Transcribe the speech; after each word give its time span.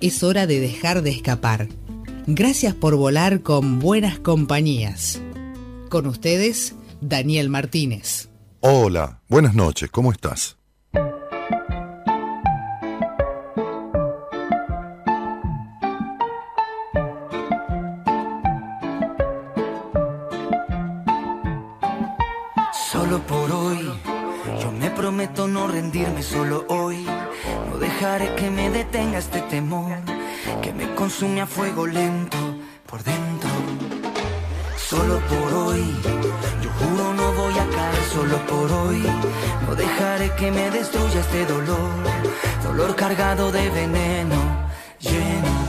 es 0.00 0.22
hora 0.22 0.46
de 0.46 0.60
dejar 0.60 1.02
de 1.02 1.10
escapar. 1.10 1.68
Gracias 2.26 2.74
por 2.74 2.96
volar 2.96 3.42
con 3.42 3.78
buenas 3.78 4.18
compañías. 4.18 5.20
Con 5.88 6.06
ustedes, 6.06 6.74
Daniel 7.00 7.48
Martínez. 7.48 8.28
Hola, 8.60 9.20
buenas 9.28 9.54
noches, 9.54 9.90
¿cómo 9.90 10.12
estás? 10.12 10.56
Solo 22.92 23.22
por 23.26 23.52
hoy, 23.52 23.90
yo 24.60 24.72
me 24.72 24.90
prometo 24.90 25.46
no 25.46 25.68
rendirme 25.68 26.22
solo 26.22 26.66
hoy 26.68 27.06
dejaré 27.78 28.34
que 28.34 28.50
me 28.50 28.70
detenga 28.70 29.18
este 29.18 29.40
temor 29.42 29.96
que 30.62 30.72
me 30.72 30.94
consume 30.94 31.40
a 31.40 31.46
fuego 31.46 31.86
lento 31.86 32.38
por 32.86 33.02
dentro. 33.02 33.50
Solo 34.76 35.20
por 35.28 35.52
hoy, 35.52 35.84
yo 36.62 36.70
juro 36.78 37.12
no 37.12 37.32
voy 37.32 37.54
a 37.54 37.66
caer 37.76 38.04
solo 38.12 38.38
por 38.46 38.72
hoy. 38.72 39.02
No 39.66 39.74
dejaré 39.74 40.30
que 40.36 40.50
me 40.50 40.70
destruya 40.70 41.20
este 41.20 41.44
dolor, 41.44 41.90
dolor 42.62 42.96
cargado 42.96 43.52
de 43.52 43.68
veneno, 43.70 44.36
lleno. 45.00 45.68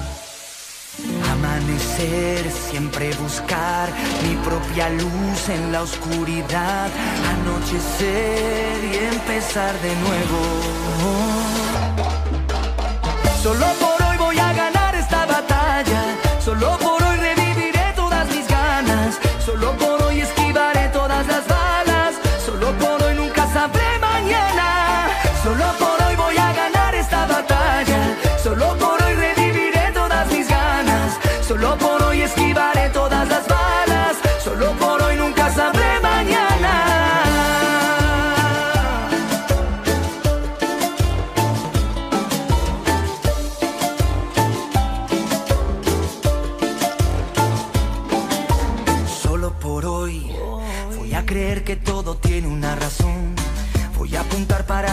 Amanecer, 1.32 2.50
siempre 2.52 3.14
buscar 3.16 3.90
mi 4.24 4.36
propia 4.38 4.90
luz 4.90 5.50
en 5.50 5.72
la 5.72 5.84
oscuridad. 5.84 6.90
Anochecer 7.34 8.84
y 8.84 8.96
empezar 9.16 9.74
de 9.82 9.96
nuevo. 9.96 11.69
Solo 13.42 13.66
por 13.80 14.09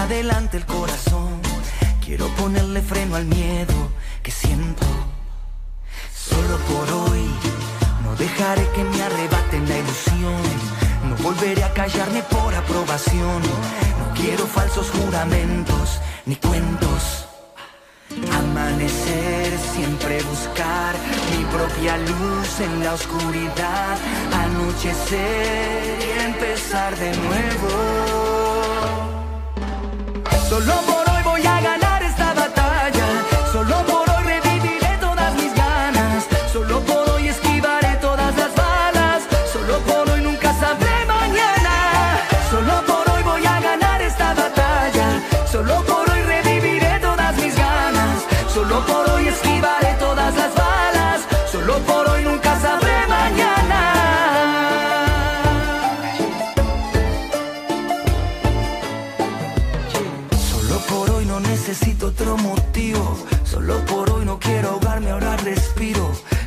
adelante 0.06 0.56
el 0.56 0.66
corazón. 0.66 1.40
Quiero 2.04 2.28
ponerle 2.40 2.80
freno 2.80 3.16
al 3.16 3.24
miedo 3.24 3.74
que 4.22 4.30
siento. 4.30 4.86
Solo 6.14 6.56
por 6.70 6.86
hoy 7.00 7.24
no 8.04 8.14
dejaré 8.14 8.64
que 8.74 8.84
me 8.84 9.02
arrebaten 9.02 9.68
la 9.68 9.78
ilusión. 9.78 10.42
No 11.08 11.16
volveré 11.16 11.62
a 11.64 11.72
callarme 11.72 12.22
por 12.22 12.54
aprobación. 12.54 13.42
No 14.00 14.06
quiero 14.14 14.46
falsos 14.46 14.90
juramentos 14.90 16.00
ni 16.24 16.36
cuentos. 16.36 17.26
Amanecer, 18.40 19.58
siempre 19.74 20.22
buscar 20.22 20.94
mi 21.32 21.44
propia 21.56 21.98
luz 21.98 22.60
en 22.60 22.84
la 22.84 22.94
oscuridad. 22.94 23.98
Anochecer 24.44 25.98
y 26.06 26.24
empezar 26.26 26.96
de 26.96 27.10
nuevo. 27.16 28.35
Solo 30.48 30.80
por 30.82 31.10
hoy 31.10 31.22
voy 31.24 31.44
a 31.44 31.60
ganar 31.60 31.85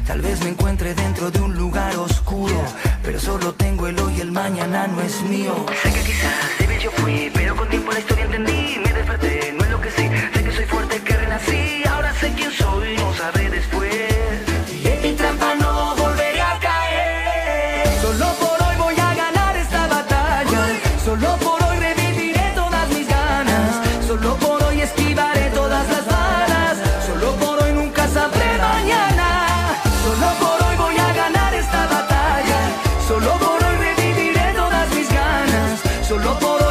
Tal 0.10 0.22
vez 0.22 0.44
me 0.44 0.50
encuentre 0.50 0.96
dentro 0.96 1.30
de 1.30 1.40
un 1.40 1.54
lugar 1.56 1.96
oscuro. 1.98 2.56
Pero 3.04 3.20
solo 3.20 3.54
tengo 3.54 3.86
el 3.86 4.00
hoy, 4.00 4.20
el 4.20 4.32
mañana 4.32 4.88
no 4.88 5.00
es 5.02 5.22
mío. 5.22 5.54
Sé 5.84 5.94
que 5.94 6.00
quizás 6.00 6.34
débil 6.58 6.80
yo 6.80 6.90
fui, 6.90 7.32
pero 7.32 7.56
con 7.56 7.70
tiempo 7.70 7.92
la 7.92 8.00
historia 8.00 8.26
entendí. 8.26 8.59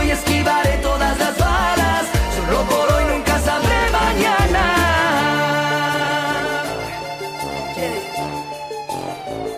Solo 0.08 0.16
por 0.16 0.24
hoy 0.24 0.32
esquivaré 0.32 0.78
todas 0.78 1.18
las 1.18 1.38
balas. 1.38 2.06
Solo 2.34 2.64
por 2.64 2.92
hoy 2.92 3.04
nunca 3.12 3.38
sabré 3.40 3.90
mañana. 3.92 4.64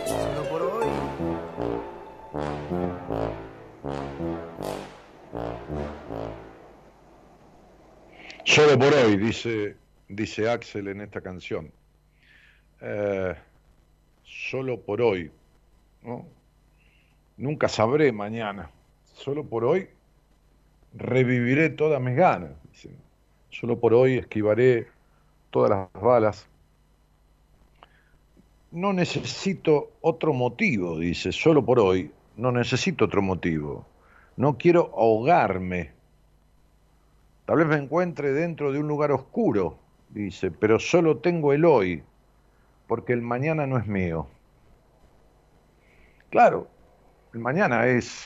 Solo 0.06 0.49
por 0.49 0.62
hoy. 0.62 0.87
Solo 8.44 8.78
por 8.78 8.94
hoy, 8.94 9.17
dice, 9.17 9.77
dice 10.09 10.49
Axel 10.49 10.88
en 10.88 11.00
esta 11.03 11.21
canción. 11.21 11.72
Eh, 12.81 13.35
solo 14.25 14.81
por 14.81 15.00
hoy. 15.00 15.31
¿no? 16.02 16.26
Nunca 17.37 17.69
sabré 17.69 18.11
mañana. 18.11 18.70
Solo 19.14 19.44
por 19.44 19.64
hoy 19.64 19.88
reviviré 20.94 21.70
todas 21.70 22.00
mis 22.00 22.16
ganas. 22.16 22.50
dice. 22.70 22.90
Solo 23.50 23.78
por 23.78 23.94
hoy 23.94 24.19
esquivaré 24.19 24.88
todas 25.50 25.70
las 25.70 26.02
balas. 26.02 26.48
No 28.70 28.92
necesito 28.92 29.90
otro 30.00 30.32
motivo, 30.32 30.98
dice. 30.98 31.32
Solo 31.32 31.64
por 31.64 31.81
hoy 31.81 32.12
no 32.37 32.52
necesito 32.52 33.04
otro 33.04 33.22
motivo. 33.22 33.87
No 34.37 34.56
quiero 34.56 34.92
ahogarme. 34.96 35.92
Tal 37.44 37.58
vez 37.58 37.66
me 37.66 37.76
encuentre 37.76 38.32
dentro 38.32 38.72
de 38.72 38.78
un 38.78 38.87
lugar 38.87 39.10
oscuro, 39.10 39.76
dice, 40.10 40.52
pero 40.52 40.78
solo 40.78 41.19
tengo 41.19 41.52
el 41.52 41.64
hoy, 41.64 42.02
porque 42.87 43.12
el 43.12 43.22
mañana 43.22 43.66
no 43.66 43.76
es 43.76 43.88
mío. 43.88 44.28
Claro, 46.31 46.69
el 47.34 47.40
mañana 47.40 47.88
es, 47.88 48.25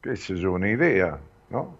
qué 0.00 0.14
sé 0.14 0.36
yo, 0.36 0.52
una 0.52 0.70
idea, 0.70 1.18
¿no? 1.50 1.79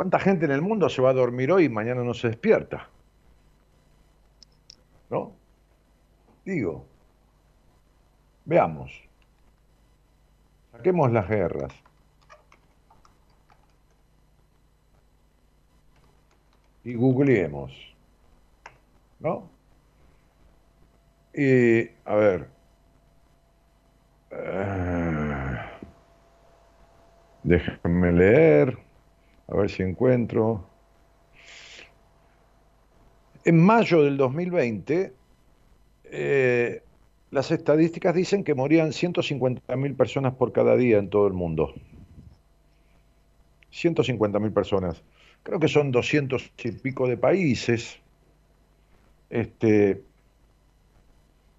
¿Cuánta 0.00 0.18
gente 0.18 0.46
en 0.46 0.52
el 0.52 0.62
mundo 0.62 0.88
se 0.88 1.02
va 1.02 1.10
a 1.10 1.12
dormir 1.12 1.52
hoy 1.52 1.64
y 1.64 1.68
mañana 1.68 2.02
no 2.02 2.14
se 2.14 2.28
despierta? 2.28 2.88
¿No? 5.10 5.32
Digo, 6.42 6.86
veamos, 8.46 8.90
saquemos 10.72 11.12
las 11.12 11.28
guerras. 11.28 11.74
Y 16.82 16.94
googleemos, 16.94 17.70
¿no? 19.18 19.50
Y, 21.34 21.90
a 22.06 22.14
ver, 22.14 22.48
eh, 24.30 25.58
déjenme 27.42 28.12
leer, 28.12 28.89
a 29.50 29.56
ver 29.56 29.70
si 29.70 29.82
encuentro. 29.82 30.66
En 33.44 33.58
mayo 33.58 34.02
del 34.02 34.16
2020, 34.16 35.12
eh, 36.04 36.82
las 37.30 37.50
estadísticas 37.50 38.14
dicen 38.14 38.44
que 38.44 38.54
morían 38.54 38.90
150.000 38.90 39.96
personas 39.96 40.34
por 40.34 40.52
cada 40.52 40.76
día 40.76 40.98
en 40.98 41.10
todo 41.10 41.26
el 41.26 41.32
mundo. 41.32 41.74
150.000 43.72 44.52
personas. 44.52 45.02
Creo 45.42 45.58
que 45.58 45.68
son 45.68 45.90
200 45.90 46.52
y 46.64 46.72
pico 46.72 47.08
de 47.08 47.16
países. 47.16 47.98
Este, 49.30 50.02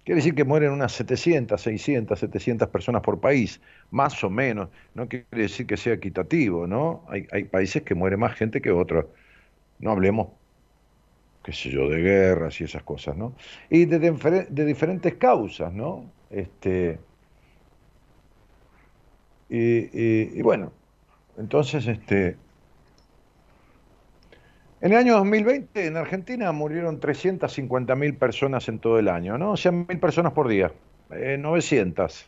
quiere 0.04 0.16
decir 0.16 0.34
que 0.34 0.44
mueren 0.44 0.72
unas 0.72 0.92
700, 0.92 1.60
600, 1.60 2.18
700 2.18 2.68
personas 2.68 3.02
por 3.02 3.20
país, 3.20 3.60
más 3.90 4.22
o 4.24 4.30
menos. 4.30 4.68
No 4.94 5.08
quiere 5.08 5.26
decir 5.30 5.66
que 5.66 5.76
sea 5.76 5.94
equitativo, 5.94 6.66
¿no? 6.66 7.04
Hay, 7.08 7.44
países 7.44 7.82
que 7.82 7.94
muere 7.94 8.16
más 8.16 8.34
gente 8.34 8.60
que 8.60 8.70
otros. 8.70 9.06
No 9.78 9.90
hablemos 9.92 10.28
qué 11.42 11.52
sé 11.52 11.70
yo, 11.70 11.88
de 11.88 12.00
guerras 12.00 12.60
y 12.60 12.64
esas 12.64 12.84
cosas, 12.84 13.16
¿no? 13.16 13.34
Y 13.68 13.84
de, 13.86 13.98
de, 13.98 14.64
diferentes 14.64 15.14
causas, 15.14 15.72
¿no? 15.72 16.08
Este, 16.30 17.00
y, 19.48 20.40
bueno, 20.40 20.72
entonces, 21.36 21.86
este, 21.86 22.36
en 24.82 24.92
el 24.92 24.98
año 24.98 25.14
2020 25.14 25.86
en 25.86 25.96
Argentina 25.96 26.50
murieron 26.52 27.00
350.000 27.00 28.18
personas 28.18 28.68
en 28.68 28.80
todo 28.80 28.98
el 28.98 29.08
año, 29.08 29.38
¿no? 29.38 29.52
O 29.52 29.56
sea, 29.56 29.70
mil 29.70 29.98
personas 29.98 30.32
por 30.32 30.48
día, 30.48 30.72
900. 31.08 32.20
Eh, 32.20 32.26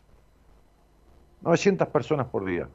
900 1.42 1.88
personas 1.88 2.26
por 2.28 2.44
día. 2.44 2.68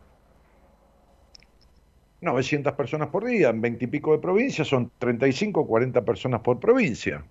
900 2.21 2.73
personas 2.73 3.07
por 3.07 3.25
día, 3.25 3.49
en 3.49 3.61
20 3.61 3.85
y 3.85 3.87
pico 3.87 4.11
de 4.11 4.19
provincias 4.19 4.67
son 4.67 4.91
35 4.99 5.61
o 5.61 5.67
40 5.67 6.03
personas 6.03 6.41
por 6.41 6.59
provincia. 6.59 7.23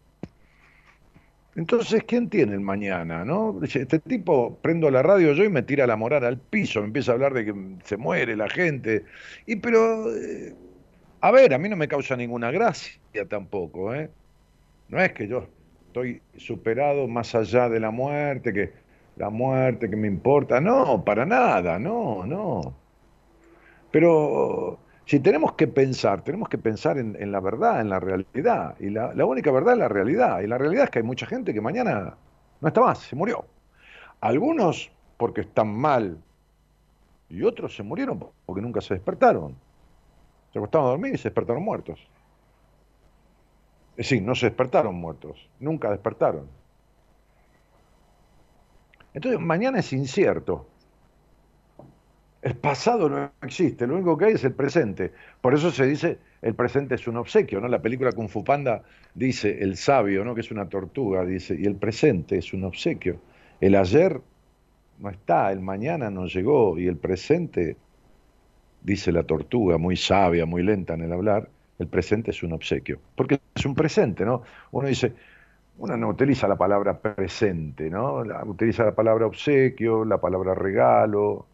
Entonces, 1.55 2.05
¿quién 2.05 2.31
tiene 2.31 2.55
el 2.55 2.61
mañana? 2.61 3.25
¿no? 3.25 3.61
Este 3.63 3.99
tipo, 3.99 4.59
prendo 4.63 4.91
la 4.91 5.03
radio 5.03 5.33
yo 5.33 5.45
y 5.45 5.49
me 5.51 5.63
tira 5.63 5.87
la 5.87 5.97
moral 5.97 6.25
al 6.25 6.39
piso, 6.39 6.81
me 6.81 6.87
empieza 6.87 7.13
a 7.13 7.15
hablar 7.15 7.35
de 7.35 7.45
que 7.45 7.55
se 7.85 7.97
muere 7.97 8.37
la 8.37 8.49
gente. 8.49 9.05
Y 9.45 9.57
pero, 9.57 10.15
eh, 10.17 10.55
a 11.21 11.31
ver, 11.31 11.55
a 11.55 11.59
mí 11.59 11.69
no 11.69 11.77
me 11.77 11.89
causa 11.89 12.17
ninguna 12.17 12.51
gracia 12.51 13.01
tampoco, 13.29 13.95
¿eh? 13.95 14.11
No 14.89 15.01
es 15.01 15.13
que 15.13 15.29
yo 15.29 15.47
estoy 15.87 16.23
superado 16.37 17.09
más 17.09 17.35
allá 17.35 17.69
de 17.69 17.81
la 17.81 17.91
muerte, 17.91 18.53
que 18.53 18.73
la 19.17 19.31
muerte 19.31 19.91
que 19.91 19.97
me 19.97 20.07
importa. 20.07 20.61
No, 20.61 21.05
para 21.05 21.27
nada, 21.27 21.79
no, 21.79 22.25
no. 22.25 22.75
Pero 23.91 24.79
si 25.05 25.21
tenemos 25.21 25.55
que 25.55 25.67
pensar, 25.67 26.23
tenemos 26.23 26.49
que 26.49 26.59
pensar 26.59 26.99
en, 26.99 27.33
la 27.33 27.41
verdad, 27.41 27.81
en 27.81 27.91
la 27.91 28.01
realidad. 28.01 28.77
Y 28.79 28.91
la, 28.91 29.13
única 29.25 29.51
verdad 29.51 29.75
es 29.75 29.79
la 29.81 29.89
realidad. 29.89 30.41
Y 30.41 30.47
la 30.47 30.59
realidad 30.59 30.85
es 30.85 30.91
que 30.91 31.01
hay 31.01 31.05
mucha 31.05 31.27
gente 31.27 31.53
que 31.53 31.61
mañana 31.61 32.17
no 32.61 32.69
está 32.69 32.81
más, 32.81 32.99
se 32.99 33.17
murió. 33.17 33.45
Algunos 34.21 34.91
porque 35.17 35.43
están 35.43 35.69
mal 35.75 36.19
y 37.29 37.43
otros 37.43 37.75
se 37.75 37.83
murieron 37.83 38.25
porque 38.47 38.63
nunca 38.63 38.81
se 38.81 38.95
despertaron. 38.95 39.57
Se 40.53 40.59
acostaron 40.59 40.89
a 40.89 40.91
dormir 40.91 41.15
y 41.15 41.19
se 41.19 41.25
despertaron 41.25 41.63
muertos. 41.63 42.01
Es 43.93 44.09
decir, 44.09 44.23
no 44.23 44.35
se 44.35 44.47
despertaron 44.47 44.95
muertos, 44.95 45.49
nunca 45.59 45.91
despertaron. 45.91 46.47
Entonces, 49.15 49.41
mañana 49.41 49.81
es 49.81 49.93
incierto. 49.93 50.69
El 52.41 52.55
pasado 52.55 53.09
no 53.09 53.33
existe, 53.43 53.87
lo 53.87 53.97
único 53.97 54.17
que 54.17 54.27
hay 54.27 54.33
es 54.35 54.45
el 54.45 54.53
presente. 54.53 55.13
Por 55.41 55.55
eso 55.55 55.73
se 55.73 55.87
dice 55.87 56.19
el 56.41 56.55
presente 56.55 56.95
es 56.95 57.09
un 57.09 57.17
obsequio, 57.17 57.61
¿no? 57.61 57.69
La 57.69 57.83
película 57.83 58.13
Kung 58.13 58.29
Fu 58.29 58.45
Panda 58.45 58.83
dice 59.15 59.59
el 59.61 59.77
sabio, 59.77 60.25
¿no? 60.25 60.35
Que 60.35 60.43
es 60.43 60.51
una 60.53 60.69
tortuga, 60.69 61.25
dice, 61.25 61.57
y 61.59 61.65
el 61.65 61.75
presente 61.75 62.39
es 62.39 62.53
un 62.53 62.65
obsequio. 62.65 63.21
El 63.61 63.75
ayer 63.75 64.21
no 64.99 65.11
está, 65.11 65.51
el 65.51 65.61
mañana 65.61 66.11
no 66.11 66.27
llegó, 66.27 66.79
y 66.79 66.87
el 66.87 66.97
presente, 66.97 67.77
dice 68.83 69.13
la 69.13 69.23
tortuga, 69.23 69.79
muy 69.79 69.97
sabia, 69.97 70.47
muy 70.47 70.63
lenta 70.63 70.95
en 70.95 71.03
el 71.03 71.13
hablar, 71.13 71.49
el 71.79 71.87
presente 71.87 72.31
es 72.31 72.43
un 72.43 72.53
obsequio. 72.53 73.01
Porque 73.15 73.41
es 73.55 73.67
un 73.67 73.75
presente, 73.75 74.25
¿no? 74.25 74.43
Uno 74.73 74.89
dice, 74.89 75.13
uno 75.79 75.97
no 75.97 76.09
utiliza 76.09 76.49
la 76.49 76.57
palabra 76.57 76.99
presente, 76.99 77.89
¿no? 77.89 78.23
Utiliza 78.47 78.85
la 78.85 78.95
palabra 78.95 79.27
obsequio, 79.27 80.05
la 80.05 80.21
palabra 80.21 80.55
regalo, 80.55 81.47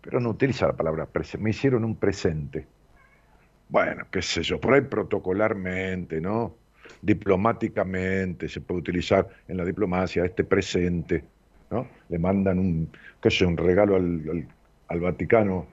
pero 0.00 0.20
no 0.20 0.30
utiliza 0.30 0.68
la 0.68 0.72
palabra 0.74 1.06
presente, 1.06 1.42
me 1.42 1.50
hicieron 1.50 1.84
un 1.84 1.96
presente. 1.96 2.66
Bueno, 3.68 4.04
qué 4.10 4.22
sé 4.22 4.42
yo, 4.42 4.60
por 4.60 4.74
ahí 4.74 4.82
protocolarmente, 4.82 6.20
¿no? 6.20 6.54
Diplomáticamente 7.02 8.48
se 8.48 8.60
puede 8.60 8.80
utilizar 8.80 9.28
en 9.48 9.56
la 9.56 9.64
diplomacia 9.64 10.24
este 10.24 10.44
presente, 10.44 11.24
¿no? 11.70 11.88
Le 12.08 12.18
mandan 12.20 12.60
un, 12.60 12.88
qué 13.20 13.30
sé, 13.30 13.44
un 13.44 13.56
regalo 13.56 13.96
al, 13.96 15.00
Vaticano, 15.00 15.66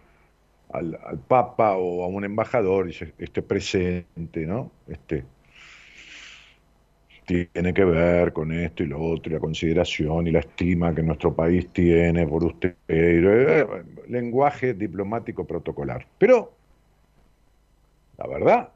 al, 0.74 1.00
al, 1.06 1.20
Papa 1.20 1.78
o 1.78 2.04
a 2.04 2.08
un 2.08 2.25
embajador, 2.25 2.88
dice, 2.88 3.14
este 3.18 3.42
presente, 3.42 4.46
¿no? 4.46 4.72
Este, 4.88 5.24
tiene 7.25 7.74
que 7.74 7.86
ver 7.86 8.34
con 8.34 8.52
esto 8.52 8.84
y 8.84 8.88
lo 8.88 9.02
otro, 9.02 9.31
y 9.31 9.34
la 9.34 9.40
consideración 9.40 10.28
y 10.28 10.31
la 10.31 10.40
estima 10.40 10.94
que 10.94 11.04
nuestro 11.04 11.34
país 11.34 11.70
tiene 11.72 12.28
por 12.28 12.44
usted, 12.44 12.75
eh, 12.88 13.66
lenguaje 14.10 14.74
diplomático 14.74 15.46
protocolar. 15.46 16.06
Pero 16.18 16.54
la 18.18 18.28
verdad 18.28 18.70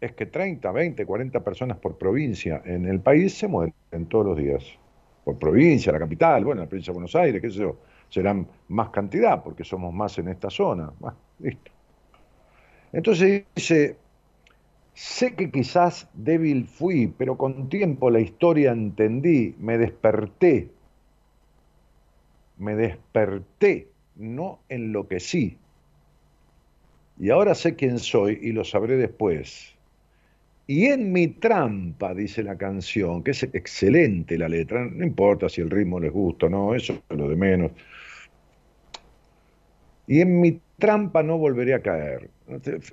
es 0.00 0.12
que 0.12 0.26
30, 0.26 0.72
20, 0.72 1.06
40 1.06 1.44
personas 1.44 1.78
por 1.78 1.96
provincia 1.98 2.62
en 2.64 2.86
el 2.86 3.00
país 3.00 3.34
se 3.34 3.46
mueren 3.46 3.74
todos 4.08 4.26
los 4.26 4.38
días. 4.38 4.64
Por 5.24 5.38
provincia, 5.38 5.92
la 5.92 5.98
capital, 5.98 6.44
bueno, 6.44 6.62
la 6.62 6.68
provincia 6.68 6.92
de 6.92 6.94
Buenos 6.94 7.14
Aires, 7.14 7.40
qué 7.40 7.50
sé 7.50 7.58
yo, 7.58 7.76
serán 8.10 8.46
más 8.68 8.90
cantidad 8.90 9.42
porque 9.42 9.64
somos 9.64 9.94
más 9.94 10.18
en 10.18 10.28
esta 10.28 10.50
zona. 10.50 10.92
listo. 11.38 11.70
Entonces 12.92 13.44
dice, 13.54 13.96
Sé 14.94 15.34
que 15.34 15.50
quizás 15.50 16.08
débil 16.12 16.66
fui, 16.66 17.06
pero 17.06 17.38
con 17.38 17.70
tiempo 17.70 18.10
la 18.10 18.20
historia 18.20 18.72
entendí, 18.72 19.54
me 19.58 19.78
desperté, 19.78 20.68
me 22.58 22.74
desperté, 22.74 23.88
no 24.16 24.58
enloquecí. 24.68 25.56
Y 27.18 27.30
ahora 27.30 27.54
sé 27.54 27.76
quién 27.76 27.98
soy 27.98 28.38
y 28.42 28.52
lo 28.52 28.62
sabré 28.62 28.96
después. 28.96 29.74
Y 30.66 30.84
en 30.86 31.12
mi 31.12 31.28
trampa, 31.28 32.14
dice 32.14 32.42
la 32.42 32.58
canción, 32.58 33.22
que 33.22 33.30
es 33.30 33.42
excelente 33.42 34.36
la 34.36 34.48
letra, 34.48 34.84
no 34.84 35.04
importa 35.04 35.48
si 35.48 35.62
el 35.62 35.70
ritmo 35.70 35.98
les 35.98 36.12
gusta 36.12 36.46
o 36.46 36.50
no, 36.50 36.74
eso 36.74 37.02
es 37.08 37.16
lo 37.16 37.26
de 37.26 37.36
menos. 37.36 37.72
Y 40.10 40.22
en 40.22 40.40
mi 40.40 40.60
trampa 40.80 41.22
no 41.22 41.38
volveré 41.38 41.72
a 41.72 41.82
caer. 41.82 42.30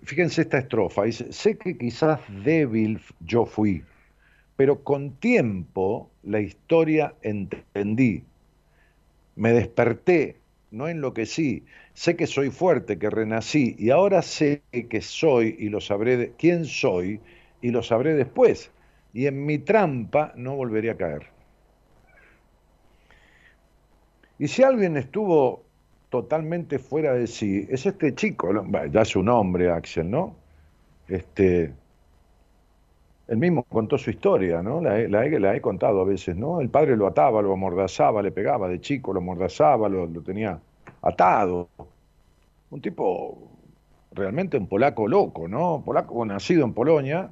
Fíjense 0.04 0.42
esta 0.42 0.60
estrofa, 0.60 1.06
dice, 1.06 1.34
sé 1.34 1.58
que 1.58 1.76
quizás 1.76 2.20
débil 2.46 3.02
yo 3.22 3.48
fui, 3.48 3.84
pero 4.56 4.84
con 4.84 5.14
tiempo 5.14 6.12
la 6.22 6.42
historia 6.42 7.16
entendí. 7.24 8.24
Me 9.36 9.52
desperté, 9.52 10.36
no 10.70 10.88
enloquecí. 10.88 11.66
Sé 11.96 12.16
que 12.16 12.28
soy 12.28 12.52
fuerte, 12.52 13.00
que 13.00 13.10
renací, 13.10 13.76
y 13.80 13.90
ahora 13.90 14.22
sé 14.22 14.62
que 14.72 15.02
soy 15.02 15.56
y 15.58 15.70
lo 15.70 15.82
sabré, 15.82 16.18
de, 16.18 16.34
quién 16.38 16.66
soy 16.66 17.20
y 17.64 17.72
lo 17.72 17.82
sabré 17.82 18.14
después. 18.14 18.70
Y 19.12 19.26
en 19.26 19.44
mi 19.44 19.58
trampa 19.58 20.34
no 20.36 20.56
volveré 20.56 20.92
a 20.92 20.98
caer. 20.98 21.26
Y 24.38 24.50
si 24.50 24.62
alguien 24.62 24.98
estuvo 24.98 25.67
totalmente 26.10 26.80
fuera 26.80 27.14
de 27.14 27.28
sí 27.28 27.68
es 27.70 27.86
este 27.86 28.16
chico, 28.16 28.50
ya 28.92 29.02
es 29.02 29.16
un 29.16 29.30
hombre, 29.30 29.72
Axel, 29.72 30.10
¿no? 30.10 30.36
Este, 31.08 31.74
él 33.28 33.38
mismo 33.38 33.64
contó 33.64 33.98
su 33.98 34.10
historia, 34.10 34.62
¿no? 34.62 34.82
La, 34.82 35.26
he, 35.26 35.62
contado 35.62 36.02
a 36.02 36.06
veces, 36.06 36.36
¿no? 36.36 36.62
El 36.62 36.70
padre 36.70 36.96
lo 36.96 37.08
ataba, 37.08 37.42
lo 37.42 37.54
amordazaba, 37.54 38.22
le 38.22 38.32
pegaba 38.32 38.70
de 38.70 38.80
chico, 38.80 39.14
lo 39.14 39.20
amordazaba, 39.20 39.90
lo, 39.90 40.08
tenía 40.22 40.60
atado. 41.02 41.70
Un 42.70 42.82
tipo 42.82 43.38
realmente 44.12 44.58
un 44.58 44.68
polaco 44.68 45.08
loco, 45.08 45.48
¿no? 45.48 45.84
Polaco 45.86 46.26
nacido 46.26 46.66
en 46.66 46.74
Polonia, 46.74 47.32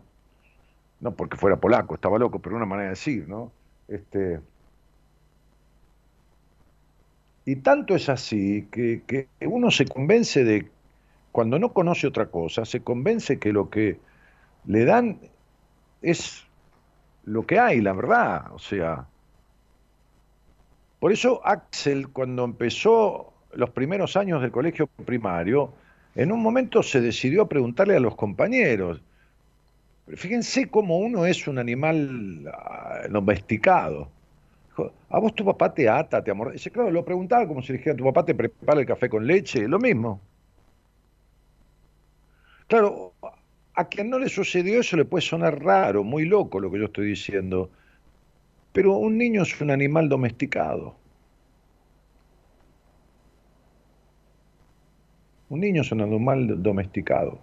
no 0.99 1.15
porque 1.15 1.37
fuera 1.37 1.57
polaco, 1.57 1.95
estaba 1.95 2.19
loco, 2.19 2.39
pero 2.39 2.57
una 2.57 2.65
manera 2.65 2.85
de 2.85 2.89
decir, 2.91 3.27
¿no? 3.27 3.51
Este, 3.87 4.39
y 7.45 7.57
tanto 7.57 7.95
es 7.95 8.09
así 8.09 8.67
que, 8.71 9.03
que 9.05 9.27
uno 9.41 9.69
se 9.71 9.85
convence 9.85 10.43
de, 10.43 10.67
cuando 11.31 11.59
no 11.59 11.73
conoce 11.73 12.07
otra 12.07 12.27
cosa, 12.27 12.65
se 12.65 12.81
convence 12.81 13.39
que 13.39 13.53
lo 13.53 13.69
que 13.69 13.99
le 14.65 14.85
dan 14.85 15.19
es 16.01 16.43
lo 17.25 17.45
que 17.45 17.59
hay, 17.59 17.81
la 17.81 17.93
verdad. 17.93 18.51
O 18.53 18.59
sea, 18.59 19.07
por 20.99 21.11
eso 21.11 21.41
Axel, 21.45 22.09
cuando 22.09 22.45
empezó 22.45 23.33
los 23.53 23.69
primeros 23.69 24.17
años 24.17 24.41
del 24.41 24.51
colegio 24.51 24.87
primario, 24.87 25.73
en 26.15 26.31
un 26.31 26.41
momento 26.41 26.81
se 26.81 27.01
decidió 27.01 27.43
a 27.43 27.49
preguntarle 27.49 27.95
a 27.95 27.99
los 27.99 28.15
compañeros, 28.15 29.01
fíjense 30.07 30.69
cómo 30.69 30.97
uno 30.97 31.25
es 31.25 31.47
un 31.47 31.59
animal 31.59 32.51
ah, 32.51 33.01
domesticado. 33.09 34.09
¿A 35.09 35.19
vos 35.19 35.33
tu 35.33 35.45
papá 35.45 35.73
te 35.73 35.87
ata, 35.87 36.23
te 36.23 36.31
amor? 36.31 36.51
Dice, 36.51 36.71
claro, 36.71 36.91
lo 36.91 37.05
preguntaba 37.05 37.47
como 37.47 37.61
si 37.61 37.73
dijera, 37.73 37.95
tu 37.95 38.03
papá 38.03 38.25
te 38.25 38.35
prepara 38.35 38.81
el 38.81 38.85
café 38.85 39.09
con 39.09 39.25
leche, 39.25 39.67
lo 39.67 39.79
mismo. 39.79 40.21
Claro, 42.67 43.13
a 43.75 43.87
quien 43.87 44.09
no 44.09 44.19
le 44.19 44.29
sucedió 44.29 44.79
eso 44.79 44.97
le 44.97 45.05
puede 45.05 45.21
sonar 45.21 45.63
raro, 45.63 46.03
muy 46.03 46.25
loco 46.25 46.59
lo 46.59 46.71
que 46.71 46.79
yo 46.79 46.85
estoy 46.85 47.07
diciendo, 47.07 47.69
pero 48.73 48.97
un 48.97 49.17
niño 49.17 49.43
es 49.43 49.61
un 49.61 49.71
animal 49.71 50.09
domesticado. 50.09 50.95
Un 55.49 55.59
niño 55.61 55.81
es 55.81 55.91
un 55.91 56.01
animal 56.01 56.61
domesticado. 56.61 57.39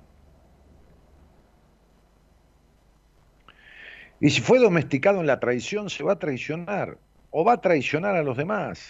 Y 4.20 4.30
si 4.30 4.40
fue 4.40 4.58
domesticado 4.58 5.20
en 5.20 5.26
la 5.26 5.40
traición, 5.40 5.90
se 5.90 6.04
va 6.04 6.12
a 6.12 6.18
traicionar. 6.18 6.98
O 7.32 7.44
va 7.44 7.54
a 7.54 7.60
traicionar 7.60 8.14
a 8.14 8.22
los 8.22 8.36
demás. 8.36 8.88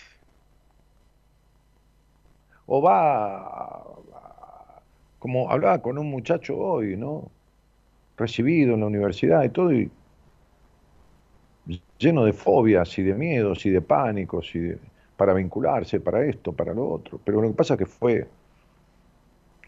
O 2.66 2.82
va, 2.82 3.82
como 5.18 5.50
hablaba 5.50 5.80
con 5.80 5.96
un 5.98 6.10
muchacho 6.10 6.58
hoy, 6.58 6.96
¿no? 6.96 7.30
Recibido 8.16 8.74
en 8.74 8.80
la 8.80 8.86
universidad 8.86 9.42
y 9.44 9.48
todo, 9.48 9.72
y 9.72 9.90
lleno 11.98 12.24
de 12.24 12.32
fobias 12.32 12.98
y 12.98 13.02
de 13.02 13.14
miedos 13.14 13.64
y 13.64 13.70
de 13.70 13.80
pánicos 13.80 14.54
y 14.54 14.72
para 15.16 15.34
vincularse, 15.34 16.00
para 16.00 16.24
esto, 16.24 16.52
para 16.52 16.74
lo 16.74 16.88
otro. 16.90 17.20
Pero 17.24 17.40
lo 17.40 17.48
que 17.48 17.54
pasa 17.54 17.74
es 17.74 17.78
que 17.78 17.86
fue 17.86 18.26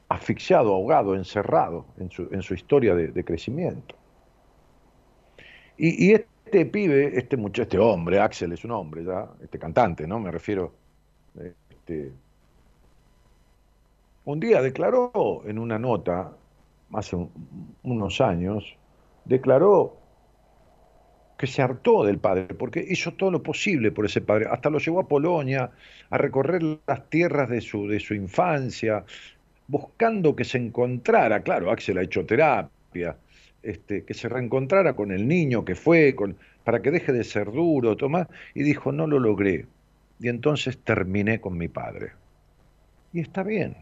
asfixiado, 0.09 0.75
ahogado, 0.75 1.15
encerrado 1.15 1.87
en 1.99 2.11
su, 2.11 2.29
en 2.33 2.43
su 2.43 2.55
historia 2.55 2.95
de, 2.95 3.25
crecimiento. 3.25 3.95
Y, 5.77 6.15
este 6.55 6.67
pibe, 6.67 7.19
este 7.19 7.37
muchacho, 7.37 7.63
este 7.63 7.79
hombre, 7.81 8.21
Axel 8.21 8.53
es 8.53 8.65
un 8.65 8.71
hombre 8.71 9.03
ya, 9.05 9.29
este 9.43 9.59
cantante, 9.59 10.07
¿no? 10.07 10.21
Me 10.21 10.31
refiero, 10.31 10.73
este, 11.37 12.13
un 14.25 14.39
día 14.39 14.63
declaró 14.63 15.43
en 15.47 15.59
una 15.59 15.81
nota, 15.81 16.31
hace 16.93 17.17
unos 17.83 18.21
años, 18.21 18.77
declaró 19.25 19.97
que 21.37 21.49
se 21.49 21.61
hartó 21.61 22.05
del 22.05 22.19
padre, 22.19 22.55
porque 22.55 22.87
hizo 22.89 23.15
todo 23.15 23.33
lo 23.33 23.43
posible 23.43 23.91
por 23.91 24.07
ese 24.07 24.21
padre, 24.21 24.47
hasta 24.49 24.71
lo 24.71 24.79
llevó 24.79 25.01
a 25.01 25.09
Polonia, 25.09 25.73
a 26.09 26.19
recorrer 26.19 26.63
las 26.63 27.11
tierras 27.11 27.49
de 27.49 27.63
su, 27.63 27.89
de 27.89 27.99
su 27.99 28.15
infancia, 28.15 29.05
buscando 29.67 30.37
que 30.37 30.45
se 30.45 30.59
encontrara, 30.59 31.43
claro, 31.43 31.73
Axel 31.73 31.99
ha 31.99 32.03
hecho 32.03 32.25
terapia, 32.25 33.17
este, 33.65 34.05
que 34.05 34.15
se 34.15 34.29
reencontrara 34.29 34.95
con 34.95 35.11
el 35.11 35.27
niño 35.27 35.65
que 35.65 35.75
fue, 35.75 36.15
con, 36.15 36.37
para 36.63 36.83
que 36.83 36.91
deje 36.91 37.13
de 37.13 37.25
ser 37.25 37.51
duro, 37.51 37.97
Tomás, 37.97 38.29
y 38.55 38.63
dijo, 38.63 38.93
no 38.93 39.07
lo 39.07 39.19
logré. 39.19 39.67
Y 40.21 40.29
entonces 40.29 40.79
terminé 40.79 41.41
con 41.41 41.59
mi 41.59 41.69
padre. 41.69 42.13
Y 43.13 43.21
está 43.21 43.43
bien. 43.43 43.77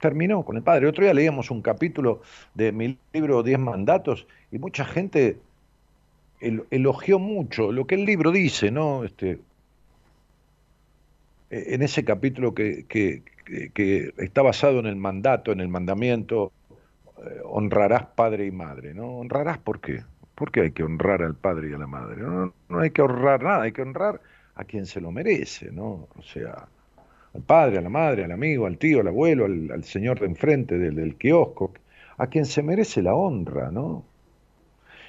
Terminó 0.00 0.44
con 0.44 0.56
el 0.56 0.62
padre. 0.62 0.86
Otro 0.86 1.04
día 1.04 1.14
leíamos 1.14 1.50
un 1.50 1.62
capítulo 1.62 2.22
de 2.54 2.72
mi 2.72 2.98
libro 3.12 3.42
Diez 3.42 3.58
Mandatos 3.58 4.26
y 4.52 4.58
mucha 4.58 4.84
gente 4.84 5.38
elogió 6.70 7.18
mucho 7.18 7.72
lo 7.72 7.86
que 7.86 7.94
el 7.94 8.04
libro 8.04 8.30
dice, 8.30 8.70
¿no? 8.70 9.04
Este, 9.04 9.38
en 11.50 11.82
ese 11.82 12.04
capítulo 12.04 12.54
que, 12.54 12.84
que, 12.86 13.22
está 14.18 14.42
basado 14.42 14.80
en 14.80 14.86
el 14.86 14.96
mandato, 14.96 15.52
en 15.52 15.60
el 15.60 15.68
mandamiento, 15.68 16.52
honrarás 17.44 18.06
padre 18.06 18.46
y 18.46 18.50
madre, 18.50 18.94
¿no? 18.94 19.18
Honrarás 19.18 19.58
por 19.58 19.80
qué? 19.80 20.02
¿Por 20.34 20.50
qué 20.50 20.62
hay 20.62 20.70
que 20.72 20.82
honrar 20.82 21.22
al 21.22 21.34
padre 21.34 21.70
y 21.70 21.74
a 21.74 21.78
la 21.78 21.86
madre? 21.86 22.22
No, 22.22 22.52
no 22.68 22.80
hay 22.80 22.90
que 22.90 23.02
honrar 23.02 23.42
nada, 23.42 23.62
hay 23.62 23.72
que 23.72 23.82
honrar 23.82 24.20
a 24.56 24.64
quien 24.64 24.86
se 24.86 25.00
lo 25.00 25.10
merece, 25.10 25.70
¿no? 25.70 26.08
O 26.16 26.22
sea, 26.22 26.66
al 27.34 27.42
padre, 27.42 27.78
a 27.78 27.80
la 27.80 27.88
madre, 27.88 28.24
al 28.24 28.32
amigo, 28.32 28.66
al 28.66 28.78
tío, 28.78 29.00
al 29.00 29.08
abuelo, 29.08 29.44
al, 29.44 29.84
señor 29.84 30.20
de 30.20 30.26
enfrente 30.26 30.78
del, 30.78 30.96
del 30.96 31.16
kiosco, 31.16 31.72
a 32.18 32.26
quien 32.28 32.46
se 32.46 32.62
merece 32.62 33.02
la 33.02 33.14
honra, 33.14 33.70
¿no? 33.70 34.04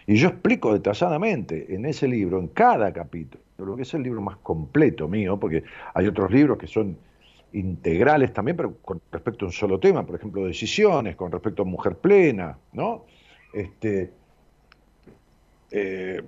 Y 0.07 0.15
yo 0.15 0.29
explico 0.29 0.73
detalladamente 0.73 1.73
en 1.73 1.85
ese 1.85 2.07
libro, 2.07 2.39
en 2.39 2.47
cada 2.49 2.93
capítulo, 2.93 3.43
lo 3.57 3.75
que 3.75 3.83
es 3.83 3.93
el 3.93 4.03
libro 4.03 4.21
más 4.21 4.37
completo 4.37 5.07
mío, 5.07 5.39
porque 5.39 5.63
hay 5.93 6.07
otros 6.07 6.31
libros 6.31 6.57
que 6.57 6.67
son 6.67 6.97
integrales 7.55 8.33
también, 8.33 8.57
pero 8.57 8.77
con 8.77 9.01
respecto 9.11 9.45
a 9.45 9.47
un 9.47 9.53
solo 9.53 9.79
tema, 9.79 10.05
por 10.05 10.15
ejemplo, 10.15 10.45
decisiones, 10.45 11.15
con 11.15 11.31
respecto 11.31 11.61
a 11.61 11.65
mujer 11.65 11.95
plena, 11.95 12.57
¿no? 12.73 13.05
Este, 13.53 14.11
eh, 15.71 16.21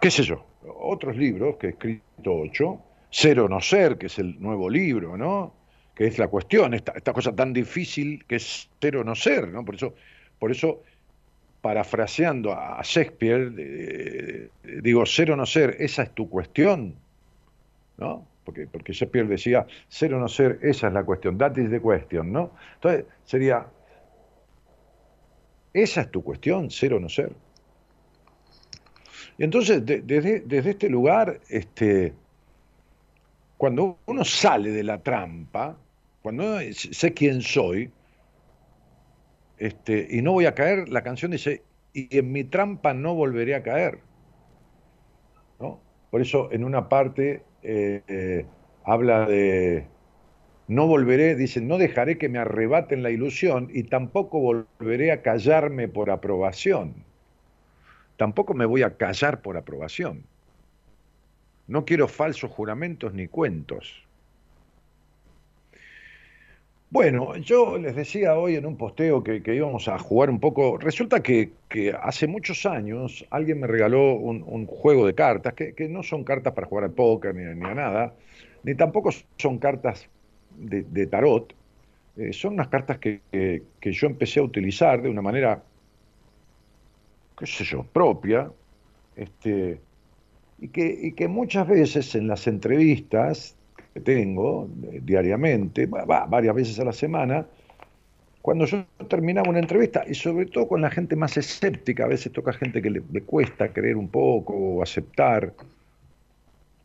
qué 0.00 0.10
sé 0.10 0.22
yo, 0.22 0.44
otros 0.78 1.16
libros 1.16 1.56
que 1.56 1.68
he 1.68 1.70
escrito 1.70 2.34
ocho, 2.34 2.80
Ser 3.10 3.38
o 3.38 3.48
no 3.48 3.60
ser, 3.60 3.96
que 3.96 4.06
es 4.06 4.18
el 4.18 4.40
nuevo 4.40 4.68
libro, 4.68 5.16
¿no? 5.16 5.54
Que 5.94 6.08
es 6.08 6.18
la 6.18 6.26
cuestión, 6.26 6.74
esta, 6.74 6.92
esta 6.96 7.12
cosa 7.12 7.32
tan 7.32 7.52
difícil 7.52 8.24
que 8.26 8.36
es 8.36 8.68
ser 8.80 8.96
o 8.96 9.04
no 9.04 9.14
ser, 9.14 9.46
¿no? 9.46 9.64
Por 9.64 9.76
eso, 9.76 9.94
por 10.40 10.50
eso 10.50 10.82
parafraseando 11.60 12.52
a 12.52 12.80
Shakespeare, 12.82 14.50
digo, 14.82 15.06
ser 15.06 15.30
o 15.30 15.36
no 15.36 15.46
ser, 15.46 15.76
esa 15.78 16.02
es 16.02 16.10
tu 16.10 16.28
cuestión, 16.28 16.96
¿no? 17.96 18.26
Porque, 18.44 18.66
porque 18.66 18.92
Shakespeare 18.92 19.26
decía, 19.26 19.66
ser 19.88 20.14
o 20.14 20.20
no 20.20 20.28
ser, 20.28 20.58
esa 20.62 20.88
es 20.88 20.92
la 20.92 21.04
cuestión, 21.04 21.38
that 21.38 21.56
is 21.56 21.70
the 21.70 21.80
question, 21.80 22.32
¿no? 22.32 22.52
Entonces 22.74 23.06
sería, 23.24 23.66
esa 25.72 26.02
es 26.02 26.10
tu 26.10 26.22
cuestión, 26.22 26.70
ser 26.70 26.94
o 26.94 27.00
no 27.00 27.08
ser. 27.08 27.32
Y 29.36 29.44
entonces, 29.44 29.84
desde, 29.84 30.40
desde 30.40 30.70
este 30.70 30.88
lugar, 30.88 31.40
este, 31.48 32.12
cuando 33.56 33.98
uno 34.06 34.24
sale 34.24 34.70
de 34.70 34.84
la 34.84 35.02
trampa, 35.02 35.76
cuando 36.22 36.58
sé 36.72 37.12
quién 37.12 37.42
soy, 37.42 37.90
este, 39.58 40.06
y 40.10 40.22
no 40.22 40.32
voy 40.32 40.46
a 40.46 40.54
caer, 40.54 40.88
la 40.88 41.02
canción 41.02 41.32
dice, 41.32 41.62
y 41.92 42.16
en 42.16 42.32
mi 42.32 42.44
trampa 42.44 42.92
no 42.94 43.14
volveré 43.14 43.54
a 43.54 43.62
caer. 43.62 44.00
¿no? 45.60 45.80
Por 46.10 46.20
eso 46.20 46.50
en 46.52 46.64
una 46.64 46.88
parte 46.88 47.42
eh, 47.64 48.46
habla 48.84 49.26
de 49.26 49.86
no 50.66 50.86
volveré, 50.86 51.34
dice, 51.34 51.60
no 51.60 51.76
dejaré 51.76 52.16
que 52.16 52.28
me 52.28 52.38
arrebaten 52.38 53.02
la 53.02 53.10
ilusión 53.10 53.68
y 53.72 53.84
tampoco 53.84 54.40
volveré 54.40 55.12
a 55.12 55.20
callarme 55.20 55.88
por 55.88 56.10
aprobación. 56.10 57.04
Tampoco 58.16 58.54
me 58.54 58.64
voy 58.64 58.82
a 58.82 58.96
callar 58.96 59.42
por 59.42 59.56
aprobación. 59.56 60.24
No 61.66 61.84
quiero 61.84 62.08
falsos 62.08 62.50
juramentos 62.50 63.12
ni 63.12 63.28
cuentos. 63.28 64.03
Bueno, 66.94 67.36
yo 67.38 67.76
les 67.76 67.96
decía 67.96 68.38
hoy 68.38 68.54
en 68.54 68.66
un 68.66 68.76
posteo 68.76 69.24
que, 69.24 69.42
íbamos 69.52 69.88
a 69.88 69.98
jugar 69.98 70.30
un 70.30 70.38
poco. 70.38 70.78
Resulta 70.78 71.24
que, 71.24 71.50
hace 72.00 72.28
muchos 72.28 72.66
años 72.66 73.26
alguien 73.30 73.58
me 73.58 73.66
regaló 73.66 74.14
un, 74.14 74.66
juego 74.66 75.04
de 75.04 75.12
cartas, 75.12 75.54
que, 75.54 75.88
no 75.88 76.04
son 76.04 76.22
cartas 76.22 76.52
para 76.52 76.68
jugar 76.68 76.84
al 76.84 76.92
póker 76.92 77.34
ni, 77.34 77.42
a 77.46 77.74
nada, 77.74 78.14
ni 78.62 78.76
tampoco 78.76 79.10
son 79.36 79.58
cartas 79.58 80.08
de, 80.56 81.06
tarot. 81.08 81.52
Eh, 82.16 82.32
son 82.32 82.52
unas 82.52 82.68
cartas 82.68 82.98
que, 82.98 83.20
yo 83.82 84.06
empecé 84.06 84.38
a 84.38 84.44
utilizar 84.44 85.02
de 85.02 85.08
una 85.08 85.20
manera, 85.20 85.64
qué 87.36 87.46
sé 87.46 87.64
yo, 87.64 87.82
propia, 87.82 88.52
este, 89.16 89.80
y, 90.60 90.68
que, 90.68 90.96
y 91.02 91.12
que 91.14 91.26
muchas 91.26 91.66
veces 91.66 92.14
en 92.14 92.28
las 92.28 92.46
entrevistas 92.46 93.56
tengo 94.02 94.68
eh, 94.90 95.00
diariamente, 95.02 95.86
varias 95.86 96.54
veces 96.54 96.78
a 96.80 96.84
la 96.84 96.92
semana, 96.92 97.46
cuando 98.42 98.66
yo 98.66 98.84
terminaba 99.08 99.48
una 99.48 99.60
entrevista, 99.60 100.04
y 100.06 100.14
sobre 100.14 100.46
todo 100.46 100.68
con 100.68 100.82
la 100.82 100.90
gente 100.90 101.16
más 101.16 101.36
escéptica, 101.36 102.04
a 102.04 102.08
veces 102.08 102.32
toca 102.32 102.52
gente 102.52 102.82
que 102.82 102.90
le, 102.90 103.22
cuesta 103.22 103.72
creer 103.72 103.96
un 103.96 104.08
poco 104.08 104.54
o 104.54 104.82
aceptar 104.82 105.54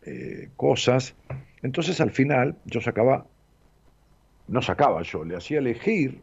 eh, 0.05 0.49
cosas, 0.55 1.15
entonces 1.61 1.99
al 1.99 2.11
final 2.11 2.55
yo 2.65 2.79
sacaba 2.79 3.25
no 4.49 4.61
sacaba 4.61 5.01
yo, 5.03 5.23
le 5.23 5.35
hacía 5.35 5.59
elegir 5.59 6.21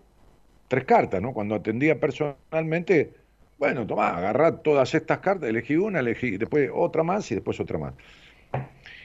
tres 0.69 0.85
cartas, 0.85 1.23
¿no? 1.23 1.33
Cuando 1.33 1.55
atendía 1.55 1.99
personalmente, 1.99 3.13
bueno, 3.59 3.87
tomá, 3.87 4.17
agarrá 4.17 4.57
todas 4.59 4.95
estas 4.95 5.19
cartas, 5.19 5.49
elegí 5.49 5.77
una, 5.77 6.01
elegí, 6.01 6.37
después 6.37 6.71
otra 6.75 7.03
más 7.03 7.31
y 7.31 7.37
después 7.37 7.59
otra 7.61 7.79
más. 7.79 7.95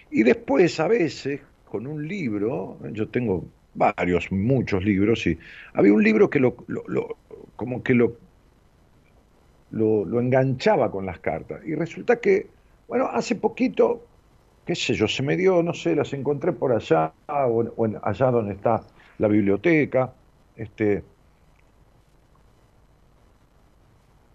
Y 0.10 0.24
después, 0.24 0.80
a 0.80 0.88
veces, 0.88 1.42
con 1.72 1.88
un 1.88 2.06
libro, 2.06 2.78
yo 2.92 3.08
tengo 3.08 3.46
varios, 3.74 4.30
muchos 4.32 4.84
libros, 4.84 5.26
y 5.26 5.40
había 5.74 5.94
un 5.94 6.04
libro 6.04 6.30
que 6.30 6.40
lo, 6.40 6.58
como 7.56 7.82
que 7.82 7.94
lo, 7.94 8.18
lo, 9.72 10.20
enganchaba 10.20 10.92
con 10.92 11.06
las 11.06 11.20
cartas. 11.20 11.62
Y 11.66 11.74
resulta 11.76 12.20
que, 12.20 12.48
bueno, 12.90 13.08
hace 13.08 13.36
poquito, 13.36 14.06
qué 14.66 14.76
sé 14.76 14.94
yo, 14.94 15.08
se 15.08 15.24
me 15.24 15.38
dio, 15.38 15.64
no 15.64 15.74
sé, 15.74 15.96
las 15.96 16.12
encontré 16.12 16.52
por 16.52 16.74
allá, 16.74 17.14
o, 17.28 17.88
allá 18.04 18.32
donde 18.32 18.54
está 18.56 18.84
la 19.18 19.30
biblioteca, 19.30 20.14
este, 20.58 21.04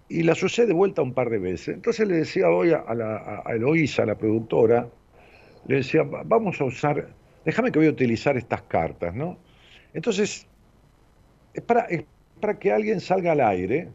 y 0.09 0.23
las 0.23 0.43
usé 0.43 0.65
de 0.65 0.73
vuelta 0.73 1.03
un 1.03 1.13
par 1.13 1.29
de 1.29 1.39
veces. 1.39 1.75
Entonces 1.75 2.09
le 2.09 2.17
decía 2.17 2.49
hoy 2.49 2.73
a, 2.73 2.95
la, 2.95 3.43
a 3.45 3.53
Eloísa, 3.53 4.07
la 4.07 4.17
productora, 4.17 4.89
le 5.67 5.77
decía, 5.77 6.03
vamos 6.05 6.61
a 6.61 6.65
usar, 6.65 7.09
déjame 7.47 7.71
que 7.71 7.79
voy 7.79 7.87
a 7.87 7.93
utilizar 7.93 8.37
estas 8.37 8.63
cartas, 8.63 9.15
¿no? 9.15 9.39
Entonces, 9.95 10.47
es 11.55 11.63
para, 11.63 12.59
que 12.59 12.73
alguien 12.73 13.01
salga 13.01 13.33
al 13.33 13.41
aire, 13.41 13.89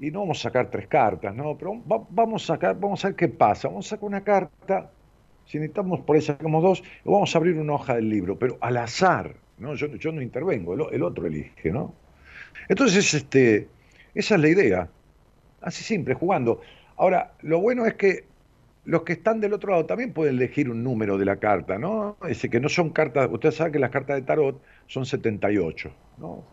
y 0.00 0.10
no 0.10 0.20
vamos 0.20 0.40
a 0.40 0.42
sacar 0.44 0.70
tres 0.70 0.88
cartas, 0.88 1.34
¿no? 1.34 1.56
Pero 1.56 1.80
vamos 1.84 2.44
a 2.44 2.54
sacar, 2.54 2.80
vamos 2.80 3.04
a 3.04 3.08
ver 3.08 3.16
qué 3.16 3.28
pasa. 3.28 3.68
Vamos 3.68 3.86
a 3.86 3.90
sacar 3.90 4.04
una 4.04 4.24
carta, 4.24 4.90
si 5.44 5.58
necesitamos 5.58 6.00
por 6.00 6.16
ahí 6.16 6.22
sacamos 6.22 6.62
dos, 6.62 6.82
vamos 7.04 7.32
a 7.34 7.38
abrir 7.38 7.56
una 7.58 7.74
hoja 7.74 7.94
del 7.94 8.08
libro, 8.08 8.36
pero 8.38 8.56
al 8.60 8.78
azar, 8.78 9.36
¿no? 9.58 9.74
Yo, 9.74 10.10
no 10.10 10.22
intervengo, 10.22 10.74
el, 10.74 10.94
el 10.94 11.02
otro 11.02 11.26
elige, 11.26 11.70
¿no? 11.70 11.94
Entonces, 12.68 13.12
este, 13.12 13.68
esa 14.14 14.34
es 14.36 14.40
la 14.40 14.48
idea. 14.48 14.88
Así 15.60 15.84
simple, 15.84 16.14
jugando. 16.14 16.62
Ahora, 16.96 17.34
lo 17.42 17.60
bueno 17.60 17.84
es 17.84 17.94
que 17.94 18.24
los 18.84 19.02
que 19.02 19.12
están 19.12 19.40
del 19.40 19.52
otro 19.52 19.72
lado 19.72 19.86
también 19.86 20.12
pueden 20.12 20.36
elegir 20.36 20.68
un 20.68 20.82
número 20.82 21.18
de 21.18 21.24
la 21.24 21.36
carta, 21.36 21.78
¿no? 21.78 22.16
Ese 22.28 22.50
que 22.50 22.60
no 22.60 22.68
son 22.68 22.90
cartas, 22.90 23.28
usted 23.30 23.50
sabe 23.52 23.72
que 23.72 23.78
las 23.78 23.90
cartas 23.90 24.16
de 24.16 24.22
tarot 24.22 24.60
son 24.86 25.06
78, 25.06 25.92
¿no? 26.18 26.44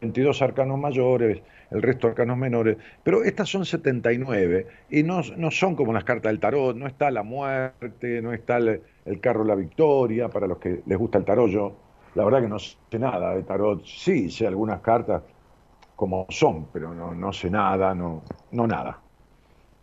22 0.00 0.42
arcanos 0.42 0.78
mayores, 0.78 1.40
el 1.70 1.82
resto 1.82 2.08
arcanos 2.08 2.36
menores, 2.36 2.76
pero 3.02 3.24
estas 3.24 3.48
son 3.48 3.64
79 3.64 4.66
y 4.90 5.02
no, 5.02 5.22
no 5.36 5.50
son 5.50 5.74
como 5.74 5.92
las 5.92 6.04
cartas 6.04 6.30
del 6.30 6.40
tarot, 6.40 6.76
no 6.76 6.86
está 6.86 7.10
la 7.10 7.22
muerte, 7.22 8.20
no 8.20 8.32
está 8.32 8.58
el, 8.58 8.82
carro 9.20 9.44
la 9.44 9.54
victoria, 9.54 10.28
para 10.28 10.46
los 10.46 10.58
que 10.58 10.82
les 10.84 10.98
gusta 10.98 11.18
el 11.18 11.24
tarot, 11.24 11.48
yo 11.48 11.76
la 12.14 12.24
verdad 12.24 12.42
que 12.42 12.48
no 12.48 12.58
sé 12.58 12.76
nada 12.98 13.34
de 13.34 13.42
tarot, 13.42 13.84
sí 13.84 14.30
sé 14.30 14.46
algunas 14.46 14.80
cartas, 14.80 15.22
como 15.96 16.26
son, 16.28 16.66
pero 16.72 16.94
no, 16.94 17.32
sé 17.32 17.48
nada, 17.50 17.94
no, 17.94 18.22
no 18.50 18.66
nada. 18.66 18.98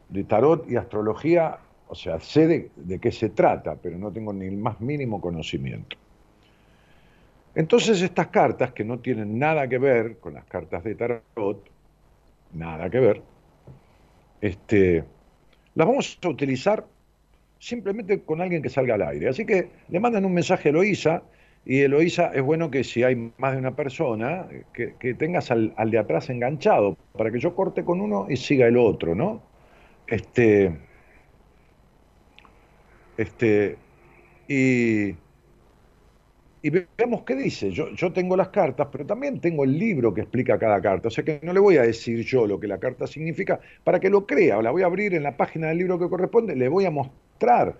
De 0.10 0.24
tarot 0.24 0.70
y 0.70 0.76
astrología, 0.76 1.60
o 1.90 1.96
sea, 1.96 2.20
sé 2.20 2.70
de, 2.76 3.00
qué 3.00 3.12
se 3.12 3.30
trata, 3.30 3.76
pero 3.76 3.98
no 3.98 4.12
tengo 4.12 4.32
ni 4.32 4.46
el 4.46 4.58
más 4.58 4.80
mínimo 4.80 5.20
conocimiento. 5.20 5.98
Entonces 7.56 8.04
estas 8.04 8.28
cartas, 8.28 8.74
que 8.74 8.84
no 8.84 9.00
tienen 9.00 9.40
nada 9.40 9.68
que 9.68 9.80
ver 9.80 10.18
con 10.20 10.36
las 10.36 10.46
cartas 10.46 10.84
de 10.84 10.94
tarot, 10.94 11.68
nada 12.54 12.92
que 12.92 13.00
ver, 13.00 13.22
este, 14.40 15.04
las 15.74 15.88
vamos 15.88 16.20
a 16.22 16.30
utilizar 16.30 16.86
simplemente 17.58 18.22
con 18.22 18.40
alguien 18.40 18.62
que 18.62 18.70
salga 18.70 18.94
al 18.94 19.02
aire. 19.02 19.28
Así 19.28 19.44
que 19.44 19.70
le 19.90 20.00
mandan 20.00 20.26
un 20.26 20.34
mensaje 20.34 20.70
a 20.70 20.72
Eloísa 20.72 21.24
y 21.66 21.80
Eloísa, 21.80 22.32
es 22.36 22.44
bueno 22.44 22.70
que 22.70 22.84
si 22.84 23.02
hay 23.02 23.32
más 23.40 23.54
de 23.54 23.58
una 23.58 23.76
persona, 23.76 24.48
que, 24.74 25.14
tengas 25.16 25.50
al, 25.50 25.74
de 25.90 25.98
atrás 25.98 26.30
enganchado, 26.30 26.96
para 27.18 27.32
que 27.32 27.40
yo 27.40 27.56
corte 27.56 27.84
con 27.84 28.00
uno 28.00 28.28
y 28.30 28.38
siga 28.38 28.68
el 28.68 28.78
otro, 28.78 29.16
¿no? 29.16 29.42
Este. 30.06 30.89
Este. 33.20 33.78
Y. 34.48 35.14
Y 36.62 36.70
veamos 36.70 37.24
qué 37.24 37.36
dice. 37.36 37.72
Yo, 37.72 37.90
yo 37.92 38.14
tengo 38.14 38.38
las 38.38 38.50
cartas, 38.50 38.88
pero 38.92 39.06
también 39.06 39.40
tengo 39.42 39.66
el 39.66 39.78
libro 39.78 40.14
que 40.14 40.22
explica 40.22 40.58
cada 40.58 40.82
carta. 40.82 41.10
O 41.10 41.12
sea 41.12 41.24
que 41.24 41.40
no 41.44 41.52
le 41.52 41.60
voy 41.60 41.78
a 41.78 41.84
decir 41.84 42.24
yo 42.26 42.48
lo 42.48 42.60
que 42.60 42.68
la 42.68 42.80
carta 42.80 43.08
significa 43.08 43.60
para 43.84 44.00
que 44.00 44.10
lo 44.10 44.26
crea. 44.26 44.62
La 44.62 44.72
voy 44.72 44.84
a 44.84 44.86
abrir 44.86 45.14
en 45.14 45.24
la 45.24 45.36
página 45.36 45.68
del 45.68 45.80
libro 45.80 46.00
que 46.00 46.10
corresponde, 46.10 46.56
le 46.56 46.70
voy 46.70 46.86
a 46.86 46.92
mostrar 46.92 47.76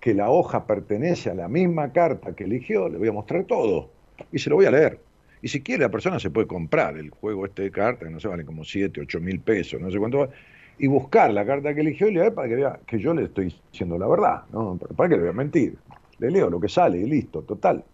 que 0.00 0.14
la 0.14 0.30
hoja 0.30 0.66
pertenece 0.66 1.30
a 1.30 1.34
la 1.34 1.48
misma 1.48 1.92
carta 1.92 2.34
que 2.34 2.44
eligió, 2.44 2.88
le 2.88 2.98
voy 2.98 3.08
a 3.08 3.12
mostrar 3.12 3.44
todo 3.44 3.90
y 4.32 4.38
se 4.38 4.50
lo 4.50 4.56
voy 4.56 4.66
a 4.66 4.70
leer. 4.70 5.00
Y 5.42 5.48
si 5.48 5.62
quiere, 5.62 5.82
la 5.82 5.90
persona 5.90 6.18
se 6.18 6.30
puede 6.30 6.46
comprar 6.46 6.96
el 6.96 7.10
juego 7.10 7.44
este 7.44 7.62
de 7.62 7.70
cartas, 7.70 8.08
que 8.08 8.14
no 8.14 8.20
se 8.20 8.28
vale 8.28 8.44
como 8.44 8.64
7, 8.64 9.00
8 9.00 9.20
mil 9.20 9.40
pesos, 9.40 9.80
no 9.80 9.90
sé 9.90 9.98
cuánto 9.98 10.18
va, 10.18 10.28
y 10.78 10.86
buscar 10.86 11.32
la 11.32 11.44
carta 11.46 11.74
que 11.74 11.80
eligió 11.80 12.08
y 12.08 12.14
leer 12.14 12.34
para 12.34 12.48
que 12.48 12.54
vea 12.56 12.80
que 12.86 12.98
yo 12.98 13.14
le 13.14 13.24
estoy 13.24 13.54
diciendo 13.72 13.98
la 13.98 14.06
verdad, 14.06 14.42
¿no? 14.52 14.78
para 14.96 15.08
que 15.08 15.16
le 15.16 15.22
voy 15.22 15.30
a 15.30 15.34
mentir. 15.34 15.76
Le 16.18 16.30
leo 16.30 16.48
lo 16.48 16.60
que 16.60 16.68
sale 16.68 16.98
y 16.98 17.04
listo, 17.04 17.42
total. 17.42 17.84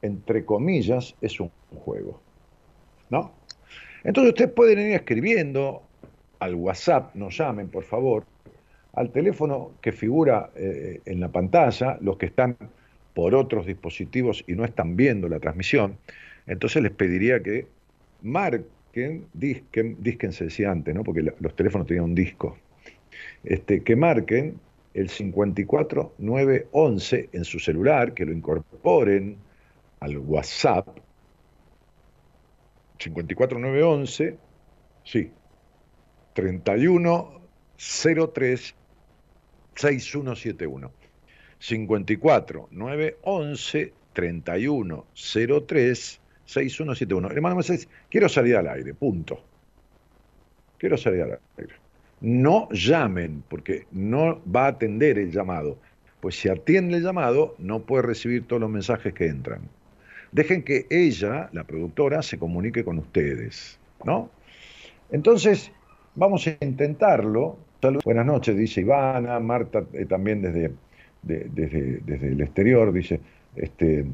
Entre 0.00 0.44
comillas, 0.44 1.14
es 1.20 1.38
un 1.40 1.50
juego. 1.84 2.20
¿No? 3.10 3.32
Entonces 4.04 4.32
ustedes 4.32 4.52
pueden 4.52 4.78
ir 4.78 4.94
escribiendo 4.94 5.82
al 6.38 6.54
WhatsApp, 6.54 7.14
nos 7.14 7.36
llamen 7.36 7.68
por 7.68 7.84
favor, 7.84 8.24
al 8.94 9.10
teléfono 9.10 9.72
que 9.80 9.92
figura 9.92 10.50
eh, 10.54 11.00
en 11.04 11.20
la 11.20 11.28
pantalla, 11.28 11.98
los 12.00 12.16
que 12.16 12.26
están 12.26 12.56
por 13.14 13.34
otros 13.34 13.66
dispositivos 13.66 14.44
y 14.46 14.54
no 14.54 14.64
están 14.64 14.96
viendo 14.96 15.28
la 15.28 15.38
transmisión, 15.38 15.98
entonces 16.46 16.82
les 16.82 16.92
pediría 16.92 17.42
que 17.42 17.66
marquen, 18.22 18.66
disquen, 19.32 20.02
disquen 20.02 20.32
se 20.32 20.44
decía 20.44 20.70
antes, 20.70 20.94
¿no? 20.94 21.02
porque 21.04 21.22
los 21.22 21.56
teléfonos 21.56 21.86
tenían 21.86 22.04
un 22.04 22.14
disco, 22.14 22.58
este, 23.44 23.82
que 23.82 23.96
marquen 23.96 24.60
el 24.94 25.08
54911 25.08 27.30
en 27.32 27.44
su 27.44 27.58
celular, 27.58 28.14
que 28.14 28.24
lo 28.26 28.32
incorporen 28.32 29.36
al 30.00 30.18
WhatsApp, 30.18 30.88
54911, 32.98 34.36
sí, 35.04 35.30
3103 36.34 38.74
6171. 39.74 40.92
54 41.58 42.68
911 42.70 43.92
31 44.12 45.06
03 46.52 46.72
6171. 46.72 47.30
Hermano 47.30 47.56
Mercedes, 47.56 47.88
quiero 48.10 48.28
salir 48.28 48.56
al 48.56 48.68
aire, 48.68 48.94
punto. 48.94 49.42
Quiero 50.78 50.96
salir 50.96 51.22
al 51.22 51.38
aire. 51.58 51.74
No 52.20 52.68
llamen, 52.70 53.42
porque 53.48 53.86
no 53.90 54.40
va 54.44 54.66
a 54.66 54.68
atender 54.68 55.18
el 55.18 55.32
llamado. 55.32 55.78
Pues 56.20 56.36
si 56.36 56.48
atiende 56.48 56.98
el 56.98 57.02
llamado, 57.02 57.56
no 57.58 57.80
puede 57.80 58.02
recibir 58.02 58.46
todos 58.46 58.60
los 58.60 58.70
mensajes 58.70 59.12
que 59.12 59.26
entran. 59.26 59.62
Dejen 60.30 60.62
que 60.62 60.86
ella, 60.88 61.50
la 61.52 61.64
productora, 61.64 62.22
se 62.22 62.38
comunique 62.38 62.84
con 62.84 62.98
ustedes, 62.98 63.78
¿no? 64.04 64.30
Entonces, 65.10 65.72
vamos 66.14 66.46
a 66.46 66.56
intentarlo 66.64 67.58
Buenas 68.04 68.26
noches, 68.26 68.56
dice 68.56 68.82
Ivana, 68.82 69.40
Marta 69.40 69.84
eh, 69.92 70.04
también 70.06 70.40
desde, 70.40 70.70
desde, 71.22 71.98
desde, 72.06 72.28
el 72.28 72.40
exterior, 72.40 72.92
dice 72.92 73.20
este, 73.56 74.06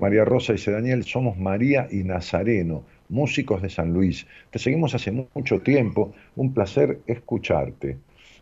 María 0.00 0.24
Rosa, 0.24 0.54
dice 0.54 0.70
Daniel, 0.70 1.04
somos 1.04 1.36
María 1.36 1.86
y 1.90 2.02
Nazareno, 2.04 2.84
músicos 3.10 3.60
de 3.60 3.68
San 3.68 3.92
Luis. 3.92 4.26
Te 4.50 4.58
seguimos 4.58 4.94
hace 4.94 5.12
mucho 5.12 5.60
tiempo, 5.60 6.14
un 6.36 6.54
placer 6.54 7.00
escucharte. 7.06 7.98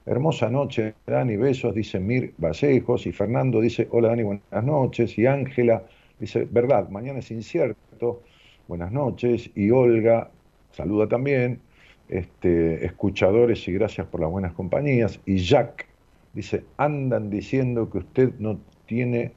Hermosa 0.07 0.49
noche, 0.51 0.94
Dani, 1.05 1.37
besos, 1.37 1.75
dice 1.75 1.99
Mir 1.99 2.33
Vallejos, 2.38 3.07
y 3.07 3.12
Fernando 3.12 3.61
dice, 3.61 3.88
hola 3.90 4.09
Dani, 4.11 4.23
buenas 4.23 4.64
noches, 4.64 5.18
y 5.18 5.27
Ángela 5.27 5.83
dice, 6.21 6.47
verdad, 6.49 6.88
mañana 6.90 7.18
es 7.18 7.31
incierto, 7.33 8.23
buenas 8.68 8.92
noches, 8.92 9.51
y 9.57 9.71
Olga 9.73 10.31
saluda 10.71 11.09
también, 11.09 11.61
este, 12.09 12.87
escuchadores 12.87 13.66
y 13.66 13.73
gracias 13.73 14.07
por 14.07 14.21
las 14.21 14.31
buenas 14.31 14.53
compañías. 14.53 15.21
Y 15.27 15.38
Jack 15.38 15.87
dice, 16.33 16.62
andan 16.77 17.31
diciendo 17.31 17.90
que 17.90 17.99
usted 17.99 18.33
no 18.38 18.61
tiene 18.87 19.33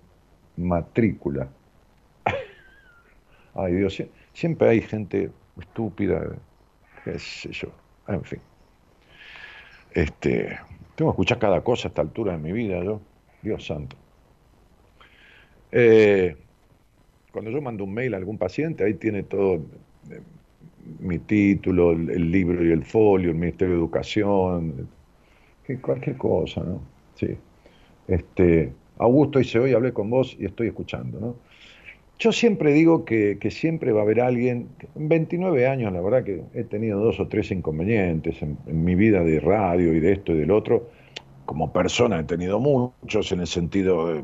matrícula. 0.55 1.49
Ay 3.53 3.73
Dios, 3.73 4.01
siempre 4.33 4.69
hay 4.69 4.81
gente 4.81 5.29
estúpida, 5.59 6.37
qué 7.03 7.19
sé 7.19 7.51
yo, 7.51 7.69
en 8.07 8.23
fin. 8.23 8.39
Este, 9.93 10.57
tengo 10.95 11.11
que 11.11 11.15
escuchar 11.15 11.39
cada 11.39 11.61
cosa 11.61 11.87
a 11.87 11.89
esta 11.89 12.01
altura 12.01 12.33
de 12.33 12.37
mi 12.37 12.51
vida, 12.53 12.83
yo, 12.83 13.01
Dios 13.41 13.65
santo. 13.65 13.95
Eh, 15.71 16.35
cuando 17.31 17.51
yo 17.51 17.61
mando 17.61 17.83
un 17.83 17.93
mail 17.93 18.13
a 18.13 18.17
algún 18.17 18.37
paciente, 18.37 18.83
ahí 18.83 18.93
tiene 18.95 19.23
todo 19.23 19.55
eh, 20.09 20.21
mi 20.99 21.19
título, 21.19 21.91
el, 21.91 22.31
libro 22.31 22.65
y 22.65 22.71
el 22.71 22.83
folio, 22.83 23.29
el 23.29 23.35
Ministerio 23.35 23.75
de 23.75 23.79
Educación, 23.79 24.89
cualquier 25.81 26.17
cosa, 26.17 26.63
¿no? 26.63 26.81
Sí. 27.15 27.37
Este, 28.07 28.73
Augusto 28.97 29.39
dice, 29.39 29.59
hoy 29.59 29.73
hablé 29.73 29.93
con 29.93 30.09
vos 30.09 30.35
y 30.39 30.45
estoy 30.45 30.67
escuchando, 30.67 31.19
¿no? 31.19 31.35
Yo 32.21 32.31
siempre 32.31 32.71
digo 32.71 33.03
que, 33.03 33.39
siempre 33.49 33.91
va 33.93 34.01
a 34.01 34.03
haber 34.03 34.21
alguien, 34.21 34.69
en 34.93 35.09
29 35.09 35.67
años 35.67 35.91
la 35.91 36.01
verdad 36.01 36.23
que 36.23 36.43
he 36.53 36.63
tenido 36.63 36.99
dos 36.99 37.19
o 37.19 37.27
tres 37.27 37.49
inconvenientes 37.49 38.39
en, 38.43 38.59
mi 38.67 38.93
vida 38.93 39.23
de 39.23 39.39
radio 39.39 39.91
y 39.91 39.99
de 39.99 40.11
esto 40.11 40.31
y 40.33 40.37
del 40.37 40.51
otro. 40.51 40.87
Como 41.45 41.73
persona 41.73 42.19
he 42.19 42.23
tenido 42.23 42.59
muchos 42.59 43.31
en 43.31 43.39
el 43.39 43.47
sentido 43.47 44.13
de, 44.13 44.23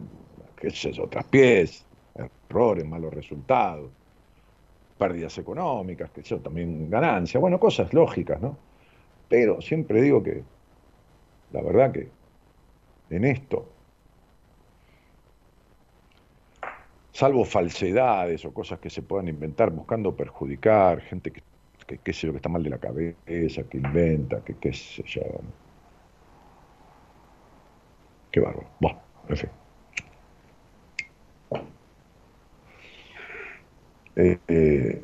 qué 0.61 0.69
sé 0.69 0.91
yo, 0.91 1.07
traspiés, 1.07 1.87
errores, 2.13 2.85
malos 2.85 3.11
resultados, 3.15 3.89
pérdidas 4.99 5.35
económicas, 5.39 6.11
que 6.11 6.21
yo, 6.21 6.37
también 6.37 6.91
ganancias, 6.91 7.41
bueno, 7.41 7.59
cosas 7.59 7.91
lógicas, 7.95 8.39
¿no? 8.39 8.59
Pero 9.27 9.59
siempre 9.59 10.03
digo 10.03 10.21
que 10.21 10.43
la 11.51 11.63
verdad 11.63 11.91
que 11.91 12.09
en 13.09 13.25
esto 13.25 13.67
salvo 17.17 17.43
falsedades 17.45 18.45
o 18.45 18.53
cosas 18.53 18.77
que 18.79 18.91
se 18.91 19.01
puedan 19.01 19.27
inventar 19.27 19.71
buscando 19.71 20.15
perjudicar, 20.15 21.01
gente 21.01 21.31
que, 21.31 21.41
que, 21.87 21.97
que, 21.97 22.11
que 22.11 22.35
está 22.35 22.47
mal 22.47 22.61
de 22.61 22.69
la 22.69 22.77
cabeza, 22.77 23.63
que 23.67 23.77
inventa, 23.77 24.43
que 24.45 24.53
qué 24.57 24.71
sé 24.71 25.01
yo. 25.07 25.23
Qué 28.31 28.39
bárbaro. 28.39 28.67
Bueno, 28.79 28.99
en 29.29 29.35
fin. 29.35 29.49
Eh, 34.15 34.37
eh, 34.47 35.01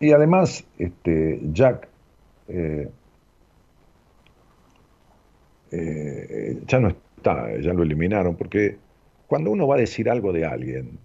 y, 0.00 0.12
además, 0.12 0.66
este, 0.76 1.38
Jack 1.52 1.88
eh, 2.48 2.90
ya 6.66 6.80
no 6.80 6.88
está, 6.88 7.60
ya 7.60 7.72
lo 7.72 7.84
eliminaron, 7.84 8.34
porque 8.34 8.89
cuando 9.30 9.52
uno 9.52 9.68
va 9.68 9.76
a 9.76 9.78
decir 9.78 10.10
algo 10.10 10.32
de 10.32 10.44
alguien, 10.44 10.98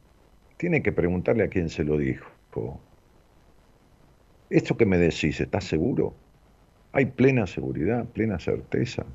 tiene 0.58 0.82
que 0.82 0.92
preguntarle 0.92 1.44
a 1.44 1.48
quién 1.48 1.70
se 1.70 1.84
lo 1.84 1.96
dijo. 1.96 2.80
¿Esto 4.50 4.76
que 4.76 4.88
me 4.88 4.98
decís, 4.98 5.40
estás 5.40 5.66
seguro? 5.66 6.16
¿Hay 6.92 7.06
plena 7.06 7.46
seguridad, 7.46 8.04
plena 8.06 8.40
certeza? 8.40 9.06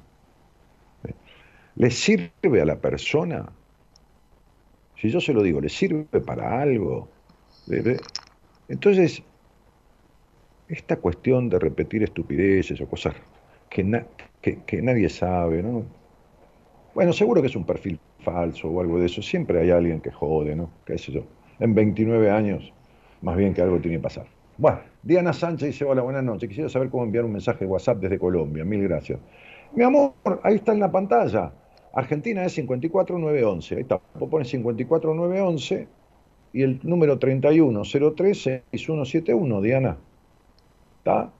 ¿Le 1.75 1.91
sirve 1.91 2.61
a 2.63 2.65
la 2.65 2.77
persona? 2.77 3.51
Si 4.95 5.11
yo 5.11 5.21
se 5.21 5.33
lo 5.33 5.43
digo, 5.43 5.61
¿le 5.61 5.71
sirve 5.71 6.21
para 6.21 6.63
algo? 6.63 7.09
Entonces, 8.69 9.25
esta 10.69 10.95
cuestión 10.99 11.49
de 11.49 11.59
repetir 11.59 12.05
estupideces 12.05 12.81
o 12.81 12.87
cosas 12.87 13.17
que, 13.71 14.05
que 14.41 14.83
nadie 14.83 15.09
sabe, 15.09 15.65
¿no? 15.65 15.83
Bueno, 16.95 17.13
seguro 17.13 17.41
que 17.41 17.49
es 17.49 17.57
un 17.57 17.67
perfil 17.67 17.99
falso 18.21 18.69
o 18.69 18.81
algo 18.81 18.99
de 18.99 19.07
eso. 19.07 19.23
Siempre 19.23 19.61
hay 19.61 19.71
alguien 19.71 20.01
que 20.01 20.11
jode, 20.11 20.55
¿no? 20.55 20.71
¿Qué 20.85 20.99
sé 20.99 21.13
yo? 21.13 21.25
En 21.59 21.75
29 21.75 22.31
años, 22.31 22.73
más 23.23 23.37
bien 23.37 23.55
que 23.55 23.63
algo 23.63 23.79
tiene 23.81 23.99
que 23.99 24.03
pasar. 24.03 24.27
Bueno, 24.57 24.81
Diana 25.03 25.33
Sánchez 25.33 25.69
dice, 25.69 25.85
hola, 25.85 26.03
buenas 26.03 26.23
noches. 26.23 26.49
Quisiera 26.49 26.69
saber 26.69 26.91
cómo 26.91 27.05
enviar 27.05 27.25
un 27.25 27.33
mensaje 27.33 27.65
de 27.65 27.71
WhatsApp 27.71 27.99
desde 27.99 28.19
Colombia. 28.19 28.65
Mil 28.65 28.83
gracias. 28.83 29.19
Mi 29.75 29.85
amor, 29.85 30.13
ahí 30.43 30.57
está 30.57 30.73
en 30.73 30.81
la 30.81 30.93
pantalla. 30.93 31.53
Argentina 31.93 32.45
es 32.45 32.55
54911. 32.55 33.75
Ahí 33.75 33.81
está. 33.83 34.01
Vos 34.19 34.29
pones 34.29 34.49
54911 34.49 35.89
y 36.53 36.63
el 36.63 36.81
número 36.83 37.19
31036171, 37.19 39.63
Diana. 39.63 39.97
¿Está? 40.99 41.31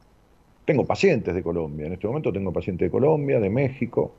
Tengo 0.65 0.87
pacientes 0.87 1.35
de 1.35 1.43
Colombia. 1.43 1.87
En 1.87 1.95
este 1.95 2.07
momento 2.07 2.33
tengo 2.33 2.53
pacientes 2.53 2.87
de 2.87 2.91
Colombia, 2.91 3.41
de 3.41 3.51
México, 3.51 4.13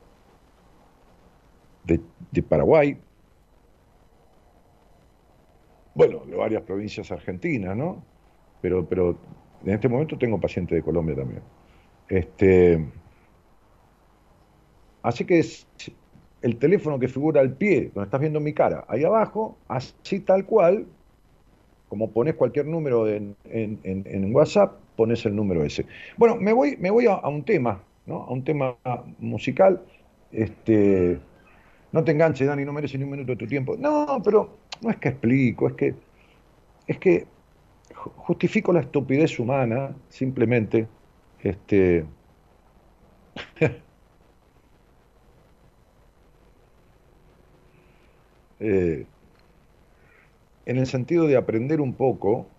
de, 1.84 2.42
Paraguay, 2.42 2.96
bueno, 5.94 6.20
de 6.26 6.36
varias 6.36 6.62
provincias 6.62 7.10
argentinas, 7.12 7.76
¿no? 7.76 8.02
Pero, 8.60 8.86
pero 8.86 9.18
en 9.64 9.74
este 9.74 9.88
momento 9.88 10.16
tengo 10.16 10.40
pacientes 10.40 10.76
de 10.76 10.82
Colombia 10.82 11.16
también. 11.16 11.42
Este, 12.08 12.84
así 15.02 15.24
que 15.24 15.40
es 15.40 15.66
el 16.42 16.56
teléfono 16.56 16.98
que 16.98 17.08
figura 17.08 17.40
al 17.40 17.54
pie, 17.54 17.90
donde 17.94 18.04
estás 18.04 18.20
viendo 18.20 18.40
mi 18.40 18.52
cara, 18.52 18.84
ahí 18.88 19.04
abajo, 19.04 19.56
así 19.68 20.20
tal 20.20 20.44
cual, 20.44 20.86
como 21.88 22.10
pones 22.10 22.34
cualquier 22.34 22.66
número 22.66 23.08
en, 23.08 23.36
en, 23.44 24.34
WhatsApp, 24.34 24.78
pones 24.96 25.24
el 25.26 25.36
número 25.36 25.62
ese. 25.62 25.86
Bueno, 26.16 26.36
me 26.36 26.52
voy, 26.52 26.76
me 26.78 26.90
voy 26.90 27.06
a, 27.06 27.14
a, 27.14 27.28
un 27.28 27.44
tema, 27.44 27.82
¿no? 28.06 28.22
A 28.22 28.30
un 28.30 28.42
tema 28.44 28.76
musical. 29.18 29.82
Este, 30.32 31.20
no 31.92 32.04
te 32.04 32.12
enganches, 32.12 32.46
Dani, 32.48 32.64
no 32.64 32.72
mereces 32.72 32.98
ni 32.98 33.04
un 33.04 33.10
minuto 33.10 33.32
de 33.32 33.36
tu 33.36 33.46
tiempo. 33.46 33.76
No, 33.76 34.20
pero 34.24 34.64
no 34.80 34.90
es 34.90 34.96
que 34.98 35.08
explico, 35.10 35.68
es 35.68 35.74
que, 35.74 36.02
es 36.86 36.98
que 36.98 37.26
justifico 37.94 38.72
la 38.72 38.80
estupidez 38.80 39.38
humana, 39.38 39.96
simplemente, 40.08 40.88
este, 41.38 42.06
eh, 48.58 49.06
en 50.64 50.78
el 50.78 50.86
sentido 50.86 51.26
de 51.26 51.36
aprender 51.36 51.80
un 51.80 51.96
poco, 51.96 52.58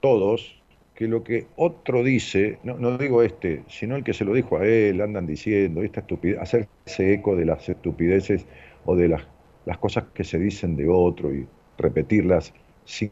todos, 0.00 0.59
que 1.00 1.08
lo 1.08 1.24
que 1.24 1.46
otro 1.56 2.04
dice, 2.04 2.58
no, 2.62 2.76
no, 2.76 2.98
digo 2.98 3.22
este, 3.22 3.64
sino 3.68 3.96
el 3.96 4.04
que 4.04 4.12
se 4.12 4.22
lo 4.22 4.34
dijo 4.34 4.58
a 4.58 4.66
él, 4.66 5.00
andan 5.00 5.26
diciendo, 5.26 5.82
esta 5.82 6.00
estupidez, 6.00 6.38
hacerse 6.38 7.14
eco 7.14 7.36
de 7.36 7.46
las 7.46 7.66
estupideces 7.70 8.44
o 8.84 8.94
de 8.94 9.08
las, 9.08 9.22
las 9.64 9.78
cosas 9.78 10.04
que 10.12 10.24
se 10.24 10.38
dicen 10.38 10.76
de 10.76 10.90
otro 10.90 11.34
y 11.34 11.48
repetirlas 11.78 12.52
sin, 12.84 13.10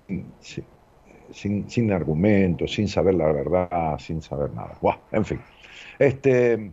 sin, 1.31 1.71
sin 1.71 1.91
argumentos, 1.91 2.75
sin 2.75 2.89
saber 2.89 3.15
la 3.15 3.33
verdad, 3.33 3.99
sin 3.99 4.21
saber 4.21 4.53
nada. 4.53 4.77
Buah, 4.83 4.99
en 5.13 5.25
fin. 5.25 5.41
Este, 5.99 6.73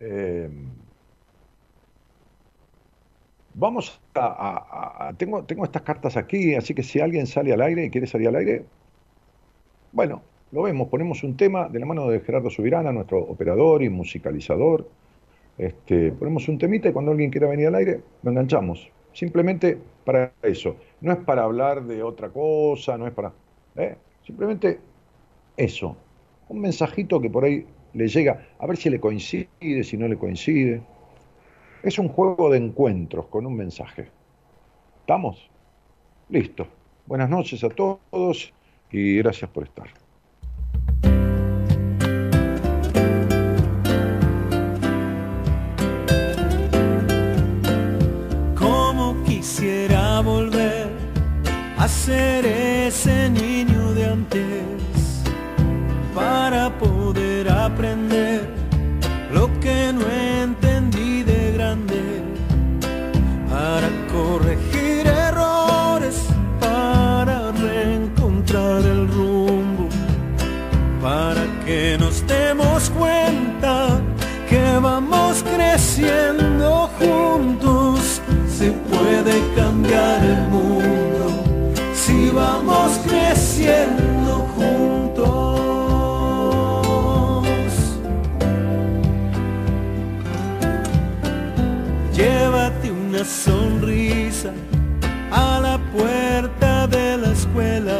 eh, 0.00 0.50
Vamos 3.60 4.00
a, 4.14 5.12
tengo, 5.18 5.44
tengo 5.44 5.64
estas 5.64 5.82
cartas 5.82 6.16
aquí, 6.16 6.54
así 6.54 6.72
que 6.74 6.82
si 6.82 6.98
alguien 6.98 7.26
sale 7.26 7.52
al 7.52 7.60
aire 7.60 7.84
y 7.84 7.90
quiere 7.90 8.06
salir 8.06 8.28
al 8.28 8.36
aire, 8.36 8.64
bueno, 9.92 10.22
lo 10.50 10.62
vemos, 10.62 10.88
ponemos 10.88 11.22
un 11.24 11.36
tema 11.36 11.68
de 11.68 11.78
la 11.78 11.84
mano 11.84 12.08
de 12.08 12.20
Gerardo 12.20 12.48
Subirana, 12.48 12.90
nuestro 12.90 13.18
operador 13.18 13.82
y 13.82 13.90
musicalizador. 13.90 14.88
Este, 15.58 16.10
ponemos 16.12 16.48
un 16.48 16.56
temita 16.56 16.88
y 16.88 16.92
cuando 16.94 17.10
alguien 17.10 17.30
quiera 17.30 17.48
venir 17.48 17.66
al 17.66 17.74
aire, 17.74 18.00
lo 18.22 18.30
enganchamos. 18.30 18.90
Simplemente 19.12 19.76
para 20.06 20.32
eso. 20.42 20.76
No 21.02 21.12
es 21.12 21.18
para 21.18 21.42
hablar 21.42 21.84
de 21.84 22.02
otra 22.02 22.30
cosa, 22.30 22.96
no 22.96 23.06
es 23.06 23.12
para... 23.12 23.34
¿eh? 23.76 23.94
Simplemente 24.24 24.80
eso. 25.58 25.98
Un 26.48 26.62
mensajito 26.62 27.20
que 27.20 27.28
por 27.28 27.44
ahí 27.44 27.66
le 27.92 28.08
llega, 28.08 28.46
a 28.58 28.66
ver 28.66 28.78
si 28.78 28.88
le 28.88 29.00
coincide, 29.00 29.84
si 29.84 29.98
no 29.98 30.08
le 30.08 30.16
coincide. 30.16 30.80
Es 31.82 31.98
un 31.98 32.08
juego 32.08 32.50
de 32.50 32.58
encuentros 32.58 33.26
con 33.26 33.46
un 33.46 33.56
mensaje. 33.56 34.10
¿Estamos? 35.00 35.50
Listo. 36.28 36.66
Buenas 37.06 37.30
noches 37.30 37.64
a 37.64 37.70
todos 37.70 38.52
y 38.90 39.16
gracias 39.16 39.50
por 39.50 39.64
estar. 39.64 39.88
Como 48.54 49.16
quisiera 49.24 50.20
volver 50.20 50.88
a 51.78 51.88
ser 51.88 52.44
ese 52.44 53.30
niño 53.30 53.94
de 53.94 54.04
antes 54.04 55.24
para 56.14 56.68
poder 56.78 56.99
cambiar 79.60 80.24
el 80.24 80.42
mundo 80.48 81.26
si 81.94 82.30
vamos 82.30 82.90
creciendo 83.06 84.32
juntos. 84.54 85.60
Llévate 92.14 92.90
una 92.90 93.24
sonrisa 93.24 94.50
a 95.30 95.60
la 95.66 95.76
puerta 95.94 96.86
de 96.86 97.18
la 97.18 97.30
escuela, 97.38 97.98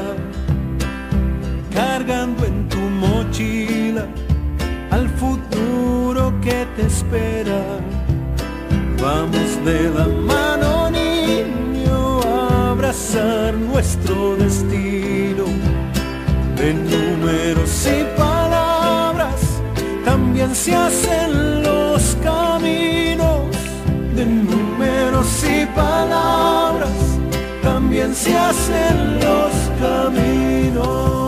cargando 1.75 2.44
en 2.46 2.68
tu 2.68 2.83
mochila 3.05 4.07
al 4.90 5.09
futuro 5.20 6.23
que 6.40 6.59
te 6.77 6.83
espera. 6.87 7.61
Vamos 9.03 9.49
de 9.64 9.81
la 9.96 10.19
nuestro 13.81 14.37
destino. 14.37 15.45
De 16.55 16.75
números 16.75 17.87
y 17.87 18.05
palabras 18.19 19.40
también 20.05 20.55
se 20.55 20.77
hacen 20.77 21.62
los 21.62 22.14
caminos. 22.23 23.40
De 24.14 24.27
números 24.27 25.29
y 25.45 25.64
palabras 25.75 26.99
también 27.62 28.14
se 28.14 28.37
hacen 28.37 29.14
los 29.14 29.53
caminos. 29.81 31.21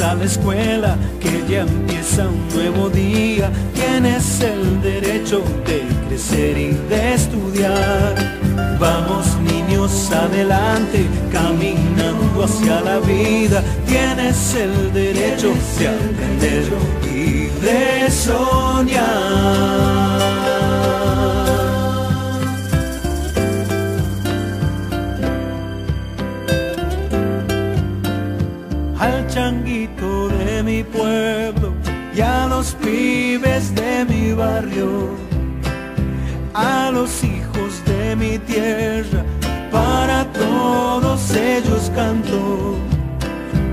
a 0.00 0.14
la 0.14 0.24
escuela, 0.24 0.96
ya 1.48 1.62
empieza 1.62 2.28
un 2.28 2.48
nuevo 2.54 2.88
día. 2.88 3.50
Tienes 3.74 4.40
el 4.40 4.80
derecho 4.82 5.42
de 5.66 5.82
crecer 6.06 6.58
y 6.58 6.70
de 6.88 7.14
estudiar. 7.14 8.14
Vamos 8.78 9.26
niños 9.40 10.10
adelante, 10.12 11.06
caminando 11.32 12.44
hacia 12.44 12.80
la 12.80 12.98
vida. 13.00 13.62
Tienes 13.86 14.54
el 14.54 14.92
derecho 14.92 15.52
de 15.78 15.88
aprender 15.88 16.64
y 17.02 17.48
de 17.64 18.10
soñar. 18.10 19.84
pueblo 30.82 30.84
y 30.84 30.84
a 30.84 31.02
los 31.02 31.23
de 33.72 34.04
mi 34.04 34.32
barrio, 34.32 35.10
a 36.52 36.90
los 36.92 37.22
hijos 37.22 37.84
de 37.86 38.16
mi 38.16 38.38
tierra, 38.38 39.24
para 39.70 40.24
todos 40.32 41.34
ellos 41.34 41.90
canto, 41.94 42.76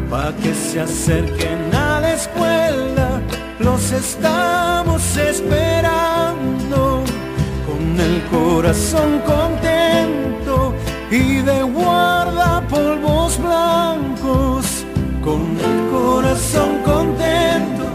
para 0.09 0.31
que 0.37 0.53
se 0.53 0.81
acerquen 0.81 1.73
a 1.73 1.99
la 1.99 2.13
escuela, 2.13 3.21
los 3.59 3.91
estamos 3.91 5.17
esperando, 5.17 7.03
con 7.67 7.99
el 7.99 8.21
corazón 8.29 9.19
contento 9.25 10.73
y 11.09 11.41
de 11.41 11.63
guarda 11.63 12.61
polvos 12.69 13.37
blancos 13.37 14.85
con 15.23 15.41
el 15.59 15.91
corazón 15.91 16.81
contento 16.83 17.90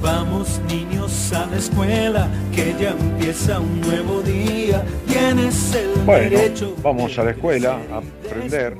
Vamos 0.00 0.60
niños 0.68 1.32
a 1.32 1.46
la 1.46 1.56
escuela, 1.56 2.28
que 2.54 2.72
ya 2.80 2.90
empieza 2.92 3.58
un 3.58 3.80
nuevo 3.80 4.22
día. 4.22 4.84
Tienes 5.08 5.74
el 5.74 6.04
bueno, 6.04 6.30
derecho. 6.30 6.76
Vamos 6.84 7.18
a 7.18 7.24
la 7.24 7.30
escuela 7.32 7.80
a 7.90 7.98
aprender, 7.98 8.78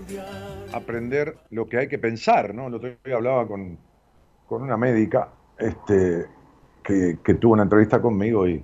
aprender 0.72 1.36
lo 1.50 1.68
que 1.68 1.78
hay 1.78 1.88
que 1.88 1.98
pensar, 1.98 2.54
¿no? 2.54 2.70
Lo 2.70 2.80
que 2.80 2.98
hablaba 3.12 3.48
con, 3.48 3.76
con 4.46 4.62
una 4.62 4.76
médica 4.76 5.28
este, 5.58 6.26
que, 6.84 7.34
tuvo 7.34 7.54
una 7.54 7.64
entrevista 7.64 8.00
conmigo 8.00 8.46
y, 8.46 8.62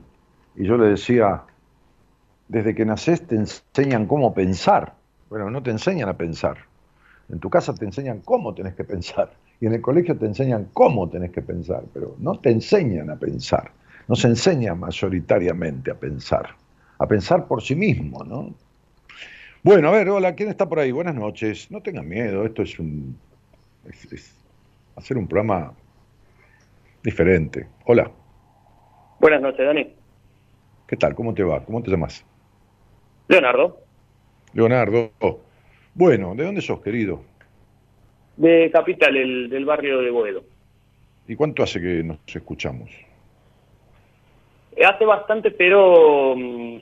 yo 0.54 0.76
le 0.76 0.90
decía, 0.90 1.42
desde 2.52 2.74
que 2.74 2.84
naces 2.84 3.26
te 3.26 3.34
enseñan 3.34 4.06
cómo 4.06 4.34
pensar. 4.34 4.92
Bueno, 5.30 5.50
no 5.50 5.62
te 5.62 5.70
enseñan 5.70 6.10
a 6.10 6.18
pensar. 6.18 6.58
En 7.30 7.38
tu 7.38 7.48
casa 7.48 7.74
te 7.74 7.86
enseñan 7.86 8.20
cómo 8.20 8.52
tenés 8.52 8.74
que 8.74 8.84
pensar. 8.84 9.32
Y 9.58 9.66
en 9.66 9.72
el 9.72 9.80
colegio 9.80 10.18
te 10.18 10.26
enseñan 10.26 10.68
cómo 10.74 11.08
tenés 11.08 11.30
que 11.30 11.40
pensar, 11.40 11.82
pero 11.94 12.14
no 12.18 12.38
te 12.38 12.50
enseñan 12.50 13.08
a 13.08 13.16
pensar. 13.16 13.70
No 14.06 14.14
se 14.14 14.28
enseña 14.28 14.74
mayoritariamente 14.74 15.90
a 15.90 15.94
pensar. 15.94 16.50
A 16.98 17.06
pensar 17.06 17.46
por 17.46 17.62
sí 17.62 17.74
mismo, 17.74 18.22
¿no? 18.22 18.52
Bueno, 19.62 19.88
a 19.88 19.92
ver, 19.92 20.10
hola, 20.10 20.34
¿quién 20.34 20.50
está 20.50 20.68
por 20.68 20.78
ahí? 20.78 20.92
Buenas 20.92 21.14
noches. 21.14 21.70
No 21.70 21.80
tengan 21.80 22.06
miedo, 22.06 22.44
esto 22.44 22.62
es 22.62 22.78
un 22.78 23.16
hacer 24.96 25.16
un 25.16 25.26
programa 25.26 25.72
diferente. 27.02 27.66
Hola. 27.86 28.10
Buenas 29.20 29.40
noches, 29.40 29.64
Dani. 29.64 29.96
¿Qué 30.86 30.96
tal? 30.98 31.14
¿Cómo 31.14 31.32
te 31.32 31.42
va? 31.42 31.64
¿Cómo 31.64 31.82
te 31.82 31.90
llamas? 31.90 32.26
Leonardo. 33.28 33.78
Leonardo. 34.52 35.12
Bueno, 35.94 36.34
¿de 36.34 36.44
dónde 36.44 36.60
sos, 36.60 36.80
querido? 36.80 37.22
De 38.36 38.70
Capital, 38.72 39.16
el, 39.16 39.48
del 39.50 39.64
barrio 39.64 40.00
de 40.00 40.10
Boedo. 40.10 40.44
¿Y 41.28 41.36
cuánto 41.36 41.62
hace 41.62 41.80
que 41.80 42.02
nos 42.02 42.18
escuchamos? 42.26 42.90
Eh, 44.76 44.84
hace 44.84 45.04
bastante, 45.04 45.50
pero 45.50 46.34
mm, 46.36 46.76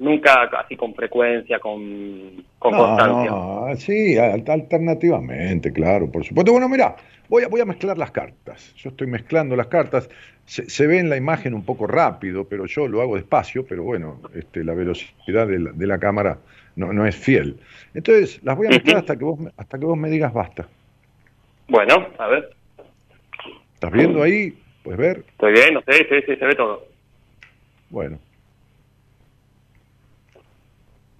nunca 0.00 0.44
así 0.58 0.76
con 0.76 0.94
frecuencia, 0.94 1.60
con, 1.60 2.44
con 2.58 2.76
constancia. 2.76 3.30
No, 3.30 3.68
sí, 3.76 4.18
alternativamente, 4.18 5.72
claro, 5.72 6.10
por 6.10 6.24
supuesto. 6.24 6.52
Bueno, 6.52 6.68
mira, 6.68 6.96
voy 7.28 7.44
a, 7.44 7.48
voy 7.48 7.60
a 7.60 7.64
mezclar 7.64 7.96
las 7.96 8.10
cartas. 8.10 8.74
Yo 8.76 8.90
estoy 8.90 9.06
mezclando 9.06 9.54
las 9.54 9.68
cartas. 9.68 10.10
Se, 10.46 10.86
ve 10.88 10.98
en 10.98 11.08
la 11.08 11.16
imagen 11.16 11.54
un 11.54 11.64
poco 11.64 11.86
rápido, 11.86 12.48
pero 12.48 12.66
yo 12.66 12.88
lo 12.88 13.02
hago 13.02 13.14
despacio, 13.14 13.64
pero 13.64 13.84
bueno, 13.84 14.20
este, 14.34 14.64
la 14.64 14.74
velocidad 14.74 15.46
de 15.46 15.60
la, 15.60 15.70
de 15.70 15.86
la 15.86 15.98
cámara 15.98 16.38
no, 16.74 16.92
no, 16.92 17.06
es 17.06 17.14
fiel. 17.14 17.60
Entonces, 17.94 18.40
las 18.42 18.56
voy 18.56 18.66
a 18.66 18.70
mezclar 18.70 18.96
hasta 18.96 19.16
que 19.16 19.24
vos, 19.24 19.38
hasta 19.56 19.78
que 19.78 19.84
vos 19.84 19.96
me 19.96 20.10
digas 20.10 20.32
basta. 20.32 20.66
Bueno, 21.68 22.08
a 22.18 22.26
ver. 22.26 22.50
¿Estás 23.74 23.92
viendo 23.92 24.22
ahí? 24.24 24.58
¿Puedes 24.82 24.98
ver? 24.98 25.24
Estoy 25.28 25.52
viendo, 25.52 25.82
sí, 25.86 25.98
sí, 26.08 26.16
sí, 26.26 26.36
se 26.36 26.46
ve 26.46 26.54
todo. 26.56 26.84
Bueno, 27.90 28.18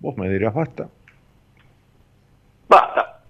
Vos 0.01 0.17
me 0.17 0.29
dirás 0.29 0.53
basta. 0.55 0.89
Basta. 2.69 3.21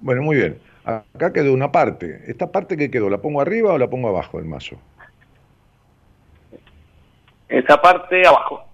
Bueno, 0.00 0.22
muy 0.22 0.36
bien. 0.36 0.60
Acá 0.84 1.32
quedó 1.32 1.52
una 1.52 1.72
parte. 1.72 2.22
¿Esta 2.28 2.50
parte 2.50 2.76
que 2.76 2.90
quedó? 2.90 3.10
¿La 3.10 3.18
pongo 3.18 3.40
arriba 3.40 3.72
o 3.72 3.78
la 3.78 3.90
pongo 3.90 4.08
abajo 4.08 4.38
del 4.38 4.46
mazo? 4.46 4.76
Esa 7.48 7.80
parte 7.80 8.26
abajo. 8.26 8.64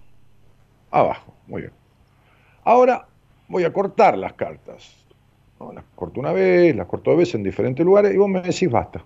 Abajo, 0.91 1.33
muy 1.47 1.61
bien. 1.61 1.73
Ahora 2.63 3.07
voy 3.47 3.63
a 3.63 3.73
cortar 3.73 4.17
las 4.17 4.33
cartas. 4.33 5.03
Las 5.73 5.85
corto 5.95 6.19
una 6.19 6.33
vez, 6.33 6.75
las 6.75 6.87
corto 6.87 7.11
dos 7.11 7.19
veces 7.19 7.35
en 7.35 7.43
diferentes 7.43 7.85
lugares 7.85 8.13
y 8.13 8.17
vos 8.17 8.29
me 8.29 8.41
decís 8.41 8.69
basta. 8.69 9.01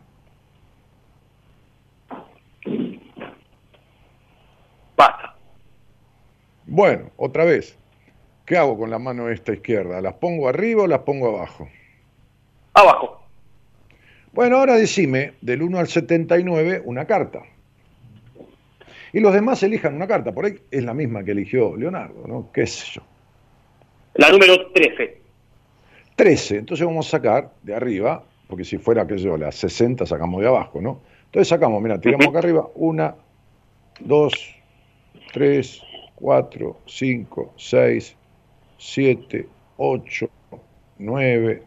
Basta. 4.96 5.36
Bueno, 6.66 7.12
otra 7.16 7.46
vez. 7.46 7.78
¿Qué 8.48 8.56
hago 8.56 8.78
con 8.78 8.90
la 8.90 8.98
mano 8.98 9.28
esta 9.28 9.52
izquierda? 9.52 10.00
¿Las 10.00 10.14
pongo 10.14 10.48
arriba 10.48 10.84
o 10.84 10.88
las 10.88 11.00
pongo 11.00 11.36
abajo? 11.36 11.68
Abajo. 12.74 13.22
Bueno, 14.32 14.56
ahora 14.56 14.76
decime 14.76 15.34
del 15.42 15.64
1 15.64 15.78
al 15.78 15.90
79 15.90 16.82
una 16.86 17.04
carta. 17.04 17.42
Y 19.12 19.20
los 19.20 19.34
demás 19.34 19.62
elijan 19.64 19.96
una 19.96 20.08
carta. 20.08 20.32
Por 20.32 20.46
ahí 20.46 20.62
es 20.72 20.82
la 20.86 20.94
misma 20.94 21.26
que 21.26 21.32
eligió 21.32 21.76
Leonardo, 21.76 22.26
¿no? 22.26 22.50
¿Qué 22.54 22.66
sé 22.66 22.86
yo? 22.94 23.02
La 24.14 24.30
número 24.30 24.72
13. 24.72 25.18
13. 26.16 26.58
Entonces 26.60 26.88
vamos 26.88 27.06
a 27.08 27.12
sacar 27.12 27.52
de 27.64 27.76
arriba, 27.76 28.24
porque 28.48 28.64
si 28.64 28.78
fuera, 28.78 29.06
sé 29.10 29.18
yo, 29.18 29.36
la 29.36 29.52
60 29.52 30.06
sacamos 30.06 30.40
de 30.40 30.48
abajo, 30.48 30.80
¿no? 30.80 31.02
Entonces 31.26 31.50
sacamos, 31.50 31.82
mira, 31.82 32.00
tiramos 32.00 32.28
acá 32.28 32.40
arriba, 32.40 32.66
una, 32.76 33.14
dos, 34.00 34.56
tres, 35.34 35.82
cuatro, 36.16 36.78
cinco, 36.86 37.54
seis, 37.58 38.16
7, 38.78 39.48
8, 39.78 40.30
9, 41.00 41.64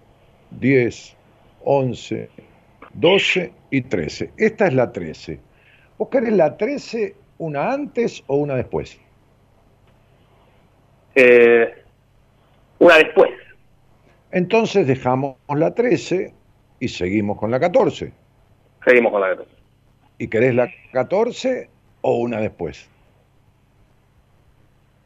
10, 0.50 1.16
11, 1.64 2.30
12 2.94 3.52
y 3.70 3.82
13. 3.82 4.32
Esta 4.36 4.66
es 4.66 4.74
la 4.74 4.92
13. 4.92 5.40
¿Vos 5.98 6.08
querés 6.08 6.32
la 6.32 6.56
13 6.56 7.14
una 7.38 7.72
antes 7.72 8.22
o 8.26 8.36
una 8.36 8.56
después? 8.56 8.98
Eh, 11.14 11.84
una 12.78 12.96
después. 12.96 13.30
Entonces 14.32 14.86
dejamos 14.86 15.36
la 15.48 15.74
13 15.74 16.32
y 16.78 16.88
seguimos 16.88 17.38
con 17.38 17.50
la 17.50 17.60
14. 17.60 18.12
Seguimos 18.84 19.12
con 19.12 19.20
la 19.20 19.28
14. 19.30 19.54
¿Y 20.18 20.28
querés 20.28 20.54
la 20.54 20.68
14 20.92 21.68
o 22.02 22.18
una 22.18 22.40
después? 22.40 22.88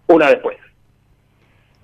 Una 0.08 0.28
después. 0.28 0.56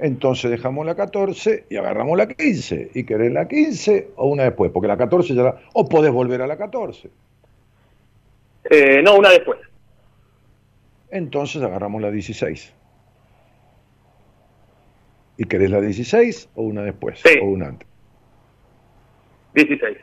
Entonces 0.01 0.51
dejamos 0.51 0.87
la 0.87 0.95
14 0.95 1.67
y 1.69 1.77
agarramos 1.77 2.17
la 2.17 2.27
15. 2.27 2.93
¿Y 2.95 3.05
querés 3.05 3.33
la 3.33 3.47
15 3.47 4.13
o 4.17 4.29
una 4.29 4.45
después? 4.45 4.71
Porque 4.73 4.89
la 4.89 4.97
14 4.97 5.35
ya 5.35 5.43
la... 5.43 5.61
O 5.75 5.89
podés 5.89 6.11
volver 6.11 6.41
a 6.41 6.47
la 6.47 6.57
14. 6.57 7.11
Eh, 8.71 9.03
no, 9.03 9.17
una 9.17 9.29
después. 9.31 9.59
Entonces 11.11 11.63
agarramos 11.63 12.01
la 12.01 12.11
16. 12.11 12.73
¿Y 15.37 15.45
querés 15.45 15.71
la 15.71 15.83
16 15.83 16.49
o 16.55 16.63
una 16.63 16.83
después? 16.83 17.21
Sí. 17.23 17.39
O 17.43 17.47
una 17.47 17.69
antes. 17.69 17.89
16. 19.55 19.99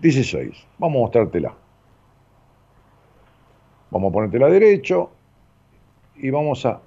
16. 0.00 0.66
Vamos 0.78 0.96
a 0.96 1.00
mostrártela. 1.00 1.54
Vamos 3.90 4.10
a 4.10 4.12
ponértela 4.12 4.48
derecho 4.48 5.10
y 6.16 6.30
vamos 6.30 6.66
a, 6.66 6.80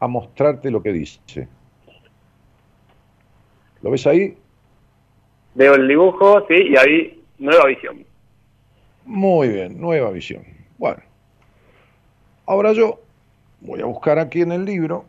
a 0.00 0.06
mostrarte 0.06 0.70
lo 0.70 0.82
que 0.82 0.92
dice. 0.92 1.48
¿Lo 3.82 3.90
ves 3.90 4.06
ahí? 4.06 4.36
Veo 5.54 5.74
el 5.74 5.88
dibujo, 5.88 6.46
sí, 6.48 6.54
y 6.54 6.76
ahí 6.76 7.24
nueva 7.38 7.66
visión. 7.66 8.04
Muy 9.04 9.48
bien, 9.48 9.80
nueva 9.80 10.10
visión. 10.10 10.42
Bueno, 10.78 11.02
ahora 12.46 12.72
yo 12.72 13.00
voy 13.60 13.80
a 13.80 13.86
buscar 13.86 14.18
aquí 14.18 14.42
en 14.42 14.52
el 14.52 14.64
libro, 14.64 15.06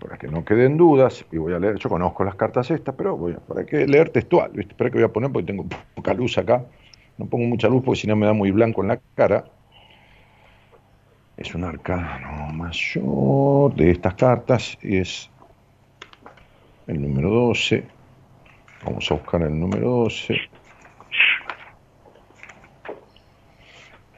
para 0.00 0.18
que 0.18 0.28
no 0.28 0.44
queden 0.44 0.76
dudas, 0.76 1.24
y 1.32 1.38
voy 1.38 1.54
a 1.54 1.58
leer, 1.58 1.76
yo 1.76 1.88
conozco 1.88 2.24
las 2.24 2.34
cartas 2.34 2.70
estas, 2.70 2.94
pero 2.94 3.16
voy 3.16 3.32
a, 3.32 3.38
para 3.38 3.64
que 3.64 3.86
leer 3.86 4.10
textual, 4.10 4.50
¿viste? 4.52 4.72
Espera 4.72 4.90
que 4.90 4.98
voy 4.98 5.04
a 5.04 5.12
poner 5.12 5.32
porque 5.32 5.46
tengo 5.46 5.64
poca 5.94 6.14
luz 6.14 6.36
acá, 6.38 6.64
no 7.16 7.26
pongo 7.26 7.46
mucha 7.46 7.68
luz 7.68 7.82
porque 7.84 8.00
si 8.00 8.06
no 8.06 8.16
me 8.16 8.26
da 8.26 8.32
muy 8.32 8.50
blanco 8.50 8.82
en 8.82 8.88
la 8.88 9.00
cara. 9.14 9.44
Es 11.38 11.54
un 11.54 11.62
arcano 11.62 12.52
mayor 12.52 13.72
de 13.76 13.92
estas 13.92 14.14
cartas 14.14 14.76
y 14.82 14.96
es 14.96 15.30
el 16.88 17.00
número 17.00 17.30
12. 17.30 17.86
Vamos 18.84 19.08
a 19.08 19.14
buscar 19.14 19.42
el 19.42 19.58
número 19.58 19.88
12. 19.88 20.36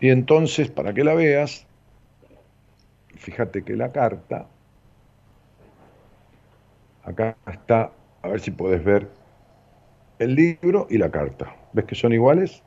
Y 0.00 0.08
entonces, 0.08 0.70
para 0.70 0.94
que 0.94 1.04
la 1.04 1.12
veas, 1.12 1.66
fíjate 3.16 3.64
que 3.64 3.76
la 3.76 3.92
carta, 3.92 4.46
acá 7.04 7.36
está, 7.52 7.92
a 8.22 8.28
ver 8.28 8.40
si 8.40 8.50
puedes 8.50 8.82
ver 8.82 9.10
el 10.18 10.34
libro 10.34 10.86
y 10.88 10.96
la 10.96 11.10
carta. 11.10 11.54
¿Ves 11.74 11.84
que 11.84 11.94
son 11.94 12.14
iguales? 12.14 12.62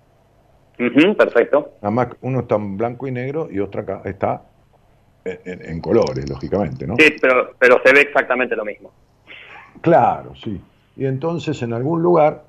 Perfecto. 0.77 1.73
Nada 1.81 1.91
más 1.91 2.07
uno 2.21 2.41
está 2.41 2.55
en 2.55 2.77
blanco 2.77 3.07
y 3.07 3.11
negro 3.11 3.47
y 3.51 3.59
otro 3.59 3.81
acá 3.81 4.01
está 4.05 4.41
en 5.25 5.79
colores, 5.79 6.29
lógicamente, 6.29 6.85
¿no? 6.85 6.95
Sí, 6.97 7.15
pero, 7.21 7.55
pero 7.57 7.79
se 7.85 7.93
ve 7.93 8.01
exactamente 8.01 8.55
lo 8.55 8.65
mismo. 8.65 8.91
Claro, 9.81 10.35
sí. 10.35 10.61
Y 10.95 11.05
entonces 11.05 11.61
en 11.61 11.73
algún 11.73 12.01
lugar, 12.01 12.43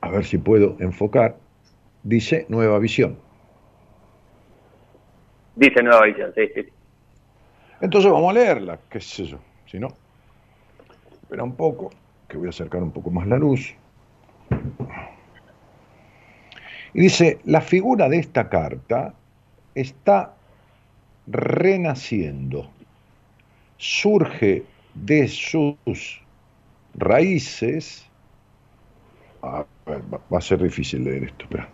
a 0.00 0.10
ver 0.10 0.24
si 0.24 0.38
puedo 0.38 0.76
enfocar, 0.78 1.36
dice 2.02 2.46
nueva 2.48 2.78
visión. 2.78 3.18
Dice 5.56 5.82
nueva 5.82 6.04
visión, 6.06 6.32
sí, 6.34 6.48
sí. 6.54 6.68
Entonces 7.80 8.10
vamos 8.10 8.30
a 8.30 8.34
leerla, 8.34 8.78
qué 8.88 9.00
sé 9.00 9.24
yo, 9.24 9.38
si 9.66 9.78
no. 9.78 9.88
Espera 11.22 11.42
un 11.42 11.56
poco, 11.56 11.90
que 12.28 12.36
voy 12.36 12.46
a 12.46 12.50
acercar 12.50 12.82
un 12.82 12.92
poco 12.92 13.10
más 13.10 13.26
la 13.26 13.36
luz. 13.36 13.74
Y 16.94 17.00
dice, 17.00 17.40
la 17.44 17.60
figura 17.60 18.08
de 18.08 18.18
esta 18.18 18.48
carta 18.48 19.14
está 19.74 20.34
renaciendo, 21.26 22.70
surge 23.76 24.64
de 24.94 25.26
sus 25.26 26.22
raíces, 26.94 28.06
va, 29.44 29.66
a 30.30 30.40
ser 30.40 30.62
difícil 30.62 31.04
leer 31.04 31.24
esto, 31.24 31.44
espera. 31.44 31.68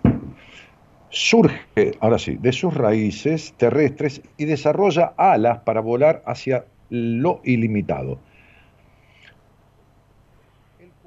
Surge, 1.10 1.98
ahora 2.00 2.18
sí, 2.18 2.36
de 2.36 2.52
sus 2.52 2.72
raíces 2.72 3.52
terrestres 3.58 4.22
y 4.38 4.44
desarrolla 4.46 5.12
alas 5.16 5.58
para 5.60 5.80
volar 5.80 6.22
hacia 6.24 6.64
lo 6.88 7.40
ilimitado. 7.44 8.18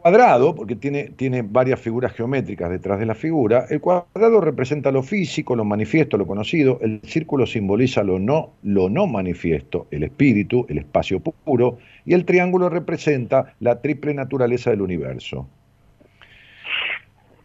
Cuadrado, 0.03 0.53
porque 0.53 0.75
tiene, 0.75 1.11
tiene 1.15 1.43
varias 1.43 1.79
figuras 1.79 2.11
geométricas 2.11 2.69
detrás 2.69 2.99
de 2.99 3.05
la 3.05 3.15
figura, 3.15 3.67
el 3.69 3.79
cuadrado 3.79 4.41
representa 4.41 4.91
lo 4.91 5.01
físico, 5.01 5.55
lo 5.55 5.63
manifiesto, 5.63 6.17
lo 6.17 6.27
conocido, 6.27 6.77
el 6.81 6.99
círculo 7.03 7.45
simboliza 7.45 8.03
lo 8.03 8.19
no, 8.19 8.51
lo 8.63 8.89
no 8.89 9.07
manifiesto, 9.07 9.87
el 9.91 10.03
espíritu, 10.03 10.65
el 10.67 10.79
espacio 10.79 11.21
puro, 11.21 11.77
y 12.03 12.15
el 12.15 12.25
triángulo 12.25 12.67
representa 12.67 13.53
la 13.61 13.79
triple 13.79 14.13
naturaleza 14.13 14.71
del 14.71 14.81
universo. 14.81 15.47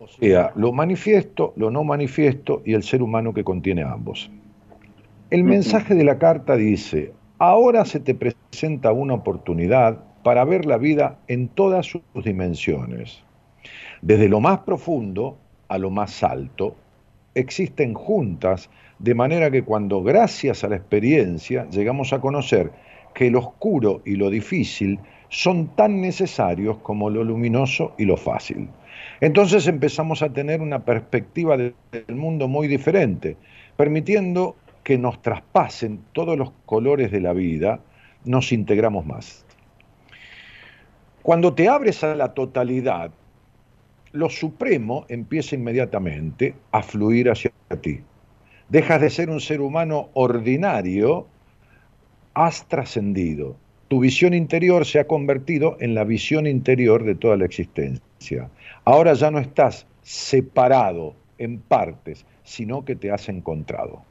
O 0.01 0.09
sea, 0.09 0.51
lo 0.57 0.73
manifiesto, 0.73 1.53
lo 1.55 1.71
no 1.71 1.85
manifiesto 1.85 2.62
y 2.64 2.75
el 2.75 2.83
ser 2.83 3.03
humano 3.03 3.33
que 3.35 3.44
contiene 3.44 3.85
ambos. 3.85 4.33
El 5.31 5.44
mensaje 5.44 5.94
de 5.94 6.03
la 6.03 6.18
carta 6.18 6.57
dice, 6.57 7.12
ahora 7.38 7.85
se 7.85 8.01
te 8.01 8.16
presenta 8.16 8.90
una 8.90 9.14
oportunidad 9.14 10.08
para 10.22 10.44
ver 10.44 10.66
la 10.66 10.78
vida 10.78 11.18
en 11.28 11.48
todas 11.48 11.87
sus 11.87 12.02
dimensiones. 12.24 13.22
Desde 14.02 14.28
lo 14.28 14.40
más 14.40 14.61
profundo 14.61 15.38
a 15.68 15.78
lo 15.78 15.90
más 15.90 16.22
alto, 16.22 16.76
existen 17.35 17.94
juntas, 17.94 18.70
de 18.98 19.14
manera 19.14 19.50
que 19.50 19.62
cuando 19.62 20.02
gracias 20.02 20.64
a 20.64 20.68
la 20.68 20.76
experiencia 20.76 21.68
llegamos 21.70 22.12
a 22.12 22.20
conocer 22.20 22.72
que 23.14 23.31
lo 23.31 23.40
oscuro 23.40 24.02
y 24.04 24.16
lo 24.16 24.31
difícil 24.31 24.98
son 25.28 25.68
tan 25.76 26.00
necesarios 26.00 26.78
como 26.78 27.11
lo 27.11 27.22
luminoso 27.22 27.94
y 27.98 28.04
lo 28.04 28.16
fácil. 28.16 28.68
Entonces 29.20 29.66
empezamos 29.66 30.22
a 30.22 30.33
tener 30.33 30.61
una 30.61 30.85
perspectiva 30.85 31.57
de- 31.57 31.74
del 31.92 32.16
mundo 32.16 32.48
muy 32.48 32.66
diferente, 32.66 33.37
permitiendo 33.76 34.57
que 34.83 34.98
nos 34.98 35.20
traspasen 35.20 36.00
todos 36.12 36.38
los 36.38 36.52
colores 36.64 37.11
de 37.11 37.20
la 37.20 37.33
vida, 37.33 37.81
nos 38.24 38.52
integramos 38.52 39.04
más. 39.07 39.44
Cuando 41.22 41.54
te 41.54 41.68
abres 41.68 42.02
a 42.04 42.14
la 42.14 42.33
totalidad, 42.33 43.11
lo 44.12 44.31
supremo 44.31 45.04
empieza 45.09 45.54
inmediatamente 45.54 46.54
a 46.72 46.83
fluir 46.83 47.31
hacia 47.31 47.50
ti. 47.81 48.00
Dejas 48.68 49.00
de 49.00 49.11
ser 49.11 49.31
un 49.31 49.40
ser 49.40 49.61
humano 49.61 50.11
ordinario, 50.14 51.26
has 52.35 52.66
trascendido. 52.68 53.57
Tu 53.88 54.00
visión 54.00 54.35
interior 54.35 54.85
se 54.85 55.00
ha 55.00 55.07
convertido 55.07 55.76
en 55.81 55.94
la 55.94 56.04
visión 56.04 56.46
interior 56.46 57.04
de 57.04 57.14
toda 57.14 57.37
la 57.37 57.46
existencia. 57.46 58.50
Ahora 58.85 59.14
ya 59.14 59.31
no 59.31 59.38
estás 59.38 59.87
separado 60.02 61.14
en 61.38 61.59
partes, 61.59 62.24
sino 62.44 62.85
que 62.85 62.96
te 62.96 63.11
has 63.11 63.28
encontrado. 63.28 64.02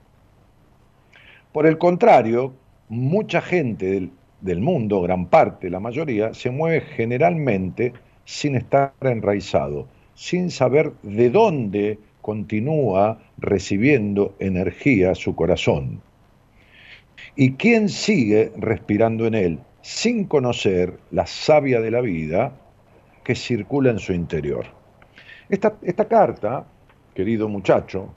Por 1.52 1.66
el 1.66 1.78
contrario, 1.78 2.54
mucha 2.90 3.42
gente 3.42 4.10
del, 4.42 4.62
mundo, 4.62 5.02
gran 5.02 5.28
parte, 5.28 5.70
la 5.70 5.80
mayoría, 5.80 6.34
se 6.34 6.52
mueve 6.52 6.82
generalmente 6.82 7.94
sin 8.26 8.56
estar 8.56 8.94
enraizado, 9.02 9.88
sin 10.14 10.52
saber 10.52 10.94
de 11.04 11.30
dónde 11.30 12.00
continúa 12.22 13.20
recibiendo 13.38 14.36
energía 14.40 15.16
su 15.16 15.36
corazón. 15.36 16.02
Y 17.36 17.54
quien 17.54 17.90
sigue 17.90 18.52
respirando 18.58 19.28
en 19.28 19.36
él 19.36 19.60
sin 19.82 20.26
conocer 20.26 21.00
la 21.12 21.26
savia 21.26 21.80
de 21.80 21.92
la 21.92 22.02
vida 22.02 22.52
que 23.24 23.36
circula 23.36 23.92
en 23.92 24.00
su 24.00 24.12
interior. 24.12 24.66
Esta, 25.48 25.78
esta 25.82 26.10
carta, 26.10 26.66
querido 27.14 27.48
muchacho, 27.48 28.14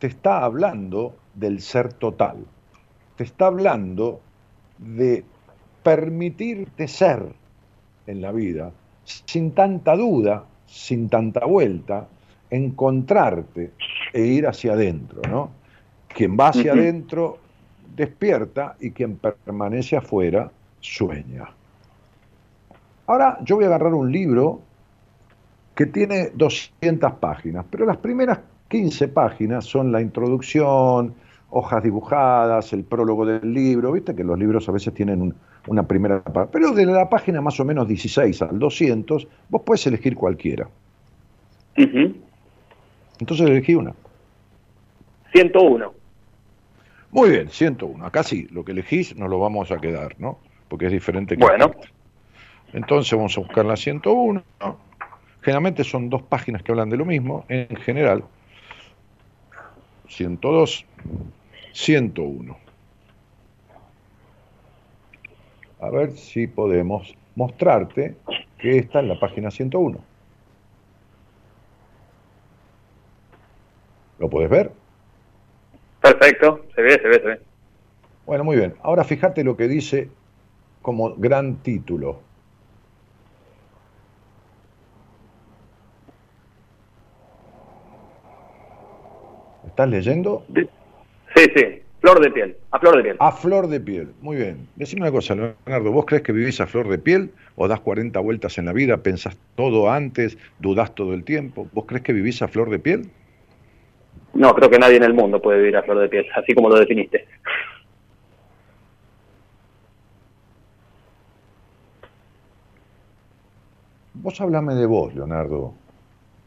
te 0.00 0.08
está 0.08 0.44
hablando 0.44 1.14
del 1.34 1.60
ser 1.60 1.92
total, 1.92 2.44
te 3.16 3.22
está 3.22 3.46
hablando 3.46 4.20
de 4.78 5.24
permitirte 5.84 6.88
ser 6.88 7.22
en 8.08 8.20
la 8.20 8.32
vida 8.32 8.72
sin 9.04 9.52
tanta 9.52 9.94
duda, 9.94 10.44
sin 10.66 11.08
tanta 11.08 11.44
vuelta, 11.44 12.08
encontrarte 12.50 13.72
e 14.12 14.22
ir 14.22 14.46
hacia 14.48 14.72
adentro, 14.72 15.20
¿no? 15.30 15.50
Quien 16.08 16.36
va 16.38 16.48
hacia 16.48 16.72
adentro 16.72 17.38
despierta 17.94 18.76
y 18.80 18.90
quien 18.90 19.16
permanece 19.18 19.96
afuera 19.96 20.50
sueña. 20.80 21.48
Ahora 23.06 23.38
yo 23.42 23.56
voy 23.56 23.64
a 23.64 23.68
agarrar 23.68 23.94
un 23.94 24.10
libro 24.10 24.60
que 25.74 25.86
tiene 25.86 26.30
200 26.34 27.12
páginas, 27.14 27.66
pero 27.68 27.84
las 27.84 27.98
primeras 27.98 28.38
15 28.68 29.08
páginas 29.08 29.64
son 29.66 29.92
la 29.92 30.00
introducción, 30.00 31.14
hojas 31.50 31.82
dibujadas, 31.82 32.72
el 32.72 32.84
prólogo 32.84 33.26
del 33.26 33.52
libro, 33.52 33.92
viste 33.92 34.14
que 34.14 34.24
los 34.24 34.38
libros 34.38 34.68
a 34.68 34.72
veces 34.72 34.94
tienen 34.94 35.20
un- 35.20 35.34
una 35.66 35.86
primera 35.86 36.22
página, 36.22 36.50
pero 36.50 36.72
de 36.72 36.86
la 36.86 37.08
página 37.08 37.40
más 37.40 37.58
o 37.60 37.64
menos 37.64 37.88
16 37.88 38.42
al 38.42 38.58
200, 38.58 39.28
vos 39.48 39.62
puedes 39.64 39.86
elegir 39.86 40.14
cualquiera. 40.14 40.68
Entonces 41.76 43.46
elegí 43.46 43.74
una. 43.74 43.94
101. 45.32 45.92
Muy 47.10 47.30
bien, 47.30 47.48
101. 47.48 48.04
Acá 48.04 48.22
sí, 48.22 48.46
lo 48.50 48.64
que 48.64 48.72
elegís 48.72 49.16
nos 49.16 49.28
lo 49.30 49.38
vamos 49.38 49.70
a 49.70 49.78
quedar, 49.78 50.14
¿no? 50.18 50.38
Porque 50.68 50.86
es 50.86 50.92
diferente 50.92 51.36
que 51.36 51.44
Bueno. 51.44 51.70
Entonces 52.72 53.12
vamos 53.16 53.36
a 53.38 53.40
buscar 53.40 53.64
la 53.64 53.76
101. 53.76 54.42
Generalmente 55.42 55.84
son 55.84 56.10
dos 56.10 56.22
páginas 56.22 56.62
que 56.62 56.72
hablan 56.72 56.90
de 56.90 56.96
lo 56.96 57.04
mismo. 57.04 57.44
En 57.48 57.76
general, 57.76 58.24
102, 60.08 60.84
101. 61.72 62.63
A 65.84 65.90
ver 65.90 66.12
si 66.12 66.46
podemos 66.46 67.14
mostrarte 67.36 68.16
que 68.58 68.78
esta 68.78 69.00
es 69.00 69.06
la 69.06 69.20
página 69.20 69.50
101. 69.50 69.98
¿Lo 74.18 74.30
puedes 74.30 74.48
ver? 74.48 74.72
Perfecto, 76.00 76.64
se 76.74 76.80
ve, 76.80 76.92
se 76.92 77.08
ve, 77.08 77.14
se 77.16 77.26
ve. 77.26 77.40
Bueno, 78.24 78.44
muy 78.44 78.56
bien. 78.56 78.74
Ahora 78.82 79.04
fíjate 79.04 79.44
lo 79.44 79.58
que 79.58 79.68
dice 79.68 80.08
como 80.80 81.16
gran 81.16 81.56
título. 81.56 82.20
¿Estás 89.66 89.88
leyendo? 89.90 90.46
Sí, 91.34 91.42
sí, 91.54 91.83
flor 92.04 92.20
de 92.20 92.30
piel, 92.30 92.56
a 92.70 92.78
flor 92.78 92.96
de 92.98 93.02
piel. 93.02 93.16
A 93.18 93.32
flor 93.32 93.66
de 93.66 93.80
piel. 93.80 94.12
Muy 94.20 94.36
bien. 94.36 94.68
Decime 94.76 95.00
una 95.00 95.10
cosa, 95.10 95.34
Leonardo. 95.34 95.90
¿Vos 95.90 96.04
crees 96.04 96.22
que 96.22 96.32
vivís 96.32 96.60
a 96.60 96.66
flor 96.66 96.86
de 96.88 96.98
piel 96.98 97.30
o 97.56 97.66
das 97.66 97.80
40 97.80 98.20
vueltas 98.20 98.58
en 98.58 98.66
la 98.66 98.74
vida, 98.74 98.98
pensás 98.98 99.38
todo 99.56 99.90
antes, 99.90 100.36
dudás 100.58 100.94
todo 100.94 101.14
el 101.14 101.24
tiempo? 101.24 101.66
¿Vos 101.72 101.86
crees 101.86 102.02
que 102.02 102.12
vivís 102.12 102.42
a 102.42 102.48
flor 102.48 102.68
de 102.68 102.78
piel? 102.78 103.08
No, 104.34 104.54
creo 104.54 104.68
que 104.68 104.78
nadie 104.78 104.98
en 104.98 105.04
el 105.04 105.14
mundo 105.14 105.40
puede 105.40 105.60
vivir 105.60 105.78
a 105.78 105.82
flor 105.82 105.98
de 105.98 106.08
piel, 106.10 106.26
así 106.36 106.52
como 106.52 106.68
lo 106.68 106.76
definiste. 106.76 107.26
Vos 114.12 114.38
hablame 114.42 114.74
de 114.74 114.84
vos, 114.84 115.14
Leonardo. 115.14 115.72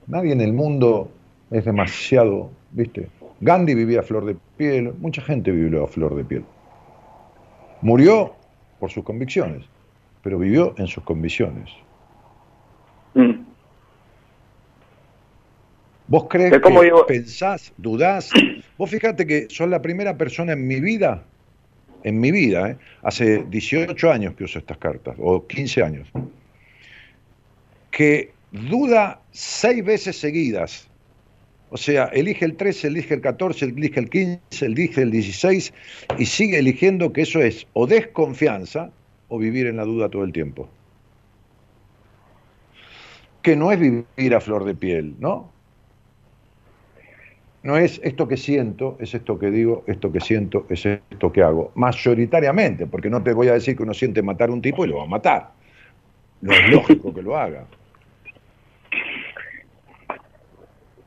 Nadie 0.05 0.34
en 0.34 0.41
el 0.41 0.53
mundo 0.53 1.10
es 1.49 1.66
demasiado, 1.66 2.51
¿viste? 2.74 3.10
Gandhi 3.42 3.76
vivía 3.76 4.00
a 4.00 4.04
flor 4.04 4.26
de 4.26 4.36
piel, 4.58 4.94
mucha 5.00 5.22
gente 5.22 5.52
vivió 5.52 5.84
a 5.84 5.88
flor 5.88 6.16
de 6.16 6.24
piel. 6.24 6.44
Murió 7.82 8.34
por 8.80 8.90
sus 8.90 9.04
convicciones, 9.04 9.64
pero 10.24 10.40
vivió 10.40 10.74
en 10.78 10.88
sus 10.88 11.04
convicciones. 11.04 11.70
Mm. 13.14 13.46
¿Vos 16.08 16.26
crees 16.30 16.52
que 16.52 16.70
digo- 16.70 17.06
pensás, 17.06 17.74
dudás? 17.78 18.32
Vos 18.78 18.90
fíjate 18.90 19.28
que 19.28 19.48
sos 19.50 19.70
la 19.70 19.82
primera 19.82 20.18
persona 20.18 20.54
en 20.54 20.66
mi 20.68 20.80
vida, 20.80 21.24
en 22.04 22.20
mi 22.20 22.32
vida, 22.32 22.70
¿eh? 22.72 22.78
hace 23.04 23.44
18 23.50 24.12
años 24.12 24.34
que 24.36 24.46
uso 24.46 24.60
estas 24.60 24.78
cartas, 24.78 25.16
o 25.20 25.46
15 25.46 25.84
años, 25.84 26.08
que 27.92 28.32
duda 28.52 29.20
seis 29.32 29.84
veces 29.84 30.18
seguidas. 30.18 30.88
O 31.70 31.78
sea, 31.78 32.05
elige 32.05 32.45
el 32.45 32.55
13, 32.55 32.88
elige 32.88 33.13
el 33.15 33.22
14, 33.22 33.65
elige 33.65 33.99
el 33.99 34.09
15, 34.09 34.65
elige 34.65 35.01
el 35.01 35.11
16 35.11 35.74
y 36.18 36.26
sigue 36.26 36.59
eligiendo 36.59 37.11
que 37.11 37.22
eso 37.22 37.41
es 37.41 37.68
o 37.74 37.86
desconfianza 37.88 38.91
o 39.28 39.38
vivir 39.38 39.68
en 39.68 39.76
la 39.76 39.84
duda 39.84 40.09
todo 40.09 40.24
el 40.24 40.32
tiempo. 40.32 40.70
Que 43.41 43.55
no 43.55 43.72
es 43.72 43.80
vivir 43.80 44.36
a 44.36 44.39
flor 44.39 44.63
de 44.63 44.76
piel, 44.76 45.15
¿no? 45.20 45.51
No 47.63 47.76
es 47.76 47.99
esto 48.01 48.30
que 48.30 48.38
siento, 48.38 48.95
es 49.01 49.13
esto 49.13 49.38
que 49.38 49.51
digo, 49.51 49.84
esto 49.88 50.09
que 50.09 50.22
siento, 50.22 50.65
es 50.70 50.86
esto 50.86 51.34
que 51.34 51.43
hago. 51.43 51.72
Mayoritariamente, 51.76 52.88
porque 52.88 53.09
no 53.09 53.22
te 53.24 53.34
voy 53.34 53.49
a 53.49 53.53
decir 53.53 53.76
que 53.76 53.84
uno 53.84 53.93
siente 53.93 54.22
matar 54.22 54.49
a 54.49 54.53
un 54.53 54.61
tipo 54.61 54.86
y 54.86 54.88
lo 54.88 54.97
va 54.97 55.03
a 55.03 55.07
matar. 55.07 55.51
No 56.39 56.53
es 56.53 56.70
lógico 56.70 57.13
que 57.13 57.22
lo 57.22 57.36
haga. 57.36 57.65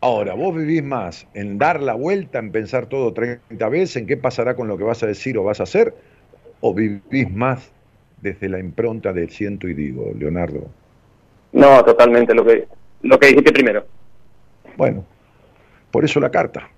Ahora, 0.03 0.35
vos 0.35 0.57
vivís 0.57 0.83
más 0.83 1.27
en 1.35 1.59
dar 1.59 1.83
la 1.83 1.95
vuelta, 1.95 2.39
en 2.39 2.53
pensar 2.53 2.87
todo 2.87 3.13
30 3.13 3.69
veces, 3.69 3.97
en 3.97 4.07
qué 4.07 4.17
pasará 4.17 4.57
con 4.57 4.67
lo 4.67 4.79
que 4.79 4.85
vas 4.85 5.03
a 5.03 5.07
decir 5.07 5.37
o 5.37 5.45
vas 5.45 5.61
a 5.61 5.65
hacer, 5.65 5.95
o 6.61 6.73
vivís 6.73 7.31
más 7.31 7.71
desde 8.23 8.49
la 8.49 8.59
impronta 8.59 9.13
del 9.13 9.31
siento 9.31 9.69
y 9.69 9.75
digo, 9.75 10.13
Leonardo. 10.19 10.69
No, 11.53 11.85
totalmente 11.85 12.35
lo 12.35 12.45
que 12.45 12.67
lo 13.03 13.19
que 13.19 13.29
dijiste 13.29 13.53
primero. 13.53 13.87
Bueno, 14.77 15.05
por 15.91 16.05
eso 16.05 16.21
la 16.21 16.31
carta. 16.31 16.69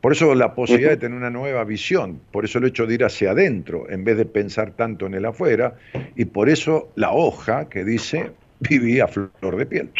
Por 0.00 0.12
eso 0.12 0.34
la 0.34 0.54
posibilidad 0.54 0.90
de 0.90 0.96
tener 0.96 1.16
una 1.16 1.28
nueva 1.28 1.62
visión, 1.64 2.20
por 2.32 2.46
eso 2.46 2.58
el 2.58 2.64
hecho 2.64 2.86
de 2.86 2.94
ir 2.94 3.04
hacia 3.04 3.32
adentro 3.32 3.88
en 3.90 4.02
vez 4.02 4.16
de 4.16 4.24
pensar 4.24 4.70
tanto 4.70 5.06
en 5.06 5.14
el 5.14 5.26
afuera, 5.26 5.74
y 6.16 6.24
por 6.24 6.48
eso 6.48 6.88
la 6.94 7.12
hoja 7.12 7.68
que 7.68 7.84
dice 7.84 8.32
viví 8.60 8.98
a 8.98 9.08
flor 9.08 9.56
de 9.56 9.66
piel. 9.66 9.90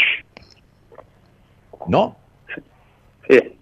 ¿No? 1.86 2.16
Sí. 3.31 3.57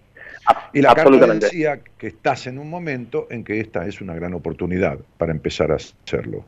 Y 0.73 0.81
la 0.81 0.95
carta 0.95 1.33
decía 1.35 1.79
que 1.97 2.07
estás 2.07 2.47
en 2.47 2.57
un 2.57 2.69
momento 2.69 3.27
en 3.29 3.43
que 3.43 3.59
esta 3.59 3.85
es 3.85 4.01
una 4.01 4.15
gran 4.15 4.33
oportunidad 4.33 4.97
para 5.17 5.31
empezar 5.31 5.71
a 5.71 5.75
hacerlo. 5.75 6.43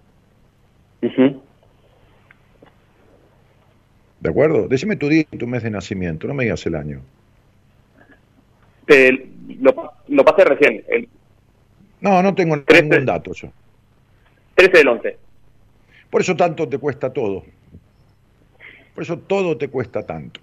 Ujú. 1.03 1.41
¿De 4.19 4.29
acuerdo? 4.29 4.67
Decime 4.67 4.95
tu 4.95 5.07
día 5.09 5.25
y 5.31 5.37
tu 5.37 5.47
mes 5.47 5.63
de 5.63 5.69
nacimiento, 5.71 6.27
no 6.27 6.33
me 6.33 6.43
digas 6.43 6.65
el 6.65 6.75
año. 6.75 7.01
Te- 8.85 9.27
lo, 9.59 9.93
lo 10.07 10.25
pasé 10.25 10.45
recién, 10.45 10.83
el 10.87 11.07
No, 12.01 12.21
no 12.23 12.33
tengo 12.33 12.55
ningún 12.57 13.05
dato 13.05 13.33
yo. 13.33 13.49
13 14.55 14.77
del 14.77 14.87
11. 14.87 15.17
Por 16.09 16.21
eso 16.21 16.35
tanto 16.35 16.67
te 16.67 16.77
cuesta 16.77 17.11
todo. 17.11 17.43
Por 18.93 19.03
eso 19.03 19.17
todo 19.19 19.57
te 19.57 19.69
cuesta 19.69 20.05
tanto. 20.05 20.39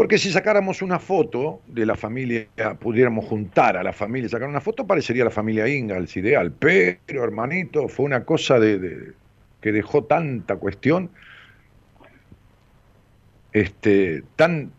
Porque 0.00 0.16
si 0.16 0.32
sacáramos 0.32 0.80
una 0.80 0.98
foto 0.98 1.60
de 1.66 1.84
la 1.84 1.94
familia, 1.94 2.46
pudiéramos 2.80 3.26
juntar 3.26 3.76
a 3.76 3.82
la 3.82 3.92
familia, 3.92 4.30
sacar 4.30 4.48
una 4.48 4.62
foto, 4.62 4.86
parecería 4.86 5.24
la 5.24 5.30
familia 5.30 5.68
Ingalls 5.68 6.16
ideal. 6.16 6.52
Pero, 6.52 7.22
hermanito, 7.22 7.86
fue 7.86 8.06
una 8.06 8.24
cosa 8.24 8.58
de, 8.58 8.78
de- 8.78 9.12
que 9.60 9.72
dejó 9.72 10.04
tanta 10.04 10.56
cuestión, 10.56 11.10
este, 13.52 14.22
tan, 14.36 14.70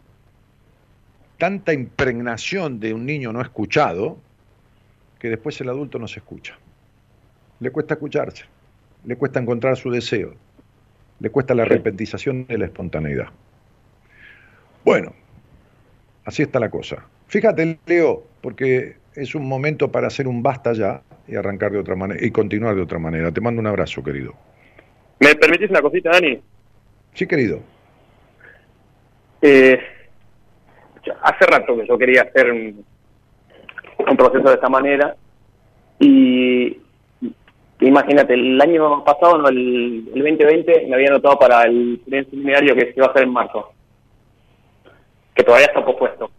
tanta 1.38 1.72
impregnación 1.72 2.80
de 2.80 2.95
un 2.95 3.05
niño 3.05 3.32
no 3.32 3.41
escuchado, 3.41 4.17
que 5.19 5.30
después 5.30 5.61
el 5.61 5.69
adulto 5.69 5.99
no 5.99 6.07
se 6.07 6.17
escucha. 6.17 6.57
Le 7.59 7.69
cuesta 7.69 7.93
escucharse, 7.93 8.45
le 9.05 9.15
cuesta 9.17 9.39
encontrar 9.39 9.78
su 9.78 9.91
deseo, 9.91 10.34
le 11.19 11.30
cuesta 11.30 11.53
la 11.53 11.65
repentización 11.65 12.47
de 12.47 12.57
la 12.57 12.65
espontaneidad. 12.65 13.28
Bueno, 14.84 15.13
así 16.25 16.41
está 16.41 16.59
la 16.59 16.69
cosa. 16.69 17.05
Fíjate, 17.27 17.79
Leo, 17.86 18.23
porque 18.41 18.95
es 19.15 19.36
un 19.36 19.47
momento 19.47 19.91
para 19.91 20.07
hacer 20.07 20.27
un 20.27 20.41
basta 20.41 20.73
ya 20.73 21.01
y 21.27 21.36
arrancar 21.36 21.71
de 21.71 21.79
otra 21.79 21.95
manera 21.95 22.25
y 22.25 22.32
continuar 22.32 22.75
de 22.75 22.82
otra 22.82 22.99
manera. 22.99 23.32
Te 23.32 23.41
mando 23.41 23.61
un 23.61 23.67
abrazo, 23.67 24.03
querido. 24.03 24.34
¿Me 25.19 25.36
permitís 25.36 25.69
una 25.69 25.82
cosita, 25.82 26.11
Dani? 26.11 26.39
Sí, 27.13 27.27
querido. 27.27 27.59
Eh, 29.41 29.79
hace 31.21 31.45
rato 31.45 31.77
que 31.77 31.88
yo 31.88 31.97
quería 31.97 32.23
hacer 32.23 32.51
un, 32.51 32.86
un 33.97 34.17
proceso 34.17 34.49
de 34.49 34.55
esta 34.55 34.69
manera 34.69 35.15
y 35.99 36.77
imagínate, 37.79 38.34
el 38.34 38.59
año 38.61 39.03
pasado, 39.03 39.38
no, 39.38 39.49
el, 39.49 40.09
el 40.13 40.23
2020, 40.23 40.88
me 40.88 40.95
había 40.95 41.09
anotado 41.09 41.38
para 41.38 41.63
el 41.63 41.99
primer 42.03 42.29
seminario 42.29 42.75
que 42.75 42.86
se 42.86 42.93
iba 42.95 43.07
a 43.07 43.09
hacer 43.09 43.23
en 43.23 43.34
marzo, 43.34 43.71
todavía 45.52 45.68
está 45.68 45.84
pospuesto. 45.84 46.32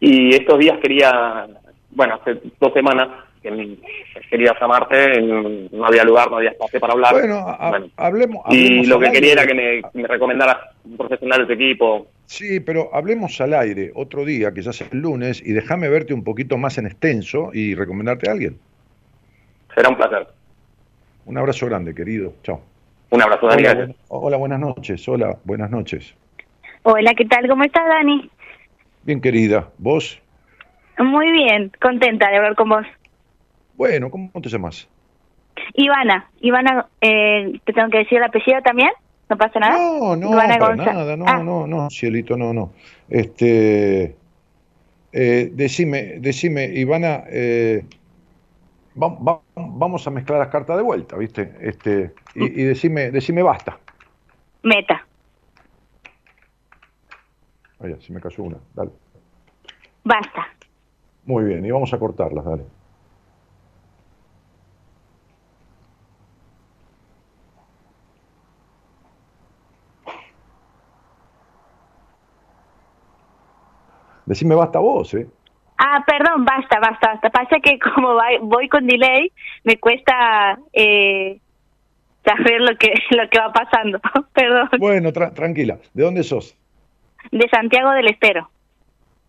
Y 0.00 0.34
estos 0.34 0.58
días 0.58 0.78
quería, 0.82 1.46
bueno, 1.90 2.14
hace 2.20 2.40
dos 2.60 2.72
semanas 2.72 3.24
que 3.40 3.78
quería 4.30 4.52
llamarte, 4.60 5.20
no 5.22 5.86
había 5.86 6.02
lugar, 6.02 6.28
no 6.28 6.38
había 6.38 6.50
espacio 6.50 6.80
para 6.80 6.94
hablar. 6.94 7.12
Bueno, 7.14 7.38
ha- 7.46 7.68
Bueno. 7.70 7.86
hablemos. 7.96 8.44
Y 8.50 8.84
lo 8.86 8.98
que 8.98 9.12
quería 9.12 9.30
aire. 9.30 9.42
era 9.42 9.46
que 9.46 9.54
me, 9.54 10.00
me 10.02 10.08
recomendaras 10.08 10.56
un 10.84 10.96
profesional 10.96 11.40
de 11.40 11.46
tu 11.46 11.52
equipo. 11.52 12.08
Sí, 12.26 12.58
pero 12.60 12.90
hablemos 12.92 13.40
al 13.40 13.54
aire 13.54 13.92
otro 13.94 14.24
día, 14.24 14.52
que 14.52 14.62
ya 14.62 14.70
es 14.70 14.80
el 14.82 14.98
lunes, 14.98 15.40
y 15.44 15.52
déjame 15.52 15.88
verte 15.88 16.14
un 16.14 16.24
poquito 16.24 16.58
más 16.58 16.78
en 16.78 16.86
extenso 16.86 17.50
y 17.52 17.74
recomendarte 17.76 18.28
a 18.28 18.32
alguien. 18.32 18.58
Será 19.74 19.88
un 19.88 19.96
placer. 19.96 20.26
Un 21.26 21.38
abrazo 21.38 21.66
grande, 21.66 21.94
querido. 21.94 22.32
Chao. 22.42 22.60
Un 23.10 23.22
abrazo, 23.22 23.46
Dani. 23.46 23.62
Hola, 23.64 23.94
hola, 24.08 24.36
buenas 24.36 24.60
noches. 24.60 25.08
Hola, 25.08 25.36
buenas 25.44 25.70
noches. 25.70 26.14
Hola, 26.82 27.12
¿qué 27.14 27.24
tal? 27.24 27.48
¿Cómo 27.48 27.64
estás, 27.64 27.84
Dani? 27.86 28.30
Bien, 29.02 29.20
querida. 29.20 29.68
¿Vos? 29.78 30.20
Muy 30.98 31.30
bien, 31.30 31.70
contenta 31.80 32.28
de 32.30 32.36
hablar 32.36 32.54
con 32.54 32.68
vos. 32.68 32.86
Bueno, 33.74 34.10
¿cómo 34.10 34.30
te 34.42 34.48
llamas? 34.48 34.88
Ivana, 35.74 36.30
Ivana, 36.40 36.86
eh, 37.00 37.60
¿te 37.64 37.72
tengo 37.72 37.88
que 37.90 37.98
decir 37.98 38.18
el 38.18 38.24
apellido 38.24 38.60
también? 38.62 38.90
¿No 39.28 39.36
pasa 39.36 39.60
nada? 39.60 39.76
No, 39.78 40.16
no, 40.16 40.32
Ivana 40.32 40.58
para 40.58 40.74
Gonza- 40.74 40.92
nada, 40.94 41.16
no, 41.16 41.24
Ah, 41.28 41.38
no, 41.42 41.66
no, 41.66 41.90
cielito, 41.90 42.36
no, 42.36 42.52
no. 42.52 42.72
Este, 43.08 44.16
Eh, 45.10 45.48
decime, 45.52 46.18
decime, 46.18 46.66
Ivana, 46.66 47.24
eh, 47.30 47.82
vamos 48.94 50.06
a 50.06 50.10
mezclar 50.10 50.38
las 50.38 50.48
cartas 50.48 50.76
de 50.76 50.82
vuelta, 50.82 51.16
¿viste? 51.16 51.50
Este, 51.62 52.12
y, 52.34 52.44
y 52.44 52.64
decime, 52.64 53.10
decime 53.10 53.42
basta. 53.42 53.78
Meta. 54.62 55.06
Oye, 57.80 58.00
si 58.00 58.12
me 58.12 58.20
cayó 58.20 58.44
una, 58.44 58.58
dale. 58.74 58.90
Basta. 60.04 60.48
Muy 61.24 61.44
bien, 61.44 61.64
y 61.64 61.70
vamos 61.70 61.92
a 61.92 61.98
cortarlas, 61.98 62.44
dale. 62.44 62.64
Decime 74.28 74.54
basta 74.54 74.78
vos, 74.78 75.14
¿eh? 75.14 75.26
Ah, 75.78 76.04
perdón, 76.06 76.44
basta, 76.44 76.78
basta, 76.80 77.12
basta. 77.12 77.30
Pasa 77.30 77.60
que 77.62 77.78
como 77.78 78.14
voy 78.42 78.68
con 78.68 78.86
delay, 78.86 79.32
me 79.64 79.78
cuesta 79.78 80.58
eh, 80.74 81.40
saber 82.24 82.60
lo 82.60 82.76
que, 82.76 82.92
lo 83.16 83.28
que 83.30 83.38
va 83.38 83.52
pasando. 83.52 83.98
perdón. 84.34 84.68
Bueno, 84.78 85.12
tranquila. 85.12 85.78
¿De 85.94 86.02
dónde 86.02 86.24
sos? 86.24 86.54
De 87.30 87.48
Santiago 87.50 87.90
del 87.92 88.08
Estero. 88.08 88.50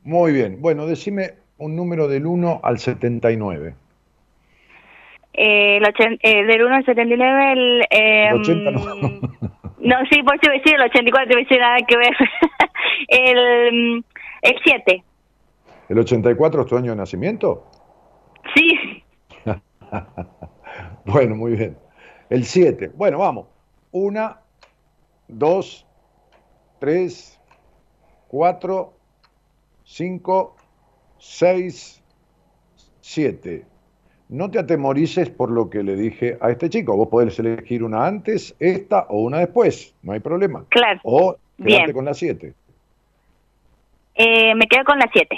Muy 0.04 0.34
bien. 0.34 0.62
Bueno, 0.62 0.86
decime 0.86 1.34
un 1.58 1.76
número 1.76 2.08
del 2.08 2.26
1 2.26 2.62
al 2.64 2.80
79. 2.80 3.76
Eh, 5.34 5.78
el 5.78 6.20
eh, 6.22 6.46
del 6.46 6.64
1 6.64 6.76
al 6.76 6.86
79, 6.86 7.52
el... 7.54 7.82
Eh, 7.90 8.28
el 8.30 8.42
80 8.42 8.72
no. 8.72 8.80
no, 9.80 9.96
sí, 10.10 10.24
por 10.24 10.36
eso 10.36 10.52
decir 10.52 10.76
el 10.76 10.82
84, 10.82 11.40
no 11.40 11.58
nada 11.60 11.78
que 11.88 11.98
ver. 11.98 12.16
el, 13.08 14.06
el 14.42 14.56
7. 14.64 15.04
¿El 15.90 16.00
84 16.00 16.62
es 16.62 16.68
tu 16.68 16.78
año 16.78 16.92
de 16.92 16.98
nacimiento? 16.98 17.66
Sí. 18.56 19.04
bueno, 21.06 21.36
muy 21.36 21.56
bien. 21.56 21.78
El 22.30 22.46
7. 22.46 22.92
Bueno, 22.96 23.20
vamos. 23.20 23.48
Una, 23.92 24.40
dos, 25.28 25.88
tres, 26.80 27.39
cuatro, 28.30 28.94
cinco, 29.84 30.56
seis, 31.18 32.02
siete. 33.02 33.66
No 34.30 34.50
te 34.50 34.60
atemorices 34.60 35.30
por 35.30 35.50
lo 35.50 35.70
que 35.70 35.84
le 35.84 35.96
dije 35.96 36.38
a 36.40 36.52
este 36.52 36.70
chico. 36.70 36.96
Vos 36.96 37.10
podés 37.10 37.38
elegir 37.40 37.84
una 37.84 38.06
antes, 38.06 38.56
esta 38.60 39.08
o 39.10 39.24
una 39.24 39.40
después. 39.40 39.96
No 40.04 40.14
hay 40.14 40.20
problema. 40.20 40.64
Claro. 40.70 41.00
O 41.04 41.36
quedarte 41.58 41.94
con 41.94 42.06
la 42.06 42.14
7. 42.14 42.54
Eh, 44.16 44.56
me 44.56 44.68
quedo 44.68 44.84
con 44.86 45.00
la 45.00 45.10
7. 45.12 45.36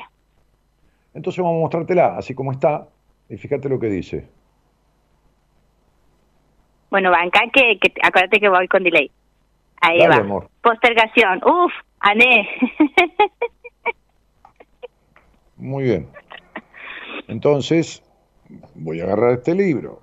Entonces 1.14 1.42
vamos 1.42 1.58
a 1.58 1.62
mostrártela 1.62 2.18
así 2.18 2.36
como 2.36 2.52
está 2.52 2.88
y 3.30 3.38
fíjate 3.38 3.70
lo 3.70 3.80
que 3.80 3.88
dice. 3.88 4.28
Bueno, 6.89 7.10
banca 7.12 7.44
que, 7.54 7.80
que 7.80 7.94
acuérdate 8.04 8.42
que 8.42 8.50
voy 8.50 8.68
con 8.68 8.84
delay. 8.84 9.10
Ahí 9.82 10.00
va. 10.08 10.48
Postergación. 10.62 11.42
Uf, 11.44 11.74
ané. 12.00 12.48
Muy 15.58 15.84
bien. 15.84 16.08
Entonces, 17.28 18.04
voy 18.76 19.00
a 19.00 19.04
agarrar 19.04 19.34
este 19.34 19.56
libro 19.56 20.02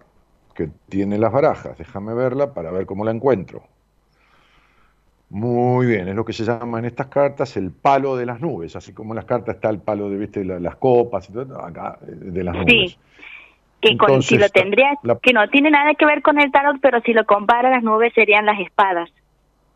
que 0.54 0.68
tiene 0.88 1.18
las 1.18 1.32
barajas. 1.32 1.78
Déjame 1.78 2.14
verla 2.14 2.54
para 2.54 2.70
ver 2.70 2.86
cómo 2.86 3.04
la 3.04 3.10
encuentro. 3.10 3.62
Muy 5.30 5.86
bien, 5.86 6.08
es 6.08 6.14
lo 6.14 6.24
que 6.24 6.32
se 6.32 6.44
llama 6.44 6.78
en 6.78 6.86
estas 6.86 7.08
cartas 7.08 7.56
el 7.58 7.70
palo 7.70 8.16
de 8.16 8.24
las 8.24 8.40
nubes, 8.40 8.74
así 8.76 8.94
como 8.94 9.12
en 9.12 9.16
las 9.16 9.26
cartas 9.26 9.56
está 9.56 9.68
el 9.68 9.78
palo 9.78 10.08
de 10.08 10.16
¿viste? 10.16 10.42
las 10.42 10.76
copas 10.76 11.28
y 11.28 11.34
todo, 11.34 11.62
acá 11.62 11.98
eh, 12.02 12.12
de 12.12 12.44
las 12.44 12.54
nubes. 12.54 12.98
Sí, 13.82 13.96
que 13.96 14.22
si 14.22 14.38
lo 14.38 14.48
tendría, 14.48 14.94
que 15.22 15.32
no 15.32 15.46
tiene 15.50 15.70
nada 15.70 15.94
que 15.94 16.06
ver 16.06 16.22
con 16.22 16.40
el 16.40 16.50
tarot, 16.50 16.78
pero 16.80 17.00
si 17.02 17.12
lo 17.12 17.26
compara 17.26 17.70
las 17.70 17.82
nubes 17.82 18.12
serían 18.14 18.46
las 18.46 18.58
espadas. 18.58 19.10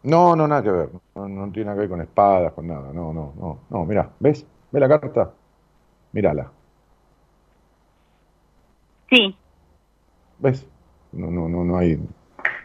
No, 0.05 0.35
no, 0.35 0.49
nada 0.49 0.63
que 0.63 0.71
ver, 0.71 0.89
no, 1.15 1.53
tiene 1.53 1.67
nada 1.67 1.77
que 1.77 1.81
ver 1.81 1.89
con 1.89 2.01
espadas, 2.01 2.53
con 2.53 2.67
nada, 2.67 2.93
no, 2.93 3.13
no, 3.13 3.33
no, 3.37 3.61
no, 3.71 3.85
mira, 3.85 4.11
¿ves? 4.19 4.45
¿Ves 4.73 4.81
la 4.81 4.89
carta? 4.89 5.33
Mírala. 6.13 6.51
Sí. 9.09 9.37
¿Ves? 10.39 10.67
No, 11.13 11.31
no, 11.31 11.49
no, 11.49 11.63
no 11.63 11.79
hay, 11.79 12.01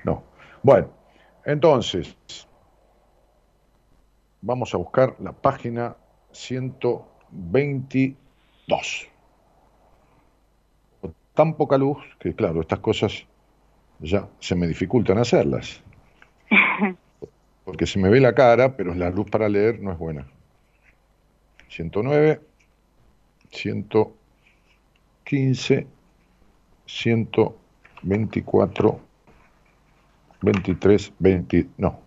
no. 0.04 0.24
Bueno, 0.64 0.88
entonces, 1.46 2.18
vamos 4.42 4.74
a 4.74 4.78
buscar 4.78 5.16
la 5.20 5.32
página 5.32 5.96
122. 6.32 9.10
Tan 11.36 11.54
poca 11.54 11.78
luz 11.78 12.00
que, 12.20 12.34
claro, 12.34 12.62
estas 12.62 12.80
cosas 12.80 13.28
ya 14.00 14.28
se 14.40 14.56
me 14.56 14.68
dificultan 14.68 15.20
hacerlas. 15.20 15.84
Porque 17.68 17.86
se 17.86 17.99
me 17.99 18.07
ve 18.07 18.22
la 18.22 18.34
cara, 18.34 18.78
pero 18.78 18.95
la 18.95 19.09
luz 19.09 19.30
para 19.30 19.49
leer 19.49 19.82
no 19.82 19.91
es 19.91 19.97
buena. 19.97 20.26
109, 21.68 22.39
115, 23.51 25.86
124, 26.86 28.99
23, 30.41 31.13
20, 31.20 31.68
no, 31.78 31.99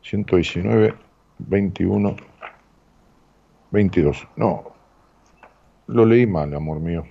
119, 0.00 0.94
21, 1.38 2.16
22. 3.72 4.26
No, 4.36 4.72
lo 5.86 6.06
leí 6.06 6.26
mal, 6.26 6.54
amor 6.54 6.80
mío. 6.80 7.04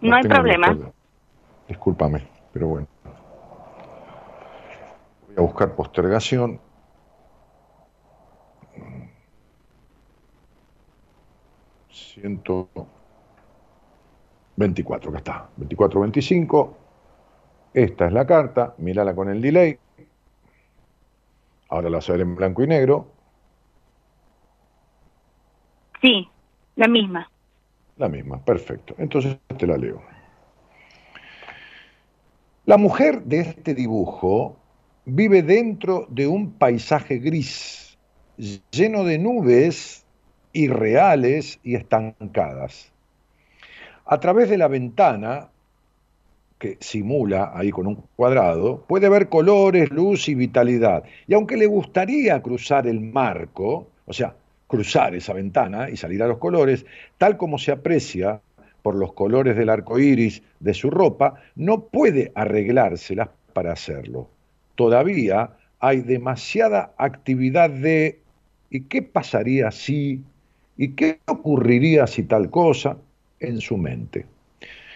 No, 0.00 0.16
hay 0.16 0.22
problema. 0.22 0.78
Discúlpame, 1.68 2.26
pero 2.54 2.68
bueno. 2.68 2.88
Voy 5.36 5.44
a 5.44 5.46
buscar 5.46 5.74
postergación. 5.76 6.60
Ciento 11.88 12.68
24, 14.56 15.10
acá 15.10 15.18
está. 15.18 15.48
24, 15.56 16.00
25. 16.00 16.76
Esta 17.72 18.06
es 18.06 18.12
la 18.12 18.26
carta, 18.26 18.74
mírala 18.78 19.14
con 19.14 19.28
el 19.28 19.40
delay. 19.40 19.78
Ahora 21.68 21.88
la 21.88 21.98
vas 21.98 22.08
a 22.08 22.12
ver 22.12 22.22
en 22.22 22.34
blanco 22.34 22.62
y 22.64 22.66
negro. 22.66 23.06
Sí, 26.02 26.28
la 26.74 26.88
misma. 26.88 27.30
La 27.96 28.08
misma, 28.08 28.38
perfecto. 28.44 28.94
Entonces 28.98 29.38
te 29.56 29.66
la 29.66 29.76
leo. 29.76 30.02
La 32.64 32.76
mujer 32.76 33.22
de 33.22 33.40
este 33.40 33.74
dibujo 33.74 34.59
vive 35.04 35.42
dentro 35.42 36.06
de 36.10 36.26
un 36.26 36.52
paisaje 36.52 37.18
gris, 37.18 37.98
lleno 38.70 39.04
de 39.04 39.18
nubes 39.18 40.04
irreales 40.52 41.58
y 41.62 41.74
estancadas. 41.74 42.92
A 44.04 44.18
través 44.18 44.50
de 44.50 44.58
la 44.58 44.68
ventana 44.68 45.50
que 46.60 46.76
simula 46.78 47.52
ahí 47.54 47.70
con 47.70 47.86
un 47.86 48.04
cuadrado, 48.16 48.84
puede 48.86 49.08
ver 49.08 49.30
colores, 49.30 49.90
luz 49.90 50.28
y 50.28 50.34
vitalidad. 50.34 51.04
Y 51.26 51.32
aunque 51.32 51.56
le 51.56 51.66
gustaría 51.66 52.40
cruzar 52.42 52.86
el 52.86 53.00
marco, 53.00 53.88
o 54.06 54.12
sea, 54.12 54.36
cruzar 54.66 55.14
esa 55.14 55.32
ventana 55.32 55.88
y 55.88 55.96
salir 55.96 56.22
a 56.22 56.28
los 56.28 56.36
colores, 56.36 56.84
tal 57.16 57.38
como 57.38 57.58
se 57.58 57.72
aprecia 57.72 58.42
por 58.82 58.94
los 58.94 59.14
colores 59.14 59.56
del 59.56 59.70
arco 59.70 59.98
iris 59.98 60.42
de 60.60 60.74
su 60.74 60.90
ropa, 60.90 61.34
no 61.56 61.86
puede 61.86 62.30
arreglárselas 62.34 63.30
para 63.54 63.72
hacerlo. 63.72 64.28
Todavía 64.80 65.50
hay 65.78 66.00
demasiada 66.00 66.94
actividad 66.96 67.68
de 67.68 68.18
¿y 68.70 68.80
qué 68.84 69.02
pasaría 69.02 69.70
si? 69.70 70.22
¿y 70.78 70.88
qué 70.92 71.18
ocurriría 71.26 72.06
si 72.06 72.22
tal 72.22 72.48
cosa? 72.48 72.96
en 73.40 73.60
su 73.60 73.76
mente. 73.76 74.24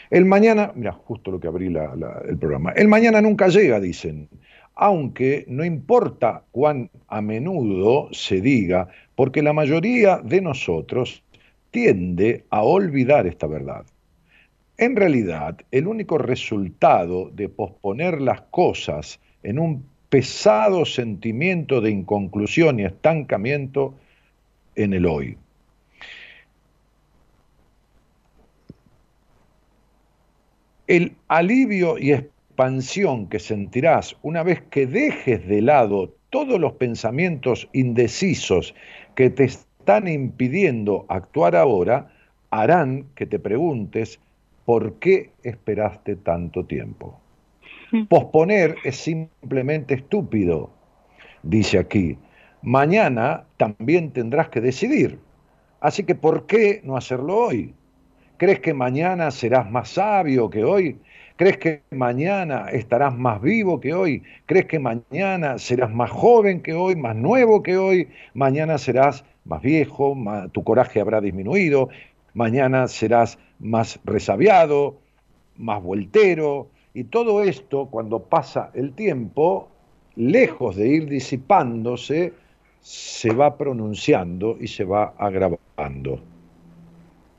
El 0.09 0.25
mañana, 0.25 0.73
mira, 0.75 0.93
justo 0.93 1.31
lo 1.31 1.39
que 1.39 1.49
abrí 1.49 1.67
el 1.67 2.39
programa, 2.39 2.73
el 2.73 2.89
mañana 2.89 3.21
nunca 3.21 3.49
llega, 3.49 3.79
dicen, 3.79 4.27
aunque 4.75 5.45
no 5.49 5.67
importa 5.67 6.45
cuán 6.51 6.89
a 7.09 7.21
menudo 7.21 8.09
se 8.11 8.41
diga, 8.41 8.89
porque 9.15 9.43
la 9.43 9.53
mayoría 9.53 10.17
de 10.17 10.41
nosotros 10.41 11.23
tiende 11.71 12.47
a 12.49 12.63
olvidar 12.63 13.27
esta 13.27 13.47
verdad. 13.47 13.85
En 14.79 14.97
realidad, 14.97 15.59
el 15.71 15.87
único 15.87 16.17
resultado 16.17 17.29
de 17.29 17.51
posponer 17.51 18.23
las 18.23 18.41
cosas 18.51 19.21
en 19.45 19.59
un 19.59 19.85
pesado 20.09 20.85
sentimiento 20.85 21.81
de 21.81 21.91
inconclusión 21.91 22.81
y 22.81 22.85
estancamiento 22.85 23.95
en 24.75 24.95
el 24.95 25.07
hoy. 25.07 25.39
El 30.87 31.17
alivio 31.29 31.99
y 31.99 32.13
expansión 32.13 33.29
que 33.29 33.39
sentirás 33.39 34.17
una 34.23 34.43
vez 34.43 34.63
que 34.71 34.87
dejes 34.87 35.47
de 35.49 35.63
lado 35.63 36.15
todos 36.31 36.61
los 36.61 36.75
pensamientos 36.75 37.69
indecisos 37.73 38.75
que 39.15 39.31
te 39.31 39.45
están 39.45 40.09
impidiendo 40.09 41.07
actuar 41.09 41.57
ahora 41.57 42.11
harán 42.51 43.07
que 43.15 43.27
te 43.27 43.39
preguntes 43.39 44.21
por 44.65 44.99
qué 44.99 45.31
esperaste 45.43 46.17
tanto 46.17 46.65
tiempo. 46.65 47.24
Posponer 48.09 48.77
es 48.85 48.97
simplemente 48.97 49.95
estúpido, 49.95 50.71
dice 51.43 51.79
aquí. 51.79 52.19
Mañana 52.63 53.45
también 53.57 54.11
tendrás 54.11 54.49
que 54.49 54.61
decidir. 54.61 55.19
Así 55.81 56.05
que 56.05 56.15
¿por 56.15 56.47
qué 56.47 56.81
no 56.85 56.97
hacerlo 56.97 57.37
hoy? 57.37 57.75
¿Crees 58.37 58.61
que 58.61 58.75
mañana 58.75 59.31
serás 59.31 59.71
más 59.71 59.91
sabio 59.91 60.51
que 60.51 60.65
hoy? 60.65 60.99
¿Crees 61.37 61.59
que 61.59 61.83
mañana 61.91 62.69
estarás 62.71 63.17
más 63.17 63.41
vivo 63.41 63.81
que 63.81 63.93
hoy? 63.93 64.23
¿Crees 64.47 64.67
que 64.67 64.79
mañana 64.79 65.59
serás 65.59 65.93
más 65.93 66.11
joven 66.11 66.63
que 66.63 66.75
hoy, 66.75 66.97
más 66.97 67.15
nuevo 67.15 67.63
que 67.63 67.77
hoy? 67.77 68.09
Mañana 68.33 68.79
serás 68.79 69.25
más 69.45 69.61
viejo, 69.61 70.17
tu 70.53 70.65
coraje 70.65 71.01
habrá 71.01 71.21
disminuido, 71.21 71.91
mañana 72.33 72.89
serás 72.89 73.39
más 73.59 74.01
resabiado, 74.05 74.97
más 75.57 75.83
voltero, 75.83 76.71
y 76.95 77.05
todo 77.05 77.43
esto, 77.43 77.87
cuando 77.91 78.21
pasa 78.21 78.71
el 78.73 78.93
tiempo, 78.95 79.69
lejos 80.15 80.77
de 80.77 80.89
ir 80.89 81.09
disipándose, 81.09 82.33
se 82.81 83.35
va 83.35 83.59
pronunciando 83.59 84.57
y 84.61 84.69
se 84.69 84.85
va 84.85 85.15
agravando. 85.19 86.21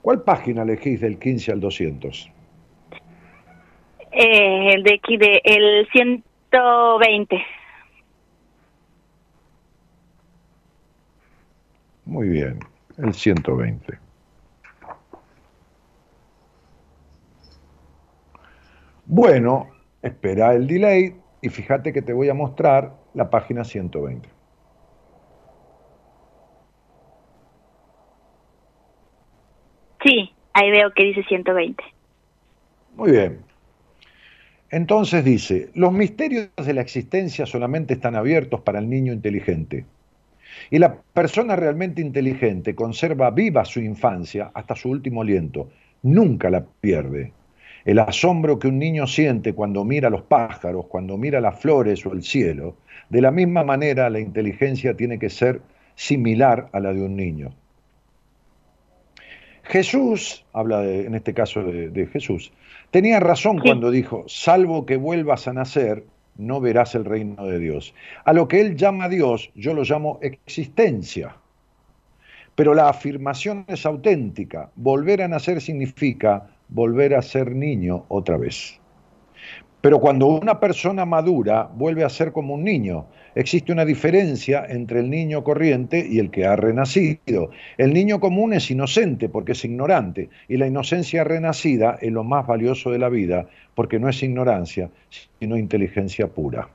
¿Cuál 0.02 0.24
página 0.24 0.64
elegís 0.64 1.00
del 1.00 1.18
15 1.18 1.54
al 1.54 1.60
200? 1.62 2.32
Eh, 4.12 4.74
el 4.74 4.84
de 4.84 4.94
aquí, 4.94 5.18
de, 5.18 5.42
el 5.44 5.88
120. 5.92 7.42
Muy 12.06 12.28
bien, 12.28 12.60
el 12.98 13.14
120. 13.14 14.05
Bueno, 19.06 19.70
espera 20.02 20.54
el 20.54 20.68
delay 20.68 21.16
y 21.42 21.50
fíjate 21.50 21.94
que 21.94 22.02
te 22.02 22.14
voy 22.14 22.30
a 22.30 22.34
mostrar 22.34 22.94
la 23.14 23.30
página 23.30 23.64
120. 23.64 24.28
Sí, 30.04 30.32
ahí 30.54 30.72
veo 30.72 30.92
que 30.94 31.04
dice 31.04 31.24
120. 31.24 31.84
Muy 32.96 33.12
bien. 33.12 33.40
Entonces 34.70 35.24
dice, 35.24 35.70
los 35.74 35.92
misterios 35.92 36.50
de 36.56 36.74
la 36.74 36.82
existencia 36.82 37.46
solamente 37.46 37.94
están 37.94 38.16
abiertos 38.16 38.62
para 38.62 38.80
el 38.80 38.90
niño 38.90 39.14
inteligente. 39.14 39.86
Y 40.70 40.80
la 40.80 40.96
persona 40.96 41.56
realmente 41.56 42.02
inteligente 42.02 42.76
conserva 42.76 43.30
viva 43.32 43.66
su 43.66 43.80
infancia 43.80 44.52
hasta 44.54 44.76
su 44.76 44.90
último 44.90 45.22
aliento, 45.22 45.70
nunca 46.02 46.50
la 46.50 46.66
pierde. 46.82 47.34
El 47.86 48.00
asombro 48.00 48.58
que 48.58 48.68
un 48.68 48.80
niño 48.80 49.06
siente 49.06 49.54
cuando 49.54 49.86
mira 49.86 50.10
los 50.10 50.24
pájaros, 50.24 50.88
cuando 50.88 51.18
mira 51.18 51.40
las 51.40 51.60
flores 51.60 52.04
o 52.08 52.14
el 52.14 52.24
cielo, 52.24 52.76
de 53.10 53.22
la 53.22 53.30
misma 53.30 53.64
manera 53.64 54.10
la 54.10 54.20
inteligencia 54.20 54.98
tiene 54.98 55.20
que 55.20 55.30
ser 55.30 55.62
similar 55.94 56.68
a 56.74 56.80
la 56.80 56.94
de 56.94 57.04
un 57.04 57.16
niño. 57.16 57.54
Jesús, 59.64 60.46
habla 60.52 60.84
en 60.84 61.14
este 61.14 61.34
caso 61.34 61.64
de, 61.64 61.90
de 61.90 62.08
Jesús, 62.08 62.52
tenía 62.90 63.20
razón 63.20 63.60
cuando 63.60 63.92
dijo, 63.92 64.26
salvo 64.28 64.86
que 64.86 64.98
vuelvas 64.98 65.48
a 65.48 65.54
nacer, 65.54 66.04
no 66.38 66.60
verás 66.60 66.96
el 66.96 67.06
reino 67.06 67.46
de 67.46 67.60
Dios. 67.60 67.94
A 68.26 68.34
lo 68.34 68.48
que 68.48 68.62
él 68.62 68.76
llama 68.76 69.10
Dios, 69.10 69.52
yo 69.56 69.74
lo 69.74 69.84
llamo 69.84 70.20
existencia. 70.22 71.38
Pero 72.56 72.74
la 72.74 72.90
afirmación 72.90 73.66
es 73.68 73.86
auténtica. 73.86 74.72
Volver 74.76 75.22
a 75.22 75.28
nacer 75.28 75.62
significa 75.62 76.55
volver 76.70 77.16
a 77.16 77.22
ser 77.22 77.56
niño 77.56 78.06
otra 78.10 78.38
vez. 78.38 78.80
Pero 79.86 80.00
cuando 80.00 80.26
una 80.26 80.60
persona 80.60 81.06
madura 81.06 81.70
vuelve 81.72 82.04
a 82.04 82.10
ser 82.10 82.32
como 82.32 82.56
un 82.56 82.64
niño, 82.64 83.06
existe 83.36 83.72
una 83.72 83.86
diferencia 83.86 84.66
entre 84.68 85.00
el 85.00 85.12
niño 85.12 85.44
corriente 85.44 86.04
y 86.10 86.18
el 86.18 86.32
que 86.32 86.48
ha 86.48 86.56
renacido. 86.56 87.52
El 87.78 87.94
niño 87.94 88.20
común 88.20 88.54
es 88.54 88.72
inocente 88.72 89.30
porque 89.30 89.52
es 89.52 89.64
ignorante 89.64 90.30
y 90.48 90.58
la 90.58 90.66
inocencia 90.66 91.24
renacida 91.24 92.00
es 92.02 92.12
lo 92.12 92.24
más 92.24 92.48
valioso 92.48 92.90
de 92.90 92.98
la 92.98 93.10
vida 93.10 93.48
porque 93.76 94.00
no 94.00 94.10
es 94.10 94.24
ignorancia, 94.24 94.90
sino 95.40 95.56
inteligencia 95.56 96.30
pura. 96.30 96.68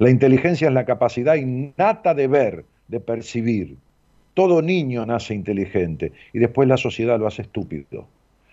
La 0.00 0.10
inteligencia 0.10 0.66
es 0.66 0.74
la 0.74 0.84
capacidad 0.86 1.36
innata 1.36 2.12
de 2.12 2.26
ver, 2.26 2.64
de 2.88 2.98
percibir. 2.98 3.76
Todo 4.34 4.62
niño 4.62 5.06
nace 5.06 5.32
inteligente 5.32 6.10
y 6.32 6.40
después 6.40 6.66
la 6.66 6.76
sociedad 6.76 7.20
lo 7.20 7.28
hace 7.28 7.42
estúpido 7.42 8.08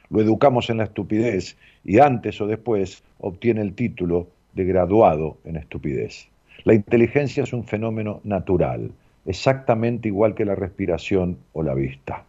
lo 0.09 0.21
educamos 0.21 0.69
en 0.69 0.77
la 0.77 0.85
estupidez 0.85 1.57
y 1.83 1.99
antes 1.99 2.39
o 2.41 2.47
después 2.47 3.03
obtiene 3.19 3.61
el 3.61 3.73
título 3.73 4.27
de 4.53 4.65
graduado 4.65 5.37
en 5.45 5.57
estupidez. 5.57 6.27
La 6.63 6.73
inteligencia 6.73 7.43
es 7.43 7.53
un 7.53 7.63
fenómeno 7.63 8.21
natural, 8.23 8.91
exactamente 9.25 10.07
igual 10.07 10.33
que 10.33 10.45
la 10.45 10.55
respiración 10.55 11.37
o 11.53 11.63
la 11.63 11.73
vista. 11.73 12.23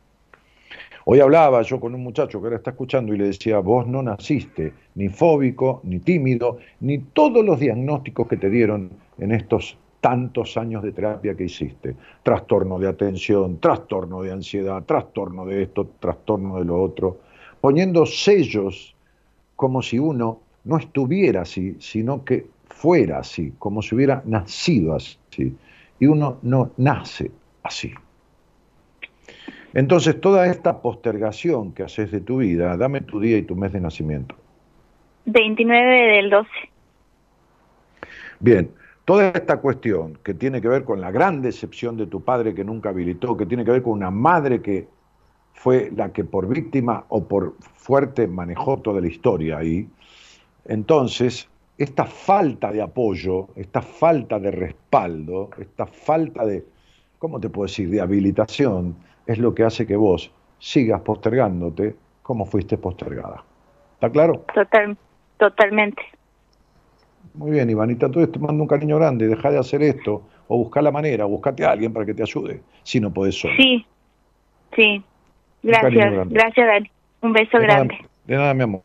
Hoy 1.07 1.21
hablaba 1.21 1.63
yo 1.63 1.81
con 1.81 1.95
un 1.95 2.03
muchacho 2.03 2.39
que 2.39 2.49
ahora 2.49 2.59
está 2.59 2.73
escuchando 2.73 3.15
y 3.15 3.19
le 3.19 3.29
decía, 3.29 3.61
vos 3.61 3.87
no 3.87 4.03
naciste 4.03 4.75
ni 4.95 5.09
fóbico, 5.09 5.81
ni 5.85 6.01
tímido, 6.01 6.59
ni 6.81 6.99
todos 6.99 7.43
los 7.43 7.59
diagnósticos 7.59 8.29
que 8.29 8.37
te 8.37 8.51
dieron 8.51 8.91
en 9.19 9.33
estos 9.33 9.79
tantos 10.03 10.59
años 10.59 10.83
de 10.83 10.93
terapia 10.93 11.35
que 11.35 11.45
hiciste. 11.45 11.97
Trastorno 12.23 12.79
de 12.79 12.89
atención, 12.89 13.59
trastorno 13.59 14.23
de 14.23 14.33
ansiedad, 14.33 14.83
trastorno 14.85 15.47
de 15.47 15.63
esto, 15.63 15.89
trastorno 15.99 16.59
de 16.59 16.67
lo 16.67 16.83
otro 16.83 17.28
poniendo 17.61 18.07
sellos 18.07 18.95
como 19.57 19.83
si 19.83 19.99
uno 19.99 20.41
no 20.65 20.77
estuviera 20.77 21.43
así, 21.43 21.77
sino 21.81 22.25
que 22.25 22.47
fuera 22.69 23.19
así, 23.19 23.53
como 23.59 23.83
si 23.83 23.95
hubiera 23.95 24.23
nacido 24.25 24.95
así. 24.95 25.57
Y 25.99 26.07
uno 26.07 26.39
no 26.43 26.71
nace 26.77 27.31
así. 27.63 27.93
Entonces, 29.75 30.21
toda 30.21 30.47
esta 30.47 30.81
postergación 30.81 31.73
que 31.73 31.83
haces 31.83 32.11
de 32.11 32.21
tu 32.21 32.39
vida, 32.39 32.77
dame 32.77 33.01
tu 33.01 33.21
día 33.21 33.37
y 33.37 33.43
tu 33.43 33.57
mes 33.57 33.73
de 33.73 33.81
nacimiento. 33.81 34.35
29 35.27 36.17
del 36.17 36.31
12. 36.31 36.51
Bien, 38.41 38.71
toda 39.05 39.29
esta 39.31 39.59
cuestión 39.59 40.19
que 40.23 40.35
tiene 40.35 40.61
que 40.61 40.69
ver 40.69 40.85
con 40.85 41.01
la 41.01 41.11
gran 41.11 41.43
decepción 41.43 41.97
de 41.97 42.07
tu 42.07 42.23
padre 42.23 42.55
que 42.55 42.65
nunca 42.65 42.91
habilitó, 42.91 43.37
que 43.37 43.47
tiene 43.47 43.65
que 43.65 43.73
ver 43.73 43.83
con 43.83 43.95
una 43.95 44.11
madre 44.11 44.63
que 44.63 44.87
fue 45.59 45.91
la 45.97 46.13
que 46.13 46.23
por 46.23 46.47
víctima 46.47 47.05
o 47.09 47.27
por 47.27 47.57
fuerte 47.75 48.29
manejó 48.29 48.79
toda 48.79 49.01
la 49.01 49.09
historia 49.09 49.59
ahí. 49.59 49.89
Entonces, 50.65 51.49
esta 51.77 52.05
falta 52.05 52.71
de 52.71 52.81
apoyo, 52.81 53.49
esta 53.57 53.83
falta 53.83 54.39
de 54.39 54.53
respaldo, 54.53 55.51
esta 55.59 55.85
falta 55.85 56.47
de, 56.47 56.65
¿cómo 57.19 57.41
te 57.41 57.51
puedo 57.51 57.67
decir?, 57.67 57.91
de 57.91 58.01
habilitación, 58.01 58.95
es 59.27 59.39
lo 59.39 59.53
que 59.53 59.65
hace 59.65 59.85
que 59.85 59.97
vos 59.97 60.31
sigas 60.61 61.01
postergándote 61.01 61.97
como 62.23 62.47
fuiste 62.47 62.79
postergada. 62.79 63.43
¿Está 63.95 64.11
claro? 64.11 64.45
Total, 64.55 64.97
totalmente. 65.39 66.03
Muy 67.35 67.51
bien, 67.51 67.69
Ivanita, 67.69 68.07
entonces 68.07 68.31
te 68.31 68.39
mando 68.39 68.63
un 68.63 68.69
cariño 68.69 68.97
grande, 68.97 69.27
deja 69.27 69.51
de 69.51 69.59
hacer 69.59 69.83
esto, 69.83 70.23
o 70.47 70.59
busca 70.59 70.81
la 70.83 70.93
manera, 70.93 71.25
buscate 71.25 71.65
a 71.65 71.73
alguien 71.73 71.93
para 71.93 72.07
que 72.07 72.15
te 72.15 72.23
ayude, 72.23 72.63
si 72.85 73.01
no 73.01 73.13
podés 73.13 73.41
solo. 73.41 73.55
Sí, 73.57 73.85
sí. 74.77 75.03
Gracias, 75.63 76.29
gracias 76.29 76.67
Dani. 76.67 76.91
Un 77.21 77.33
beso 77.33 77.59
grande. 77.59 77.97
de 78.25 78.37
nada, 78.37 78.55
mi 78.55 78.63
amor. 78.63 78.83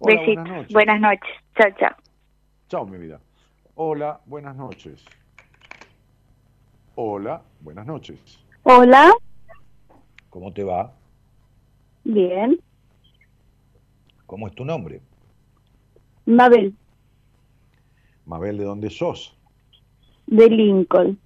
Besitos. 0.00 0.68
Buenas 0.72 1.00
noches. 1.00 1.30
Chao, 1.56 1.70
chao. 1.78 1.96
Chao, 2.68 2.86
mi 2.86 2.98
vida. 2.98 3.20
Hola, 3.74 4.20
buenas 4.26 4.56
noches. 4.56 5.04
Hola, 6.94 7.42
buenas 7.60 7.86
noches. 7.86 8.18
Hola. 8.62 9.12
¿Cómo 10.28 10.52
te 10.52 10.64
va? 10.64 10.92
Bien. 12.04 12.60
¿Cómo 14.26 14.46
es 14.46 14.54
tu 14.54 14.64
nombre? 14.64 15.00
Mabel. 16.26 16.74
Mabel, 18.26 18.58
¿de 18.58 18.64
dónde 18.64 18.90
sos? 18.90 19.36
De 20.26 20.48
Lincoln. 20.48 21.18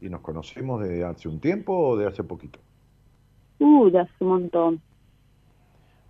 ¿Y 0.00 0.08
nos 0.08 0.20
conocemos 0.20 0.80
desde 0.80 1.04
hace 1.04 1.28
un 1.28 1.40
tiempo 1.40 1.76
o 1.76 1.96
de 1.96 2.06
hace 2.06 2.22
poquito? 2.22 2.60
Uh, 3.62 3.96
hace 3.96 4.12
un 4.18 4.28
montón. 4.28 4.82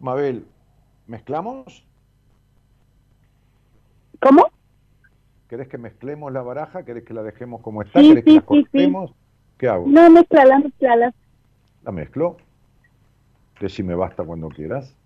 Mabel, 0.01 0.47
¿mezclamos? 1.07 1.85
¿Cómo? 4.21 4.47
¿Querés 5.49 5.69
que 5.69 5.77
mezclemos 5.77 6.33
la 6.33 6.41
baraja? 6.41 6.87
¿Querés 6.87 7.05
que 7.05 7.13
la 7.13 7.23
dejemos 7.23 7.61
como 7.61 7.83
está? 7.83 8.01
¿Querés 8.01 8.25
que 8.25 8.33
la 8.33 8.41
cortemos? 8.41 9.13
¿Qué 9.59 9.69
hago? 9.69 9.85
No, 9.87 10.09
mezclala, 10.09 10.61
mezclala. 10.61 11.13
¿La 11.85 11.93
mezclo? 11.93 12.39
me 13.85 13.95
basta 13.95 14.25
cuando 14.25 14.49
quieras. 14.49 14.97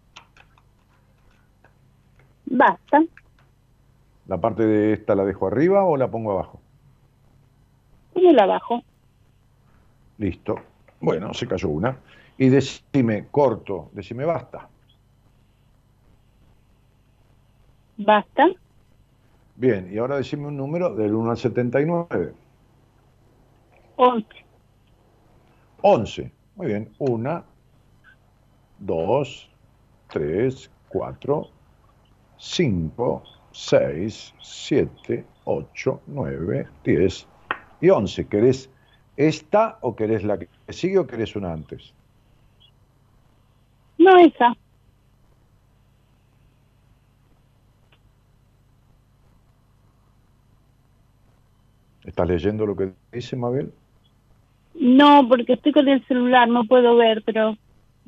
Basta. 2.47 3.03
¿La 4.29 4.41
parte 4.41 4.65
de 4.65 4.93
esta 4.93 5.17
la 5.17 5.25
dejo 5.25 5.49
arriba 5.49 5.85
o 5.85 5.97
la 5.97 6.09
pongo 6.09 6.31
abajo? 6.31 6.61
la 8.15 8.45
abajo. 8.45 8.83
Listo. 10.19 10.57
Bueno, 11.01 11.35
se 11.35 11.47
cayó 11.47 11.69
una. 11.69 11.99
Y 12.39 12.49
decime, 12.49 13.29
corto, 13.31 13.91
decime 13.93 14.25
basta. 14.25 14.69
Basta. 17.97 18.49
Bien, 19.55 19.89
y 19.91 19.97
ahora 19.97 20.17
decime 20.17 20.49
un 20.49 20.57
número 20.57 20.95
del 20.95 21.15
1 21.15 21.31
al 21.31 21.39
79. 21.39 22.35
11. 23.97 24.29
11. 25.81 26.33
Muy 26.57 26.67
bien. 26.67 26.93
1, 26.99 27.45
2, 28.81 29.51
3, 30.09 30.71
4, 30.89 31.49
5, 32.37 33.23
6, 33.53 34.35
7, 34.43 35.25
8, 35.45 36.01
9, 36.07 36.69
10 36.85 37.29
y 37.81 37.89
11. 37.89 38.27
¿Querés 38.27 38.71
esta 39.17 39.79
o 39.81 39.97
querés 39.97 40.23
la 40.23 40.39
que 40.39 40.49
sigue 40.69 40.99
o 40.99 41.07
querés 41.07 41.35
una 41.35 41.53
antes? 41.53 41.95
No 44.07 44.17
esa. 44.19 44.55
¿Estás 52.05 52.29
leyendo 52.29 52.65
lo 52.67 52.77
que 52.77 52.93
dice 53.11 53.35
Mabel? 53.35 53.73
No, 54.75 55.27
porque 55.29 55.55
estoy 55.55 55.73
con 55.73 55.89
el 55.89 56.07
celular, 56.07 56.49
no 56.49 56.65
puedo 56.67 56.95
ver, 56.97 57.25
pero 57.27 57.57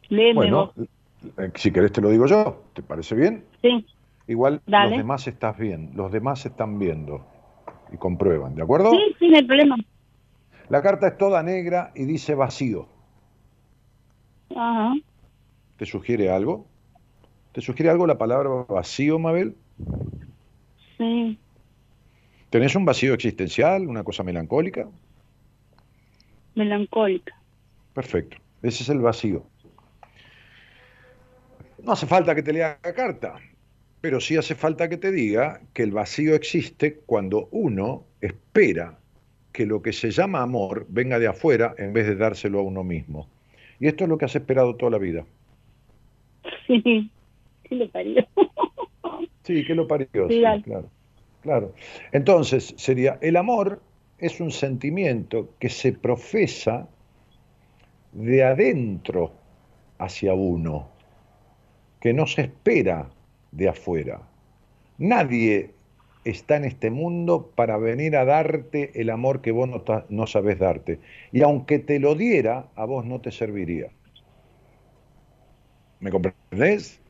léeme 0.09 0.35
Bueno, 0.37 0.73
vos. 0.77 0.89
eh, 1.37 1.51
si 1.57 1.73
querés 1.73 1.91
te 1.91 2.01
lo 2.01 2.11
digo 2.11 2.27
yo. 2.27 2.63
¿Te 2.75 2.83
parece 2.83 3.17
bien? 3.17 3.45
Sí, 3.61 3.85
Igual 4.29 4.61
Dale. 4.67 4.91
los 4.91 4.99
demás 4.99 5.27
estás 5.27 5.59
bien, 5.59 5.91
los 5.95 6.13
demás 6.13 6.47
están 6.47 6.79
viendo 6.79 7.27
y 7.93 7.97
comprueban, 7.97 8.55
¿de 8.55 8.63
acuerdo? 8.63 8.91
sí, 8.93 9.17
sí, 9.19 9.29
no 9.31 9.37
hay 9.39 9.45
problema. 9.45 9.77
La 10.69 10.81
carta 10.83 11.09
es 11.09 11.17
toda 11.17 11.43
negra 11.43 11.91
y 11.97 12.05
dice 12.05 12.35
vacío. 12.37 12.87
Ajá. 14.55 14.93
¿Te 15.79 15.87
sugiere 15.87 16.31
algo? 16.31 16.67
¿Te 17.53 17.61
sugiere 17.61 17.91
algo 17.91 18.07
la 18.07 18.19
palabra 18.19 18.51
vacío, 18.69 19.19
Mabel? 19.19 19.55
Sí, 20.99 21.39
¿Tenés 22.51 22.75
un 22.75 22.85
vacío 22.85 23.15
existencial, 23.15 23.87
una 23.87 24.03
cosa 24.03 24.23
melancólica? 24.23 24.89
melancólica. 26.55 27.35
Perfecto. 27.95 28.37
Ese 28.63 28.83
es 28.83 28.89
el 28.89 28.99
vacío. 28.99 29.45
No 31.85 31.93
hace 31.93 32.07
falta 32.07 32.35
que 32.35 32.43
te 32.43 32.53
lea 32.53 32.79
la 32.83 32.93
carta, 32.93 33.35
pero 34.01 34.21
sí 34.21 34.37
hace 34.37 34.57
falta 34.57 34.89
que 34.89 34.97
te 34.97 35.13
diga 35.13 35.61
que 35.73 35.85
el 35.85 35.93
vacío 35.93 36.35
existe 36.35 37.01
cuando 37.07 37.49
uno 37.53 38.05
espera 38.21 38.99
que 39.53 39.67
lo 39.67 39.81
que 39.83 39.93
se 39.93 40.11
llama 40.11 40.43
amor 40.43 40.87
venga 40.89 41.21
de 41.21 41.29
afuera 41.29 41.75
en 41.79 41.93
vez 41.93 42.07
de 42.07 42.17
dárselo 42.17 42.59
a 42.59 42.63
uno 42.63 42.83
mismo. 42.83 43.29
Y 43.79 43.87
esto 43.87 44.05
es 44.05 44.11
lo 44.11 44.19
que 44.19 44.25
has 44.25 44.35
esperado 44.35 44.75
toda 44.75 44.91
la 44.91 44.99
vida. 44.99 45.25
Sí, 46.67 47.11
sí 47.69 47.75
le 47.75 47.89
parió. 47.89 48.27
Sí, 49.43 49.65
que 49.65 49.75
lo 49.75 49.89
parió. 49.89 50.29
Sí, 50.29 50.43
claro, 50.63 50.91
claro. 51.41 51.73
Entonces, 52.13 52.75
sería, 52.77 53.19
el 53.23 53.37
amor 53.37 53.81
es 54.19 54.41
un 54.41 54.51
sentimiento 54.51 55.55
que 55.59 55.71
se 55.71 55.93
profesa 55.93 56.87
de 58.13 58.45
adentro 58.45 59.33
hacia 59.99 60.35
uno, 60.35 60.89
que 62.01 62.13
no 62.13 62.27
se 62.27 62.43
espera 62.43 63.09
de 63.53 63.69
afuera. 63.69 64.21
Nadie 64.99 65.71
está 66.25 66.57
en 66.57 66.65
este 66.65 66.91
mundo 66.91 67.53
para 67.55 67.79
venir 67.79 68.17
a 68.17 68.25
darte 68.25 69.01
el 69.01 69.09
amor 69.09 69.41
que 69.41 69.53
vos 69.53 69.69
no, 69.69 69.83
no 70.09 70.27
sabés 70.27 70.59
darte. 70.59 71.01
Y 71.33 71.43
aunque 71.43 71.79
te 71.79 72.01
lo 72.01 72.15
diera, 72.15 72.67
a 72.75 72.85
vos 72.85 73.07
no 73.07 73.21
te 73.21 73.31
serviría. 73.31 73.89
¿Me 76.01 76.11
comprendés? 76.11 77.01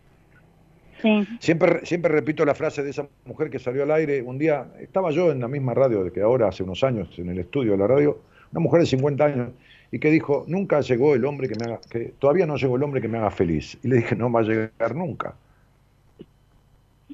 Sí, 1.03 1.27
Siempre, 1.39 1.87
siempre 1.87 2.11
repito 2.13 2.45
la 2.45 2.55
frase 2.55 2.83
de 2.83 2.91
esa 2.91 3.07
mujer 3.25 3.51
que 3.51 3.59
salió 3.61 3.85
al 3.85 3.91
aire. 3.93 4.21
Un 4.23 4.37
día 4.39 4.67
estaba 4.81 5.11
yo 5.13 5.31
en 5.31 5.39
la 5.41 5.47
misma 5.49 5.73
radio 5.75 6.11
que 6.13 6.21
ahora, 6.21 6.49
hace 6.49 6.65
unos 6.65 6.83
años, 6.83 7.17
en 7.19 7.29
el 7.29 7.39
estudio 7.39 7.73
de 7.73 7.79
la 7.79 7.87
radio, 7.87 8.19
una 8.51 8.61
mujer 8.61 8.81
de 8.81 8.87
50 8.87 9.25
años, 9.25 9.51
y 9.93 10.01
que 10.01 10.11
dijo, 10.11 10.45
nunca 10.49 10.81
llegó 10.81 11.15
el 11.15 11.25
hombre 11.25 11.49
que 11.49 11.55
me 11.55 11.67
haga, 11.67 11.81
que 11.89 12.13
todavía 12.19 12.47
no 12.47 12.57
llegó 12.57 12.77
el 12.77 12.83
hombre 12.83 13.01
que 13.01 13.07
me 13.09 13.19
haga 13.19 13.31
feliz. 13.31 13.79
Y 13.83 13.89
le 13.89 13.97
dije, 13.97 14.17
no 14.17 14.31
va 14.33 14.41
a 14.41 14.43
llegar 14.43 14.95
nunca. 14.97 15.35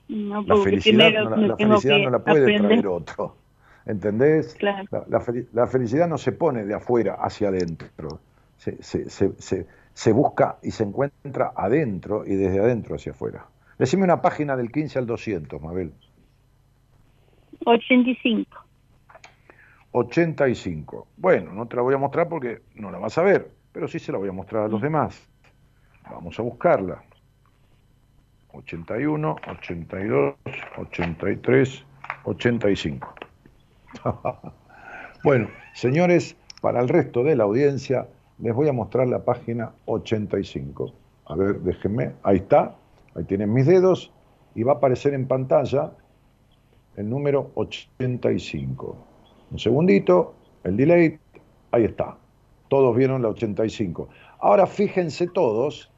no, 0.08 0.42
La 0.42 0.56
felicidad, 0.62 1.10
no 1.12 1.30
la, 1.30 1.36
la 1.48 1.56
felicidad 1.56 1.98
no 1.98 2.10
la 2.10 2.18
puede 2.20 2.42
aprender. 2.42 2.68
traer 2.68 2.86
otro. 2.86 3.36
¿Entendés? 3.86 4.54
Claro. 4.54 4.84
La, 4.90 5.04
la 5.08 5.20
fel- 5.20 5.46
la 5.52 5.66
felicidad 5.66 6.08
no 6.08 6.16
se 6.16 6.32
pone 6.32 6.64
de 6.64 6.72
afuera 6.74 7.14
hacia 7.20 7.48
adentro. 7.48 8.18
Se, 8.56 8.82
se- 8.82 9.10
se- 9.10 9.32
se- 9.38 9.66
se 9.95 10.12
busca 10.12 10.59
y 10.62 10.72
se 10.72 10.82
encuentra 10.82 11.53
adentro 11.57 12.26
y 12.26 12.34
desde 12.34 12.61
adentro 12.61 12.97
hacia 12.97 13.12
afuera. 13.12 13.47
Decime 13.78 14.05
una 14.05 14.20
página 14.20 14.57
del 14.57 14.70
15 14.70 14.99
al 14.99 15.07
200, 15.07 15.62
Mabel. 15.62 15.92
85. 17.64 18.64
85. 19.92 21.07
Bueno, 21.16 21.53
no 21.53 21.66
te 21.66 21.76
la 21.76 21.82
voy 21.82 21.95
a 21.95 21.99
mostrar 21.99 22.28
porque 22.28 22.62
no 22.74 22.90
la 22.90 22.99
vas 22.99 23.16
a 23.16 23.22
ver, 23.22 23.51
pero 23.72 23.88
sí 23.88 23.99
se 23.99 24.12
la 24.12 24.18
voy 24.18 24.28
a 24.28 24.32
mostrar 24.32 24.64
a 24.64 24.68
los 24.68 24.82
demás. 24.82 25.28
Vamos 26.11 26.38
a 26.38 26.42
buscarla. 26.42 27.03
81, 28.53 29.36
82, 29.49 30.34
83, 30.76 31.84
85. 32.24 33.14
bueno, 35.24 35.49
señores, 35.72 36.36
para 36.61 36.80
el 36.80 36.88
resto 36.88 37.24
de 37.24 37.36
la 37.36 37.45
audiencia 37.45 38.09
les 38.39 38.55
voy 38.55 38.68
a 38.68 38.72
mostrar 38.72 39.09
la 39.09 39.24
página 39.24 39.72
85. 39.87 40.93
A 41.26 41.37
ver, 41.37 41.61
déjenme, 41.61 42.14
ahí 42.22 42.37
está, 42.37 42.76
ahí 43.14 43.24
tienen 43.24 43.53
mis 43.53 43.66
dedos 43.66 44.12
y 44.55 44.62
va 44.62 44.72
a 44.72 44.76
aparecer 44.76 45.14
en 45.14 45.26
pantalla 45.26 45.93
el 46.97 47.09
número 47.09 47.51
85. 47.55 48.97
Un 49.51 49.59
segundito, 49.59 50.35
el 50.64 50.76
delay, 50.76 51.18
ahí 51.70 51.85
está. 51.85 52.16
Todos 52.68 52.97
vieron 52.97 53.22
la 53.22 53.28
85. 53.28 54.09
Ahora 54.41 54.66
fíjense 54.66 55.28
todos 55.28 55.91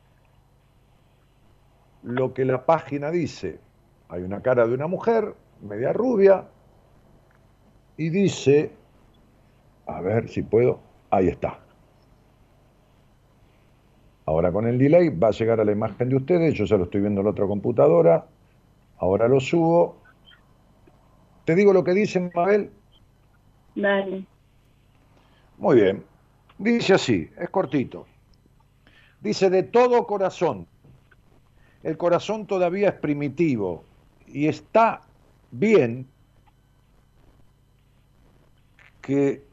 lo 2.03 2.35
que 2.35 2.45
la 2.45 2.65
página 2.67 3.11
dice. 3.11 3.61
Hay 4.09 4.23
una 4.23 4.41
cara 4.41 4.67
de 4.67 4.75
una 4.75 4.87
mujer, 4.87 5.35
media 5.63 5.93
rubia, 5.93 6.47
y 7.97 8.11
dice, 8.11 8.71
a 9.87 10.01
ver 10.01 10.29
si 10.29 10.43
puedo, 10.43 10.81
ahí 11.11 11.29
está. 11.29 11.66
Ahora 14.27 14.51
con 14.51 14.67
el 14.67 14.77
delay 14.77 15.09
va 15.09 15.29
a 15.29 15.31
llegar 15.31 15.61
a 15.61 15.65
la 15.65 15.71
imagen 15.71 16.09
de 16.09 16.17
ustedes, 16.17 16.55
yo 16.55 16.65
ya 16.65 16.77
lo 16.77 16.85
estoy 16.85 17.01
viendo 17.01 17.21
en 17.21 17.27
la 17.27 17.31
otra 17.31 17.47
computadora, 17.47 18.27
ahora 18.99 19.29
lo 19.29 19.39
subo. 19.39 19.97
¿Te 21.45 21.55
digo 21.55 21.73
lo 21.73 21.85
que 21.85 21.93
dice 21.93 22.31
Mabel? 22.35 22.71
Dale. 23.77 24.25
Muy 25.59 25.77
bien. 25.77 26.05
Dice 26.59 26.95
así, 26.95 27.31
es 27.39 27.51
cortito. 27.51 28.07
Dice 29.21 29.49
de 29.49 29.63
todo 29.63 30.07
corazón. 30.07 30.67
El 31.85 31.97
corazón 31.97 32.47
todavía 32.47 32.89
es 32.89 32.95
primitivo 32.97 33.85
y 34.27 34.49
está 34.49 35.03
bien 35.53 36.09
que 39.03 39.45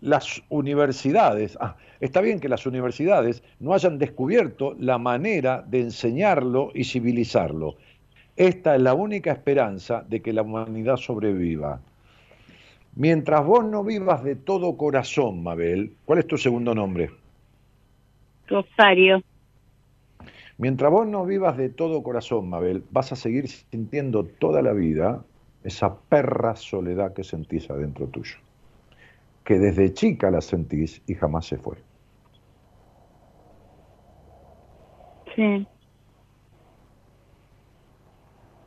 las 0.00 0.42
universidades, 0.48 1.56
ah, 1.60 1.76
está 2.00 2.20
bien 2.20 2.40
que 2.40 2.48
las 2.48 2.66
universidades 2.66 3.42
no 3.60 3.74
hayan 3.74 3.98
descubierto 3.98 4.74
la 4.78 4.98
manera 4.98 5.62
de 5.66 5.80
enseñarlo 5.80 6.70
y 6.74 6.84
civilizarlo. 6.84 7.76
Esta 8.36 8.74
es 8.74 8.82
la 8.82 8.94
única 8.94 9.32
esperanza 9.32 10.04
de 10.08 10.20
que 10.20 10.32
la 10.32 10.42
humanidad 10.42 10.96
sobreviva. 10.96 11.80
Mientras 12.96 13.44
vos 13.44 13.64
no 13.64 13.84
vivas 13.84 14.24
de 14.24 14.34
todo 14.34 14.76
corazón, 14.76 15.42
Mabel, 15.42 15.92
¿cuál 16.04 16.20
es 16.20 16.26
tu 16.26 16.38
segundo 16.38 16.74
nombre? 16.74 17.10
Rosario. 18.48 19.22
Mientras 20.58 20.90
vos 20.90 21.06
no 21.06 21.24
vivas 21.24 21.56
de 21.56 21.68
todo 21.68 22.02
corazón, 22.02 22.50
Mabel, 22.50 22.82
vas 22.90 23.12
a 23.12 23.16
seguir 23.16 23.48
sintiendo 23.48 24.24
toda 24.24 24.60
la 24.60 24.72
vida 24.72 25.24
esa 25.64 25.94
perra 25.94 26.56
soledad 26.56 27.12
que 27.12 27.24
sentís 27.24 27.70
adentro 27.70 28.06
tuyo, 28.08 28.36
que 29.44 29.58
desde 29.58 29.94
chica 29.94 30.30
la 30.30 30.40
sentís 30.40 31.00
y 31.06 31.14
jamás 31.14 31.46
se 31.46 31.56
fue. 31.56 31.76
Sí. 35.34 35.66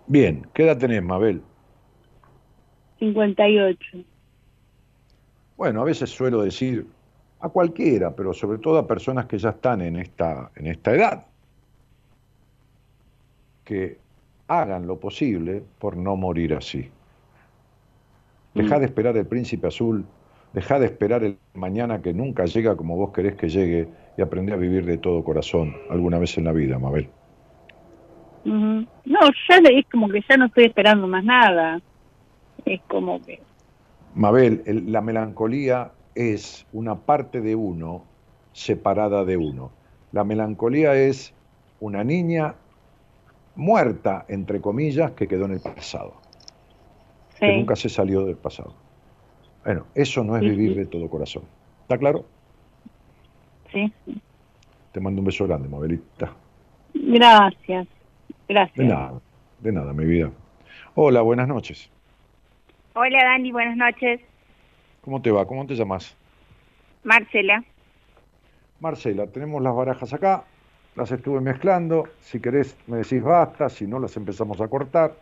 Bien, 0.08 0.48
¿qué 0.54 0.64
edad 0.64 0.78
tenés, 0.78 1.02
Mabel? 1.04 1.42
58. 3.00 3.98
Bueno, 5.58 5.82
a 5.82 5.84
veces 5.86 6.10
suelo 6.10 6.42
decir 6.42 6.86
a 7.40 7.50
cualquiera, 7.50 8.16
pero 8.16 8.34
sobre 8.34 8.58
todo 8.58 8.78
a 8.78 8.88
personas 8.88 9.26
que 9.26 9.38
ya 9.38 9.50
están 9.50 9.82
en 9.82 9.98
esta, 9.98 10.52
en 10.56 10.68
esta 10.68 10.94
edad, 10.94 11.26
que 13.64 13.98
hagan 14.48 14.88
lo 14.88 15.00
posible 15.00 15.64
por 15.80 15.98
no 15.98 16.16
morir 16.16 16.54
así. 16.54 16.90
Deja 18.54 18.78
de 18.80 18.86
esperar 18.86 19.18
el 19.18 19.26
príncipe 19.26 19.68
azul, 19.68 20.06
Deja 20.54 20.80
de 20.80 20.86
esperar 20.86 21.24
el 21.24 21.40
mañana 21.56 22.02
que 22.02 22.14
nunca 22.14 22.46
llega 22.46 22.76
como 22.76 22.96
vos 22.96 23.12
querés 23.12 23.36
que 23.36 23.50
llegue 23.50 23.88
y 24.18 24.22
aprendí 24.22 24.52
a 24.52 24.56
vivir 24.56 24.86
de 24.86 24.98
todo 25.00 25.24
corazón 25.24 25.76
alguna 25.90 26.20
vez 26.20 26.38
en 26.38 26.44
la 26.46 26.52
vida, 26.52 26.78
Mabel. 26.78 27.10
No, 28.46 28.86
ya 29.50 29.60
le- 29.62 29.80
es 29.80 29.86
como 29.92 30.10
que 30.10 30.22
ya 30.30 30.38
no 30.38 30.46
estoy 30.46 30.66
esperando 30.66 31.08
más 31.08 31.24
nada. 31.24 31.82
Es 32.66 32.82
como 32.88 33.22
que... 33.22 33.40
Mabel, 34.16 34.62
el- 34.68 34.92
la 34.92 35.02
melancolía 35.02 35.92
es 36.14 36.68
una 36.72 36.96
parte 37.00 37.42
de 37.42 37.56
uno 37.56 38.04
separada 38.52 39.26
de 39.26 39.38
uno. 39.38 39.72
La 40.12 40.24
melancolía 40.24 40.94
es 40.94 41.34
una 41.80 42.04
niña 42.04 42.54
muerta, 43.56 44.26
entre 44.28 44.62
comillas, 44.62 45.12
que 45.12 45.28
quedó 45.28 45.46
en 45.46 45.54
el 45.54 45.60
pasado, 45.62 46.14
que 47.40 47.58
nunca 47.58 47.76
se 47.76 47.90
salió 47.90 48.24
del 48.26 48.38
pasado. 48.38 48.83
Bueno, 49.66 49.86
eso 49.96 50.24
no 50.24 50.36
es 50.36 50.42
vivir 50.42 50.76
de 50.76 50.86
todo 50.86 51.10
corazón. 51.10 51.44
¿Está 51.84 51.98
claro? 51.98 52.26
sí. 53.72 53.92
Te 54.92 55.00
mando 55.00 55.22
un 55.22 55.26
beso 55.26 55.48
grande, 55.48 55.68
Mabelita. 55.68 56.32
Gracias. 56.94 57.88
Gracias. 58.48 58.78
De 58.78 58.86
nada, 58.86 59.20
de 59.60 59.72
nada, 59.72 59.92
mi 59.92 60.06
vida. 60.06 60.30
Hola, 60.94 61.22
buenas 61.22 61.48
noches. 61.48 61.90
Hola 62.94 63.24
Dani, 63.24 63.52
buenas 63.52 63.76
noches. 63.76 64.22
¿Cómo 65.02 65.20
te 65.20 65.32
va? 65.32 65.48
¿Cómo 65.48 65.66
te 65.66 65.74
llamas? 65.74 66.16
Marcela. 67.04 67.64
Marcela, 68.80 69.26
tenemos 69.26 69.64
las 69.64 69.76
barajas 69.76 70.14
acá, 70.14 70.44
las 70.96 71.12
estuve 71.12 71.42
mezclando, 71.42 72.10
si 72.20 72.40
querés 72.40 72.78
me 72.86 72.98
decís 72.98 73.24
basta, 73.24 73.70
si 73.70 73.88
no 73.88 73.98
las 73.98 74.16
empezamos 74.16 74.62
a 74.62 74.68
cortar. 74.68 75.16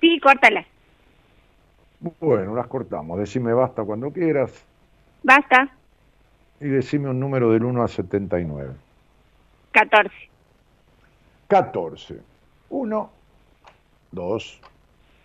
Sí, 0.00 0.18
córtala. 0.20 0.64
Bueno, 2.20 2.54
las 2.54 2.66
cortamos, 2.66 3.18
decime 3.18 3.52
basta 3.52 3.84
cuando 3.84 4.10
quieras 4.10 4.64
Basta. 5.22 5.68
y 6.60 6.66
decime 6.66 7.08
un 7.10 7.20
número 7.20 7.50
del 7.52 7.64
1 7.64 7.80
al 7.82 7.88
79. 7.88 8.72
14. 9.70 10.14
14. 11.48 12.18
1, 12.70 13.10
2, 14.10 14.60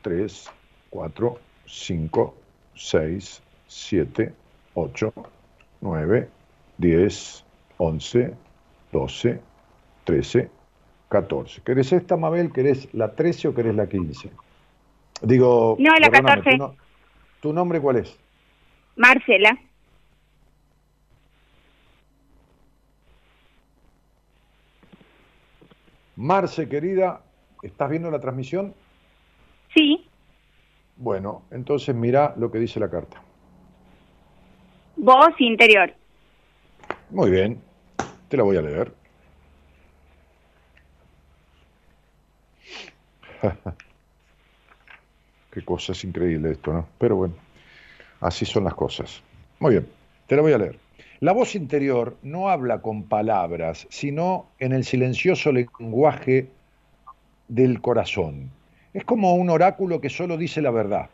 3, 0.02 0.52
4, 0.90 1.40
5, 1.66 2.36
6, 2.76 3.42
7, 3.68 4.34
8, 4.76 5.14
9, 5.82 6.30
10, 6.78 7.46
11, 7.78 8.34
12, 8.92 9.42
13, 10.04 10.50
14. 11.10 11.62
¿Querés 11.62 11.92
esta, 11.94 12.18
Mabel? 12.18 12.52
¿Querés 12.52 12.94
la 12.94 13.14
13 13.14 13.48
o 13.48 13.54
querés 13.56 13.76
la 13.76 13.88
15? 13.88 14.30
Digo, 15.22 15.76
No, 15.80 15.92
la 16.00 16.10
perdóname, 16.10 16.42
14. 16.44 16.52
¿tu, 16.52 16.58
no- 16.58 16.76
¿tu 17.42 17.54
nombre 17.54 17.80
cuál 17.82 17.98
es? 17.98 18.18
Marcela. 18.96 19.58
Marce, 26.16 26.68
querida, 26.68 27.22
¿estás 27.62 27.90
viendo 27.90 28.10
la 28.10 28.20
transmisión? 28.20 28.74
Sí. 29.74 30.08
Bueno, 30.96 31.44
entonces 31.52 31.94
mira 31.94 32.34
lo 32.38 32.52
que 32.52 32.58
dice 32.58 32.80
la 32.80 32.90
carta. 32.90 33.22
Voz 34.96 35.40
interior. 35.40 35.94
Muy 37.12 37.30
bien, 37.30 37.62
te 38.30 38.38
la 38.38 38.44
voy 38.44 38.58
a 38.58 38.62
leer. 38.62 38.94
Qué 45.58 45.66
cosa 45.66 45.94
es 45.94 46.04
increíble 46.04 46.52
esto, 46.52 46.72
¿no? 46.72 46.88
Pero 47.00 47.16
bueno, 47.16 47.34
así 48.22 48.46
son 48.46 48.66
las 48.66 48.76
cosas. 48.76 49.24
Muy 49.58 49.72
bien, 49.72 49.88
te 50.28 50.36
la 50.36 50.44
voy 50.44 50.54
a 50.54 50.60
leer. 50.60 50.78
La 51.20 51.32
voz 51.32 51.56
interior 51.56 52.16
no 52.22 52.50
habla 52.50 52.84
con 52.84 53.02
palabras, 53.02 53.88
sino 53.90 54.46
en 54.60 54.72
el 54.72 54.84
silencioso 54.84 55.52
lenguaje 55.52 56.48
del 57.48 57.82
corazón. 57.82 58.52
Es 58.94 59.04
como 59.04 59.34
un 59.34 59.50
oráculo 59.50 60.00
que 60.00 60.12
solo 60.12 60.38
dice 60.38 60.62
la 60.62 60.70
verdad. 60.70 61.10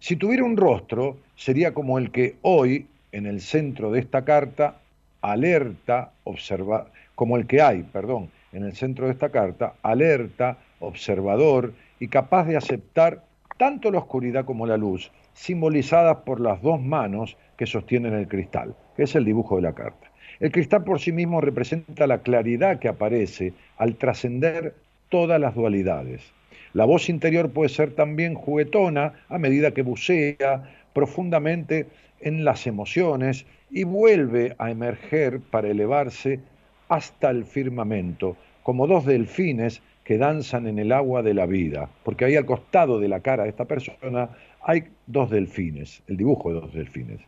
Si 0.00 0.16
tuviera 0.16 0.42
un 0.42 0.56
rostro, 0.56 1.16
sería 1.36 1.72
como 1.72 1.98
el 1.98 2.10
que 2.10 2.34
hoy, 2.42 2.88
en 3.12 3.26
el 3.26 3.40
centro 3.40 3.92
de 3.92 4.00
esta 4.00 4.24
carta, 4.24 4.80
alerta, 5.20 6.10
observa, 6.24 6.88
como 7.14 7.36
el 7.36 7.46
que 7.46 7.62
hay, 7.62 7.84
perdón, 7.84 8.32
en 8.52 8.64
el 8.64 8.74
centro 8.74 9.06
de 9.06 9.12
esta 9.12 9.28
carta, 9.28 9.74
alerta, 9.82 10.58
observador 10.80 11.72
y 12.02 12.08
capaz 12.08 12.46
de 12.46 12.56
aceptar 12.56 13.22
tanto 13.58 13.92
la 13.92 13.98
oscuridad 13.98 14.44
como 14.44 14.66
la 14.66 14.76
luz, 14.76 15.12
simbolizadas 15.34 16.16
por 16.26 16.40
las 16.40 16.60
dos 16.60 16.82
manos 16.82 17.36
que 17.56 17.64
sostienen 17.64 18.12
el 18.14 18.26
cristal, 18.26 18.74
que 18.96 19.04
es 19.04 19.14
el 19.14 19.24
dibujo 19.24 19.54
de 19.54 19.62
la 19.62 19.72
carta. 19.72 20.10
El 20.40 20.50
cristal 20.50 20.82
por 20.82 20.98
sí 20.98 21.12
mismo 21.12 21.40
representa 21.40 22.08
la 22.08 22.18
claridad 22.18 22.80
que 22.80 22.88
aparece 22.88 23.52
al 23.78 23.94
trascender 23.94 24.74
todas 25.10 25.40
las 25.40 25.54
dualidades. 25.54 26.32
La 26.72 26.86
voz 26.86 27.08
interior 27.08 27.52
puede 27.52 27.68
ser 27.68 27.94
también 27.94 28.34
juguetona 28.34 29.12
a 29.28 29.38
medida 29.38 29.70
que 29.70 29.82
bucea 29.82 30.68
profundamente 30.92 31.86
en 32.18 32.44
las 32.44 32.66
emociones 32.66 33.46
y 33.70 33.84
vuelve 33.84 34.56
a 34.58 34.72
emerger 34.72 35.38
para 35.38 35.68
elevarse 35.68 36.40
hasta 36.88 37.30
el 37.30 37.44
firmamento, 37.44 38.36
como 38.64 38.88
dos 38.88 39.06
delfines 39.06 39.80
que 40.04 40.18
danzan 40.18 40.66
en 40.66 40.78
el 40.78 40.92
agua 40.92 41.22
de 41.22 41.34
la 41.34 41.46
vida, 41.46 41.88
porque 42.04 42.24
ahí 42.24 42.36
al 42.36 42.44
costado 42.46 42.98
de 42.98 43.08
la 43.08 43.20
cara 43.20 43.44
de 43.44 43.50
esta 43.50 43.66
persona 43.66 44.30
hay 44.62 44.84
dos 45.06 45.30
delfines, 45.30 46.02
el 46.08 46.16
dibujo 46.16 46.52
de 46.52 46.60
dos 46.60 46.72
delfines. 46.74 47.20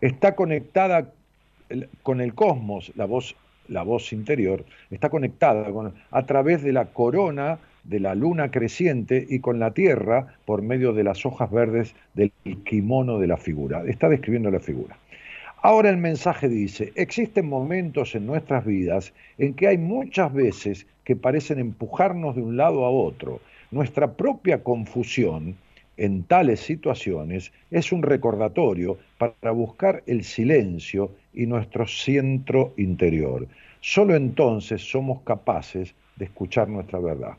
Está 0.00 0.34
conectada 0.34 1.10
con 2.02 2.20
el 2.20 2.34
cosmos, 2.34 2.92
la 2.94 3.06
voz, 3.06 3.34
la 3.68 3.82
voz 3.82 4.12
interior, 4.12 4.64
está 4.90 5.08
conectada 5.08 5.70
con- 5.72 5.94
a 6.10 6.26
través 6.26 6.62
de 6.62 6.72
la 6.72 6.86
corona 6.86 7.58
de 7.84 8.00
la 8.00 8.14
luna 8.14 8.50
creciente 8.50 9.26
y 9.28 9.40
con 9.40 9.58
la 9.58 9.72
tierra 9.72 10.34
por 10.46 10.62
medio 10.62 10.92
de 10.92 11.04
las 11.04 11.26
hojas 11.26 11.50
verdes 11.50 11.94
del 12.14 12.32
kimono 12.64 13.18
de 13.18 13.26
la 13.26 13.36
figura. 13.36 13.82
Está 13.86 14.08
describiendo 14.08 14.50
la 14.50 14.60
figura. 14.60 14.96
Ahora 15.62 15.90
el 15.90 15.96
mensaje 15.96 16.48
dice, 16.48 16.92
existen 16.94 17.48
momentos 17.48 18.14
en 18.14 18.26
nuestras 18.26 18.64
vidas 18.66 19.12
en 19.38 19.54
que 19.54 19.68
hay 19.68 19.78
muchas 19.78 20.32
veces 20.32 20.86
que 21.04 21.16
parecen 21.16 21.58
empujarnos 21.58 22.36
de 22.36 22.42
un 22.42 22.56
lado 22.56 22.84
a 22.84 22.90
otro. 22.90 23.40
Nuestra 23.70 24.12
propia 24.12 24.62
confusión 24.62 25.56
en 25.96 26.24
tales 26.24 26.60
situaciones 26.60 27.52
es 27.70 27.92
un 27.92 28.02
recordatorio 28.02 28.98
para 29.18 29.52
buscar 29.52 30.02
el 30.06 30.24
silencio 30.24 31.10
y 31.32 31.46
nuestro 31.46 31.86
centro 31.86 32.72
interior. 32.76 33.46
Solo 33.80 34.14
entonces 34.14 34.82
somos 34.82 35.20
capaces 35.22 35.94
de 36.16 36.24
escuchar 36.24 36.68
nuestra 36.68 36.98
verdad. 36.98 37.34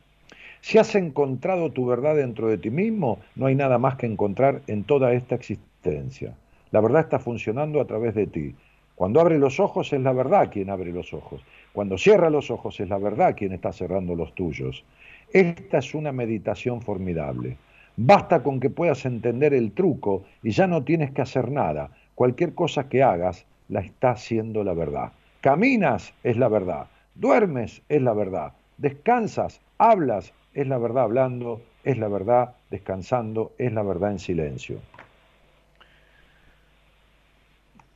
Si 0.62 0.78
has 0.78 0.96
encontrado 0.96 1.72
tu 1.72 1.86
verdad 1.86 2.16
dentro 2.16 2.48
de 2.48 2.58
ti 2.58 2.70
mismo, 2.70 3.20
no 3.36 3.46
hay 3.46 3.56
nada 3.56 3.78
más 3.78 3.98
que 3.98 4.08
encontrar 4.08 4.62
en 4.68 4.84
toda 4.84 5.14
esta 5.14 5.36
existencia. 5.36 6.36
La 6.72 6.82
verdad 6.82 7.02
está 7.02 7.20
funcionando 7.20 7.80
a 7.80 7.86
través 7.86 8.16
de 8.16 8.28
ti. 8.28 8.56
Cuando 8.96 9.20
abre 9.20 9.38
los 9.38 9.60
ojos 9.60 9.92
es 9.94 10.02
la 10.02 10.14
verdad 10.14 10.50
quien 10.52 10.70
abre 10.70 10.92
los 10.92 11.14
ojos. 11.14 11.42
Cuando 11.76 11.98
cierra 11.98 12.30
los 12.30 12.50
ojos 12.52 12.80
es 12.80 12.88
la 12.88 12.98
verdad 12.98 13.36
quien 13.36 13.52
está 13.52 13.74
cerrando 13.74 14.16
los 14.16 14.34
tuyos. 14.34 14.86
Esta 15.34 15.80
es 15.80 15.94
una 15.94 16.14
meditación 16.14 16.82
formidable. 16.82 17.58
Basta 17.98 18.42
con 18.42 18.62
que 18.62 18.70
puedas 18.70 19.06
entender 19.06 19.54
el 19.54 19.74
truco 19.74 20.24
y 20.42 20.52
ya 20.52 20.68
no 20.68 20.86
tienes 20.86 21.12
que 21.12 21.22
hacer 21.22 21.52
nada. 21.52 21.90
Cualquier 22.16 22.54
cosa 22.54 22.88
que 22.88 23.04
hagas 23.04 23.46
la 23.68 23.82
está 23.82 24.12
haciendo 24.12 24.64
la 24.64 24.74
verdad. 24.74 25.12
Caminas 25.42 26.14
es 26.24 26.38
la 26.38 26.48
verdad. 26.48 26.88
Duermes 27.14 27.82
es 27.90 28.02
la 28.02 28.14
verdad. 28.14 28.54
Descansas, 28.78 29.60
hablas 29.78 30.32
es 30.54 30.68
la 30.68 30.78
verdad 30.78 31.04
hablando, 31.04 31.62
es 31.84 31.98
la 31.98 32.08
verdad 32.08 32.56
descansando, 32.72 33.52
es 33.58 33.74
la 33.74 33.84
verdad 33.84 34.12
en 34.12 34.20
silencio. 34.20 34.80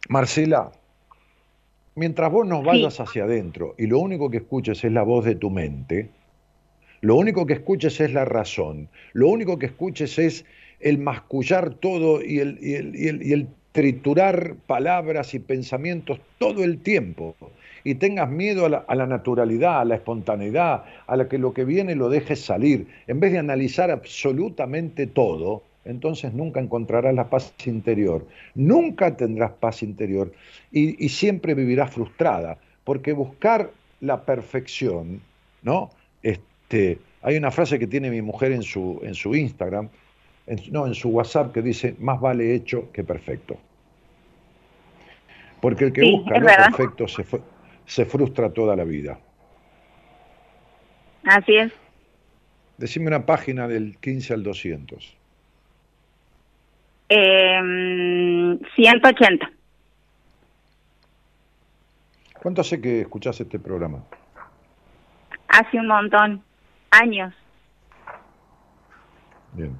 Marcela, 0.10 0.70
mientras 2.00 2.32
vos 2.32 2.47
no 2.47 2.64
vayas 2.64 3.02
hacia 3.02 3.26
adentro 3.26 3.76
y 3.78 3.86
lo 3.86 4.00
único 4.00 4.32
que 4.32 4.38
escuches 4.38 4.84
es 4.86 4.91
la 4.91 5.04
voz 5.04 5.26
de 5.26 5.36
tu 5.36 5.50
mente, 5.50 6.10
lo 7.02 7.16
único 7.16 7.45
que 7.45 7.54
escuches 7.54 8.00
es 8.00 8.14
la 8.14 8.24
razón, 8.24 8.88
lo 9.12 9.28
único 9.28 9.60
que 9.60 9.66
escuches 9.66 10.18
es 10.18 10.45
el 10.80 10.97
mascullar 10.97 11.74
todo 11.74 12.24
y 12.24 12.39
el, 12.39 12.58
y 12.62 12.76
el, 12.76 12.95
y 12.95 13.08
el, 13.08 13.22
y 13.22 13.34
el 13.34 13.47
triturar 13.74 14.56
palabras 14.66 15.34
y 15.34 15.39
pensamientos 15.39 16.22
todo 16.38 16.64
el 16.64 16.80
tiempo 16.80 17.36
y 17.84 17.95
tengas 17.95 18.30
miedo 18.30 18.66
a 18.66 18.70
la, 18.70 18.78
a 18.88 18.95
la, 18.95 19.06
naturalidad, 19.06 19.82
a 19.82 19.86
la 19.86 19.95
espontaneidad, 19.95 20.86
a 21.06 21.16
la 21.18 21.28
que 21.28 21.38
lo 21.38 21.54
que 21.54 21.66
viene 21.66 21.95
lo 21.95 22.10
dejes 22.10 22.39
salir, 22.39 22.88
en 23.08 23.20
vez 23.20 23.34
de 23.34 23.39
analizar 23.39 23.91
absolutamente 23.91 25.06
todo, 25.06 25.64
entonces 25.90 26.34
nunca 26.34 26.60
encontrarás 26.60 27.14
la 27.14 27.30
paz 27.30 27.54
interior, 27.66 28.26
nunca 28.56 29.18
tendrás 29.18 29.52
paz 29.52 29.84
interior 29.84 30.32
y, 30.72 31.04
y 31.04 31.10
siempre 31.10 31.54
vivirás 31.54 31.92
frustrada, 31.92 32.58
porque 32.84 33.14
buscar 33.14 33.72
la 34.02 34.24
perfección, 34.24 35.22
¿no? 35.62 35.90
Este, 36.24 37.00
hay 37.22 37.38
una 37.38 37.52
frase 37.52 37.80
que 37.80 37.88
tiene 37.88 38.10
mi 38.10 38.22
mujer 38.22 38.52
en 38.52 38.64
su, 38.64 39.00
en 39.04 39.16
su 39.16 39.36
Instagram, 39.36 39.90
no, 40.72 40.88
en 40.88 40.96
su 40.96 41.10
WhatsApp 41.10 41.54
que 41.54 41.62
dice, 41.62 41.96
más 42.00 42.20
vale 42.20 42.54
hecho 42.56 42.92
que 42.92 43.04
perfecto. 43.04 43.58
Porque 45.62 45.86
el 45.86 45.94
que 45.94 46.10
busca 46.10 46.40
lo 46.40 46.46
perfecto 46.46 47.08
se, 47.08 47.26
se 47.86 48.06
frustra 48.06 48.52
toda 48.52 48.76
la 48.76 48.84
vida. 48.84 49.20
Así 51.24 51.56
es. 51.56 51.72
Decime 52.78 53.08
una 53.08 53.26
página 53.26 53.68
del 53.68 53.98
15 53.98 54.34
al 54.34 54.44
200. 54.44 55.19
Eh, 57.10 58.57
180. 58.76 59.51
¿Cuánto 62.41 62.62
hace 62.62 62.80
que 62.80 63.01
escuchás 63.01 63.39
este 63.41 63.60
programa? 63.60 64.03
Hace 65.47 65.78
un 65.78 65.88
montón, 65.88 66.43
años. 66.91 67.34
Bien. 69.53 69.76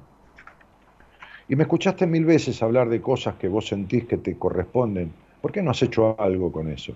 Y 1.48 1.56
me 1.56 1.62
escuchaste 1.62 2.06
mil 2.06 2.24
veces 2.24 2.62
hablar 2.62 2.88
de 2.88 3.00
cosas 3.00 3.36
que 3.36 3.48
vos 3.48 3.66
sentís 3.66 4.04
que 4.04 4.18
te 4.18 4.38
corresponden. 4.38 5.12
¿Por 5.40 5.52
qué 5.52 5.62
no 5.62 5.70
has 5.70 5.82
hecho 5.82 6.20
algo 6.20 6.52
con 6.52 6.70
eso? 6.70 6.94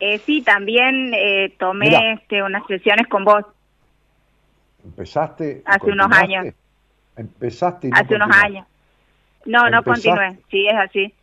Eh, 0.00 0.18
sí, 0.18 0.42
también 0.42 1.12
eh, 1.14 1.54
tomé 1.58 2.14
este, 2.14 2.42
unas 2.42 2.66
sesiones 2.66 3.06
con 3.08 3.24
vos. 3.24 3.44
¿Empezaste? 4.84 5.62
Hace 5.64 5.90
unos 5.90 6.10
años. 6.10 6.54
¿Empezaste? 7.16 7.88
Y 7.88 7.90
no 7.90 7.96
Hace 7.96 8.14
unos 8.14 8.36
años. 8.36 8.66
No, 9.44 9.68
no 9.68 9.82
continué. 9.82 10.38
Sí, 10.50 10.66
es 10.66 10.74
así. 10.74 11.14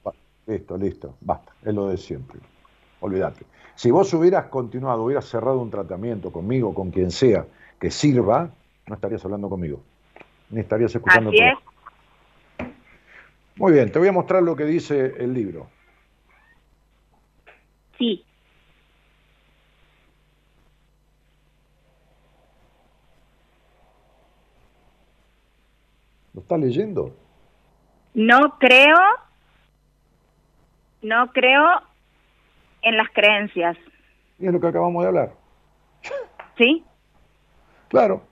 Listo, 0.45 0.77
listo. 0.77 1.15
Basta. 1.21 1.53
Es 1.63 1.73
lo 1.73 1.87
de 1.87 1.97
siempre. 1.97 2.39
Olvídate. 2.99 3.45
Si 3.75 3.91
vos 3.91 4.13
hubieras 4.13 4.47
continuado, 4.47 5.03
hubieras 5.03 5.25
cerrado 5.25 5.61
un 5.61 5.71
tratamiento 5.71 6.31
conmigo, 6.31 6.73
con 6.73 6.91
quien 6.91 7.11
sea, 7.11 7.45
que 7.79 7.91
sirva, 7.91 8.49
no 8.87 8.95
estarías 8.95 9.23
hablando 9.23 9.49
conmigo. 9.49 9.81
Ni 10.49 10.59
estarías 10.59 10.93
escuchando 10.93 11.29
Así 11.29 11.39
es. 11.39 11.53
Muy 13.55 13.73
bien, 13.73 13.91
te 13.91 13.99
voy 13.99 14.07
a 14.07 14.11
mostrar 14.11 14.41
lo 14.43 14.55
que 14.55 14.65
dice 14.65 15.15
el 15.19 15.33
libro. 15.33 15.67
Sí. 17.97 18.25
¿Lo 26.49 26.55
estás 26.55 26.67
leyendo? 26.67 27.15
No 28.15 28.57
creo, 28.57 28.97
no 31.03 31.31
creo 31.31 31.63
en 32.81 32.97
las 32.97 33.07
creencias. 33.13 33.77
Y 34.39 34.47
es 34.47 34.53
lo 34.53 34.59
que 34.59 34.67
acabamos 34.67 35.03
de 35.03 35.07
hablar. 35.09 35.33
¿Sí? 36.57 36.83
Claro. 37.89 38.23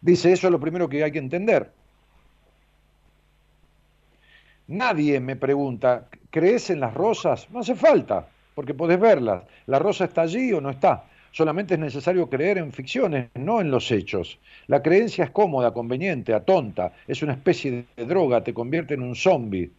Dice, 0.00 0.32
eso 0.32 0.46
es 0.46 0.50
lo 0.50 0.58
primero 0.58 0.88
que 0.88 1.04
hay 1.04 1.12
que 1.12 1.18
entender. 1.18 1.70
Nadie 4.66 5.20
me 5.20 5.36
pregunta, 5.36 6.08
¿crees 6.30 6.70
en 6.70 6.80
las 6.80 6.94
rosas? 6.94 7.50
No 7.50 7.60
hace 7.60 7.74
falta, 7.74 8.28
porque 8.54 8.72
podés 8.72 8.98
verlas. 8.98 9.44
¿La 9.66 9.78
rosa 9.78 10.06
está 10.06 10.22
allí 10.22 10.50
o 10.54 10.62
no 10.62 10.70
está? 10.70 11.04
Solamente 11.36 11.74
es 11.74 11.80
necesario 11.80 12.30
creer 12.30 12.56
en 12.56 12.72
ficciones, 12.72 13.28
no 13.34 13.60
en 13.60 13.70
los 13.70 13.92
hechos. 13.92 14.38
La 14.68 14.82
creencia 14.82 15.22
es 15.22 15.30
cómoda, 15.32 15.74
conveniente, 15.74 16.32
atonta, 16.32 16.94
es 17.06 17.22
una 17.22 17.34
especie 17.34 17.84
de 17.94 18.06
droga, 18.06 18.42
te 18.42 18.54
convierte 18.54 18.94
en 18.94 19.02
un 19.02 19.14
zombie. 19.14 19.70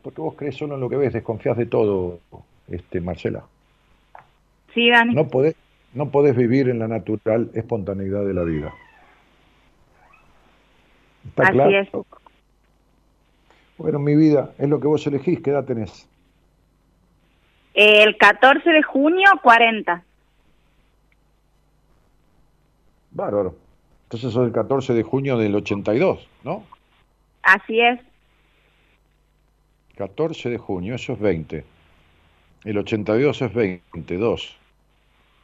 Porque 0.00 0.20
vos 0.20 0.36
crees 0.36 0.54
solo 0.54 0.76
en 0.76 0.80
lo 0.80 0.88
que 0.88 0.94
ves, 0.94 1.12
desconfías 1.12 1.56
de 1.56 1.66
todo, 1.66 2.20
este, 2.68 3.00
Marcela. 3.00 3.42
Sí, 4.72 4.90
Dani. 4.90 5.12
No 5.12 5.26
podés, 5.26 5.56
no 5.92 6.08
podés 6.10 6.36
vivir 6.36 6.68
en 6.68 6.78
la 6.78 6.86
natural 6.86 7.50
espontaneidad 7.54 8.24
de 8.24 8.34
la 8.34 8.44
vida. 8.44 8.72
¿Está 11.26 11.42
Así 11.42 11.52
claro? 11.52 11.80
es. 11.80 11.88
Bueno, 13.76 13.98
mi 13.98 14.14
vida, 14.14 14.52
es 14.56 14.68
lo 14.68 14.78
que 14.78 14.86
vos 14.86 15.04
elegís, 15.04 15.40
¿qué 15.40 15.50
edad 15.50 15.64
tenés? 15.64 16.08
El 17.74 18.16
14 18.18 18.70
de 18.70 18.84
junio, 18.84 19.26
40. 19.42 20.04
Bárbaro. 23.12 23.54
Entonces 24.04 24.32
sos 24.32 24.46
el 24.46 24.52
14 24.52 24.94
de 24.94 25.02
junio 25.02 25.38
del 25.38 25.54
82, 25.54 26.28
¿no? 26.44 26.64
Así 27.42 27.80
es. 27.80 28.00
14 29.96 30.50
de 30.50 30.58
junio, 30.58 30.94
eso 30.94 31.12
es 31.12 31.20
20. 31.20 31.64
El 32.64 32.78
82 32.78 33.42
es 33.42 33.54
22. 33.54 34.56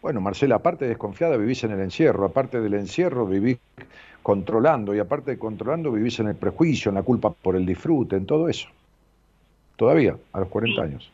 Bueno, 0.00 0.20
Marcela, 0.20 0.56
aparte 0.56 0.84
de 0.84 0.90
desconfiada, 0.90 1.36
vivís 1.36 1.64
en 1.64 1.72
el 1.72 1.80
encierro. 1.80 2.24
Aparte 2.24 2.60
del 2.60 2.74
encierro, 2.74 3.26
vivís 3.26 3.58
controlando. 4.22 4.94
Y 4.94 5.00
aparte 5.00 5.32
de 5.32 5.38
controlando, 5.38 5.90
vivís 5.90 6.20
en 6.20 6.28
el 6.28 6.36
prejuicio, 6.36 6.90
en 6.90 6.94
la 6.94 7.02
culpa 7.02 7.30
por 7.30 7.56
el 7.56 7.66
disfrute, 7.66 8.16
en 8.16 8.26
todo 8.26 8.48
eso. 8.48 8.68
Todavía, 9.76 10.16
a 10.32 10.40
los 10.40 10.48
40 10.48 10.82
años. 10.82 11.10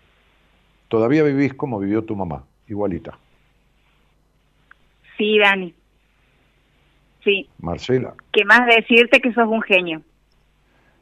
Todavía 0.89 1.23
vivís 1.23 1.55
como 1.55 1.79
vivió 1.79 2.05
tu 2.05 2.15
mamá, 2.15 2.45
igualita. 2.69 3.19
Sí, 5.17 5.39
Dani. 5.39 5.75
Sí. 7.25 7.49
Marcela. 7.59 8.15
¿Qué 8.33 8.45
más 8.45 8.67
decirte 8.67 9.21
que 9.21 9.33
sos 9.33 9.49
un 9.49 9.63
genio? 9.63 10.03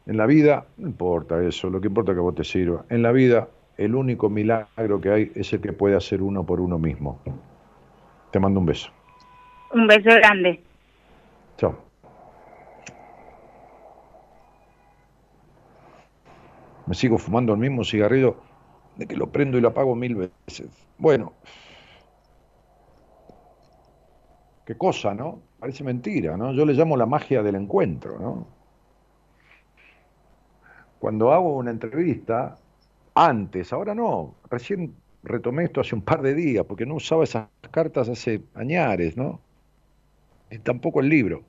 En 0.07 0.17
la 0.17 0.27
vida, 0.27 0.67
no 0.79 0.89
importa 0.89 1.43
eso, 1.43 1.69
lo 1.69 1.81
que 1.81 1.89
importa 1.89 2.13
es 2.13 2.17
que 2.17 2.21
vos 2.21 2.35
te 2.35 2.45
sirva. 2.45 2.85
En 2.89 3.03
la 3.03 3.13
vida, 3.13 3.49
el 3.77 3.95
único 3.95 4.31
milagro 4.31 5.01
que 5.01 5.11
hay 5.11 5.33
es 5.35 5.53
el 5.53 5.61
que 5.61 5.73
puede 5.73 5.97
hacer 5.97 6.23
uno 6.23 6.45
por 6.45 6.61
uno 6.61 6.79
mismo. 6.79 7.21
Te 8.31 8.41
mando 8.41 8.61
un 8.61 8.67
beso. 8.67 8.91
Un 9.73 9.87
beso 9.87 10.11
grande. 10.11 10.61
Chao. 11.57 11.77
Me 16.87 16.95
sigo 16.95 17.19
fumando 17.19 17.53
el 17.53 17.59
mismo 17.59 17.85
cigarrillo 17.85 18.37
de 18.97 19.07
que 19.07 19.17
lo 19.17 19.29
prendo 19.29 19.57
y 19.57 19.61
lo 19.61 19.69
apago 19.69 19.95
mil 19.95 20.17
veces. 20.17 20.69
Bueno, 20.99 21.33
qué 24.65 24.77
cosa, 24.77 25.15
¿no? 25.15 25.41
Parece 25.59 25.85
mentira, 25.85 26.37
¿no? 26.37 26.53
Yo 26.53 26.65
le 26.65 26.73
llamo 26.75 26.97
la 26.97 27.07
magia 27.07 27.43
del 27.43 27.57
encuentro, 27.57 28.19
¿no? 28.19 28.47
Cuando 30.99 31.33
hago 31.33 31.57
una 31.57 31.71
entrevista, 31.71 32.57
antes, 33.15 33.73
ahora 33.73 33.95
no, 33.95 34.35
recién 34.51 34.95
retomé 35.25 35.65
esto 35.65 35.81
hace 35.81 35.95
un 35.95 36.03
par 36.03 36.23
de 36.23 36.35
días, 36.35 36.65
porque 36.65 36.87
no 36.87 36.95
usaba 36.95 37.25
esas 37.25 37.49
cartas 37.71 38.09
hace 38.09 38.43
añares, 38.55 39.17
¿no? 39.17 39.41
Y 40.51 40.59
tampoco 40.59 41.01
el 41.01 41.09
libro. 41.09 41.43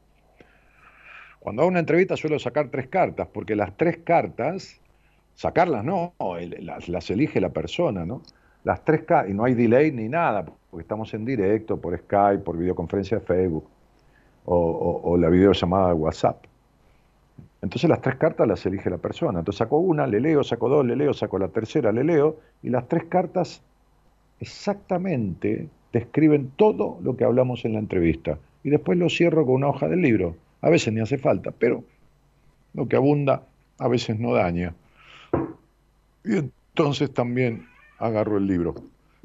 Cuando 1.39 1.61
hago 1.61 1.70
una 1.70 1.80
entrevista 1.80 2.16
suelo 2.16 2.39
sacar 2.39 2.70
tres 2.70 2.88
cartas, 2.88 3.28
porque 3.34 3.55
las 3.55 3.76
tres 3.78 3.97
cartas, 4.03 4.80
sacarlas 5.36 5.84
no, 5.84 6.14
las, 6.59 6.89
las 6.89 7.09
elige 7.09 7.41
la 7.41 7.49
persona, 7.49 8.05
¿no? 8.05 8.22
Las 8.64 8.84
tres 8.86 9.03
cartas, 9.03 9.30
y 9.30 9.34
no 9.34 9.43
hay 9.43 9.53
delay 9.53 9.91
ni 9.91 10.07
nada, 10.07 10.45
porque 10.74 10.82
estamos 10.82 11.14
en 11.14 11.24
directo, 11.24 11.78
por 11.78 11.96
Skype, 11.96 12.40
por 12.40 12.58
videoconferencia 12.58 13.20
de 13.20 13.24
Facebook, 13.24 13.64
o, 14.46 15.16
la 15.20 15.30
videollamada 15.30 15.90
de 15.90 15.94
WhatsApp. 15.94 16.46
Entonces 17.62 17.88
las 17.88 18.02
tres 18.02 18.16
cartas 18.16 18.48
las 18.48 18.66
elige 18.66 18.90
la 18.90 18.98
persona. 18.98 19.38
Entonces 19.38 19.60
saco 19.60 19.78
una, 19.78 20.08
le 20.08 20.20
leo, 20.20 20.44
saco 20.44 20.70
dos, 20.70 20.84
le 20.84 20.96
leo, 20.96 21.14
saco 21.14 21.38
la 21.38 21.50
tercera, 21.50 21.92
le 21.92 22.04
leo, 22.04 22.38
y 22.64 22.72
las 22.72 22.88
tres 22.88 23.04
cartas 23.04 23.62
exactamente 24.40 25.70
describen 25.92 26.52
todo 26.56 26.98
lo 27.04 27.16
que 27.18 27.24
hablamos 27.24 27.66
en 27.66 27.74
la 27.74 27.80
entrevista. 27.80 28.40
Y 28.64 28.72
después 28.72 28.98
lo 28.98 29.10
cierro 29.10 29.46
con 29.46 29.54
una 29.54 29.68
hoja 29.68 29.88
del 29.88 30.02
libro. 30.02 30.36
A 30.62 30.72
veces 30.72 30.92
ni 30.92 31.02
hace 31.02 31.20
falta, 31.20 31.52
pero 31.52 31.84
lo 32.74 32.88
que 32.88 32.96
abunda 32.96 33.44
a 33.78 33.88
veces 33.88 34.20
no 34.20 34.34
daña. 34.34 34.74
Y 36.26 36.36
entonces 36.36 37.14
también 37.14 37.68
agarro 38.00 38.38
el 38.38 38.48
libro. 38.48 38.74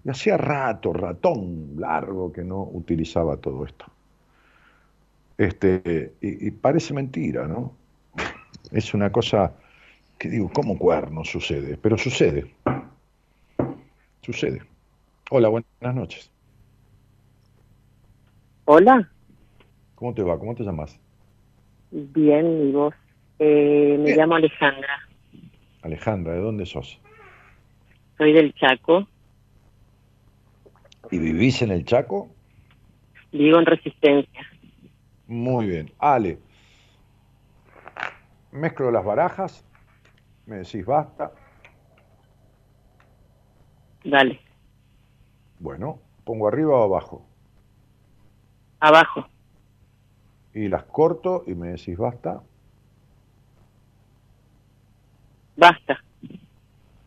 Y 0.04 0.10
hacía 0.10 0.36
rato, 0.36 0.92
ratón 0.92 1.74
largo, 1.78 2.32
que 2.32 2.44
no 2.44 2.62
utilizaba 2.62 3.36
todo 3.36 3.64
esto. 3.64 3.86
Este, 5.36 6.14
y, 6.20 6.48
y 6.48 6.50
parece 6.50 6.94
mentira, 6.94 7.46
¿no? 7.46 7.72
Es 8.72 8.92
una 8.94 9.10
cosa 9.10 9.54
que 10.18 10.28
digo, 10.28 10.50
¿cómo 10.52 10.78
cuerno 10.78 11.24
sucede? 11.24 11.78
Pero 11.80 11.96
sucede. 11.96 12.52
Sucede. 14.22 14.62
Hola, 15.30 15.48
buenas 15.48 15.94
noches. 15.94 16.30
Hola. 18.64 19.10
¿Cómo 19.94 20.12
te 20.14 20.22
va? 20.22 20.38
¿Cómo 20.38 20.54
te 20.54 20.64
llamas? 20.64 20.98
Bien, 21.90 22.68
¿y 22.68 22.72
vos? 22.72 22.94
Eh, 23.38 23.96
me 23.98 24.04
Bien. 24.04 24.18
llamo 24.18 24.34
Alejandra. 24.34 25.00
Alejandra, 25.82 26.34
¿de 26.34 26.40
dónde 26.40 26.66
sos? 26.66 27.00
Soy 28.18 28.32
del 28.32 28.52
Chaco. 28.54 29.08
¿Y 31.10 31.18
vivís 31.18 31.62
en 31.62 31.70
el 31.70 31.84
Chaco? 31.84 32.28
Vivo 33.32 33.58
en 33.58 33.66
Resistencia. 33.66 34.40
Muy 35.26 35.66
bien. 35.66 35.92
Ale, 35.98 36.38
mezclo 38.52 38.90
las 38.90 39.04
barajas, 39.04 39.64
me 40.46 40.56
decís 40.56 40.84
basta. 40.84 41.32
Dale. 44.04 44.40
Bueno, 45.58 45.98
pongo 46.24 46.48
arriba 46.48 46.76
o 46.76 46.84
abajo. 46.84 47.26
Abajo. 48.80 49.26
Y 50.54 50.68
las 50.68 50.84
corto 50.84 51.44
y 51.46 51.54
me 51.54 51.68
decís 51.68 51.96
basta. 51.96 52.42
Basta. 55.56 55.98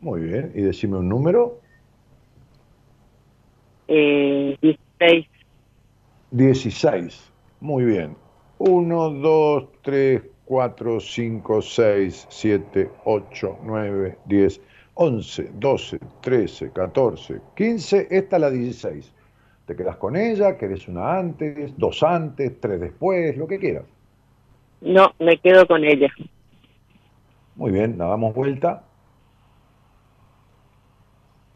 Muy 0.01 0.21
bien. 0.21 0.51
Y 0.53 0.61
decime 0.61 0.97
un 0.97 1.07
número. 1.07 1.61
Eh, 3.93 4.57
16. 4.61 5.27
16. 6.31 7.31
Muy 7.59 7.83
bien. 7.83 8.15
1, 8.59 9.09
2, 9.09 9.65
3, 9.81 10.21
4, 10.45 10.99
5, 11.01 11.61
6, 11.61 12.27
7, 12.29 12.89
8, 13.03 13.57
9, 13.63 14.17
10, 14.23 14.61
11, 14.93 15.49
12, 15.55 15.99
13, 16.21 16.71
14, 16.71 17.41
15. 17.53 18.07
Esta 18.09 18.35
es 18.37 18.41
la 18.41 18.49
16. 18.49 19.13
Te 19.65 19.75
quedas 19.75 19.97
con 19.97 20.15
ella, 20.15 20.57
querés 20.57 20.87
una 20.87 21.17
antes, 21.17 21.77
dos 21.77 22.01
antes, 22.01 22.61
tres 22.61 22.79
después, 22.79 23.35
lo 23.35 23.45
que 23.45 23.59
quieras. 23.59 23.83
No, 24.79 25.11
me 25.19 25.37
quedo 25.37 25.67
con 25.67 25.83
ella. 25.83 26.07
Muy 27.55 27.71
bien, 27.71 27.97
la 27.97 28.05
damos 28.05 28.33
vuelta. 28.33 28.83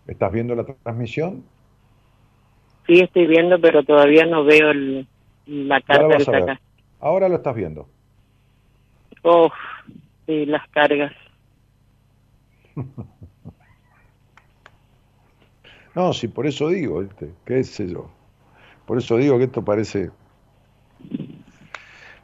¿Estás 0.06 0.34
viendo 0.34 0.54
la 0.54 0.66
transmisión? 0.66 1.55
Sí, 2.88 3.00
estoy 3.00 3.28
viendo, 3.28 3.60
pero 3.60 3.84
todavía 3.84 4.26
no 4.26 4.44
veo 4.44 4.72
el, 4.72 5.08
la 5.46 5.82
carta 5.82 6.18
que 6.18 6.24
está 6.24 6.38
acá. 6.38 6.62
Ahora 7.00 7.30
lo 7.30 7.36
estás 7.36 7.56
viendo. 7.56 7.88
Oh, 9.24 9.52
sí, 10.26 10.46
las 10.46 10.68
cargas. 10.70 11.14
No, 15.96 16.12
sí, 16.12 16.28
por 16.28 16.46
eso 16.46 16.68
digo, 16.68 17.00
¿viste? 17.00 17.32
qué 17.46 17.64
sé 17.64 17.88
yo. 17.88 18.10
Por 18.86 18.98
eso 18.98 19.16
digo 19.16 19.38
que 19.38 19.46
esto 19.46 19.64
parece... 19.64 20.12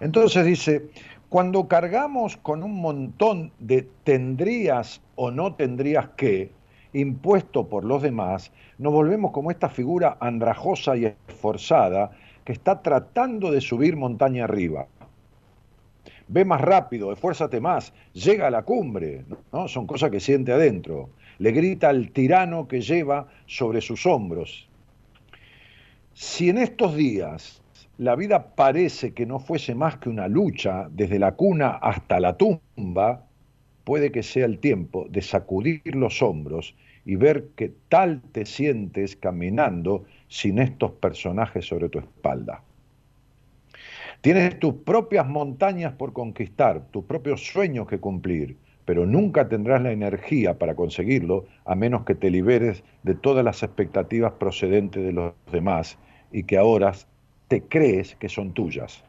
Entonces 0.00 0.44
dice, 0.44 0.90
cuando 1.28 1.68
cargamos 1.68 2.36
con 2.38 2.64
un 2.64 2.80
montón 2.80 3.52
de 3.60 3.82
tendrías 4.02 5.00
o 5.14 5.30
no 5.30 5.54
tendrías 5.54 6.08
que, 6.16 6.50
impuesto 6.92 7.68
por 7.68 7.84
los 7.84 8.02
demás, 8.02 8.50
nos 8.78 8.92
volvemos 8.92 9.30
como 9.30 9.52
esta 9.52 9.68
figura 9.68 10.16
andrajosa 10.18 10.96
y 10.96 11.04
esforzada 11.04 12.10
que 12.44 12.52
está 12.52 12.82
tratando 12.82 13.50
de 13.50 13.60
subir 13.60 13.96
montaña 13.96 14.44
arriba. 14.44 14.86
Ve 16.28 16.44
más 16.44 16.60
rápido, 16.60 17.12
esfuérzate 17.12 17.60
más, 17.60 17.92
llega 18.12 18.46
a 18.46 18.50
la 18.50 18.62
cumbre, 18.62 19.24
¿no? 19.52 19.68
Son 19.68 19.86
cosas 19.86 20.10
que 20.10 20.20
siente 20.20 20.52
adentro. 20.52 21.10
Le 21.38 21.52
grita 21.52 21.88
al 21.88 22.10
tirano 22.10 22.68
que 22.68 22.80
lleva 22.80 23.28
sobre 23.46 23.80
sus 23.80 24.06
hombros. 24.06 24.68
Si 26.14 26.48
en 26.48 26.58
estos 26.58 26.96
días 26.96 27.62
la 27.98 28.16
vida 28.16 28.54
parece 28.54 29.12
que 29.12 29.26
no 29.26 29.38
fuese 29.38 29.74
más 29.74 29.98
que 29.98 30.08
una 30.08 30.28
lucha 30.28 30.88
desde 30.90 31.18
la 31.18 31.32
cuna 31.32 31.70
hasta 31.70 32.20
la 32.20 32.36
tumba, 32.36 33.26
puede 33.84 34.12
que 34.12 34.22
sea 34.22 34.46
el 34.46 34.58
tiempo 34.58 35.06
de 35.10 35.22
sacudir 35.22 35.94
los 35.94 36.22
hombros 36.22 36.74
y 37.04 37.16
ver 37.16 37.48
que 37.56 37.72
tal 37.88 38.22
te 38.32 38.46
sientes 38.46 39.16
caminando 39.16 40.04
sin 40.32 40.58
estos 40.58 40.92
personajes 40.92 41.66
sobre 41.66 41.90
tu 41.90 41.98
espalda. 41.98 42.62
Tienes 44.22 44.58
tus 44.58 44.76
propias 44.76 45.28
montañas 45.28 45.92
por 45.92 46.14
conquistar, 46.14 46.86
tus 46.90 47.04
propios 47.04 47.46
sueños 47.46 47.86
que 47.86 47.98
cumplir, 47.98 48.56
pero 48.86 49.04
nunca 49.04 49.46
tendrás 49.46 49.82
la 49.82 49.92
energía 49.92 50.58
para 50.58 50.74
conseguirlo 50.74 51.44
a 51.66 51.74
menos 51.74 52.04
que 52.06 52.14
te 52.14 52.30
liberes 52.30 52.82
de 53.02 53.14
todas 53.14 53.44
las 53.44 53.62
expectativas 53.62 54.32
procedentes 54.32 55.04
de 55.04 55.12
los 55.12 55.34
demás 55.52 55.98
y 56.32 56.44
que 56.44 56.56
ahora 56.56 56.92
te 57.48 57.64
crees 57.64 58.16
que 58.16 58.30
son 58.30 58.54
tuyas. 58.54 59.04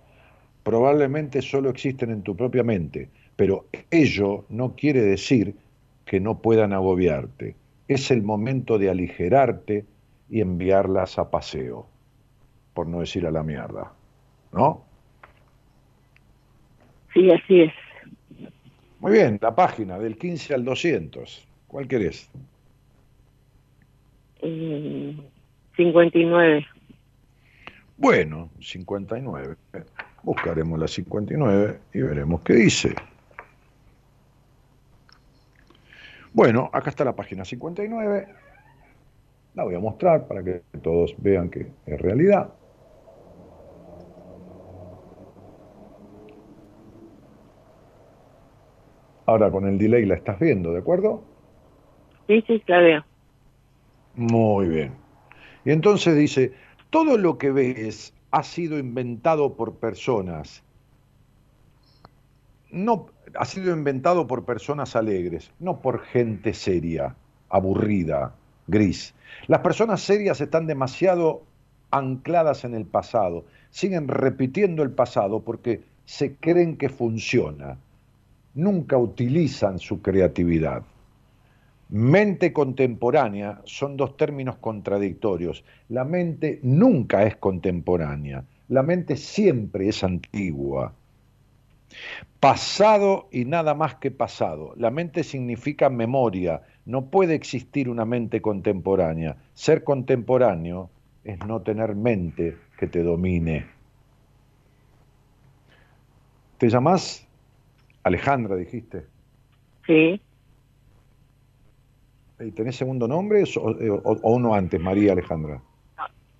Probablemente 0.63 1.41
solo 1.41 1.69
existen 1.69 2.11
en 2.11 2.23
tu 2.23 2.35
propia 2.35 2.63
mente, 2.63 3.07
pero 3.37 3.67
ello 3.91 4.43
no 4.49 4.75
quiere 4.75 5.01
decir 5.01 5.55
que 6.03 6.19
no 6.19 6.39
puedan 6.39 6.73
agobiarte. 6.73 7.55
Es 7.87 8.11
el 8.11 8.23
momento 8.23 8.77
de 8.77 8.89
aligerarte 8.89 9.85
y 10.29 10.41
enviarlas 10.41 11.19
a 11.19 11.29
paseo, 11.29 11.87
por 12.73 12.87
no 12.87 12.99
decir 12.99 13.25
a 13.25 13.31
la 13.31 13.43
mierda. 13.43 13.91
¿No? 14.51 14.83
Sí, 17.13 17.31
así 17.31 17.61
es. 17.61 17.73
Muy 18.99 19.11
bien, 19.11 19.37
la 19.41 19.53
página 19.53 19.99
del 19.99 20.17
15 20.17 20.53
al 20.53 20.65
200. 20.65 21.47
¿Cuál 21.67 21.87
querés? 21.87 22.29
Eh, 24.41 25.17
59. 25.75 26.65
Bueno, 27.97 28.49
59. 28.59 29.55
Buscaremos 30.23 30.79
la 30.79 30.87
59 30.87 31.79
y 31.93 32.01
veremos 32.01 32.41
qué 32.41 32.53
dice. 32.53 32.95
Bueno, 36.33 36.69
acá 36.73 36.89
está 36.89 37.05
la 37.05 37.15
página 37.15 37.45
59. 37.45 38.27
La 39.55 39.63
voy 39.63 39.75
a 39.75 39.79
mostrar 39.79 40.27
para 40.27 40.43
que 40.43 40.61
todos 40.81 41.15
vean 41.19 41.49
que 41.49 41.71
es 41.85 42.01
realidad. 42.01 42.53
Ahora 49.25 49.51
con 49.51 49.67
el 49.67 49.77
delay 49.77 50.05
la 50.05 50.15
estás 50.15 50.39
viendo, 50.39 50.73
¿de 50.73 50.79
acuerdo? 50.79 51.23
Sí, 52.27 52.43
sí, 52.47 52.61
la 52.67 52.79
veo. 52.79 53.05
Muy 54.15 54.67
bien. 54.67 54.93
Y 55.65 55.71
entonces 55.71 56.15
dice, 56.15 56.53
todo 56.89 57.17
lo 57.17 57.37
que 57.37 57.51
ves 57.51 58.13
ha 58.31 58.43
sido 58.43 58.77
inventado 58.77 59.55
por 59.55 59.75
personas. 59.75 60.63
No, 62.69 63.07
ha 63.35 63.45
sido 63.45 63.75
inventado 63.75 64.27
por 64.27 64.45
personas 64.45 64.95
alegres, 64.95 65.51
no 65.59 65.79
por 65.79 66.01
gente 66.01 66.53
seria, 66.53 67.15
aburrida, 67.49 68.35
gris. 68.67 69.13
Las 69.47 69.59
personas 69.59 70.01
serias 70.01 70.41
están 70.41 70.67
demasiado 70.67 71.43
ancladas 71.91 72.63
en 72.63 72.73
el 72.73 72.85
pasado, 72.85 73.45
siguen 73.69 74.07
repitiendo 74.07 74.83
el 74.83 74.91
pasado 74.91 75.41
porque 75.41 75.81
se 76.05 76.35
creen 76.35 76.77
que 76.77 76.89
funciona. 76.89 77.77
Nunca 78.55 78.97
utilizan 78.97 79.79
su 79.79 80.01
creatividad. 80.01 80.83
Mente 81.89 82.53
contemporánea 82.53 83.61
son 83.65 83.97
dos 83.97 84.17
términos 84.17 84.57
contradictorios. 84.57 85.63
La 85.89 86.03
mente 86.03 86.59
nunca 86.63 87.23
es 87.23 87.35
contemporánea, 87.35 88.43
la 88.69 88.81
mente 88.81 89.15
siempre 89.15 89.89
es 89.89 90.03
antigua. 90.03 90.93
Pasado 92.39 93.27
y 93.31 93.45
nada 93.45 93.75
más 93.75 93.95
que 93.95 94.09
pasado. 94.09 94.73
La 94.77 94.89
mente 94.89 95.23
significa 95.23 95.89
memoria. 95.89 96.63
No 96.85 97.05
puede 97.05 97.35
existir 97.35 97.89
una 97.89 98.05
mente 98.05 98.41
contemporánea. 98.41 99.37
Ser 99.53 99.83
contemporáneo 99.83 100.89
es 101.23 101.39
no 101.45 101.61
tener 101.61 101.95
mente 101.95 102.57
que 102.77 102.87
te 102.87 103.03
domine. 103.03 103.65
¿Te 106.57 106.69
llamás 106.69 107.25
Alejandra, 108.03 108.55
dijiste? 108.55 109.05
Sí. 109.87 110.19
¿Y 112.39 112.51
tenés 112.51 112.75
segundo 112.75 113.07
nombre 113.07 113.43
o, 113.43 113.59
o- 113.61 114.19
o 114.21 114.33
uno 114.35 114.53
antes, 114.53 114.79
María 114.81 115.13
Alejandra? 115.13 115.61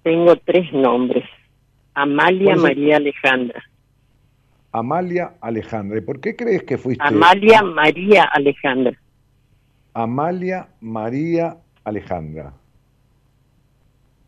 Tengo 0.01 0.35
tres 0.37 0.71
nombres. 0.73 1.23
Amalia 1.93 2.55
¿Cuál 2.55 2.57
es 2.57 2.57
el- 2.57 2.61
María 2.63 2.97
Alejandra. 2.97 3.63
Amalia 4.73 5.33
Alejandra. 5.39 5.99
¿Y 5.99 6.01
por 6.01 6.19
qué 6.19 6.35
crees 6.35 6.63
que 6.63 6.77
fuiste? 6.77 7.03
Amalia 7.05 7.61
María 7.61 8.23
Alejandra. 8.25 8.97
Amalia 9.93 10.69
María 10.81 11.57
Alejandra. 11.83 12.53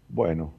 Bueno. 0.09 0.53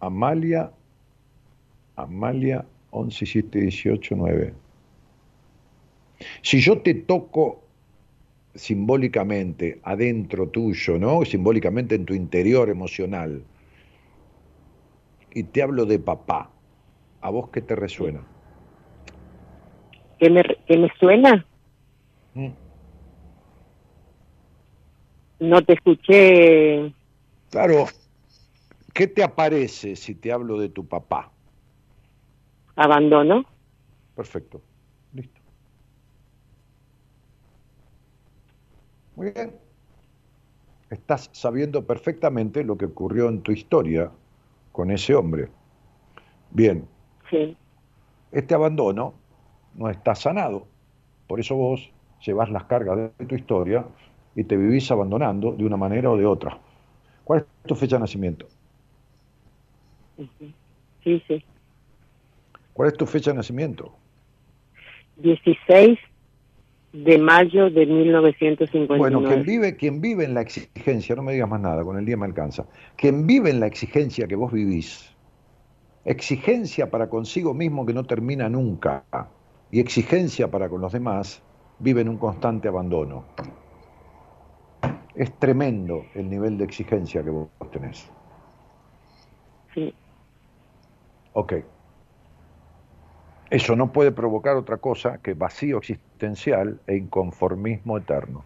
Amalia, 0.00 0.72
Amalia 1.96 2.64
11, 2.90 3.26
7, 3.26 3.60
18, 3.60 4.16
9. 4.16 4.54
Si 6.42 6.60
yo 6.60 6.80
te 6.80 6.94
toco 6.94 7.64
simbólicamente 8.54 9.80
adentro 9.82 10.48
tuyo, 10.48 10.98
¿no? 10.98 11.24
Simbólicamente 11.24 11.96
en 11.96 12.06
tu 12.06 12.14
interior 12.14 12.70
emocional, 12.70 13.44
y 15.34 15.42
te 15.44 15.62
hablo 15.62 15.84
de 15.84 15.98
papá, 15.98 16.50
¿a 17.20 17.30
vos 17.30 17.50
qué 17.50 17.60
te 17.60 17.76
resuena? 17.76 18.22
¿Qué 20.18 20.30
me, 20.30 20.42
qué 20.66 20.76
me 20.76 20.90
suena? 20.98 21.46
¿Mm? 22.34 22.48
No 25.40 25.64
te 25.64 25.74
escuché. 25.74 26.92
Claro, 27.50 27.86
¿qué 28.92 29.06
te 29.06 29.22
aparece 29.22 29.94
si 29.94 30.16
te 30.16 30.32
hablo 30.32 30.58
de 30.58 30.68
tu 30.68 30.86
papá? 30.86 31.32
Abandono. 32.74 33.44
Perfecto, 34.14 34.60
listo. 35.12 35.40
Muy 39.14 39.30
bien. 39.30 39.54
Estás 40.90 41.30
sabiendo 41.32 41.86
perfectamente 41.86 42.64
lo 42.64 42.76
que 42.76 42.86
ocurrió 42.86 43.28
en 43.28 43.42
tu 43.42 43.52
historia 43.52 44.10
con 44.72 44.90
ese 44.90 45.14
hombre. 45.14 45.48
Bien. 46.50 46.88
Sí. 47.30 47.56
Este 48.32 48.54
abandono 48.54 49.14
no 49.78 49.88
está 49.88 50.14
sanado. 50.14 50.66
Por 51.26 51.40
eso 51.40 51.54
vos 51.54 51.90
llevas 52.24 52.50
las 52.50 52.64
cargas 52.64 53.12
de 53.16 53.26
tu 53.26 53.34
historia 53.34 53.86
y 54.34 54.44
te 54.44 54.56
vivís 54.56 54.90
abandonando 54.90 55.52
de 55.52 55.64
una 55.64 55.76
manera 55.76 56.10
o 56.10 56.16
de 56.16 56.26
otra. 56.26 56.58
¿Cuál 57.24 57.40
es 57.40 57.46
tu 57.66 57.74
fecha 57.74 57.96
de 57.96 58.00
nacimiento? 58.00 58.46
Sí, 61.04 61.22
sí. 61.26 61.44
¿Cuál 62.72 62.88
es 62.88 62.96
tu 62.96 63.06
fecha 63.06 63.30
de 63.30 63.36
nacimiento? 63.36 63.94
16 65.16 65.98
de 66.92 67.18
mayo 67.18 67.70
de 67.70 67.86
1959. 67.86 68.98
Bueno, 68.98 69.22
quien 69.22 69.44
vive, 69.44 69.76
quien 69.76 70.00
vive 70.00 70.24
en 70.24 70.34
la 70.34 70.40
exigencia, 70.40 71.14
no 71.14 71.22
me 71.22 71.32
digas 71.32 71.48
más 71.48 71.60
nada, 71.60 71.84
con 71.84 71.98
el 71.98 72.04
día 72.04 72.16
me 72.16 72.26
alcanza, 72.26 72.66
quien 72.96 73.26
vive 73.26 73.50
en 73.50 73.60
la 73.60 73.66
exigencia 73.66 74.26
que 74.26 74.36
vos 74.36 74.52
vivís, 74.52 75.14
exigencia 76.04 76.90
para 76.90 77.08
consigo 77.08 77.52
mismo 77.54 77.84
que 77.84 77.92
no 77.92 78.04
termina 78.04 78.48
nunca, 78.48 79.04
y 79.70 79.80
exigencia 79.80 80.48
para 80.48 80.68
con 80.68 80.80
los 80.80 80.92
demás, 80.92 81.42
vive 81.78 82.00
en 82.00 82.08
un 82.08 82.18
constante 82.18 82.68
abandono. 82.68 83.24
Es 85.14 85.32
tremendo 85.38 86.06
el 86.14 86.30
nivel 86.30 86.56
de 86.58 86.64
exigencia 86.64 87.22
que 87.22 87.30
vos 87.30 87.48
tenés. 87.72 88.08
Sí. 89.74 89.94
Ok. 91.32 91.54
Eso 93.50 93.76
no 93.76 93.92
puede 93.92 94.12
provocar 94.12 94.56
otra 94.56 94.76
cosa 94.76 95.18
que 95.18 95.34
vacío 95.34 95.78
existencial 95.78 96.80
e 96.86 96.96
inconformismo 96.96 97.96
eterno. 97.96 98.44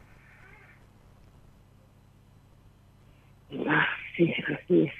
Ah, 3.68 3.86
sí, 4.16 4.32
así 4.32 4.84
es. 4.84 4.92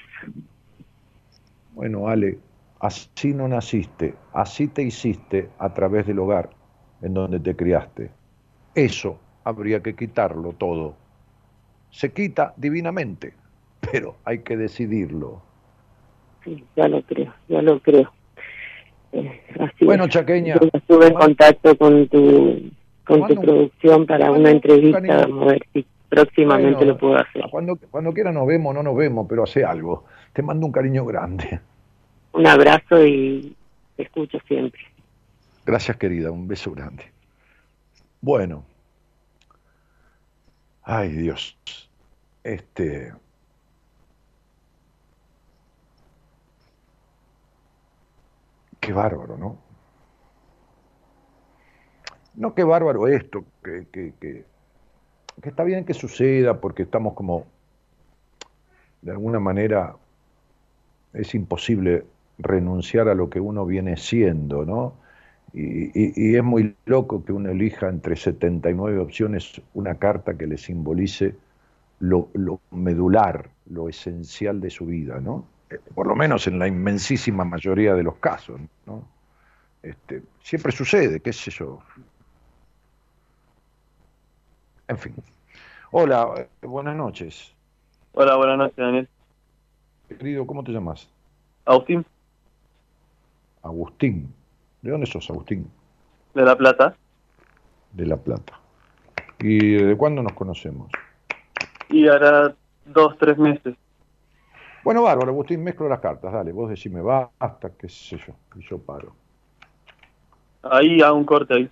Bueno, 1.74 2.08
Ale, 2.08 2.38
así 2.82 3.32
no 3.32 3.46
naciste, 3.46 4.14
así 4.32 4.66
te 4.66 4.82
hiciste 4.82 5.48
a 5.58 5.72
través 5.72 6.06
del 6.06 6.18
hogar 6.18 6.50
en 7.00 7.14
donde 7.14 7.38
te 7.38 7.54
criaste. 7.54 8.10
Eso 8.74 9.18
habría 9.44 9.80
que 9.80 9.94
quitarlo 9.94 10.52
todo. 10.52 10.96
Se 11.90 12.12
quita 12.12 12.54
divinamente, 12.56 13.34
pero 13.80 14.16
hay 14.24 14.40
que 14.40 14.56
decidirlo. 14.56 15.40
Sí, 16.44 16.64
ya 16.74 16.88
lo 16.88 17.02
creo, 17.02 17.32
ya 17.48 17.62
lo 17.62 17.78
creo. 17.78 18.12
Eh, 19.12 19.40
así 19.60 19.84
Bueno, 19.84 20.04
es. 20.04 20.10
Chaqueña, 20.10 20.58
Yo 20.60 20.68
estuve 20.72 21.06
en 21.06 21.14
contacto 21.14 21.78
con 21.78 22.08
tu 22.08 22.70
con 23.04 23.28
tu 23.28 23.34
producción 23.34 24.06
para 24.06 24.30
una 24.30 24.40
un 24.40 24.46
entrevista, 24.46 24.98
a 24.98 25.26
ver 25.44 25.62
si 25.72 25.86
próximamente 26.08 26.78
Bueno, 26.78 26.92
lo 26.92 26.98
puedo 26.98 27.16
hacer. 27.16 27.44
Cuando, 27.50 27.78
cuando 27.90 28.12
quiera 28.12 28.32
nos 28.32 28.46
vemos, 28.46 28.74
no 28.74 28.82
nos 28.82 28.96
vemos, 28.96 29.26
pero 29.28 29.44
hace 29.44 29.64
algo. 29.64 30.04
Te 30.32 30.42
mando 30.42 30.66
un 30.66 30.72
cariño 30.72 31.04
grande. 31.04 31.60
Un 32.32 32.46
abrazo 32.46 33.04
y 33.04 33.56
te 33.96 34.04
escucho 34.04 34.38
siempre. 34.48 34.80
Gracias, 35.64 35.96
querida. 35.96 36.30
Un 36.30 36.48
beso 36.48 36.72
grande. 36.72 37.04
Bueno. 38.20 38.64
Ay, 40.82 41.10
Dios. 41.12 41.56
Este. 42.42 43.12
Qué 48.80 48.92
bárbaro, 48.92 49.36
¿no? 49.36 49.58
No, 52.34 52.54
qué 52.54 52.64
bárbaro 52.64 53.06
esto, 53.06 53.44
que, 53.62 53.86
que, 53.92 54.14
que, 54.18 54.44
que 55.40 55.48
está 55.48 55.64
bien 55.64 55.84
que 55.84 55.94
suceda 55.94 56.60
porque 56.60 56.82
estamos 56.82 57.14
como, 57.14 57.46
de 59.02 59.12
alguna 59.12 59.38
manera, 59.38 59.96
es 61.12 61.34
imposible 61.34 62.06
renunciar 62.42 63.08
a 63.08 63.14
lo 63.14 63.30
que 63.30 63.40
uno 63.40 63.64
viene 63.66 63.96
siendo, 63.96 64.64
¿no? 64.64 64.94
Y, 65.54 65.86
y- 65.98 66.12
y 66.16 66.36
es 66.36 66.42
muy 66.42 66.74
loco 66.86 67.24
que 67.24 67.32
uno 67.32 67.50
elija 67.50 67.88
entre 67.88 68.16
79 68.16 68.98
opciones 68.98 69.60
una 69.74 69.96
carta 69.96 70.36
que 70.36 70.46
le 70.46 70.58
simbolice 70.58 71.34
lo, 72.00 72.28
lo 72.34 72.60
medular, 72.70 73.48
lo 73.70 73.88
esencial 73.88 74.60
de 74.60 74.70
su 74.70 74.86
vida, 74.86 75.20
¿no? 75.20 75.44
Eh, 75.70 75.78
Por 75.94 76.06
lo 76.06 76.16
menos 76.16 76.46
en 76.46 76.58
la 76.58 76.66
inmensísima 76.66 77.44
mayoría 77.44 77.94
de 77.94 78.02
los 78.02 78.16
casos, 78.16 78.60
¿no? 78.86 79.04
Este, 79.82 80.22
siempre 80.42 80.72
sucede, 80.72 81.20
qué 81.20 81.32
sé 81.32 81.50
yo. 81.50 81.80
En 84.88 84.98
fin. 84.98 85.14
Hola, 85.90 86.28
eh, 86.38 86.66
buenas 86.66 86.96
noches. 86.96 87.52
Hola, 88.14 88.36
buenas 88.36 88.58
noches, 88.58 88.76
Daniel. 88.76 89.08
Querido, 90.08 90.46
¿cómo 90.46 90.62
te 90.64 90.72
llamas? 90.72 91.08
Agustín, 91.64 92.04
Agustín. 93.62 94.32
¿De 94.80 94.90
dónde 94.90 95.06
sos, 95.06 95.28
Agustín? 95.30 95.70
de 96.34 96.42
La 96.42 96.56
Plata. 96.56 96.96
De 97.92 98.06
La 98.06 98.16
Plata. 98.16 98.58
¿Y 99.38 99.74
desde 99.74 99.96
cuándo 99.96 100.22
nos 100.22 100.32
conocemos? 100.32 100.90
Y 101.88 102.08
hará 102.08 102.54
dos, 102.86 103.16
tres 103.18 103.36
meses. 103.36 103.76
Bueno, 104.84 105.02
bárbaro, 105.02 105.30
Agustín, 105.30 105.62
mezclo 105.62 105.88
las 105.88 106.00
cartas, 106.00 106.32
dale, 106.32 106.52
vos 106.52 106.68
decime 106.68 107.02
basta, 107.02 107.70
qué 107.78 107.88
sé 107.88 108.18
yo, 108.18 108.34
y 108.56 108.62
yo 108.62 108.78
paro. 108.78 109.14
Ahí 110.62 111.00
hago 111.02 111.16
un 111.16 111.24
corte 111.24 111.54
ahí. 111.54 111.70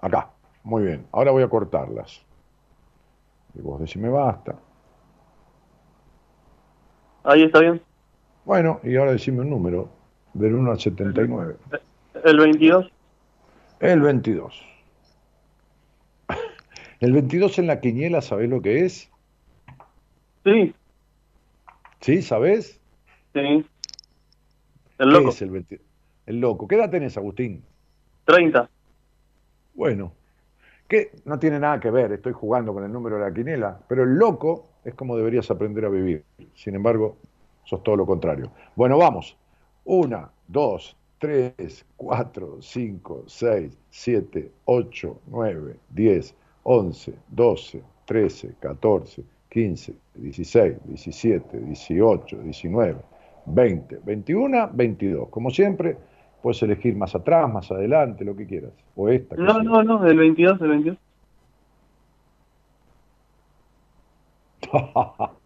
Acá, 0.00 0.30
muy 0.62 0.84
bien, 0.84 1.06
ahora 1.12 1.30
voy 1.30 1.42
a 1.42 1.48
cortarlas. 1.48 2.24
Y 3.54 3.60
vos 3.60 3.80
decime 3.80 4.08
basta. 4.08 4.54
Ahí 7.24 7.42
está 7.42 7.60
bien. 7.60 7.82
Bueno, 8.44 8.80
y 8.82 8.96
ahora 8.96 9.12
decime 9.12 9.40
un 9.40 9.50
número, 9.50 9.90
del 10.34 10.54
1 10.54 10.70
al 10.70 10.80
79. 10.80 11.56
El 12.24 12.38
22. 12.38 12.92
El 13.80 14.00
22. 14.00 14.66
El 17.00 17.12
22 17.12 17.58
en 17.58 17.66
la 17.66 17.80
quiniela, 17.80 18.20
¿sabés 18.20 18.48
lo 18.50 18.60
que 18.60 18.84
es? 18.84 19.10
Sí, 20.44 20.74
¿Sí? 22.00 22.22
¿Sabés? 22.22 22.80
sí. 23.34 23.40
El 23.40 23.66
¿Qué 24.98 25.04
loco. 25.04 25.28
es 25.30 25.42
el 25.42 25.50
22? 25.50 25.86
El 26.26 26.40
loco. 26.40 26.66
¿Qué 26.66 26.74
edad 26.74 26.90
tenés, 26.90 27.16
Agustín? 27.16 27.62
30. 28.24 28.68
Bueno, 29.74 30.12
que 30.88 31.12
no 31.24 31.38
tiene 31.38 31.60
nada 31.60 31.78
que 31.78 31.90
ver, 31.90 32.10
estoy 32.12 32.32
jugando 32.32 32.74
con 32.74 32.82
el 32.84 32.90
número 32.92 33.16
de 33.16 33.22
la 33.22 33.32
quinela, 33.32 33.80
pero 33.88 34.02
el 34.02 34.16
loco 34.16 34.70
es 34.84 34.94
como 34.94 35.16
deberías 35.16 35.50
aprender 35.50 35.84
a 35.84 35.88
vivir. 35.88 36.24
Sin 36.54 36.74
embargo, 36.74 37.16
sos 37.64 37.82
todo 37.84 37.94
lo 37.96 38.06
contrario. 38.06 38.50
Bueno, 38.74 38.98
vamos. 38.98 39.36
Una, 39.90 40.30
dos, 40.46 40.94
tres, 41.18 41.82
cuatro, 41.96 42.58
cinco, 42.60 43.24
seis, 43.26 43.74
siete, 43.88 44.52
ocho, 44.66 45.18
nueve, 45.28 45.76
diez, 45.88 46.34
once, 46.64 47.14
doce, 47.28 47.82
trece, 48.04 48.54
catorce, 48.60 49.24
quince, 49.48 49.94
dieciséis, 50.14 50.76
diecisiete, 50.84 51.58
dieciocho, 51.60 52.36
diecinueve, 52.36 53.00
veinte, 53.46 53.98
veintiuno, 54.04 54.68
veintidós. 54.74 55.30
Como 55.30 55.48
siempre, 55.48 55.96
puedes 56.42 56.62
elegir 56.62 56.94
más 56.94 57.14
atrás, 57.14 57.50
más 57.50 57.72
adelante, 57.72 58.26
lo 58.26 58.36
que 58.36 58.46
quieras. 58.46 58.72
O 58.94 59.08
esta. 59.08 59.36
No, 59.36 59.62
yo. 59.62 59.62
no, 59.62 59.82
no, 59.82 60.06
el 60.06 60.18
22, 60.18 60.60
el 60.60 60.68
22. 60.68 60.98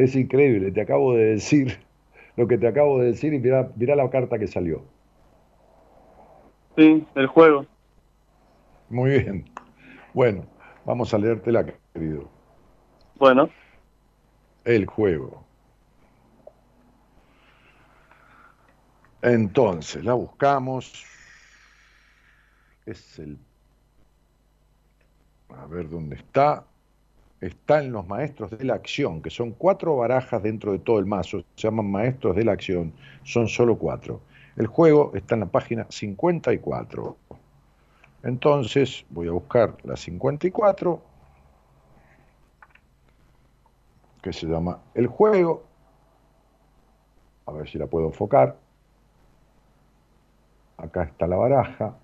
Es 0.00 0.16
increíble, 0.16 0.72
te 0.72 0.80
acabo 0.80 1.12
de 1.12 1.24
decir 1.26 1.78
lo 2.36 2.48
que 2.48 2.56
te 2.56 2.66
acabo 2.66 3.00
de 3.00 3.08
decir 3.08 3.34
y 3.34 3.38
mira, 3.38 3.70
mira 3.76 3.94
la 3.94 4.08
carta 4.08 4.38
que 4.38 4.46
salió. 4.46 4.82
Sí, 6.74 7.06
el 7.14 7.26
juego. 7.26 7.66
Muy 8.88 9.10
bien. 9.10 9.44
Bueno, 10.14 10.46
vamos 10.86 11.12
a 11.12 11.18
leértela, 11.18 11.66
querido. 11.92 12.30
Bueno, 13.18 13.50
El 14.64 14.86
juego. 14.86 15.44
Entonces, 19.20 20.02
la 20.02 20.14
buscamos. 20.14 21.04
Es 22.86 23.18
el... 23.18 23.36
A 25.50 25.66
ver 25.66 25.90
dónde 25.90 26.16
está. 26.16 26.64
Está 27.40 27.82
en 27.82 27.92
los 27.92 28.06
maestros 28.06 28.50
de 28.50 28.64
la 28.64 28.74
acción, 28.74 29.22
que 29.22 29.30
son 29.30 29.52
cuatro 29.52 29.96
barajas 29.96 30.42
dentro 30.42 30.72
de 30.72 30.78
todo 30.78 30.98
el 30.98 31.06
mazo. 31.06 31.42
Se 31.56 31.68
llaman 31.68 31.90
maestros 31.90 32.36
de 32.36 32.44
la 32.44 32.52
acción. 32.52 32.92
Son 33.22 33.48
solo 33.48 33.78
cuatro. 33.78 34.20
El 34.56 34.66
juego 34.66 35.12
está 35.14 35.36
en 35.36 35.40
la 35.40 35.46
página 35.46 35.86
54. 35.88 37.16
Entonces, 38.24 39.06
voy 39.08 39.28
a 39.28 39.32
buscar 39.32 39.74
la 39.84 39.96
54, 39.96 41.00
que 44.20 44.32
se 44.34 44.46
llama 44.46 44.80
El 44.92 45.06
juego. 45.06 45.64
A 47.46 47.52
ver 47.52 47.66
si 47.70 47.78
la 47.78 47.86
puedo 47.86 48.08
enfocar. 48.08 48.58
Acá 50.76 51.04
está 51.04 51.26
la 51.26 51.36
baraja. 51.36 51.96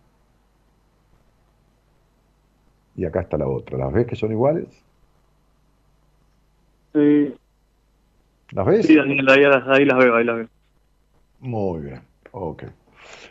Y 2.97 3.05
acá 3.05 3.21
está 3.21 3.37
la 3.37 3.47
otra. 3.47 3.77
¿Las 3.77 3.93
ves 3.93 4.07
que 4.07 4.17
son 4.17 4.33
iguales? 4.33 4.86
Sí, 6.97 7.35
¿Las 8.53 8.67
ves? 8.67 8.87
sí, 8.87 8.97
Daniel, 8.97 9.29
ahí, 9.29 9.43
las- 9.43 9.69
ahí 9.69 9.85
las 9.85 9.99
veo, 9.99 10.17
ahí 10.17 10.25
las 10.25 10.37
veo. 10.37 10.49
Muy 11.41 11.81
bien, 11.83 12.01
ok. 12.33 12.65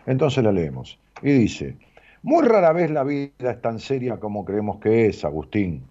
Entonces 0.05 0.43
la 0.43 0.51
leemos. 0.51 0.99
Y 1.21 1.31
dice, 1.31 1.77
muy 2.21 2.45
rara 2.45 2.71
vez 2.73 2.91
la 2.91 3.03
vida 3.03 3.51
es 3.51 3.61
tan 3.61 3.79
seria 3.79 4.17
como 4.17 4.45
creemos 4.45 4.77
que 4.79 5.07
es, 5.07 5.25
Agustín. 5.25 5.83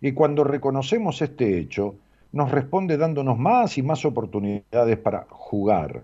Y 0.00 0.12
cuando 0.12 0.44
reconocemos 0.44 1.20
este 1.22 1.58
hecho, 1.58 1.96
nos 2.32 2.50
responde 2.50 2.96
dándonos 2.96 3.38
más 3.38 3.78
y 3.78 3.82
más 3.82 4.04
oportunidades 4.04 4.98
para 4.98 5.26
jugar. 5.28 6.02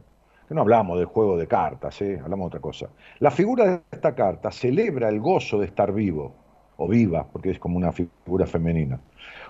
Que 0.48 0.54
no 0.54 0.60
hablamos 0.62 0.98
del 0.98 1.06
juego 1.06 1.36
de 1.38 1.46
cartas, 1.46 2.02
¿eh? 2.02 2.18
hablamos 2.22 2.44
de 2.46 2.48
otra 2.48 2.60
cosa. 2.60 2.88
La 3.20 3.30
figura 3.30 3.64
de 3.64 3.80
esta 3.92 4.14
carta 4.14 4.50
celebra 4.50 5.08
el 5.08 5.20
gozo 5.20 5.58
de 5.58 5.66
estar 5.66 5.92
vivo, 5.92 6.34
o 6.76 6.88
viva, 6.88 7.26
porque 7.32 7.50
es 7.50 7.58
como 7.58 7.76
una 7.76 7.92
figura 7.92 8.46
femenina, 8.46 9.00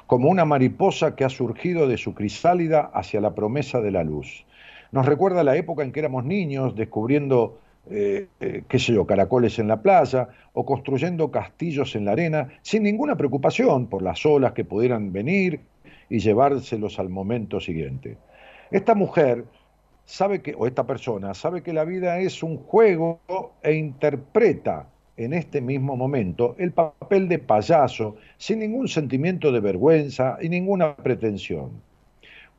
como 0.07 0.29
una 0.29 0.45
mariposa 0.45 1.17
que 1.17 1.25
ha 1.25 1.29
surgido 1.29 1.89
de 1.89 1.97
su 1.97 2.15
crisálida 2.15 2.91
hacia 2.93 3.21
la 3.21 3.35
promesa 3.35 3.81
de 3.81 3.91
la 3.91 4.05
luz. 4.05 4.45
Nos 4.93 5.07
recuerda 5.07 5.43
la 5.43 5.57
época 5.57 5.83
en 5.83 5.93
que 5.93 6.01
éramos 6.01 6.25
niños, 6.25 6.77
descubriendo, 6.77 7.59
eh, 7.91 8.29
eh, 8.41 8.63
qué 8.69 8.79
sé 8.79 8.93
yo, 8.93 9.07
caracoles 9.07 9.59
en 9.59 9.69
la 9.69 9.83
playa 9.83 10.29
o 10.53 10.65
construyendo 10.65 11.31
castillos 11.31 11.97
en 11.97 12.05
la 12.05 12.13
arena, 12.13 12.49
sin 12.63 12.83
ninguna 12.83 13.17
preocupación 13.17 13.87
por 13.87 14.03
las 14.03 14.25
olas 14.25 14.53
que 14.53 14.65
pudieran 14.65 15.13
venir 15.13 15.61
y 16.09 16.19
llevárselos 16.19 16.99
al 16.99 17.09
momento 17.09 17.59
siguiente. 17.59 18.17
Esta 18.71 18.95
mujer 18.95 19.45
sabe 20.05 20.43
que, 20.43 20.55
o 20.57 20.67
esta 20.67 20.87
persona, 20.87 21.35
sabe 21.35 21.63
que 21.63 21.73
la 21.73 21.85
vida 21.85 22.19
es 22.19 22.43
un 22.43 22.59
juego 22.59 23.21
e 23.63 23.75
interpreta 23.75 24.87
en 25.17 25.33
este 25.33 25.61
mismo 25.61 25.97
momento 25.97 26.57
el 26.59 26.73
papel 26.73 27.29
de 27.29 27.39
payaso 27.39 28.17
sin 28.37 28.61
ningún 28.61 28.89
sentimiento 28.89 29.53
de 29.53 29.61
vergüenza 29.61 30.39
y 30.41 30.49
ninguna 30.49 30.97
pretensión. 30.97 31.71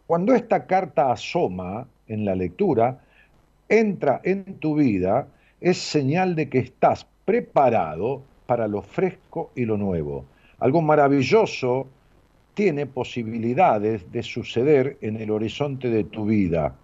Cuando 0.08 0.34
esta 0.34 0.66
carta 0.66 1.12
asoma 1.12 1.88
en 2.08 2.26
la 2.26 2.36
lectura, 2.36 3.02
entra 3.68 4.22
en 4.24 4.60
tu 4.60 4.76
vida, 4.76 5.28
es 5.60 5.78
señal 5.78 6.36
de 6.36 6.48
que 6.50 6.60
estás 6.60 7.08
preparado 7.26 8.22
para 8.46 8.68
lo 8.68 8.82
fresco 8.82 9.52
y 9.56 9.66
lo 9.66 9.78
nuevo. 9.78 10.26
Algo 10.60 10.82
maravilloso 10.82 11.88
tiene 12.54 12.86
posibilidades 12.86 14.12
de 14.12 14.24
suceder 14.24 14.98
en 15.02 15.18
el 15.18 15.32
horizonte 15.32 15.90
de 15.90 16.04
tu 16.04 16.26
vida. 16.26 16.76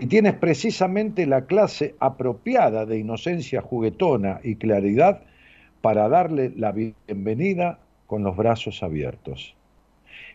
Y 0.00 0.06
tienes 0.06 0.32
precisamente 0.32 1.26
la 1.26 1.44
clase 1.44 1.94
apropiada 2.00 2.86
de 2.86 2.98
inocencia 2.98 3.60
juguetona 3.60 4.40
y 4.42 4.56
claridad 4.56 5.20
para 5.82 6.08
darle 6.08 6.54
la 6.56 6.72
bienvenida 6.72 7.80
con 8.06 8.24
los 8.24 8.34
brazos 8.34 8.82
abiertos. 8.82 9.54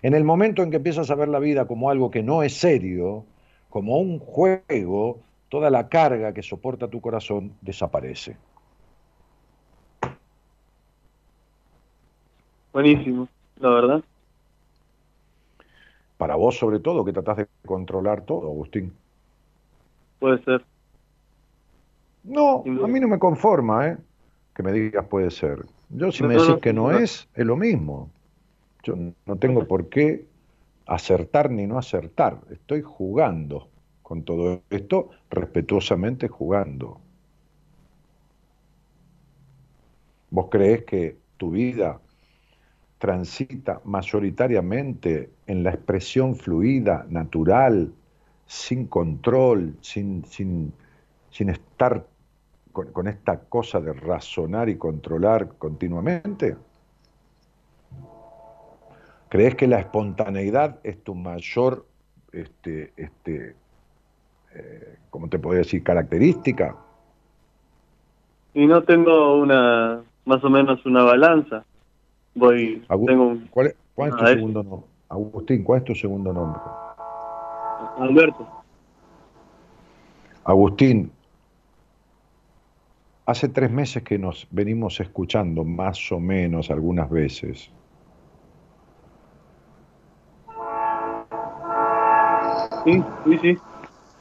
En 0.03 0.13
el 0.13 0.23
momento 0.23 0.61
en 0.61 0.69
que 0.69 0.77
empiezas 0.77 1.09
a 1.09 1.15
ver 1.15 1.29
la 1.29 1.39
vida 1.39 1.65
como 1.65 1.89
algo 1.89 2.11
que 2.11 2.21
no 2.21 2.43
es 2.43 2.53
serio, 2.53 3.25
como 3.71 3.97
un 3.97 4.19
juego, 4.19 5.21
toda 5.49 5.71
la 5.71 5.89
carga 5.89 6.31
que 6.31 6.43
soporta 6.43 6.87
tu 6.87 7.01
corazón 7.01 7.53
desaparece. 7.61 8.37
Buenísimo, 12.71 13.27
la 13.59 13.69
verdad. 13.69 14.03
Para 16.17 16.35
vos 16.35 16.55
sobre 16.55 16.77
todo, 16.79 17.03
que 17.03 17.13
tratás 17.13 17.37
de 17.37 17.47
controlar 17.65 18.21
todo, 18.25 18.51
Agustín. 18.51 18.93
Puede 20.25 20.43
ser. 20.43 20.65
No, 22.23 22.63
a 22.65 22.87
mí 22.87 22.99
no 22.99 23.07
me 23.07 23.19
conforma, 23.19 23.89
¿eh? 23.89 23.97
Que 24.55 24.63
me 24.63 24.71
digas 24.71 25.05
puede 25.05 25.29
ser. 25.29 25.63
Yo 25.91 26.11
si 26.11 26.23
No, 26.23 26.29
me 26.29 26.33
decís 26.33 26.55
que 26.63 26.73
no 26.73 26.89
es, 26.89 27.29
es 27.35 27.45
lo 27.45 27.55
mismo. 27.55 28.09
Yo 28.81 28.95
no 29.27 29.35
tengo 29.35 29.67
por 29.67 29.87
qué 29.87 30.25
acertar 30.87 31.51
ni 31.51 31.67
no 31.67 31.77
acertar. 31.77 32.39
Estoy 32.49 32.81
jugando 32.81 33.69
con 34.01 34.23
todo 34.23 34.63
esto, 34.71 35.11
respetuosamente 35.29 36.27
jugando. 36.27 36.99
¿Vos 40.31 40.47
creés 40.49 40.85
que 40.85 41.17
tu 41.37 41.51
vida 41.51 42.01
transita 42.97 43.79
mayoritariamente 43.83 45.29
en 45.45 45.61
la 45.61 45.69
expresión 45.69 46.35
fluida, 46.35 47.05
natural, 47.11 47.93
sin 48.45 48.87
control, 48.87 49.75
sin, 49.81 50.23
sin, 50.25 50.71
sin 51.29 51.49
estar 51.49 52.05
con, 52.71 52.91
con 52.91 53.07
esta 53.07 53.39
cosa 53.39 53.79
de 53.79 53.93
razonar 53.93 54.69
y 54.69 54.77
controlar 54.77 55.57
continuamente? 55.57 56.55
¿Crees 59.29 59.55
que 59.55 59.67
la 59.67 59.79
espontaneidad 59.79 60.79
es 60.83 61.03
tu 61.03 61.15
mayor, 61.15 61.85
este, 62.31 62.93
este, 62.95 63.55
eh, 64.53 64.97
¿cómo 65.09 65.27
te 65.27 65.39
podría 65.39 65.59
decir, 65.59 65.83
característica? 65.83 66.75
Y 68.53 68.65
no 68.67 68.83
tengo 68.83 69.37
una, 69.37 70.01
más 70.25 70.43
o 70.43 70.49
menos 70.49 70.85
una 70.85 71.03
balanza. 71.03 71.65
Voy, 72.35 72.83
tengo 73.05 73.27
un 73.27 73.47
¿Cuál 73.51 73.67
es, 73.67 73.75
cuál 73.93 74.09
es 74.09 74.15
tu 74.15 74.23
Ah, 74.23 74.27
es- 74.29 74.35
segundo 74.35 74.63
nombre? 74.63 74.89
Agustín, 75.09 75.63
¿cuál 75.63 75.79
es 75.79 75.85
tu 75.85 75.95
segundo 75.95 76.31
nombre? 76.33 76.61
Alberto. 77.97 78.47
Agustín, 80.43 81.11
hace 83.25 83.49
tres 83.49 83.71
meses 83.71 84.03
que 84.03 84.19
nos 84.19 84.47
venimos 84.51 84.99
escuchando, 84.99 85.63
más 85.63 86.11
o 86.11 86.19
menos, 86.19 86.69
algunas 86.69 87.09
veces. 87.09 87.71
Sí, 92.83 93.03
sí, 93.25 93.37
sí. 93.41 93.57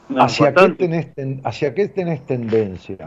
No, 0.09 0.23
¿Hacia 0.23 0.47
qué, 0.47 0.53
bastante. 0.53 0.77
tenés, 0.85 1.13
ten- 1.13 1.41
¿Hacia 1.43 1.73
qué 1.75 1.87
tenés 1.89 2.25
tendencia? 2.25 2.97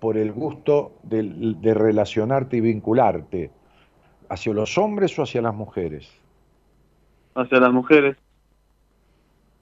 Por 0.00 0.18
el 0.18 0.32
gusto 0.32 0.92
de, 1.02 1.22
de 1.22 1.74
relacionarte 1.74 2.58
y 2.58 2.60
vincularte. 2.60 3.50
¿Hacia 4.28 4.52
los 4.52 4.76
hombres 4.76 5.18
o 5.18 5.22
hacia 5.22 5.40
las 5.40 5.54
mujeres? 5.54 6.10
Hacia 7.34 7.60
las 7.60 7.72
mujeres. 7.72 8.16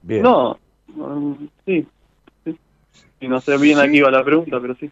Bien. 0.06 0.22
No, 0.22 0.58
mm, 0.94 1.32
sí. 1.64 1.86
sí. 2.44 2.58
Y 3.20 3.28
no 3.28 3.40
sé 3.40 3.56
bien 3.58 3.78
Sí. 3.78 3.84
aquí 3.86 4.00
va 4.02 4.10
la 4.10 4.22
pregunta, 4.24 4.60
pero 4.60 4.74
sí. 4.74 4.90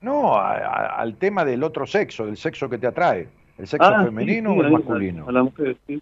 No, 0.00 0.34
a- 0.36 0.56
a- 0.56 1.00
al 1.00 1.16
tema 1.16 1.44
del 1.44 1.62
otro 1.62 1.86
sexo, 1.86 2.26
del 2.26 2.36
sexo 2.36 2.68
que 2.68 2.78
te 2.78 2.86
atrae. 2.86 3.28
¿El 3.56 3.66
sexo 3.66 3.88
Ah, 3.88 4.04
femenino 4.04 4.52
sí, 4.52 4.58
o 4.58 4.60
el 4.62 4.66
a- 4.66 4.70
masculino? 4.70 5.28
A 5.28 5.32
las 5.32 5.44
mujeres, 5.44 5.76
sí. 5.86 6.00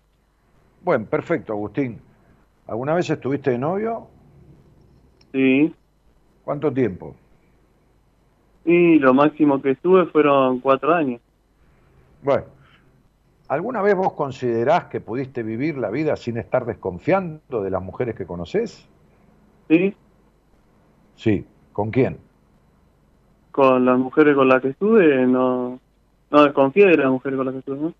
Bueno, 0.82 1.04
perfecto, 1.06 1.52
Agustín. 1.52 1.98
¿Alguna 2.66 2.94
vez 2.94 3.08
estuviste 3.10 3.50
de 3.50 3.58
novio? 3.58 4.08
Sí. 5.32 5.72
¿Cuánto 6.44 6.72
tiempo? 6.72 7.14
Y 8.64 8.98
lo 8.98 9.14
máximo 9.14 9.60
que 9.62 9.70
estuve 9.72 10.06
fueron 10.06 10.60
cuatro 10.60 10.92
años. 10.94 11.20
Bueno, 12.22 12.44
¿alguna 13.48 13.82
vez 13.82 13.94
vos 13.94 14.12
considerás 14.12 14.86
que 14.86 15.00
pudiste 15.00 15.42
vivir 15.42 15.78
la 15.78 15.90
vida 15.90 16.16
sin 16.16 16.36
estar 16.36 16.64
desconfiando 16.64 17.62
de 17.62 17.70
las 17.70 17.82
mujeres 17.82 18.14
que 18.14 18.26
conoces? 18.26 18.86
Sí. 19.68 19.94
Sí. 21.16 21.44
¿Con 21.72 21.90
quién? 21.90 22.18
Con 23.52 23.84
las 23.84 23.98
mujeres 23.98 24.34
con 24.34 24.48
las 24.48 24.62
que 24.62 24.68
estuve, 24.68 25.26
no, 25.26 25.78
no 26.30 26.42
desconfié 26.42 26.86
de 26.86 26.96
las 26.96 27.10
mujeres 27.10 27.36
con 27.36 27.46
las 27.46 27.52
que 27.54 27.58
estuve, 27.58 27.78
¿no? 27.78 27.94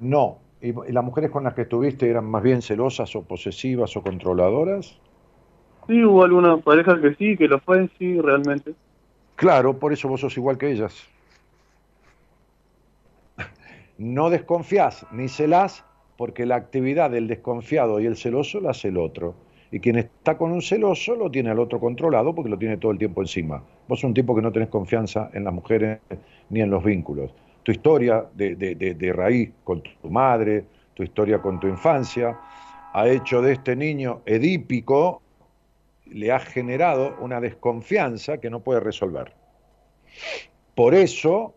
No, 0.00 0.38
¿Y, 0.60 0.68
y 0.68 0.92
las 0.92 1.04
mujeres 1.04 1.30
con 1.30 1.44
las 1.44 1.54
que 1.54 1.62
estuviste 1.62 2.08
eran 2.08 2.24
más 2.24 2.42
bien 2.42 2.62
celosas 2.62 3.14
o 3.14 3.22
posesivas 3.22 3.96
o 3.96 4.02
controladoras? 4.02 4.98
Sí, 5.86 6.04
hubo 6.04 6.24
algunas 6.24 6.62
parejas 6.62 7.00
que 7.00 7.14
sí, 7.14 7.36
que 7.36 7.48
lo 7.48 7.60
fue, 7.60 7.88
sí, 7.98 8.20
realmente. 8.20 8.74
Claro, 9.36 9.78
por 9.78 9.92
eso 9.92 10.08
vos 10.08 10.20
sos 10.20 10.36
igual 10.36 10.58
que 10.58 10.70
ellas. 10.70 11.08
No 13.98 14.30
desconfías 14.30 15.06
ni 15.12 15.28
celás 15.28 15.84
porque 16.16 16.46
la 16.46 16.56
actividad 16.56 17.10
del 17.10 17.28
desconfiado 17.28 18.00
y 18.00 18.06
el 18.06 18.16
celoso 18.16 18.60
la 18.60 18.70
hace 18.70 18.88
el 18.88 18.96
otro. 18.96 19.34
Y 19.70 19.80
quien 19.80 19.96
está 19.98 20.38
con 20.38 20.50
un 20.50 20.62
celoso 20.62 21.14
lo 21.14 21.30
tiene 21.30 21.50
al 21.50 21.58
otro 21.58 21.78
controlado 21.78 22.34
porque 22.34 22.48
lo 22.50 22.58
tiene 22.58 22.78
todo 22.78 22.90
el 22.92 22.98
tiempo 22.98 23.20
encima. 23.20 23.62
Vos 23.86 24.02
un 24.02 24.14
tipo 24.14 24.34
que 24.34 24.40
no 24.42 24.50
tenés 24.50 24.68
confianza 24.68 25.30
en 25.34 25.44
las 25.44 25.52
mujeres 25.52 25.98
ni 26.48 26.60
en 26.60 26.70
los 26.70 26.82
vínculos. 26.82 27.34
Tu 27.62 27.72
historia 27.72 28.24
de, 28.34 28.56
de- 28.56 28.74
de- 28.74 28.94
de 28.94 29.12
raíz 29.12 29.50
con 29.64 29.82
tu 29.82 30.08
madre, 30.08 30.64
tu 30.94 31.02
historia 31.02 31.42
con 31.42 31.60
tu 31.60 31.66
infancia, 31.66 32.38
ha 32.94 33.08
hecho 33.08 33.42
de 33.42 33.52
este 33.52 33.76
niño 33.76 34.22
edípico, 34.24 35.20
le 36.06 36.32
ha 36.32 36.38
generado 36.38 37.16
una 37.20 37.40
desconfianza 37.40 38.38
que 38.38 38.48
no 38.48 38.60
puede 38.60 38.80
resolver. 38.80 39.34
Por 40.74 40.94
eso, 40.94 41.54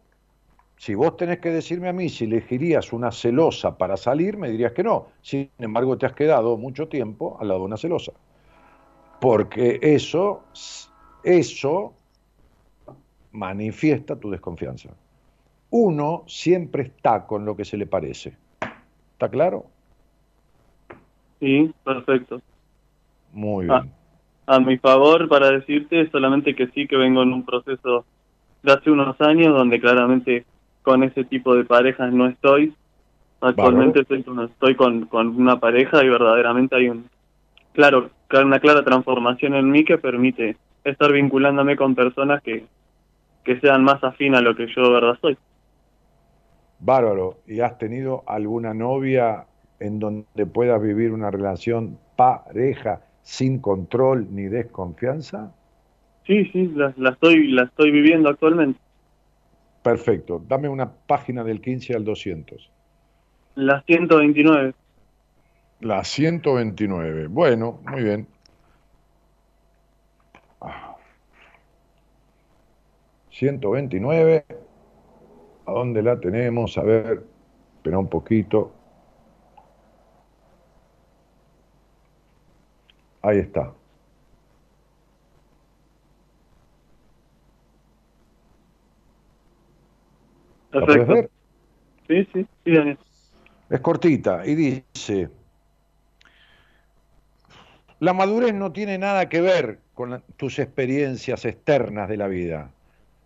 si 0.81 0.95
vos 0.95 1.15
tenés 1.15 1.37
que 1.37 1.51
decirme 1.51 1.89
a 1.89 1.93
mí 1.93 2.09
si 2.09 2.23
elegirías 2.25 2.91
una 2.91 3.11
celosa 3.11 3.77
para 3.77 3.95
salir, 3.97 4.35
me 4.35 4.49
dirías 4.49 4.71
que 4.71 4.81
no. 4.81 5.09
Sin 5.21 5.47
embargo, 5.59 5.95
te 5.95 6.07
has 6.07 6.13
quedado 6.13 6.57
mucho 6.57 6.87
tiempo 6.87 7.37
al 7.39 7.49
lado 7.49 7.59
de 7.59 7.65
una 7.67 7.77
celosa. 7.77 8.13
Porque 9.19 9.77
eso, 9.79 10.41
eso 11.23 11.93
manifiesta 13.31 14.15
tu 14.15 14.31
desconfianza. 14.31 14.89
Uno 15.69 16.23
siempre 16.25 16.81
está 16.81 17.27
con 17.27 17.45
lo 17.45 17.55
que 17.55 17.63
se 17.63 17.77
le 17.77 17.85
parece. 17.85 18.35
¿Está 19.13 19.29
claro? 19.29 19.67
Sí, 21.39 21.71
perfecto. 21.83 22.41
Muy 23.33 23.67
Ah. 23.69 23.81
bien. 23.81 23.93
A 24.47 24.59
mi 24.59 24.79
favor, 24.79 25.29
para 25.29 25.51
decirte, 25.51 26.09
solamente 26.09 26.55
que 26.55 26.69
sí 26.69 26.87
que 26.87 26.97
vengo 26.97 27.21
en 27.21 27.33
un 27.33 27.45
proceso 27.45 28.03
de 28.63 28.73
hace 28.73 28.89
unos 28.89 29.21
años 29.21 29.55
donde 29.55 29.79
claramente 29.79 30.43
con 30.81 31.03
ese 31.03 31.23
tipo 31.23 31.55
de 31.55 31.65
parejas 31.65 32.11
no 32.13 32.27
estoy. 32.27 32.73
Actualmente 33.39 34.01
estoy, 34.01 34.23
con, 34.23 34.39
estoy 34.43 34.75
con, 34.75 35.05
con 35.07 35.27
una 35.29 35.59
pareja 35.59 36.03
y 36.03 36.09
verdaderamente 36.09 36.75
hay 36.75 36.89
un 36.89 37.09
claro 37.73 38.09
una 38.39 38.59
clara 38.59 38.83
transformación 38.83 39.55
en 39.55 39.69
mí 39.69 39.83
que 39.83 39.97
permite 39.97 40.55
estar 40.83 41.11
vinculándome 41.11 41.75
con 41.75 41.95
personas 41.95 42.41
que, 42.41 42.65
que 43.43 43.59
sean 43.59 43.83
más 43.83 44.03
afín 44.03 44.35
a 44.35 44.41
lo 44.41 44.55
que 44.55 44.67
yo 44.67 44.83
de 44.83 44.89
verdad 44.91 45.17
soy. 45.21 45.37
Bárbaro. 46.79 47.37
¿Y 47.45 47.59
has 47.59 47.77
tenido 47.77 48.23
alguna 48.27 48.73
novia 48.73 49.45
en 49.79 49.99
donde 49.99 50.45
puedas 50.45 50.81
vivir 50.81 51.11
una 51.11 51.29
relación 51.29 51.97
pareja 52.15 53.01
sin 53.21 53.59
control 53.59 54.27
ni 54.31 54.43
desconfianza? 54.43 55.53
Sí, 56.25 56.45
sí, 56.45 56.71
la, 56.75 56.93
la 56.97 57.11
estoy 57.11 57.47
la 57.47 57.63
estoy 57.63 57.91
viviendo 57.91 58.29
actualmente. 58.29 58.79
Perfecto. 59.83 60.43
Dame 60.47 60.69
una 60.69 60.91
página 60.91 61.43
del 61.43 61.59
15 61.59 61.95
al 61.95 62.03
200. 62.05 62.69
La 63.55 63.81
129. 63.85 64.73
La 65.81 66.03
129. 66.03 67.27
Bueno, 67.27 67.79
muy 67.83 68.03
bien. 68.03 68.27
Ah. 70.61 70.95
129. 73.31 74.45
¿A 75.65 75.71
dónde 75.71 76.03
la 76.03 76.19
tenemos? 76.19 76.77
A 76.77 76.83
ver, 76.83 77.23
espera 77.77 77.97
un 77.97 78.07
poquito. 78.09 78.71
Ahí 83.23 83.39
está. 83.39 83.73
Perfecto. 90.71 91.13
ver? 91.13 91.29
Sí, 92.07 92.27
sí, 92.33 92.47
sí, 92.63 92.71
Daniel. 92.71 92.97
Es 93.69 93.79
cortita 93.79 94.45
y 94.45 94.55
dice, 94.55 95.29
la 97.99 98.13
madurez 98.13 98.53
no 98.53 98.71
tiene 98.71 98.97
nada 98.97 99.29
que 99.29 99.41
ver 99.41 99.79
con 99.93 100.23
tus 100.35 100.59
experiencias 100.59 101.45
externas 101.45 102.09
de 102.09 102.17
la 102.17 102.27
vida, 102.27 102.71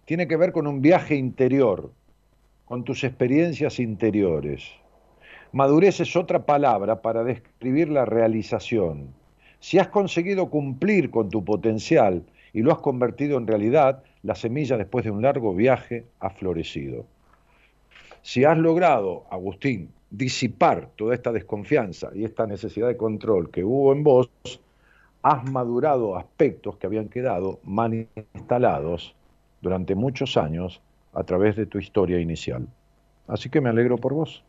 tiene 0.06 0.28
que 0.28 0.38
ver 0.38 0.52
con 0.52 0.68
un 0.68 0.82
viaje 0.82 1.16
interior, 1.16 1.92
con 2.66 2.84
tus 2.84 3.04
experiencias 3.04 3.80
interiores. 3.80 4.70
Madurez 5.52 6.00
es 6.02 6.16
otra 6.16 6.46
palabra 6.46 7.02
para 7.02 7.24
describir 7.24 7.90
la 7.90 8.06
realización. 8.06 9.14
Si 9.60 9.80
has 9.80 9.88
conseguido 9.88 10.50
cumplir 10.50 11.10
con 11.10 11.30
tu 11.30 11.44
potencial 11.44 12.24
y 12.54 12.62
lo 12.62 12.72
has 12.72 12.80
convertido 12.80 13.38
en 13.38 13.48
realidad, 13.48 14.04
la 14.22 14.36
semilla 14.36 14.78
después 14.78 15.06
de 15.06 15.12
un 15.12 15.22
largo 15.22 15.56
viaje 15.56 16.06
ha 16.20 16.30
florecido. 16.30 17.06
Si 18.26 18.44
has 18.44 18.58
logrado, 18.58 19.26
Agustín, 19.30 19.92
disipar 20.10 20.90
toda 20.96 21.14
esta 21.14 21.32
desconfianza 21.32 22.10
y 22.16 22.24
esta 22.24 22.48
necesidad 22.48 22.88
de 22.88 22.98
control 22.98 23.52
que 23.52 23.64
hubo 23.64 23.94
en 23.94 24.04
vos, 24.04 24.32
has 25.22 25.48
madurado 25.52 26.18
aspectos 26.18 26.76
que 26.78 26.88
habían 26.88 27.08
quedado 27.08 27.60
mal 27.64 28.08
instalados 28.34 29.14
durante 29.62 29.94
muchos 29.94 30.38
años 30.38 30.82
a 31.14 31.24
través 31.24 31.56
de 31.56 31.68
tu 31.68 31.78
historia 31.78 32.20
inicial. 32.20 32.66
Así 33.28 33.52
que 33.52 33.62
me 33.62 33.70
alegro 33.70 33.98
por 33.98 34.16
vos. 34.16 34.44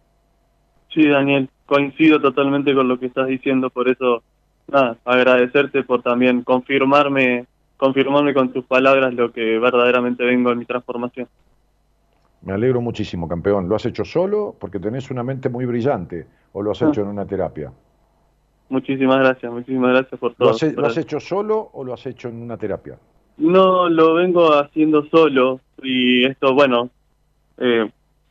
Sí, 0.89 1.07
Daniel, 1.07 1.51
coincido 1.67 2.19
totalmente 2.19 2.75
con 2.75 2.89
lo 2.89 2.99
que 2.99 3.07
estás 3.07 3.27
diciendo, 3.27 3.69
por 3.69 3.91
eso, 3.91 4.23
nada, 4.69 4.97
agradecerte 5.05 5.83
por 5.83 6.01
también 6.01 6.45
confirmarme, 6.45 7.45
confirmarme 7.77 8.33
con 8.33 8.55
tus 8.55 8.65
palabras 8.65 9.13
lo 9.13 9.33
que 9.33 9.59
verdaderamente 9.59 10.25
vengo 10.25 10.51
en 10.51 10.61
mi 10.61 10.65
transformación. 10.65 11.29
Me 12.47 12.53
alegro 12.53 12.81
muchísimo, 12.81 13.27
campeón. 13.27 13.69
¿Lo 13.69 13.75
has 13.75 13.85
hecho 13.87 14.05
solo 14.05 14.55
porque 14.61 14.79
tenés 14.79 15.11
una 15.11 15.25
mente 15.25 15.49
muy 15.49 15.67
brillante 15.67 16.27
o 16.53 16.63
lo 16.63 16.71
has 16.71 16.81
hecho 16.81 17.03
en 17.03 17.09
una 17.09 17.27
terapia? 17.27 17.73
Muchísimas 18.69 19.19
gracias, 19.19 19.53
muchísimas 19.53 19.91
gracias 19.91 20.21
por 20.21 20.31
¿Lo 20.31 20.37
todo. 20.37 20.51
has, 20.51 20.63
he- 20.63 20.71
por 20.71 20.83
lo 20.85 20.87
has 20.89 20.97
hecho 20.97 21.19
solo 21.19 21.71
o 21.73 21.83
lo 21.83 21.93
has 21.93 22.07
hecho 22.07 22.29
en 22.29 22.41
una 22.41 22.57
terapia? 22.57 22.97
No, 23.39 23.89
lo 23.89 24.15
vengo 24.15 24.53
haciendo 24.55 25.05
solo 25.07 25.59
y 25.83 26.25
esto, 26.25 26.55
bueno, 26.55 26.89
eh, 27.59 27.91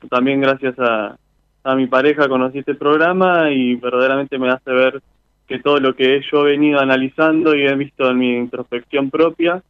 también 0.09 0.39
gracias 0.39 0.75
a, 0.79 1.17
a 1.65 1.75
mi 1.75 1.87
pareja 1.87 2.29
conocí 2.29 2.59
este 2.59 2.75
programa 2.75 3.51
y 3.51 3.75
verdaderamente 3.75 4.39
me 4.39 4.49
hace 4.49 4.71
ver 4.71 5.01
que 5.45 5.59
todo 5.59 5.79
lo 5.81 5.93
que 5.93 6.21
yo 6.31 6.47
he 6.47 6.51
venido 6.51 6.79
analizando 6.79 7.53
y 7.53 7.67
he 7.67 7.75
visto 7.75 8.09
en 8.09 8.17
mi 8.17 8.35
introspección 8.37 9.09
propia, 9.09 9.61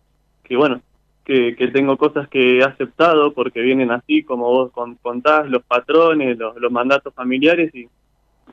que 0.44 0.56
bueno, 0.56 0.82
que, 1.26 1.56
que 1.56 1.68
tengo 1.70 1.98
cosas 1.98 2.28
que 2.30 2.60
he 2.60 2.64
aceptado 2.64 3.34
porque 3.34 3.62
vienen 3.62 3.92
así, 3.92 4.24
como 4.24 4.46
vos 4.46 4.72
con- 4.72 4.96
contás, 4.96 5.50
los 5.50 5.64
patrones, 5.64 6.38
los, 6.38 6.56
los 6.58 6.72
mandatos 6.72 7.14
familiares 7.14 7.74
y 7.76 7.90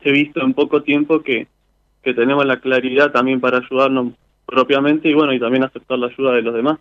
he 0.01 0.11
visto 0.13 0.41
en 0.41 0.55
poco 0.55 0.83
tiempo 0.83 1.23
que, 1.23 1.47
que 2.03 2.15
tenemos 2.15 2.45
la 2.47 2.61
claridad 2.61 3.13
también 3.13 3.41
para 3.41 3.59
ayudarnos 3.59 4.15
propiamente 4.47 5.09
y 5.09 5.15
bueno, 5.15 5.33
y 5.33 5.41
también 5.41 5.65
aceptar 5.65 5.99
la 5.99 6.09
ayuda 6.09 6.33
de 6.33 6.43
los 6.43 6.55
demás. 6.55 6.79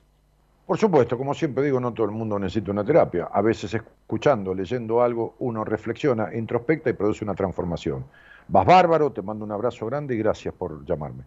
Por 0.65 0.77
supuesto, 0.77 1.17
como 1.17 1.33
siempre 1.33 1.63
digo, 1.65 1.79
no 1.79 1.93
todo 1.93 2.05
el 2.05 2.13
mundo 2.13 2.39
necesita 2.39 2.71
una 2.71 2.85
terapia. 2.85 3.25
A 3.31 3.41
veces 3.41 3.73
escuchando, 3.73 4.53
leyendo 4.55 5.01
algo, 5.01 5.35
uno 5.39 5.65
reflexiona, 5.65 6.33
introspecta 6.33 6.89
y 6.89 6.93
produce 6.93 7.25
una 7.25 7.35
transformación. 7.35 8.05
Vas 8.47 8.65
bárbaro, 8.65 9.11
te 9.11 9.21
mando 9.21 9.43
un 9.43 9.51
abrazo 9.51 9.85
grande 9.85 10.15
y 10.15 10.19
gracias 10.19 10.53
por 10.53 10.85
llamarme. 10.85 11.23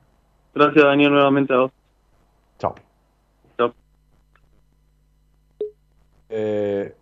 Gracias, 0.55 0.85
Daniel, 0.85 1.13
nuevamente 1.13 1.53
a 1.53 1.59
vos. 1.59 1.73
Chao. 2.59 2.94
Eh, 6.37 6.93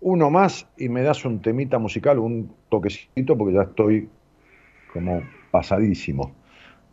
uno 0.00 0.30
más 0.30 0.66
y 0.78 0.88
me 0.88 1.02
das 1.02 1.26
un 1.26 1.42
temita 1.42 1.78
musical, 1.78 2.18
un 2.18 2.56
toquecito, 2.70 3.36
porque 3.36 3.52
ya 3.52 3.62
estoy 3.64 4.08
como 4.90 5.22
pasadísimo. 5.50 6.32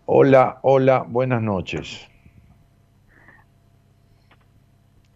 Hola, 0.06 0.60
hola, 0.64 1.06
buenas 1.08 1.42
noches. 1.42 2.10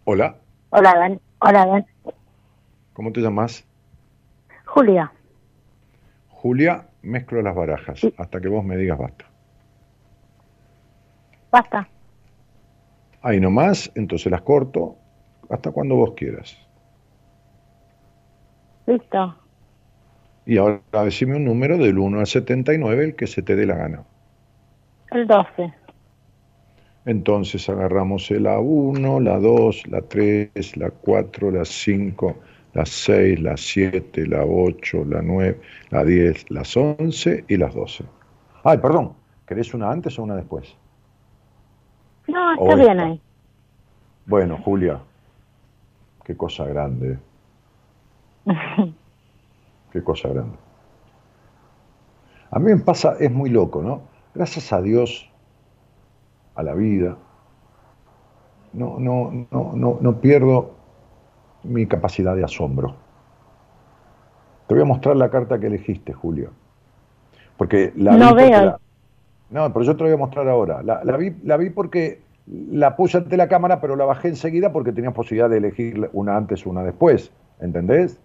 Hola, 0.04 0.38
Hola, 0.70 0.94
Dan. 0.94 1.20
Hola, 1.40 1.66
Dan. 1.66 1.86
¿cómo 2.94 3.12
te 3.12 3.20
llamas? 3.20 3.66
Julia. 4.64 5.12
Julia, 6.30 6.88
mezclo 7.02 7.42
las 7.42 7.54
barajas 7.54 8.00
hasta 8.16 8.40
que 8.40 8.48
vos 8.48 8.64
me 8.64 8.78
digas 8.78 8.98
basta. 8.98 9.26
Basta. 11.52 11.88
Ahí 13.24 13.40
nomás, 13.40 13.90
entonces 13.94 14.30
las 14.30 14.42
corto 14.42 14.96
hasta 15.48 15.70
cuando 15.70 15.96
vos 15.96 16.12
quieras. 16.14 16.58
Listo. 18.86 19.34
Y 20.44 20.58
ahora 20.58 20.82
decime 21.04 21.36
un 21.36 21.46
número 21.46 21.78
del 21.78 21.98
1 21.98 22.20
al 22.20 22.26
79, 22.26 23.02
el 23.02 23.16
que 23.16 23.26
se 23.26 23.40
te 23.40 23.56
dé 23.56 23.64
la 23.64 23.76
gana. 23.76 24.02
El 25.10 25.26
12. 25.26 25.72
Entonces 27.06 27.66
agarramos 27.70 28.30
la 28.30 28.58
1, 28.58 29.20
la 29.20 29.38
2, 29.38 29.86
la 29.88 30.02
3, 30.02 30.76
la 30.76 30.90
4, 30.90 31.50
la 31.50 31.64
5, 31.64 32.36
la 32.74 32.84
6, 32.84 33.40
la 33.40 33.56
7, 33.56 34.26
la 34.26 34.44
8, 34.44 35.02
la 35.06 35.22
9, 35.22 35.58
la 35.88 36.04
10, 36.04 36.50
las 36.50 36.76
11 36.76 37.46
y 37.48 37.56
las 37.56 37.74
12. 37.74 38.04
Ay, 38.64 38.76
perdón, 38.76 39.14
¿querés 39.46 39.72
una 39.72 39.90
antes 39.90 40.18
o 40.18 40.24
una 40.24 40.36
después? 40.36 40.76
No, 42.26 42.52
está 42.54 42.74
bien 42.76 43.00
ahí. 43.00 43.20
Bueno, 44.26 44.58
Julia, 44.64 45.00
qué 46.24 46.36
cosa 46.36 46.64
grande, 46.66 47.18
qué 49.92 50.02
cosa 50.02 50.28
grande. 50.28 50.56
A 52.50 52.58
mí 52.58 52.72
me 52.72 52.78
pasa, 52.80 53.16
es 53.20 53.30
muy 53.30 53.50
loco, 53.50 53.82
¿no? 53.82 54.02
Gracias 54.34 54.72
a 54.72 54.80
Dios, 54.80 55.28
a 56.54 56.62
la 56.62 56.74
vida, 56.74 57.16
no, 58.72 58.98
no, 58.98 59.46
no, 59.50 59.72
no, 59.74 59.98
no 60.00 60.20
pierdo 60.20 60.72
mi 61.64 61.86
capacidad 61.86 62.36
de 62.36 62.44
asombro. 62.44 62.94
Te 64.66 64.74
voy 64.74 64.82
a 64.82 64.86
mostrar 64.86 65.16
la 65.16 65.30
carta 65.30 65.58
que 65.58 65.66
elegiste, 65.66 66.12
Julio. 66.12 66.50
Porque 67.56 67.92
la 67.96 68.16
No 68.16 68.34
veo. 68.34 68.48
la- 68.64 68.78
no, 69.50 69.72
pero 69.72 69.84
yo 69.84 69.96
te 69.96 70.02
la 70.02 70.08
voy 70.08 70.14
a 70.14 70.18
mostrar 70.18 70.48
ahora. 70.48 70.82
La, 70.82 71.16
vi, 71.16 71.36
la 71.42 71.56
vi 71.56 71.70
porque 71.70 72.22
la 72.46 72.96
puse 72.96 73.18
ante 73.18 73.36
la 73.36 73.48
cámara, 73.48 73.80
pero 73.80 73.96
la 73.96 74.04
bajé 74.04 74.28
enseguida 74.28 74.72
porque 74.72 74.92
tenías 74.92 75.14
posibilidad 75.14 75.50
de 75.50 75.58
elegir 75.58 76.10
una 76.12 76.36
antes 76.36 76.66
una 76.66 76.82
después. 76.82 77.30
¿Entendés? 77.60 78.18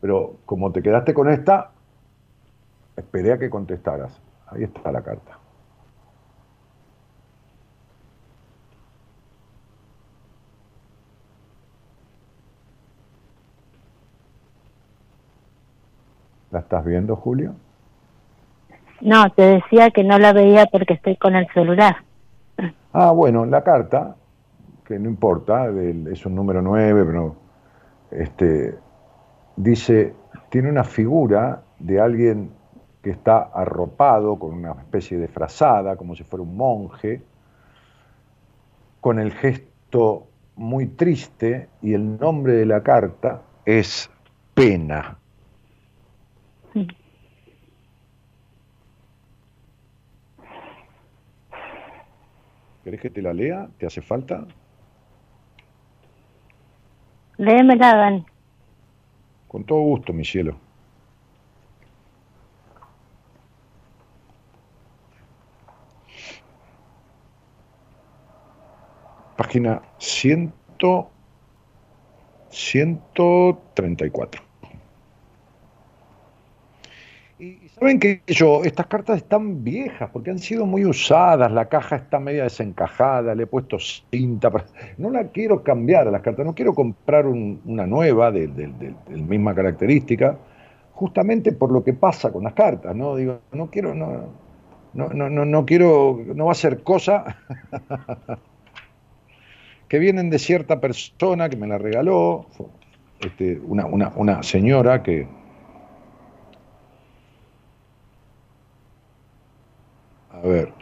Pero 0.00 0.36
como 0.46 0.72
te 0.72 0.82
quedaste 0.82 1.14
con 1.14 1.28
esta, 1.28 1.70
esperé 2.96 3.32
a 3.32 3.38
que 3.38 3.50
contestaras. 3.50 4.20
Ahí 4.46 4.64
está 4.64 4.90
la 4.90 5.02
carta. 5.02 5.38
¿La 16.50 16.58
estás 16.60 16.84
viendo, 16.84 17.16
Julio? 17.16 17.54
No, 19.02 19.30
te 19.30 19.42
decía 19.42 19.90
que 19.90 20.04
no 20.04 20.16
la 20.18 20.32
veía 20.32 20.66
porque 20.66 20.94
estoy 20.94 21.16
con 21.16 21.34
el 21.34 21.48
celular. 21.52 21.96
Ah, 22.92 23.10
bueno, 23.10 23.44
la 23.46 23.64
carta, 23.64 24.14
que 24.84 24.98
no 24.98 25.08
importa, 25.08 25.66
es 26.10 26.24
un 26.24 26.34
número 26.34 26.62
9, 26.62 27.04
pero 27.04 27.36
este, 28.12 28.74
dice, 29.56 30.14
tiene 30.50 30.68
una 30.68 30.84
figura 30.84 31.62
de 31.78 32.00
alguien 32.00 32.52
que 33.02 33.10
está 33.10 33.38
arropado 33.52 34.38
con 34.38 34.54
una 34.54 34.72
especie 34.72 35.18
de 35.18 35.26
frazada, 35.26 35.96
como 35.96 36.14
si 36.14 36.22
fuera 36.22 36.44
un 36.44 36.56
monje, 36.56 37.22
con 39.00 39.18
el 39.18 39.32
gesto 39.32 40.28
muy 40.54 40.86
triste 40.86 41.70
y 41.80 41.94
el 41.94 42.20
nombre 42.20 42.52
de 42.52 42.66
la 42.66 42.82
carta 42.84 43.42
es 43.64 44.08
pena. 44.54 45.18
¿Querés 52.84 53.00
que 53.00 53.10
te 53.10 53.22
la 53.22 53.32
lea? 53.32 53.68
¿Te 53.78 53.86
hace 53.86 54.02
falta? 54.02 54.44
Léemela, 57.38 57.94
Dani. 57.94 58.26
Con 59.48 59.64
todo 59.64 59.80
gusto, 59.80 60.12
mi 60.12 60.24
cielo. 60.24 60.56
Página 69.36 69.82
100, 69.98 70.52
134. 72.50 74.42
Y 77.38 77.68
saben 77.82 77.98
que 77.98 78.22
yo, 78.28 78.62
estas 78.62 78.86
cartas 78.86 79.16
están 79.16 79.64
viejas 79.64 80.08
porque 80.12 80.30
han 80.30 80.38
sido 80.38 80.66
muy 80.66 80.84
usadas, 80.84 81.50
la 81.50 81.68
caja 81.68 81.96
está 81.96 82.20
media 82.20 82.44
desencajada, 82.44 83.34
le 83.34 83.42
he 83.42 83.46
puesto 83.48 83.76
cinta, 83.80 84.52
no 84.98 85.10
la 85.10 85.26
quiero 85.28 85.64
cambiar 85.64 86.06
a 86.06 86.12
las 86.12 86.22
cartas, 86.22 86.46
no 86.46 86.54
quiero 86.54 86.74
comprar 86.74 87.26
un- 87.26 87.60
una 87.64 87.84
nueva 87.84 88.30
de, 88.30 88.46
de- 88.46 88.94
misma 89.16 89.52
característica, 89.52 90.38
justamente 90.92 91.50
por 91.50 91.72
lo 91.72 91.82
que 91.82 91.92
pasa 91.92 92.30
con 92.30 92.44
las 92.44 92.52
cartas, 92.52 92.94
¿no? 92.94 93.16
Digo, 93.16 93.40
no 93.50 93.68
quiero, 93.68 93.96
no, 93.96 94.26
no, 94.94 95.08
no, 95.08 95.44
no, 95.44 95.66
quiero, 95.66 96.20
no 96.36 96.46
va 96.46 96.52
a 96.52 96.54
ser 96.54 96.84
cosa 96.84 97.36
que 99.88 99.98
vienen 99.98 100.30
de 100.30 100.38
cierta 100.38 100.80
persona 100.80 101.48
que 101.48 101.56
me 101.56 101.66
la 101.66 101.78
regaló, 101.78 102.46
este, 103.20 103.58
una, 103.66 103.86
una, 103.86 104.12
una 104.14 104.42
señora 104.44 105.02
que, 105.02 105.26
A 110.42 110.46
ver. 110.46 110.72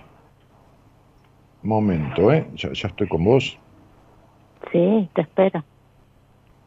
Momento, 1.62 2.32
¿eh? 2.32 2.48
Ya, 2.54 2.72
ya 2.72 2.88
estoy 2.88 3.06
con 3.08 3.24
vos. 3.24 3.58
Sí, 4.72 5.10
te 5.14 5.22
espero. 5.22 5.62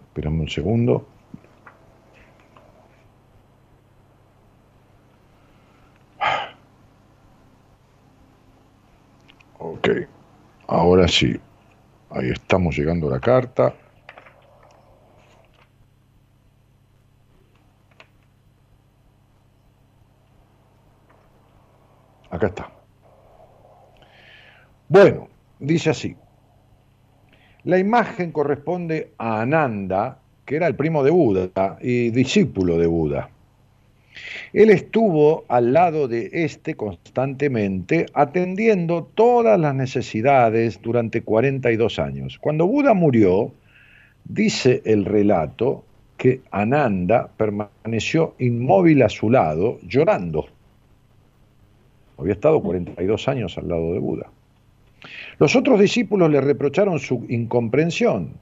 Espérame 0.04 0.42
un 0.42 0.50
segundo. 0.50 1.08
Ok. 9.58 9.90
Ahora 10.68 11.08
sí. 11.08 11.40
Ahí 12.12 12.30
estamos 12.30 12.78
llegando 12.78 13.08
a 13.08 13.12
la 13.12 13.20
carta. 13.20 13.74
Acá 22.30 22.48
está. 22.48 22.83
Bueno, 24.94 25.28
dice 25.60 25.90
así. 25.90 26.16
La 27.64 27.80
imagen 27.80 28.32
corresponde 28.32 29.10
a 29.18 29.42
Ananda, 29.42 30.20
que 30.46 30.56
era 30.56 30.68
el 30.68 30.76
primo 30.76 31.04
de 31.04 31.10
Buda 31.10 31.80
y 31.82 32.12
discípulo 32.12 32.78
de 32.78 32.86
Buda. 32.86 33.28
Él 34.54 34.70
estuvo 34.70 35.46
al 35.48 35.74
lado 35.74 36.08
de 36.08 36.30
este 36.32 36.76
constantemente, 36.76 38.06
atendiendo 38.14 39.10
todas 39.16 39.60
las 39.60 39.74
necesidades 39.74 40.80
durante 40.80 41.24
42 41.24 41.98
años. 41.98 42.38
Cuando 42.38 42.68
Buda 42.68 42.94
murió, 42.94 43.52
dice 44.26 44.84
el 44.86 45.06
relato 45.06 45.84
que 46.18 46.42
Ananda 46.52 47.32
permaneció 47.36 48.36
inmóvil 48.38 49.02
a 49.02 49.10
su 49.10 49.32
lado, 49.32 49.80
llorando. 49.82 50.46
Había 52.20 52.34
estado 52.34 52.62
42 52.62 53.28
años 53.28 53.58
al 53.58 53.70
lado 53.70 53.92
de 53.92 53.98
Buda. 53.98 54.30
Los 55.40 55.56
otros 55.56 55.80
discípulos 55.80 56.30
le 56.30 56.42
reprocharon 56.42 57.00
su 57.00 57.26
incomprensión. 57.30 58.34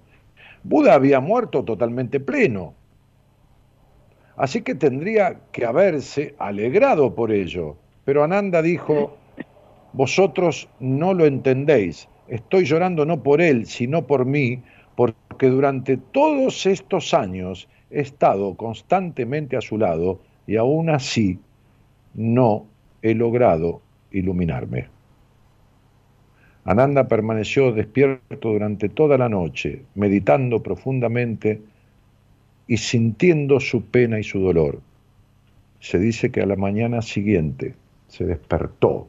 Buda 0.64 0.94
había 0.94 1.20
muerto 1.20 1.64
totalmente 1.64 2.20
pleno. 2.20 2.74
Así 4.38 4.62
que 4.62 4.76
tendría 4.76 5.40
que 5.52 5.66
haberse 5.66 6.36
alegrado 6.40 7.14
por 7.16 7.32
ello. 7.32 7.78
Pero 8.06 8.24
Ananda 8.24 8.62
dijo, 8.62 9.18
vosotros 9.94 10.68
no 10.80 11.14
lo 11.14 11.26
entendéis. 11.26 12.08
Estoy 12.28 12.66
llorando 12.66 13.06
no 13.06 13.22
por 13.22 13.42
él, 13.42 13.66
sino 13.66 14.08
por 14.08 14.26
mí, 14.26 14.62
porque 14.96 15.48
durante 15.48 15.98
todos 15.98 16.66
estos 16.66 17.14
años 17.14 17.68
he 17.90 18.02
estado 18.02 18.56
constantemente 18.56 19.58
a 19.58 19.62
su 19.62 19.78
lado 19.78 20.22
y 20.48 20.56
aún 20.56 20.90
así 20.90 21.40
no 22.14 22.66
he 23.02 23.14
logrado 23.14 23.82
iluminarme. 24.12 24.88
Ananda 26.64 27.08
permaneció 27.08 27.72
despierto 27.72 28.50
durante 28.50 28.90
toda 28.90 29.18
la 29.18 29.30
noche, 29.30 29.82
meditando 29.96 30.62
profundamente 30.62 31.62
y 32.68 32.78
sintiendo 32.78 33.60
su 33.60 33.84
pena 33.86 34.20
y 34.20 34.24
su 34.24 34.40
dolor. 34.40 34.80
Se 35.80 35.98
dice 35.98 36.32
que 36.32 36.42
a 36.42 36.46
la 36.46 36.56
mañana 36.56 37.02
siguiente 37.02 37.74
se 38.08 38.26
despertó, 38.26 39.08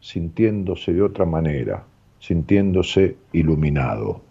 sintiéndose 0.00 0.94
de 0.94 1.02
otra 1.02 1.26
manera, 1.26 1.84
sintiéndose 2.20 3.16
iluminado. 3.32 4.22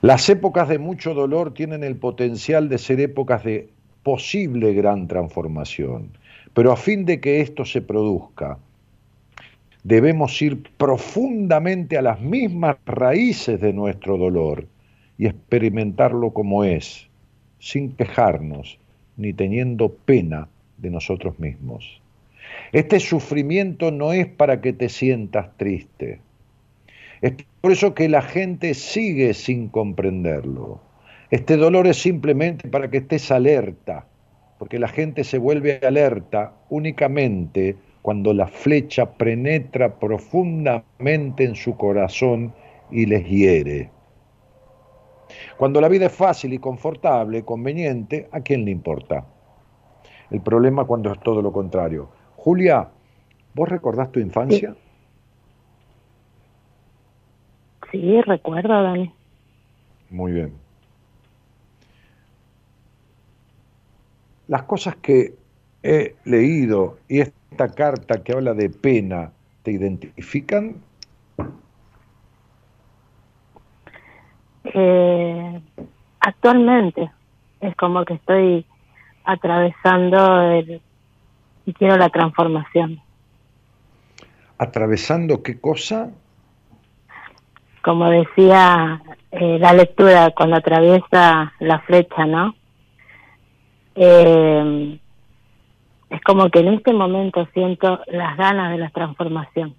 Las 0.00 0.28
épocas 0.28 0.68
de 0.68 0.80
mucho 0.80 1.14
dolor 1.14 1.54
tienen 1.54 1.84
el 1.84 1.94
potencial 1.94 2.68
de 2.68 2.78
ser 2.78 2.98
épocas 2.98 3.44
de 3.44 3.68
posible 4.02 4.74
gran 4.74 5.06
transformación, 5.06 6.10
pero 6.54 6.72
a 6.72 6.76
fin 6.76 7.04
de 7.04 7.20
que 7.20 7.40
esto 7.40 7.64
se 7.64 7.82
produzca, 7.82 8.58
debemos 9.84 10.40
ir 10.40 10.62
profundamente 10.76 11.98
a 11.98 12.02
las 12.02 12.20
mismas 12.20 12.76
raíces 12.86 13.60
de 13.60 13.72
nuestro 13.72 14.16
dolor 14.16 14.66
y 15.18 15.26
experimentarlo 15.26 16.32
como 16.32 16.64
es, 16.64 17.08
sin 17.58 17.92
quejarnos 17.92 18.78
ni 19.16 19.32
teniendo 19.32 19.92
pena 19.92 20.48
de 20.78 20.90
nosotros 20.90 21.38
mismos. 21.38 22.00
Este 22.72 23.00
sufrimiento 23.00 23.90
no 23.90 24.12
es 24.12 24.26
para 24.26 24.60
que 24.60 24.72
te 24.72 24.88
sientas 24.88 25.56
triste, 25.56 26.20
Es 27.20 27.34
por 27.60 27.70
eso 27.70 27.94
que 27.94 28.08
la 28.08 28.22
gente 28.22 28.74
sigue 28.74 29.32
sin 29.32 29.68
comprenderlo. 29.68 30.80
Este 31.30 31.56
dolor 31.56 31.86
es 31.86 31.98
simplemente 31.98 32.68
para 32.68 32.90
que 32.90 32.98
estés 32.98 33.30
alerta, 33.30 34.06
porque 34.58 34.80
la 34.80 34.88
gente 34.88 35.22
se 35.22 35.38
vuelve 35.38 35.78
alerta 35.82 36.52
únicamente 36.68 37.76
cuando 38.02 38.34
la 38.34 38.48
flecha 38.48 39.14
penetra 39.14 39.94
profundamente 39.94 41.44
en 41.44 41.54
su 41.54 41.76
corazón 41.76 42.52
y 42.90 43.06
les 43.06 43.24
hiere. 43.26 43.90
Cuando 45.56 45.80
la 45.80 45.88
vida 45.88 46.06
es 46.06 46.12
fácil 46.12 46.52
y 46.52 46.58
confortable, 46.58 47.44
conveniente, 47.44 48.28
¿a 48.32 48.40
quién 48.40 48.64
le 48.64 48.72
importa? 48.72 49.24
El 50.30 50.40
problema 50.40 50.84
cuando 50.84 51.12
es 51.12 51.20
todo 51.20 51.40
lo 51.40 51.52
contrario. 51.52 52.08
Julia, 52.36 52.88
¿vos 53.54 53.68
recordás 53.68 54.10
tu 54.10 54.18
infancia? 54.18 54.74
Sí, 57.90 58.20
recuerdo, 58.22 58.82
Dani. 58.82 59.12
Muy 60.10 60.32
bien. 60.32 60.54
Las 64.48 64.64
cosas 64.64 64.96
que 64.96 65.34
he 65.82 66.16
leído 66.24 66.98
y 67.08 67.20
esta 67.52 67.68
carta 67.68 68.22
que 68.22 68.32
habla 68.32 68.54
de 68.54 68.70
pena, 68.70 69.30
¿te 69.62 69.72
identifican? 69.72 70.76
Eh, 74.64 75.60
actualmente 76.20 77.10
es 77.60 77.76
como 77.76 78.04
que 78.06 78.14
estoy 78.14 78.64
atravesando 79.24 80.40
el, 80.50 80.80
y 81.66 81.72
quiero 81.74 81.98
la 81.98 82.08
transformación. 82.08 83.00
¿Atravesando 84.56 85.42
qué 85.42 85.60
cosa? 85.60 86.10
Como 87.82 88.08
decía 88.08 89.02
eh, 89.30 89.58
la 89.58 89.74
lectura, 89.74 90.30
cuando 90.30 90.56
atraviesa 90.56 91.52
la 91.60 91.80
flecha, 91.80 92.24
¿no? 92.24 92.54
Eh, 93.94 94.98
es 96.12 96.20
como 96.22 96.50
que 96.50 96.60
en 96.60 96.68
este 96.68 96.92
momento 96.92 97.46
siento 97.54 98.00
las 98.06 98.36
ganas 98.36 98.72
de 98.72 98.78
la 98.78 98.90
transformación. 98.90 99.74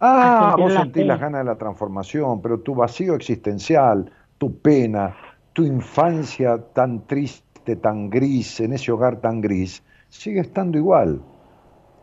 Ah, 0.00 0.54
vos 0.56 0.74
sentís 0.74 1.06
las 1.06 1.18
ganas 1.18 1.40
de 1.40 1.46
la 1.46 1.56
transformación, 1.56 2.42
pero 2.42 2.60
tu 2.60 2.74
vacío 2.74 3.14
existencial, 3.14 4.12
tu 4.36 4.58
pena, 4.58 5.16
tu 5.54 5.64
infancia 5.64 6.58
tan 6.74 7.06
triste, 7.06 7.76
tan 7.76 8.10
gris, 8.10 8.60
en 8.60 8.74
ese 8.74 8.92
hogar 8.92 9.16
tan 9.16 9.40
gris, 9.40 9.82
sigue 10.10 10.40
estando 10.40 10.76
igual. 10.76 11.22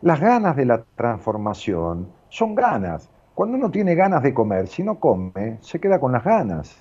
Las 0.02 0.20
ganas 0.20 0.56
de 0.56 0.66
la 0.66 0.82
transformación 0.96 2.08
son 2.28 2.56
ganas. 2.56 3.08
Cuando 3.34 3.56
uno 3.56 3.70
tiene 3.70 3.94
ganas 3.94 4.22
de 4.24 4.34
comer, 4.34 4.66
si 4.66 4.82
no 4.82 4.96
come, 4.96 5.58
se 5.60 5.78
queda 5.78 6.00
con 6.00 6.10
las 6.10 6.24
ganas. 6.24 6.76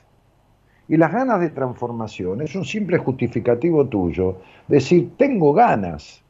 Y 0.88 0.98
las 0.98 1.11
ganas 1.14 1.40
de 1.40 1.49
transformación 1.52 2.41
es 2.41 2.56
un 2.56 2.65
simple 2.65 2.98
justificativo 2.98 3.88
tuyo, 3.88 4.38
decir, 4.68 5.15
tengo 5.18 5.53
ganas, 5.53 6.24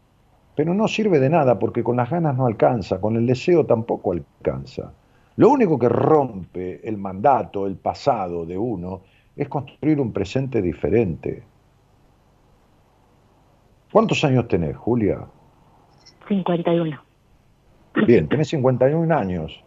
pero 0.56 0.73
no 0.73 0.88
sirve 0.88 1.19
de 1.19 1.30
nada 1.30 1.60
porque 1.60 1.84
con 1.84 1.98
las 1.98 2.10
ganas 2.10 2.36
no 2.36 2.45
alcanza, 2.45 3.02
con 3.02 3.15
el 3.15 3.27
deseo 3.27 3.65
tampoco 3.65 4.14
alcanza. 4.14 4.94
Lo 5.38 5.49
único 5.49 5.77
que 5.77 5.90
rompe 5.90 6.88
el 6.88 6.98
mandato, 6.98 7.68
el 7.68 7.76
pasado 7.76 8.45
de 8.45 8.57
uno, 8.57 9.02
es 9.36 9.49
construir 9.49 9.99
un 9.99 10.14
presente 10.14 10.61
diferente. 10.61 11.44
¿Cuántos 13.91 14.23
años 14.23 14.48
tenés, 14.48 14.77
Julia? 14.77 15.26
51. 16.27 17.02
Bien, 18.07 18.27
tenés 18.27 18.48
51 18.49 19.14
años 19.15 19.64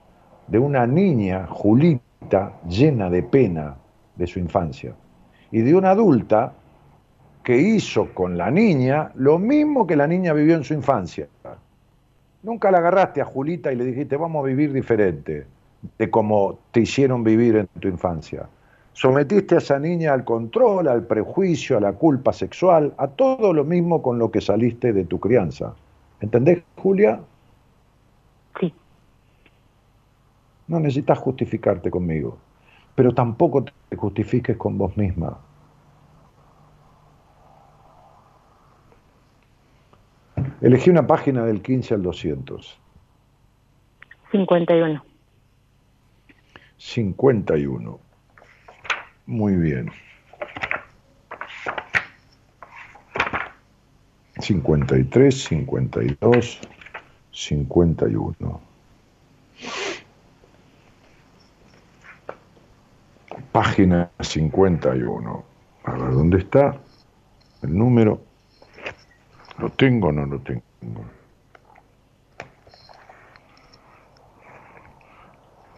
de 0.47 0.59
una 0.59 0.87
niña, 0.87 1.47
Julita, 1.47 2.53
llena 2.67 3.11
de 3.11 3.23
pena 3.23 3.77
de 4.17 4.27
su 4.27 4.39
infancia, 4.39 4.95
y 5.51 5.61
de 5.61 5.75
una 5.75 5.91
adulta 5.91 6.55
que 7.49 7.57
hizo 7.57 8.13
con 8.13 8.37
la 8.37 8.51
niña 8.51 9.11
lo 9.15 9.39
mismo 9.39 9.87
que 9.87 9.97
la 9.97 10.07
niña 10.07 10.35
vivió 10.35 10.55
en 10.55 10.65
su 10.65 10.75
infancia. 10.75 11.29
Nunca 12.43 12.71
la 12.71 12.77
agarraste 12.77 13.23
a 13.23 13.25
Julita 13.25 13.73
y 13.73 13.77
le 13.77 13.87
dijiste, 13.87 14.19
vamos 14.19 14.45
a 14.45 14.49
vivir 14.49 14.71
diferente 14.71 15.47
de 15.97 16.11
como 16.11 16.59
te 16.73 16.81
hicieron 16.81 17.25
vivir 17.25 17.57
en 17.57 17.67
tu 17.81 17.89
infancia. 17.89 18.47
Sometiste 18.93 19.55
a 19.55 19.59
esa 19.59 19.79
niña 19.79 20.13
al 20.13 20.25
control, 20.25 20.89
al 20.89 21.07
prejuicio, 21.07 21.79
a 21.79 21.81
la 21.81 21.95
culpa 21.95 22.35
sexual, 22.35 22.93
a 22.99 23.09
todo 23.09 23.55
lo 23.55 23.65
mismo 23.65 24.03
con 24.03 24.19
lo 24.19 24.31
que 24.31 24.43
saliste 24.43 24.93
de 24.93 25.07
tu 25.07 25.19
crianza. 25.19 25.73
¿Entendés, 26.21 26.63
Julia? 26.77 27.19
Sí. 28.61 28.75
No 30.67 30.81
necesitas 30.81 31.17
justificarte 31.17 31.91
conmigo, 31.91 32.37
pero 32.95 33.15
tampoco 33.15 33.65
te 33.65 33.97
justifiques 33.97 34.59
con 34.59 34.77
vos 34.77 34.95
misma. 34.99 35.48
Elegí 40.61 40.91
una 40.91 41.07
página 41.07 41.45
del 41.45 41.63
15 41.63 41.95
al 41.95 42.03
200. 42.03 42.81
51. 44.33 45.05
51. 46.79 48.01
Muy 49.27 49.57
bien. 49.57 49.91
53, 54.41 55.45
52, 55.45 56.61
51. 57.31 58.61
Página 63.53 64.11
51. 64.21 65.45
A 65.85 65.93
ver, 65.93 66.13
¿dónde 66.13 66.39
está? 66.39 66.81
El 67.63 67.77
número. 67.77 68.28
¿Lo 69.59 69.69
tengo 69.71 70.09
o 70.09 70.13
no 70.13 70.25
lo 70.25 70.39
tengo? 70.41 70.63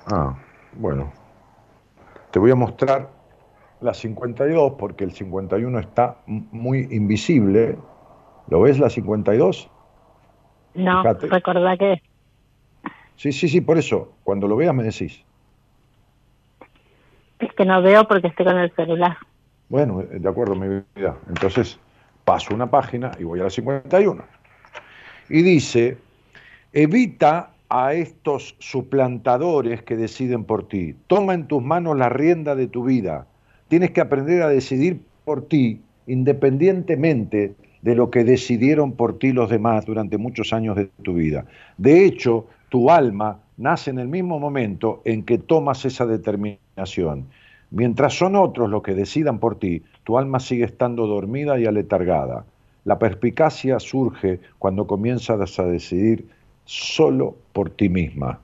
Ah, 0.06 0.34
bueno. 0.72 1.10
Te 2.30 2.38
voy 2.38 2.50
a 2.50 2.54
mostrar 2.54 3.08
la 3.80 3.94
52 3.94 4.74
porque 4.78 5.04
el 5.04 5.12
51 5.12 5.78
está 5.78 6.18
muy 6.26 6.88
invisible. 6.90 7.78
¿Lo 8.48 8.60
ves 8.60 8.78
la 8.78 8.90
52? 8.90 9.70
No, 10.74 11.02
recordá 11.02 11.76
que... 11.76 12.02
Sí, 13.16 13.32
sí, 13.32 13.48
sí, 13.48 13.60
por 13.60 13.78
eso. 13.78 14.12
Cuando 14.24 14.46
lo 14.46 14.56
veas 14.56 14.74
me 14.74 14.82
decís. 14.82 15.24
Es 17.38 17.52
que 17.54 17.64
no 17.64 17.80
veo 17.82 18.06
porque 18.06 18.28
estoy 18.28 18.46
con 18.46 18.58
el 18.58 18.74
celular. 18.74 19.16
Bueno, 19.68 20.02
de 20.02 20.28
acuerdo, 20.28 20.54
mi 20.54 20.82
vida. 20.94 21.16
Entonces 21.28 21.78
paso 22.24 22.54
una 22.54 22.70
página 22.70 23.12
y 23.18 23.24
voy 23.24 23.40
a 23.40 23.44
la 23.44 23.50
51. 23.50 24.22
Y 25.28 25.42
dice, 25.42 25.98
evita 26.72 27.50
a 27.68 27.94
estos 27.94 28.56
suplantadores 28.58 29.82
que 29.82 29.96
deciden 29.96 30.44
por 30.44 30.66
ti. 30.68 30.94
Toma 31.06 31.34
en 31.34 31.46
tus 31.46 31.62
manos 31.62 31.96
la 31.96 32.08
rienda 32.08 32.54
de 32.56 32.66
tu 32.66 32.84
vida. 32.84 33.26
Tienes 33.68 33.92
que 33.92 34.00
aprender 34.00 34.42
a 34.42 34.48
decidir 34.48 35.00
por 35.24 35.46
ti 35.46 35.80
independientemente 36.06 37.54
de 37.82 37.94
lo 37.94 38.10
que 38.10 38.24
decidieron 38.24 38.92
por 38.92 39.18
ti 39.18 39.32
los 39.32 39.48
demás 39.48 39.86
durante 39.86 40.18
muchos 40.18 40.52
años 40.52 40.76
de 40.76 40.86
tu 41.02 41.14
vida. 41.14 41.46
De 41.78 42.04
hecho, 42.04 42.46
tu 42.68 42.90
alma 42.90 43.38
nace 43.56 43.90
en 43.90 43.98
el 43.98 44.08
mismo 44.08 44.40
momento 44.40 45.02
en 45.04 45.22
que 45.22 45.38
tomas 45.38 45.84
esa 45.84 46.06
determinación. 46.06 47.26
Mientras 47.70 48.14
son 48.14 48.34
otros 48.34 48.68
los 48.68 48.82
que 48.82 48.94
decidan 48.94 49.38
por 49.38 49.58
ti, 49.58 49.82
tu 50.10 50.18
alma 50.18 50.40
sigue 50.40 50.64
estando 50.64 51.06
dormida 51.06 51.56
y 51.60 51.66
aletargada. 51.66 52.44
La 52.84 52.98
perspicacia 52.98 53.78
surge 53.78 54.40
cuando 54.58 54.84
comienzas 54.84 55.56
a 55.60 55.64
decidir 55.66 56.26
solo 56.64 57.36
por 57.52 57.70
ti 57.70 57.88
misma. 57.88 58.40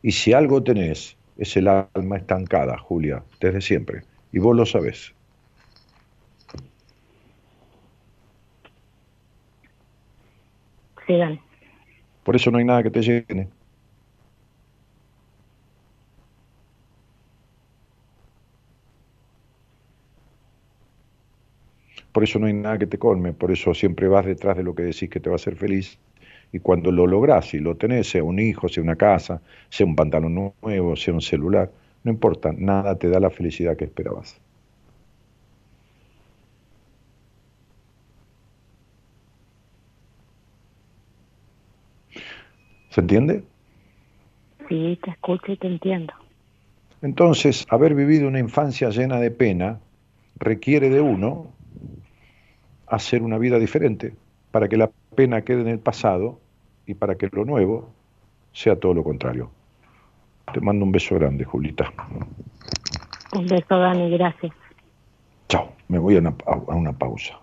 Y 0.00 0.12
si 0.12 0.32
algo 0.32 0.62
tenés, 0.62 1.18
es 1.36 1.54
el 1.58 1.68
alma 1.68 2.16
estancada, 2.16 2.78
Julia, 2.78 3.22
desde 3.38 3.60
siempre. 3.60 4.02
Y 4.32 4.38
vos 4.38 4.56
lo 4.56 4.64
sabés. 4.64 5.12
Sigan. 11.06 11.38
Por 12.24 12.34
eso 12.34 12.50
no 12.50 12.56
hay 12.56 12.64
nada 12.64 12.82
que 12.82 12.90
te 12.90 13.02
llene. 13.02 13.46
Por 22.12 22.24
eso 22.24 22.38
no 22.38 22.46
hay 22.46 22.52
nada 22.52 22.78
que 22.78 22.86
te 22.86 22.98
colme, 22.98 23.32
por 23.32 23.52
eso 23.52 23.72
siempre 23.74 24.08
vas 24.08 24.26
detrás 24.26 24.56
de 24.56 24.64
lo 24.64 24.74
que 24.74 24.82
decís 24.82 25.08
que 25.08 25.20
te 25.20 25.28
va 25.28 25.34
a 25.34 25.36
hacer 25.36 25.56
feliz. 25.56 25.98
Y 26.52 26.58
cuando 26.58 26.90
lo 26.90 27.06
lográs 27.06 27.54
y 27.54 27.60
lo 27.60 27.76
tenés, 27.76 28.08
sea 28.08 28.24
un 28.24 28.40
hijo, 28.40 28.68
sea 28.68 28.82
una 28.82 28.96
casa, 28.96 29.40
sea 29.68 29.86
un 29.86 29.94
pantalón 29.94 30.54
nuevo, 30.62 30.96
sea 30.96 31.14
un 31.14 31.20
celular, 31.20 31.70
no 32.02 32.10
importa, 32.10 32.52
nada 32.56 32.98
te 32.98 33.08
da 33.08 33.20
la 33.20 33.30
felicidad 33.30 33.76
que 33.76 33.84
esperabas. 33.84 34.40
¿Se 42.90 43.00
entiende? 43.00 43.44
Sí, 44.68 44.98
te 45.02 45.10
escucho 45.10 45.52
y 45.52 45.56
te 45.56 45.68
entiendo. 45.68 46.12
Entonces, 47.02 47.64
haber 47.70 47.94
vivido 47.94 48.26
una 48.26 48.40
infancia 48.40 48.90
llena 48.90 49.20
de 49.20 49.30
pena 49.30 49.78
requiere 50.36 50.90
de 50.90 51.00
uno 51.00 51.59
hacer 52.90 53.22
una 53.22 53.38
vida 53.38 53.58
diferente 53.58 54.14
para 54.50 54.68
que 54.68 54.76
la 54.76 54.90
pena 55.14 55.42
quede 55.42 55.62
en 55.62 55.68
el 55.68 55.78
pasado 55.78 56.38
y 56.86 56.94
para 56.94 57.14
que 57.14 57.28
lo 57.32 57.44
nuevo 57.44 57.88
sea 58.52 58.76
todo 58.76 58.94
lo 58.94 59.04
contrario. 59.04 59.50
Te 60.52 60.60
mando 60.60 60.84
un 60.84 60.92
beso 60.92 61.14
grande, 61.14 61.44
Julita. 61.44 61.92
Un 63.32 63.46
beso, 63.46 63.78
Dani, 63.78 64.10
gracias. 64.10 64.52
Chao, 65.48 65.72
me 65.88 65.98
voy 65.98 66.16
a 66.16 66.18
una, 66.18 66.34
a 66.46 66.74
una 66.74 66.92
pausa. 66.92 67.38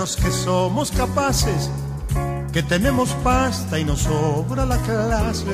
Que 0.00 0.30
somos 0.30 0.90
capaces, 0.92 1.68
que 2.54 2.62
tenemos 2.62 3.10
pasta 3.22 3.78
y 3.78 3.84
nos 3.84 4.00
sobra 4.00 4.64
la 4.64 4.78
clase. 4.78 5.52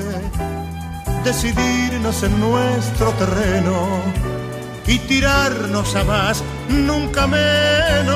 Decidirnos 1.24 2.22
en 2.22 2.38
nuestro 2.38 3.10
terreno 3.14 3.74
y 4.86 4.98
tirarnos 4.98 5.96
a 5.96 6.04
más, 6.04 6.44
nunca 6.68 7.26
menos. 7.26 8.14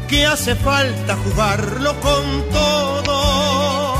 que 0.08 0.26
hace 0.26 0.54
falta 0.54 1.16
jugarlo 1.16 1.94
con 2.00 2.48
todo. 2.50 3.96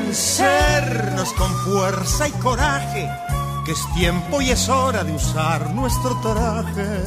Convencernos 0.00 1.32
con 1.34 1.52
fuerza 1.64 2.28
y 2.28 2.32
coraje 2.32 3.08
que 3.64 3.72
es 3.72 3.86
tiempo 3.94 4.40
y 4.40 4.50
es 4.50 4.68
hora 4.68 5.04
de 5.04 5.12
usar 5.12 5.70
nuestro 5.74 6.18
traje 6.20 7.04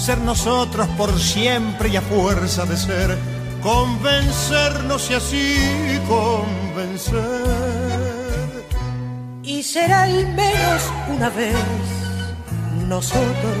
ser 0.00 0.18
nosotros 0.18 0.88
por 0.96 1.18
siempre 1.20 1.90
y 1.90 1.96
a 1.96 2.00
fuerza 2.00 2.64
de 2.64 2.76
ser, 2.76 3.18
convencernos 3.62 5.10
y 5.10 5.14
así 5.14 6.00
convencer. 6.08 7.20
Y 9.42 9.62
será 9.62 10.02
al 10.02 10.26
menos 10.34 10.82
una 11.08 11.30
vez 11.30 11.56
nosotros, 12.86 13.56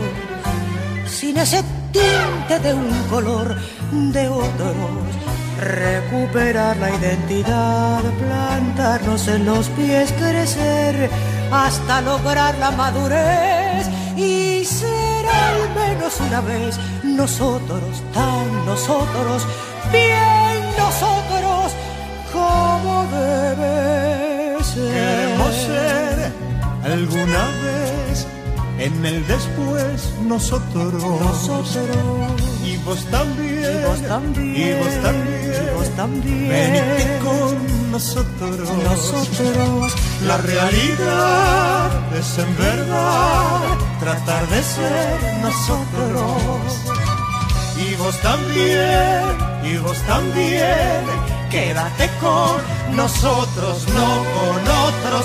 sin 1.06 1.38
ese 1.38 1.62
tinte 1.90 2.58
de 2.62 2.74
un 2.74 2.90
color 3.08 3.56
de 3.90 4.28
otros, 4.28 4.76
recuperar 5.58 6.76
la 6.76 6.90
identidad, 6.90 8.02
plantarnos 8.02 9.26
en 9.28 9.46
los 9.46 9.68
pies, 9.70 10.12
crecer 10.12 11.08
hasta 11.50 12.02
lograr 12.02 12.58
la 12.58 12.70
madurez 12.72 13.88
y 14.16 14.62
ser 14.64 15.26
al 15.26 15.74
menos 15.74 16.20
una 16.20 16.42
vez 16.42 16.78
nosotros, 17.04 18.02
tan 18.12 18.66
nosotros, 18.66 19.46
bien 19.90 20.76
nosotros, 20.76 21.72
como 22.32 23.06
debe 23.06 24.62
ser. 24.62 25.19
Ser 25.50 26.32
alguna 26.84 27.44
vez 27.62 28.26
en 28.78 29.04
el 29.04 29.26
después 29.26 30.12
nosotros. 30.22 31.02
Nosotros. 31.02 31.68
Y 32.64 32.76
vos 32.78 33.04
también. 33.10 33.80
Y 33.80 33.84
vos 33.84 34.02
también. 34.02 34.56
Y 34.56 34.74
vos 34.78 35.02
también. 35.02 35.68
Y 35.68 35.74
vos 35.74 35.88
también. 35.96 36.48
Venite 36.48 37.18
con 37.24 37.90
nosotros. 37.90 38.68
Nosotros. 38.84 39.94
La 40.26 40.36
realidad 40.38 41.90
es 42.18 42.38
en 42.38 42.56
verdad 42.56 43.60
tratar 43.98 44.46
de 44.48 44.62
ser 44.62 45.18
nosotros. 45.42 47.00
Y 47.80 47.94
vos 47.94 48.16
también, 48.20 49.22
y 49.64 49.78
vos 49.78 49.96
también, 50.06 51.02
quédate 51.50 52.10
con 52.20 52.60
nosotros, 52.94 53.86
no 53.94 54.08
con 54.34 54.60
otros, 54.88 55.24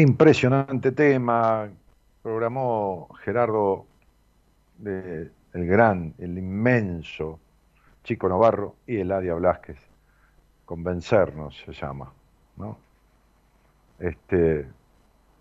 Impresionante 0.00 0.92
tema, 0.92 1.68
programó 2.22 3.08
Gerardo, 3.22 3.86
el 4.84 5.66
gran, 5.66 6.14
el 6.18 6.38
inmenso 6.38 7.40
Chico 8.02 8.28
Navarro 8.28 8.76
y 8.86 8.98
Eladia 8.98 9.34
Blasquez. 9.34 9.78
Convencernos 10.64 11.56
se 11.64 11.72
llama, 11.72 12.12
¿no? 12.56 12.78
Este, 13.98 14.66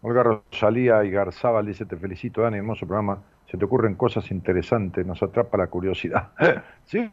Olga 0.01 0.23
Rosalía 0.23 1.03
y 1.03 1.11
Garzaba 1.11 1.61
dice, 1.63 1.85
te 1.85 1.97
felicito, 1.97 2.41
Dani, 2.41 2.57
hermoso 2.57 2.85
programa. 2.85 3.21
Se 3.49 3.57
te 3.57 3.65
ocurren 3.65 3.95
cosas 3.95 4.29
interesantes, 4.31 5.05
nos 5.05 5.21
atrapa 5.23 5.57
la 5.57 5.67
curiosidad. 5.67 6.31
sí, 6.85 7.11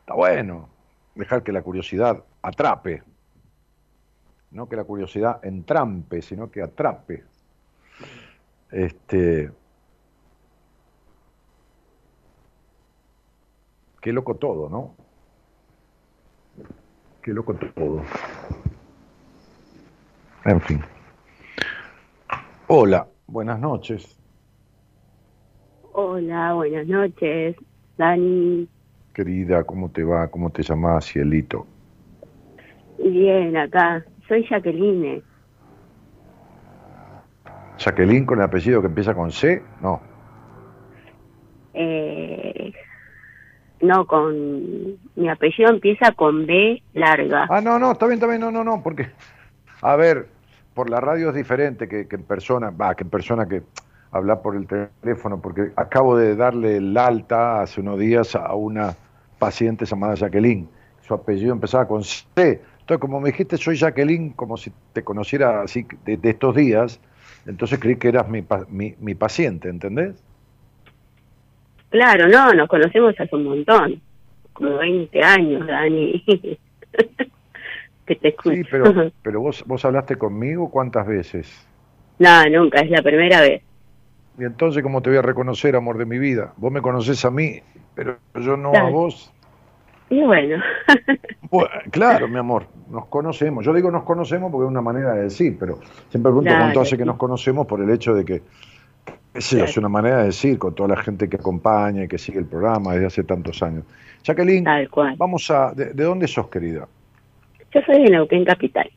está 0.00 0.14
bueno. 0.14 0.68
Dejar 1.14 1.42
que 1.42 1.52
la 1.52 1.62
curiosidad 1.62 2.22
atrape. 2.42 3.02
No 4.50 4.68
que 4.68 4.76
la 4.76 4.84
curiosidad 4.84 5.44
entrampe, 5.44 6.22
sino 6.22 6.50
que 6.50 6.62
atrape. 6.62 7.24
Este. 8.70 9.50
Qué 14.00 14.12
loco 14.12 14.36
todo, 14.36 14.68
¿no? 14.68 14.94
Qué 17.22 17.32
loco 17.32 17.54
todo. 17.54 18.02
En 20.44 20.60
fin. 20.60 20.80
Hola, 22.68 23.08
buenas 23.26 23.58
noches. 23.58 24.18
Hola, 25.92 26.54
buenas 26.54 26.86
noches. 26.86 27.56
Dani, 27.96 28.68
Querida, 29.12 29.64
¿cómo 29.64 29.90
te 29.90 30.04
va? 30.04 30.28
¿Cómo 30.28 30.50
te 30.50 30.62
llamás, 30.62 31.06
Cielito? 31.06 31.66
bien 32.98 33.56
acá. 33.56 34.04
Soy 34.28 34.46
Jacqueline. 34.48 35.22
Jacqueline 37.78 38.26
con 38.26 38.38
el 38.38 38.44
apellido 38.44 38.80
que 38.80 38.86
empieza 38.86 39.14
con 39.14 39.32
C, 39.32 39.62
no. 39.80 40.00
Eh, 41.74 42.72
no, 43.80 44.06
con 44.06 44.98
mi 45.16 45.28
apellido 45.28 45.70
empieza 45.70 46.12
con 46.12 46.46
B 46.46 46.82
larga. 46.94 47.46
Ah, 47.50 47.60
no, 47.60 47.78
no, 47.78 47.92
está 47.92 48.06
bien, 48.06 48.18
está 48.18 48.26
bien, 48.26 48.40
no, 48.40 48.50
no, 48.50 48.64
no, 48.64 48.82
porque, 48.82 49.08
a 49.82 49.96
ver, 49.96 50.28
por 50.74 50.90
la 50.90 51.00
radio 51.00 51.30
es 51.30 51.34
diferente 51.34 51.88
que, 51.88 52.06
que 52.06 52.16
en 52.16 52.22
persona, 52.22 52.70
va, 52.70 52.94
que 52.94 53.04
en 53.04 53.10
persona 53.10 53.46
que 53.46 53.62
hablar 54.10 54.42
por 54.42 54.56
el 54.56 54.66
teléfono, 54.66 55.40
porque 55.40 55.72
acabo 55.76 56.16
de 56.16 56.36
darle 56.36 56.76
el 56.76 56.96
alta 56.96 57.62
hace 57.62 57.80
unos 57.80 57.98
días 57.98 58.34
a 58.34 58.54
una 58.54 58.94
paciente 59.38 59.84
llamada 59.84 60.14
Jacqueline. 60.14 60.68
Su 61.02 61.14
apellido 61.14 61.52
empezaba 61.52 61.86
con 61.86 62.04
C. 62.04 62.24
Entonces, 62.36 62.98
como 63.00 63.20
me 63.20 63.30
dijiste, 63.30 63.56
soy 63.56 63.76
Jacqueline, 63.76 64.30
como 64.30 64.56
si 64.56 64.72
te 64.92 65.02
conociera 65.02 65.62
así 65.62 65.86
de, 66.04 66.18
estos 66.22 66.54
días, 66.54 67.00
entonces 67.46 67.78
creí 67.78 67.96
que 67.96 68.08
eras 68.08 68.28
mi, 68.28 68.44
mi, 68.68 68.94
mi 68.98 69.14
paciente, 69.14 69.68
¿entendés? 69.68 70.22
Claro, 71.90 72.28
no, 72.28 72.52
nos 72.52 72.68
conocemos 72.68 73.14
hace 73.18 73.34
un 73.34 73.44
montón, 73.44 74.00
como 74.52 74.76
20 74.78 75.22
años, 75.22 75.66
Dani. 75.66 76.24
que 78.06 78.16
te 78.16 78.28
escucho. 78.28 78.56
Sí, 78.56 78.64
pero, 78.70 79.12
pero 79.22 79.40
vos, 79.40 79.64
vos 79.66 79.84
hablaste 79.84 80.16
conmigo 80.16 80.70
cuántas 80.70 81.06
veces? 81.06 81.66
No, 82.18 82.44
nunca, 82.46 82.80
es 82.80 82.90
la 82.90 83.02
primera 83.02 83.40
vez. 83.40 83.62
Y 84.38 84.44
entonces, 84.44 84.82
¿cómo 84.82 85.02
te 85.02 85.10
voy 85.10 85.18
a 85.18 85.22
reconocer, 85.22 85.76
amor 85.76 85.98
de 85.98 86.06
mi 86.06 86.18
vida? 86.18 86.52
Vos 86.56 86.72
me 86.72 86.80
conocés 86.80 87.24
a 87.24 87.30
mí, 87.30 87.60
pero 87.94 88.18
yo 88.34 88.56
no 88.56 88.72
a 88.72 88.88
vos. 88.88 89.32
Y 90.10 90.22
bueno. 90.22 90.62
claro, 91.90 92.28
mi 92.28 92.38
amor, 92.38 92.66
nos 92.88 93.06
conocemos. 93.06 93.64
Yo 93.64 93.74
digo 93.74 93.90
nos 93.90 94.04
conocemos 94.04 94.50
porque 94.50 94.64
es 94.64 94.70
una 94.70 94.80
manera 94.80 95.12
de 95.14 95.24
decir, 95.24 95.56
pero 95.58 95.80
siempre 96.08 96.30
pregunto 96.30 96.50
cuánto 96.56 96.80
hace 96.80 96.96
que 96.96 97.04
nos 97.04 97.16
conocemos 97.16 97.66
por 97.66 97.82
el 97.82 97.90
hecho 97.90 98.14
de 98.14 98.24
que, 98.24 98.42
sí, 99.40 99.60
es 99.60 99.76
una 99.76 99.88
manera 99.88 100.18
de 100.18 100.24
decir 100.26 100.58
con 100.58 100.74
toda 100.74 100.90
la 100.90 101.02
gente 101.02 101.28
que 101.28 101.36
acompaña 101.36 102.04
y 102.04 102.08
que 102.08 102.18
sigue 102.18 102.38
el 102.38 102.46
programa 102.46 102.92
desde 102.92 103.06
hace 103.06 103.24
tantos 103.24 103.62
años. 103.62 103.84
Jacqueline, 104.24 104.64
vamos 105.16 105.50
a. 105.50 105.72
De, 105.72 105.92
dónde 105.92 106.28
sos, 106.28 106.48
querida? 106.48 106.86
Yo 107.72 107.80
soy 107.82 108.02
de 108.02 108.10
Neuquén 108.10 108.44
Capital. 108.44 108.90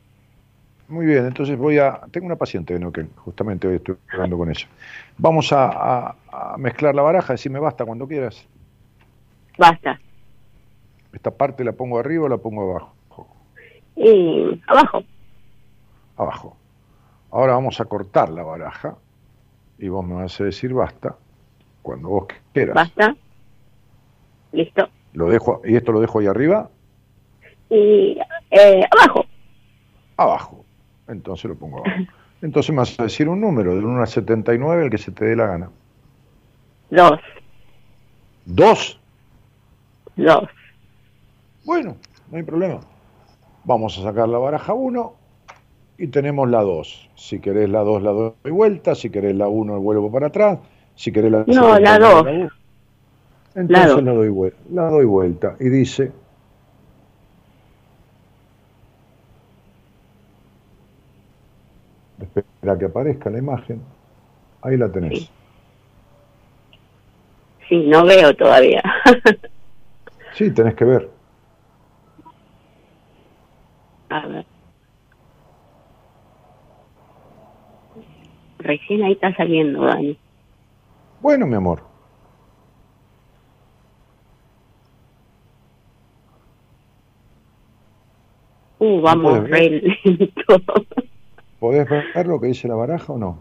Muy 0.88 1.06
bien, 1.06 1.26
entonces 1.26 1.56
voy 1.56 1.78
a... 1.78 2.00
Tengo 2.10 2.26
una 2.26 2.36
paciente 2.36 2.74
de 2.74 2.80
Neuquén, 2.80 3.08
justamente 3.16 3.66
hoy 3.66 3.76
estoy 3.76 3.96
hablando 4.12 4.36
con 4.36 4.50
ella. 4.50 4.66
Vamos 5.16 5.50
a, 5.52 6.14
mezclar 6.58 6.94
la 6.94 7.02
baraja, 7.02 7.32
decime 7.32 7.58
basta 7.58 7.84
cuando 7.84 8.06
quieras. 8.06 8.46
Basta. 9.56 9.98
¿Esta 11.12 11.30
parte 11.30 11.64
la 11.64 11.72
pongo 11.72 11.98
arriba 11.98 12.24
o 12.24 12.28
la 12.28 12.36
pongo 12.36 12.70
abajo? 12.70 12.94
Y 13.96 14.60
abajo. 14.66 15.02
Abajo. 16.16 16.56
Ahora 17.30 17.54
vamos 17.54 17.80
a 17.80 17.84
cortar 17.86 18.28
la 18.28 18.42
baraja 18.42 18.96
y 19.82 19.88
vos 19.88 20.06
me 20.06 20.14
vas 20.14 20.40
a 20.40 20.44
decir 20.44 20.72
basta 20.72 21.16
cuando 21.82 22.08
vos 22.08 22.26
quieras. 22.52 22.74
Basta. 22.74 23.16
Listo. 24.52 24.88
Lo 25.12 25.28
dejo, 25.28 25.60
¿Y 25.64 25.76
esto 25.76 25.92
lo 25.92 26.00
dejo 26.00 26.20
ahí 26.20 26.26
arriba? 26.26 26.70
Y 27.68 28.18
eh, 28.50 28.86
abajo. 28.90 29.26
Abajo 30.16 30.64
entonces 31.08 31.44
lo 31.44 31.56
pongo 31.56 31.78
abajo. 31.78 32.12
Entonces 32.42 32.70
me 32.70 32.78
vas 32.78 32.98
a 32.98 33.04
decir 33.04 33.28
un 33.28 33.40
número, 33.40 33.74
del 33.74 33.84
1 33.84 34.00
al 34.00 34.08
79, 34.08 34.84
el 34.84 34.90
que 34.90 34.98
se 34.98 35.12
te 35.12 35.24
dé 35.24 35.36
la 35.36 35.46
gana. 35.46 35.70
Dos. 36.90 37.20
¿Dos? 38.44 39.00
Dos. 40.16 40.48
Bueno, 41.64 41.96
no 42.30 42.36
hay 42.36 42.42
problema. 42.42 42.80
Vamos 43.64 43.98
a 43.98 44.02
sacar 44.02 44.28
la 44.28 44.38
baraja 44.38 44.72
1 44.74 45.14
y 45.98 46.08
tenemos 46.08 46.48
la 46.48 46.62
2. 46.62 47.10
Si 47.14 47.40
querés 47.40 47.68
la 47.68 47.80
2 47.80 48.02
la 48.02 48.10
doy 48.10 48.50
vuelta, 48.50 48.94
si 48.94 49.10
querés 49.10 49.36
la 49.36 49.48
1 49.48 49.80
vuelvo 49.80 50.10
para 50.10 50.28
atrás, 50.28 50.58
si 50.94 51.12
querés 51.12 51.32
la 51.32 51.44
No, 51.46 51.78
la 51.78 51.98
2. 51.98 52.26
Entonces 53.54 54.02
la 54.02 54.14
doy, 54.14 54.30
vuelta, 54.30 54.58
la 54.70 54.88
doy 54.88 55.04
vuelta 55.04 55.56
y 55.60 55.68
dice 55.68 56.10
Espera 62.34 62.78
que 62.78 62.86
aparezca 62.86 63.30
la 63.30 63.38
imagen. 63.38 63.80
Ahí 64.62 64.76
la 64.76 64.90
tenés. 64.90 65.30
Sí, 67.68 67.86
no 67.86 68.04
veo 68.04 68.34
todavía. 68.36 68.82
sí, 70.34 70.50
tenés 70.52 70.74
que 70.74 70.84
ver. 70.84 71.08
A 74.10 74.26
ver. 74.26 74.44
Recién 78.62 79.02
ahí 79.02 79.12
está 79.12 79.34
saliendo, 79.34 79.84
Dani. 79.84 80.16
Bueno, 81.20 81.46
mi 81.46 81.56
amor. 81.56 81.82
Uh, 88.78 89.00
vamos 89.00 89.48
re 89.48 89.70
lento. 89.70 90.42
¿Podés 91.60 91.88
ver 91.88 92.26
lo 92.26 92.40
que 92.40 92.48
dice 92.48 92.66
la 92.66 92.74
baraja 92.74 93.12
o 93.12 93.18
no? 93.18 93.38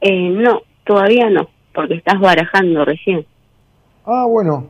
Eh, 0.00 0.30
no, 0.30 0.62
todavía 0.84 1.28
no, 1.28 1.48
porque 1.74 1.94
estás 1.94 2.18
barajando 2.18 2.84
recién. 2.84 3.26
Ah, 4.06 4.24
bueno. 4.26 4.66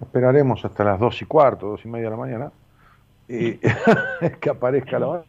Esperaremos 0.00 0.64
hasta 0.64 0.82
las 0.82 0.98
dos 0.98 1.22
y 1.22 1.26
cuarto, 1.26 1.68
dos 1.68 1.84
y 1.84 1.88
media 1.88 2.06
de 2.06 2.10
la 2.10 2.16
mañana. 2.16 2.52
Y 3.28 3.52
que 4.40 4.50
aparezca 4.50 4.98
la 4.98 5.06
baraja. 5.06 5.26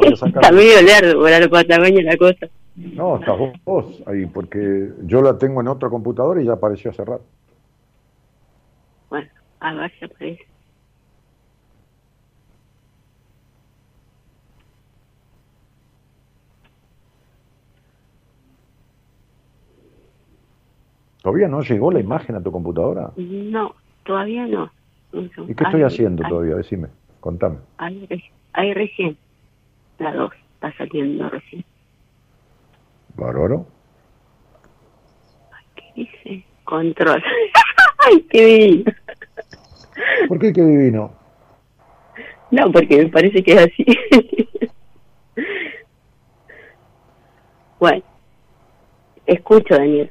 Está 0.12 0.52
medio 0.52 0.82
largo 0.82 1.22
para 1.22 1.40
los 1.40 1.48
Patagonia 1.48 2.02
la 2.02 2.16
cosa. 2.16 2.48
No, 2.74 3.16
estás 3.16 3.36
vos, 3.64 4.02
ahí, 4.06 4.26
porque 4.26 4.90
yo 5.04 5.20
la 5.20 5.36
tengo 5.36 5.60
en 5.60 5.68
otra 5.68 5.90
computadora 5.90 6.40
y 6.40 6.46
ya 6.46 6.54
apareció 6.54 6.90
hace 6.90 7.04
rato. 7.04 7.24
Bueno, 9.10 9.28
a 9.60 9.74
ver 9.74 9.92
si 9.98 10.04
aparece. 10.04 10.46
¿Todavía 21.22 21.46
no 21.46 21.60
llegó 21.60 21.92
la 21.92 22.00
imagen 22.00 22.34
a 22.34 22.42
tu 22.42 22.50
computadora? 22.50 23.12
No, 23.16 23.74
todavía 24.04 24.46
no. 24.46 24.72
¿Y 25.12 25.54
qué 25.54 25.64
estoy 25.64 25.82
haciendo 25.82 26.26
todavía? 26.28 26.56
Decime, 26.56 26.88
contame. 27.20 27.58
Ahí, 27.76 28.08
ahí 28.54 28.74
recién, 28.74 29.16
la 29.98 30.12
dos, 30.12 30.32
está 30.54 30.72
saliendo 30.76 31.28
recién. 31.28 31.64
¿Bárbaro? 33.14 33.66
¿Qué 35.74 35.84
dice? 35.94 36.44
Control. 36.64 37.22
¡Ay, 38.06 38.22
qué 38.30 38.44
divino! 38.44 38.92
¿Por 40.28 40.38
qué 40.38 40.52
qué 40.52 40.62
divino? 40.62 41.12
No, 42.50 42.70
porque 42.70 42.98
me 42.98 43.08
parece 43.08 43.42
que 43.42 43.52
es 43.52 43.58
así. 43.60 43.84
bueno, 47.78 48.02
escucho, 49.26 49.74
Daniel. 49.74 50.10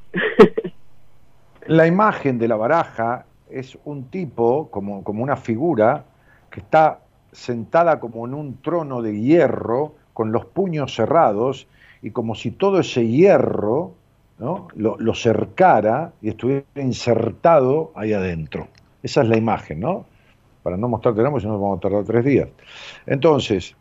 La 1.67 1.85
imagen 1.85 2.39
de 2.39 2.47
la 2.47 2.55
baraja 2.55 3.25
es 3.49 3.77
un 3.85 4.09
tipo, 4.09 4.69
como, 4.71 5.03
como 5.03 5.23
una 5.23 5.35
figura, 5.35 6.05
que 6.49 6.61
está 6.61 6.99
sentada 7.31 7.99
como 7.99 8.25
en 8.25 8.33
un 8.33 8.61
trono 8.61 9.01
de 9.01 9.19
hierro, 9.19 9.95
con 10.13 10.31
los 10.31 10.45
puños 10.45 10.95
cerrados, 10.95 11.67
y 12.01 12.11
como 12.11 12.35
si 12.35 12.51
todo 12.51 12.79
ese 12.79 13.07
hierro 13.07 13.93
lo, 14.75 15.13
cercara 15.13 16.13
y 16.21 16.29
estuviera 16.29 16.65
insertado 16.75 17.91
ahí 17.95 18.13
adentro. 18.13 18.67
Esa 19.03 19.21
es 19.21 19.29
la 19.29 19.37
imagen, 19.37 19.79
¿no? 19.79 20.05
Para 20.63 20.77
no 20.77 20.87
mostrarte 20.87 21.21
si 21.39 21.47
no 21.47 21.59
vamos 21.59 21.77
a 21.77 21.81
tardar 21.81 22.03
tres 22.03 22.25
días. 22.25 22.49
Entonces, 23.05 23.75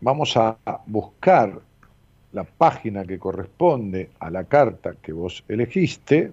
vamos 0.00 0.36
a 0.36 0.56
buscar 0.86 1.60
la 2.32 2.44
página 2.44 3.04
que 3.04 3.18
corresponde 3.18 4.10
a 4.18 4.30
la 4.30 4.44
carta 4.44 4.94
que 5.00 5.12
vos 5.12 5.44
elegiste, 5.48 6.32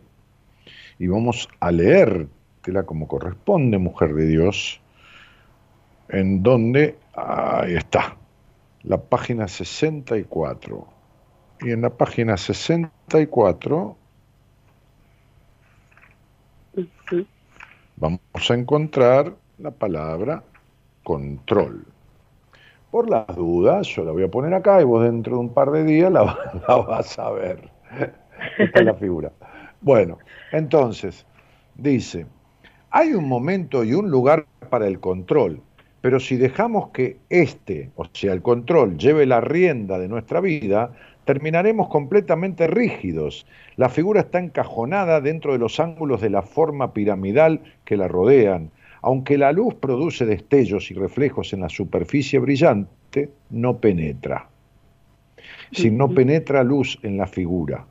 y 0.97 1.07
vamos 1.07 1.47
a 1.59 1.72
leértela 1.72 2.84
como 2.84 3.07
corresponde, 3.07 3.77
mujer 3.77 4.13
de 4.13 4.27
Dios, 4.27 4.80
en 6.11 6.43
donde, 6.43 6.97
ahí 7.15 7.75
está, 7.75 8.17
la 8.83 8.97
página 8.97 9.47
64. 9.47 10.88
Y 11.61 11.71
en 11.71 11.81
la 11.81 11.89
página 11.89 12.38
64 12.38 13.95
vamos 17.97 18.19
a 18.49 18.53
encontrar 18.53 19.35
la 19.57 19.71
palabra 19.71 20.43
control. 21.03 21.85
Por 22.89 23.09
las 23.09 23.27
dudas, 23.35 23.88
yo 23.88 24.03
la 24.03 24.11
voy 24.11 24.23
a 24.23 24.31
poner 24.31 24.53
acá 24.53 24.81
y 24.81 24.83
vos 24.83 25.03
dentro 25.03 25.35
de 25.35 25.39
un 25.39 25.53
par 25.53 25.71
de 25.71 25.83
días 25.83 26.11
la, 26.11 26.38
la 26.67 26.75
vas 26.77 27.17
a 27.19 27.31
ver. 27.31 27.69
Esta 28.57 28.79
es 28.79 28.85
la 28.85 28.95
figura. 28.95 29.31
Bueno, 29.81 30.17
entonces, 30.51 31.25
dice, 31.75 32.25
hay 32.89 33.13
un 33.13 33.29
momento 33.29 33.83
y 33.83 33.93
un 33.93 34.09
lugar 34.09 34.45
para 34.69 34.88
el 34.88 34.99
control, 34.99 35.61
pero 36.01 36.19
si 36.19 36.35
dejamos 36.35 36.89
que 36.89 37.17
este, 37.29 37.91
o 37.95 38.05
sea, 38.11 38.33
el 38.33 38.41
control, 38.41 38.97
lleve 38.97 39.27
la 39.27 39.39
rienda 39.39 39.99
de 39.99 40.07
nuestra 40.07 40.41
vida, 40.41 40.91
terminaremos 41.25 41.89
completamente 41.89 42.65
rígidos. 42.65 43.45
La 43.75 43.87
figura 43.87 44.21
está 44.21 44.39
encajonada 44.39 45.21
dentro 45.21 45.53
de 45.53 45.59
los 45.59 45.79
ángulos 45.79 46.19
de 46.21 46.31
la 46.31 46.41
forma 46.41 46.93
piramidal 46.93 47.61
que 47.85 47.97
la 47.97 48.07
rodean. 48.07 48.71
Aunque 49.03 49.37
la 49.37 49.51
luz 49.51 49.75
produce 49.75 50.25
destellos 50.25 50.89
y 50.89 50.95
reflejos 50.95 51.53
en 51.53 51.61
la 51.61 51.69
superficie 51.69 52.39
brillante, 52.39 53.29
no 53.51 53.77
penetra. 53.77 54.49
Si 55.71 55.89
no 55.91 56.09
penetra 56.09 56.63
luz 56.63 56.99
en 57.03 57.17
la 57.17 57.27
figura, 57.27 57.85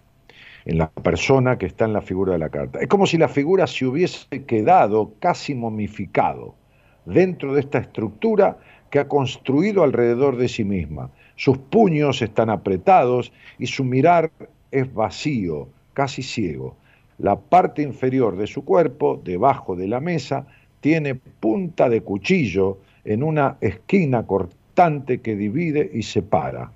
en 0.64 0.78
la 0.78 0.90
persona 0.90 1.58
que 1.58 1.66
está 1.66 1.84
en 1.84 1.92
la 1.92 2.02
figura 2.02 2.32
de 2.32 2.38
la 2.38 2.48
carta. 2.48 2.80
Es 2.80 2.88
como 2.88 3.06
si 3.06 3.18
la 3.18 3.28
figura 3.28 3.66
se 3.66 3.86
hubiese 3.86 4.44
quedado 4.44 5.14
casi 5.20 5.54
momificado 5.54 6.59
dentro 7.04 7.54
de 7.54 7.60
esta 7.60 7.78
estructura 7.78 8.58
que 8.90 8.98
ha 8.98 9.08
construido 9.08 9.82
alrededor 9.82 10.36
de 10.36 10.48
sí 10.48 10.64
misma. 10.64 11.10
Sus 11.36 11.58
puños 11.58 12.20
están 12.22 12.50
apretados 12.50 13.32
y 13.58 13.66
su 13.66 13.84
mirar 13.84 14.30
es 14.70 14.92
vacío, 14.92 15.68
casi 15.94 16.22
ciego. 16.22 16.76
La 17.18 17.36
parte 17.36 17.82
inferior 17.82 18.36
de 18.36 18.46
su 18.46 18.64
cuerpo, 18.64 19.20
debajo 19.22 19.76
de 19.76 19.88
la 19.88 20.00
mesa, 20.00 20.46
tiene 20.80 21.14
punta 21.14 21.88
de 21.88 22.02
cuchillo 22.02 22.78
en 23.04 23.22
una 23.22 23.56
esquina 23.60 24.26
cortante 24.26 25.20
que 25.20 25.36
divide 25.36 25.90
y 25.92 26.02
separa. 26.02 26.72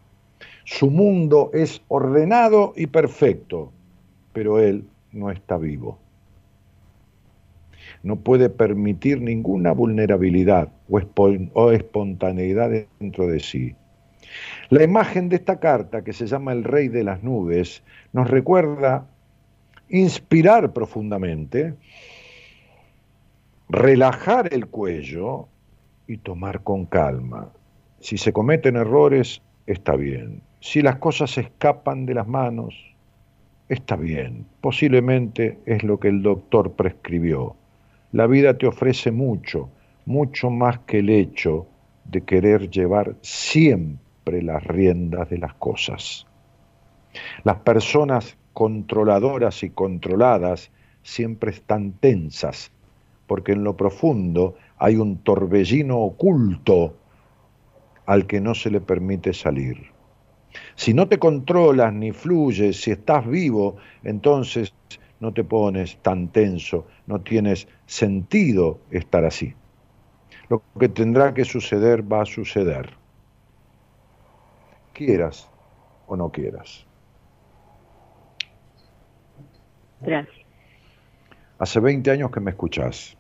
Su 0.65 0.91
mundo 0.91 1.51
es 1.53 1.83
ordenado 1.89 2.73
y 2.77 2.87
perfecto, 2.87 3.73
pero 4.33 4.61
él 4.61 4.85
no 5.13 5.31
está 5.31 5.59
vivo 5.59 5.99
no 8.03 8.17
puede 8.17 8.51
permitir 8.51 9.21
ninguna 9.21 9.73
vulnerabilidad 9.73 10.69
o, 10.89 11.71
espontaneidad 11.73 12.71
dentro 13.01 13.27
de 13.27 13.41
sí. 13.41 13.75
La 14.71 14.83
imagen 14.83 15.29
de 15.29 15.37
esta 15.37 15.61
carta, 15.61 16.03
que 16.03 16.13
se 16.13 16.27
llama 16.27 16.53
El 16.53 16.65
Rey 16.65 16.89
de 16.89 17.05
las 17.05 17.23
Nubes, 17.23 17.83
nos 18.13 18.29
recuerda 18.29 19.07
inspirar 19.89 20.73
profundamente, 20.73 21.75
relajar 23.69 24.53
el 24.53 24.67
cuello 24.67 25.49
y 26.07 26.19
tomar 26.19 26.63
con 26.63 26.87
calma. 26.87 27.51
Si 28.01 28.19
se 28.19 28.33
cometen 28.33 28.77
errores, 28.77 29.41
está 29.67 29.97
bien. 29.97 30.43
Si 30.61 30.83
las 30.83 30.97
cosas 30.97 31.37
escapan 31.39 32.07
de 32.07 32.15
las 32.15 32.27
manos, 32.27 32.75
está 33.69 33.97
bien. 33.97 34.47
Posiblemente 34.61 35.59
es 35.67 35.83
lo 35.83 35.99
que 35.99 36.09
el 36.09 36.23
doctor 36.23 36.73
prescribió. 36.73 37.57
La 38.15 38.29
vida 38.29 38.57
te 38.57 38.69
ofrece 38.69 39.11
mucho, 39.11 39.71
mucho 40.07 40.49
más 40.49 40.79
que 40.87 41.01
el 41.01 41.11
hecho 41.11 41.67
de 42.05 42.21
querer 42.21 42.71
llevar 42.71 43.17
siempre 43.23 44.41
las 44.41 44.63
riendas 44.63 45.29
de 45.31 45.39
las 45.39 45.55
cosas. 45.55 46.25
Las 47.43 47.57
personas 47.57 48.37
controladoras 48.53 49.65
y 49.65 49.71
controladas 49.71 50.71
siempre 51.03 51.51
están 51.51 51.95
tensas, 51.95 52.71
porque 53.27 53.51
en 53.51 53.65
lo 53.65 53.77
profundo 53.77 54.55
hay 54.79 54.95
un 54.95 55.19
torbellino 55.19 55.99
oculto 55.99 56.95
al 58.07 58.29
que 58.29 58.41
no 58.41 58.55
se 58.55 58.71
le 58.71 58.81
permite 58.81 59.33
salir. 59.33 59.89
Si 60.77 60.95
no 60.95 61.09
te 61.09 61.19
controlas 61.19 61.93
ni 61.93 62.13
fluyes, 62.13 62.81
si 62.81 62.93
estás 62.93 63.27
vivo, 63.27 63.75
entonces 64.05 64.73
no 65.21 65.33
te 65.33 65.45
pones 65.45 65.97
tan 66.03 66.29
tenso, 66.29 66.87
no 67.07 67.21
tienes 67.21 67.69
sentido 67.87 68.81
estar 68.91 69.25
así. 69.25 69.55
Lo 70.49 70.63
que 70.79 70.89
tendrá 70.89 71.33
que 71.33 71.45
suceder 71.45 72.03
va 72.03 72.23
a 72.23 72.27
suceder, 72.27 72.91
quieras 74.93 75.49
o 76.07 76.17
no 76.17 76.31
quieras. 76.31 76.87
Gracias. 80.01 80.37
Hace 81.59 81.81
20 81.81 82.11
años 82.11 82.31
que 82.31 82.41
me 82.41 82.51
escuchás. 82.51 83.17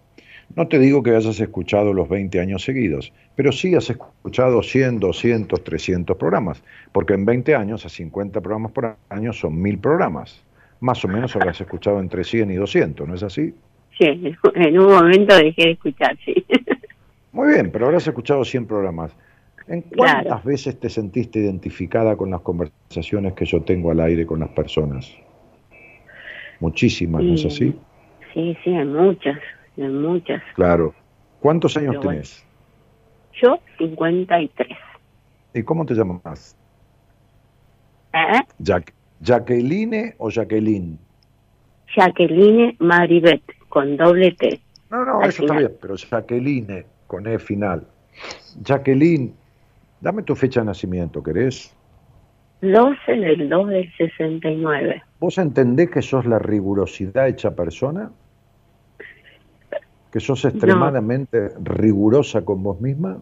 No 0.55 0.69
te 0.69 0.79
digo 0.79 1.03
que 1.03 1.17
hayas 1.17 1.41
escuchado 1.41 1.95
los 1.95 2.09
20 2.09 2.39
años 2.39 2.63
seguidos, 2.63 3.13
pero 3.35 3.51
sí 3.51 3.75
has 3.75 3.89
escuchado 3.89 4.63
100, 4.63 5.01
200, 5.01 5.65
300 5.65 6.17
programas, 6.19 6.63
porque 6.93 7.15
en 7.15 7.25
20 7.25 7.55
años, 7.55 7.87
a 7.87 7.89
50 7.89 8.41
programas 8.43 8.73
por 8.73 8.97
año, 9.09 9.33
son 9.33 9.61
1000 9.61 9.79
programas 9.79 10.45
más 10.81 11.05
o 11.05 11.09
menos 11.09 11.35
habrás 11.37 11.61
escuchado 11.61 12.01
entre 12.01 12.25
100 12.25 12.51
y 12.51 12.55
200, 12.55 13.09
¿no 13.09 13.15
es 13.15 13.23
así? 13.23 13.55
Sí, 13.99 14.35
en 14.55 14.79
un 14.79 14.93
momento 14.93 15.37
dejé 15.37 15.63
de 15.63 15.71
escuchar, 15.73 16.17
sí. 16.25 16.45
Muy 17.33 17.55
bien, 17.55 17.71
pero 17.71 17.87
habrás 17.87 18.07
escuchado 18.07 18.45
100 18.45 18.67
programas. 18.67 19.17
¿En 19.67 19.83
cuántas 19.83 20.45
veces 20.45 20.79
te 20.79 20.91
sentiste 20.91 21.39
identificada 21.39 22.17
con 22.17 22.31
las 22.31 22.43
conversaciones 22.43 23.33
que 23.33 23.47
yo 23.47 23.63
tengo 23.63 23.91
al 23.91 24.01
aire 24.01 24.27
con 24.27 24.41
las 24.41 24.51
personas? 24.51 25.11
Muchísimas, 26.61 27.23
¿no 27.23 27.35
es 27.35 27.45
así? 27.47 27.75
Sí, 28.33 28.57
sí, 28.63 28.75
hay 28.75 28.85
muchas, 28.85 29.39
hay 29.77 29.89
muchas. 29.89 30.43
Claro. 30.55 30.95
¿Cuántos 31.41 31.77
años 31.77 32.01
tenés? 32.01 32.45
Yo, 33.41 33.59
53. 33.79 34.69
¿Y 35.55 35.63
cómo 35.63 35.87
te 35.87 35.95
llamas? 35.95 36.57
¿Eh? 38.13 38.41
Jack. 38.59 38.93
¿Jacqueline 39.25 40.15
o 40.19 40.31
Jacqueline? 40.31 40.99
Jacqueline 41.97 42.77
Maribet, 42.79 43.43
con 43.71 43.97
doble 43.97 44.33
T. 44.33 44.61
No, 44.91 45.05
no, 45.05 45.23
eso 45.23 45.43
está 45.43 45.59
bien, 45.59 45.73
pero 45.81 45.97
Jacqueline, 45.97 46.85
con 47.07 47.27
E 47.27 47.39
final. 47.39 47.87
Jacqueline, 48.63 49.35
dame 50.01 50.23
tu 50.23 50.35
fecha 50.37 50.61
de 50.61 50.67
nacimiento, 50.67 51.23
¿querés? 51.23 51.75
12 52.61 53.13
del 53.13 53.49
2 53.49 53.69
del 53.69 53.93
69. 53.97 55.03
¿Vos 55.21 55.39
entendés 55.39 55.91
que 55.91 56.03
sos 56.03 56.27
la 56.27 56.39
rigurosidad 56.39 57.29
hecha 57.29 57.55
persona? 57.55 58.11
¿Que 60.13 60.21
sos 60.21 60.45
extremadamente 60.45 61.51
rigurosa 61.63 62.45
con 62.45 62.63
vos 62.63 62.81
misma? 62.81 63.19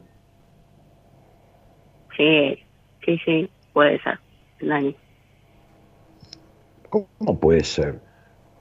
Sí, 2.17 2.59
sí, 3.05 3.19
sí, 3.25 3.51
puede 3.73 4.01
ser, 4.03 4.19
Dani. 4.61 4.95
¿Cómo 6.93 7.41
puede 7.41 7.65
ser? 7.65 8.01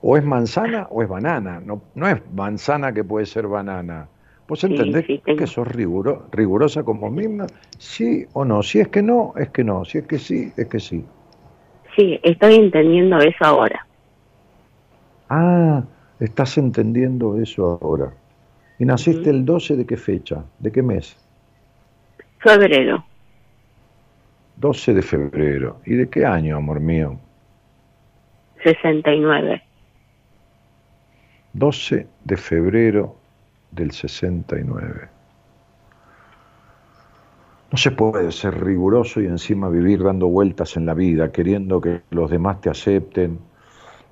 O 0.01 0.15
es 0.15 0.23
manzana 0.23 0.87
o 0.89 1.03
es 1.03 1.09
banana. 1.09 1.59
No, 1.59 1.81
no 1.95 2.07
es 2.07 2.21
manzana 2.33 2.93
que 2.93 3.03
puede 3.03 3.25
ser 3.25 3.45
banana. 3.45 4.07
¿Vos 4.47 4.63
entendés 4.63 5.05
que 5.25 5.47
sos 5.47 5.67
rigurosa 5.67 6.83
con 6.83 7.01
vos 7.01 7.11
misma? 7.11 7.47
Sí 7.77 8.25
o 8.31 8.45
no. 8.45 8.63
Si 8.63 8.79
es 8.79 8.87
que 8.87 9.01
no, 9.01 9.33
es 9.35 9.49
que 9.49 9.65
no. 9.65 9.83
Si 9.83 9.97
es 9.97 10.07
que 10.07 10.17
sí, 10.17 10.49
es 10.55 10.67
que 10.67 10.79
sí. 10.79 11.03
Sí, 11.93 12.21
estoy 12.23 12.55
entendiendo 12.55 13.17
eso 13.17 13.43
ahora. 13.43 13.85
Ah, 15.29 15.83
estás 16.19 16.57
entendiendo 16.57 17.37
eso 17.37 17.79
ahora. 17.81 18.13
¿Y 18.79 18.85
naciste 18.85 19.29
el 19.29 19.43
12 19.43 19.75
de 19.75 19.85
qué 19.85 19.97
fecha? 19.97 20.45
¿De 20.57 20.71
qué 20.71 20.81
mes? 20.81 21.17
Febrero. 22.39 23.03
12 24.55 24.93
de 24.93 25.01
febrero. 25.01 25.81
¿Y 25.85 25.95
de 25.95 26.09
qué 26.09 26.25
año, 26.25 26.55
amor 26.55 26.79
mío? 26.79 27.19
69. 28.63 29.61
12 31.53 32.07
de 32.23 32.37
febrero 32.37 33.15
del 33.71 33.91
69. 33.91 35.09
No 37.71 37.77
se 37.77 37.91
puede 37.91 38.31
ser 38.31 38.63
riguroso 38.63 39.21
y 39.21 39.25
encima 39.25 39.69
vivir 39.69 40.03
dando 40.03 40.27
vueltas 40.27 40.75
en 40.77 40.85
la 40.85 40.93
vida, 40.93 41.31
queriendo 41.31 41.79
que 41.81 42.01
los 42.09 42.29
demás 42.29 42.61
te 42.61 42.69
acepten, 42.69 43.39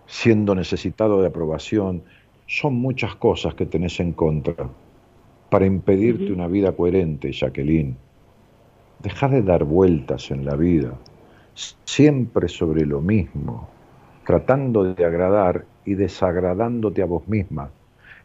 siendo 0.05 0.55
necesitado 0.55 1.21
de 1.21 1.27
aprobación. 1.27 2.03
Son 2.47 2.75
muchas 2.75 3.15
cosas 3.15 3.53
que 3.55 3.65
tenés 3.65 3.99
en 3.99 4.13
contra 4.13 4.55
para 5.49 5.65
impedirte 5.65 6.31
una 6.31 6.47
vida 6.47 6.71
coherente, 6.71 7.31
Jacqueline. 7.31 7.97
Deja 8.99 9.27
de 9.27 9.41
dar 9.41 9.63
vueltas 9.63 10.31
en 10.31 10.45
la 10.45 10.55
vida, 10.55 10.93
siempre 11.85 12.47
sobre 12.47 12.85
lo 12.85 13.01
mismo 13.01 13.78
tratando 14.29 14.93
de 14.93 15.03
agradar 15.03 15.65
y 15.85 15.95
desagradándote 15.95 17.01
a 17.01 17.05
vos 17.05 17.27
misma, 17.27 17.71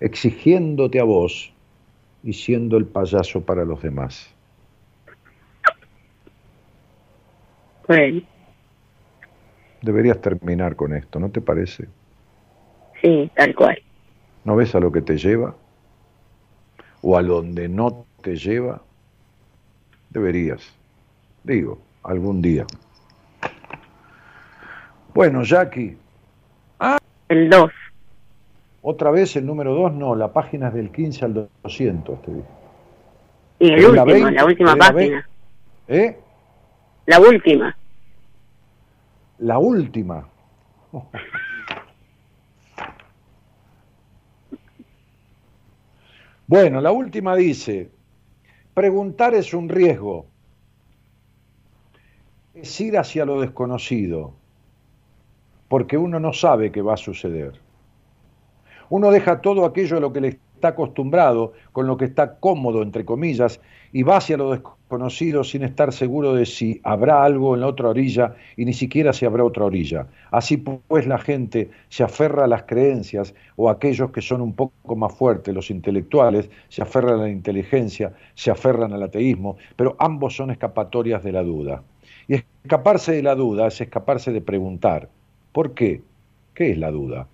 exigiéndote 0.00 1.00
a 1.00 1.04
vos 1.04 1.50
y 2.22 2.34
siendo 2.34 2.76
el 2.76 2.84
payaso 2.84 3.40
para 3.40 3.64
los 3.64 3.80
demás. 3.80 4.30
Deberías 9.80 10.20
terminar 10.20 10.76
con 10.76 10.92
esto, 10.92 11.18
¿no 11.18 11.30
te 11.30 11.40
parece? 11.40 11.88
Sí, 13.00 13.30
tal 13.34 13.54
cual. 13.54 13.78
¿No 14.44 14.56
ves 14.56 14.74
a 14.74 14.80
lo 14.80 14.92
que 14.92 15.00
te 15.00 15.16
lleva? 15.16 15.54
¿O 17.00 17.16
a 17.16 17.22
donde 17.22 17.66
no 17.66 18.04
te 18.20 18.36
lleva? 18.36 18.82
Deberías. 20.10 20.70
Digo, 21.44 21.78
algún 22.02 22.42
día. 22.42 22.66
Bueno, 25.14 25.44
Jackie. 25.44 25.96
Ah. 26.80 26.98
El 27.28 27.48
2. 27.48 27.70
Otra 28.82 29.10
vez 29.10 29.36
el 29.36 29.46
número 29.46 29.72
2, 29.74 29.94
no, 29.94 30.14
la 30.14 30.32
página 30.32 30.68
es 30.68 30.74
del 30.74 30.90
15 30.90 31.24
al 31.24 31.48
200, 31.62 32.22
te 32.22 32.30
digo. 32.32 32.46
Y 33.60 33.70
el 33.70 33.86
último, 33.86 34.30
la, 34.30 34.44
última 34.44 34.76
página. 34.76 35.28
¿Eh? 35.88 36.18
La 37.06 37.20
última. 37.20 37.76
La 39.38 39.58
última. 39.58 40.28
Bueno, 46.46 46.82
la 46.82 46.92
última 46.92 47.34
dice, 47.36 47.90
preguntar 48.74 49.34
es 49.34 49.54
un 49.54 49.70
riesgo, 49.70 50.26
es 52.52 52.78
ir 52.82 52.98
hacia 52.98 53.24
lo 53.24 53.40
desconocido, 53.40 54.34
porque 55.68 55.96
uno 55.96 56.20
no 56.20 56.32
sabe 56.32 56.72
qué 56.72 56.82
va 56.82 56.94
a 56.94 56.98
suceder. 56.98 57.52
Uno 58.90 59.10
deja 59.10 59.40
todo 59.40 59.64
aquello 59.64 59.96
a 59.96 60.00
lo 60.00 60.12
que 60.12 60.20
le 60.20 60.28
está 60.28 60.68
acostumbrado, 60.68 61.52
con 61.72 61.86
lo 61.86 61.96
que 61.96 62.04
está 62.04 62.36
cómodo, 62.36 62.82
entre 62.82 63.04
comillas, 63.04 63.60
y 63.92 64.02
va 64.02 64.16
hacia 64.16 64.36
lo 64.36 64.50
desconocido 64.50 65.44
sin 65.44 65.62
estar 65.62 65.92
seguro 65.92 66.34
de 66.34 66.46
si 66.46 66.80
habrá 66.84 67.24
algo 67.24 67.54
en 67.54 67.60
la 67.60 67.68
otra 67.68 67.88
orilla 67.88 68.34
y 68.56 68.64
ni 68.64 68.72
siquiera 68.72 69.12
si 69.12 69.26
habrá 69.26 69.44
otra 69.44 69.64
orilla. 69.64 70.06
Así 70.30 70.56
pues 70.56 71.06
la 71.06 71.18
gente 71.18 71.70
se 71.88 72.02
aferra 72.02 72.44
a 72.44 72.48
las 72.48 72.64
creencias 72.64 73.34
o 73.56 73.70
aquellos 73.70 74.10
que 74.10 74.20
son 74.20 74.40
un 74.40 74.54
poco 74.54 74.96
más 74.96 75.14
fuertes, 75.14 75.54
los 75.54 75.70
intelectuales, 75.70 76.50
se 76.68 76.82
aferran 76.82 77.20
a 77.20 77.24
la 77.24 77.30
inteligencia, 77.30 78.12
se 78.34 78.50
aferran 78.50 78.92
al 78.92 79.02
ateísmo, 79.02 79.56
pero 79.76 79.96
ambos 79.98 80.36
son 80.36 80.50
escapatorias 80.50 81.22
de 81.22 81.32
la 81.32 81.42
duda. 81.42 81.82
Y 82.28 82.34
escaparse 82.64 83.12
de 83.12 83.22
la 83.22 83.34
duda 83.34 83.66
es 83.66 83.80
escaparse 83.80 84.32
de 84.32 84.40
preguntar. 84.40 85.08
¿Por 85.54 85.72
qué? 85.72 86.02
¿Qué 86.52 86.72
es 86.72 86.76
la 86.76 86.90
duda? 86.90 87.28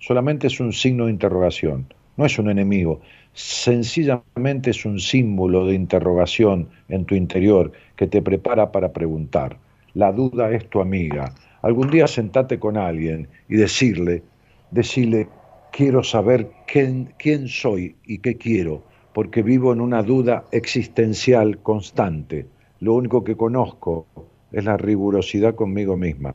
Solamente 0.00 0.48
es 0.48 0.58
un 0.58 0.72
signo 0.72 1.04
de 1.06 1.12
interrogación 1.12 1.86
no 2.16 2.24
es 2.24 2.38
un 2.38 2.50
enemigo, 2.50 3.00
sencillamente 3.32 4.70
es 4.70 4.84
un 4.84 4.98
símbolo 4.98 5.66
de 5.66 5.74
interrogación 5.74 6.68
en 6.88 7.04
tu 7.04 7.14
interior 7.14 7.72
que 7.96 8.06
te 8.06 8.22
prepara 8.22 8.72
para 8.72 8.92
preguntar. 8.92 9.58
La 9.94 10.12
duda 10.12 10.50
es 10.50 10.68
tu 10.68 10.80
amiga. 10.80 11.34
Algún 11.62 11.90
día 11.90 12.06
sentate 12.06 12.58
con 12.58 12.76
alguien 12.76 13.28
y 13.48 13.56
decirle, 13.56 14.22
decirle, 14.70 15.28
quiero 15.72 16.02
saber 16.02 16.50
quién, 16.66 17.12
quién 17.18 17.48
soy 17.48 17.96
y 18.06 18.18
qué 18.18 18.36
quiero, 18.36 18.82
porque 19.12 19.42
vivo 19.42 19.72
en 19.72 19.80
una 19.80 20.02
duda 20.02 20.44
existencial 20.52 21.58
constante. 21.58 22.46
Lo 22.80 22.94
único 22.94 23.24
que 23.24 23.36
conozco 23.36 24.06
es 24.52 24.64
la 24.64 24.76
rigurosidad 24.76 25.54
conmigo 25.54 25.96
misma. 25.96 26.34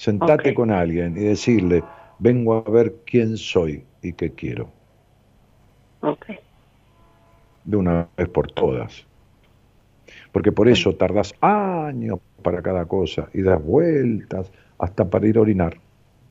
Sentate 0.00 0.54
con 0.54 0.70
alguien 0.70 1.14
y 1.14 1.24
decirle, 1.24 1.84
vengo 2.18 2.54
a 2.54 2.70
ver 2.70 2.94
quién 3.04 3.36
soy 3.36 3.84
y 4.00 4.14
qué 4.14 4.32
quiero. 4.32 4.70
Ok. 6.00 6.24
De 7.64 7.76
una 7.76 8.08
vez 8.16 8.28
por 8.30 8.50
todas. 8.50 9.06
Porque 10.32 10.52
por 10.52 10.68
eso 10.68 10.94
tardas 10.94 11.34
años 11.42 12.18
para 12.42 12.62
cada 12.62 12.86
cosa 12.86 13.28
y 13.34 13.42
das 13.42 13.62
vueltas 13.62 14.50
hasta 14.78 15.04
para 15.10 15.26
ir 15.26 15.36
a 15.36 15.42
orinar. 15.42 15.76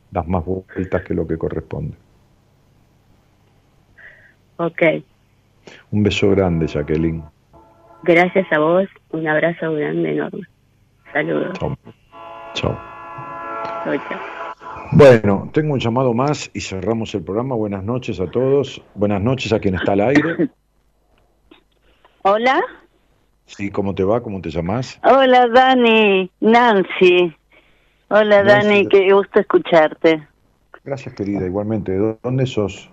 Das 0.09 0.27
más 0.27 0.43
vueltas 0.43 1.03
que 1.03 1.13
lo 1.13 1.27
que 1.27 1.37
corresponde. 1.37 1.95
Ok. 4.57 4.81
Un 5.91 6.01
beso 6.01 6.31
grande, 6.31 6.65
Jacqueline. 6.65 7.21
Gracias 8.01 8.51
a 8.51 8.57
vos. 8.57 8.87
Un 9.11 9.27
abrazo 9.27 9.73
grande, 9.73 10.13
enorme. 10.13 10.41
Saludos. 11.13 11.59
Chao. 11.59 11.77
Chao. 12.55 12.88
Bueno, 14.91 15.49
tengo 15.53 15.73
un 15.73 15.79
llamado 15.79 16.13
más 16.13 16.49
y 16.53 16.61
cerramos 16.61 17.13
el 17.15 17.23
programa. 17.23 17.55
Buenas 17.55 17.83
noches 17.83 18.19
a 18.19 18.27
todos. 18.29 18.81
Buenas 18.95 19.21
noches 19.21 19.53
a 19.53 19.59
quien 19.59 19.75
está 19.75 19.93
al 19.93 20.01
aire. 20.01 20.49
Hola. 22.23 22.61
Sí, 23.45 23.71
¿cómo 23.71 23.95
te 23.95 24.03
va? 24.03 24.21
¿Cómo 24.21 24.41
te 24.41 24.49
llamas? 24.49 24.99
Hola, 25.03 25.47
Dani. 25.47 26.29
Nancy. 26.39 27.35
Hola, 28.09 28.43
Nancy. 28.43 28.67
Dani. 28.67 28.87
Qué 28.87 29.13
gusto 29.13 29.39
escucharte. 29.39 30.27
Gracias, 30.83 31.13
querida. 31.15 31.45
Igualmente. 31.45 31.91
¿De 31.91 32.17
dónde 32.21 32.45
sos? 32.45 32.89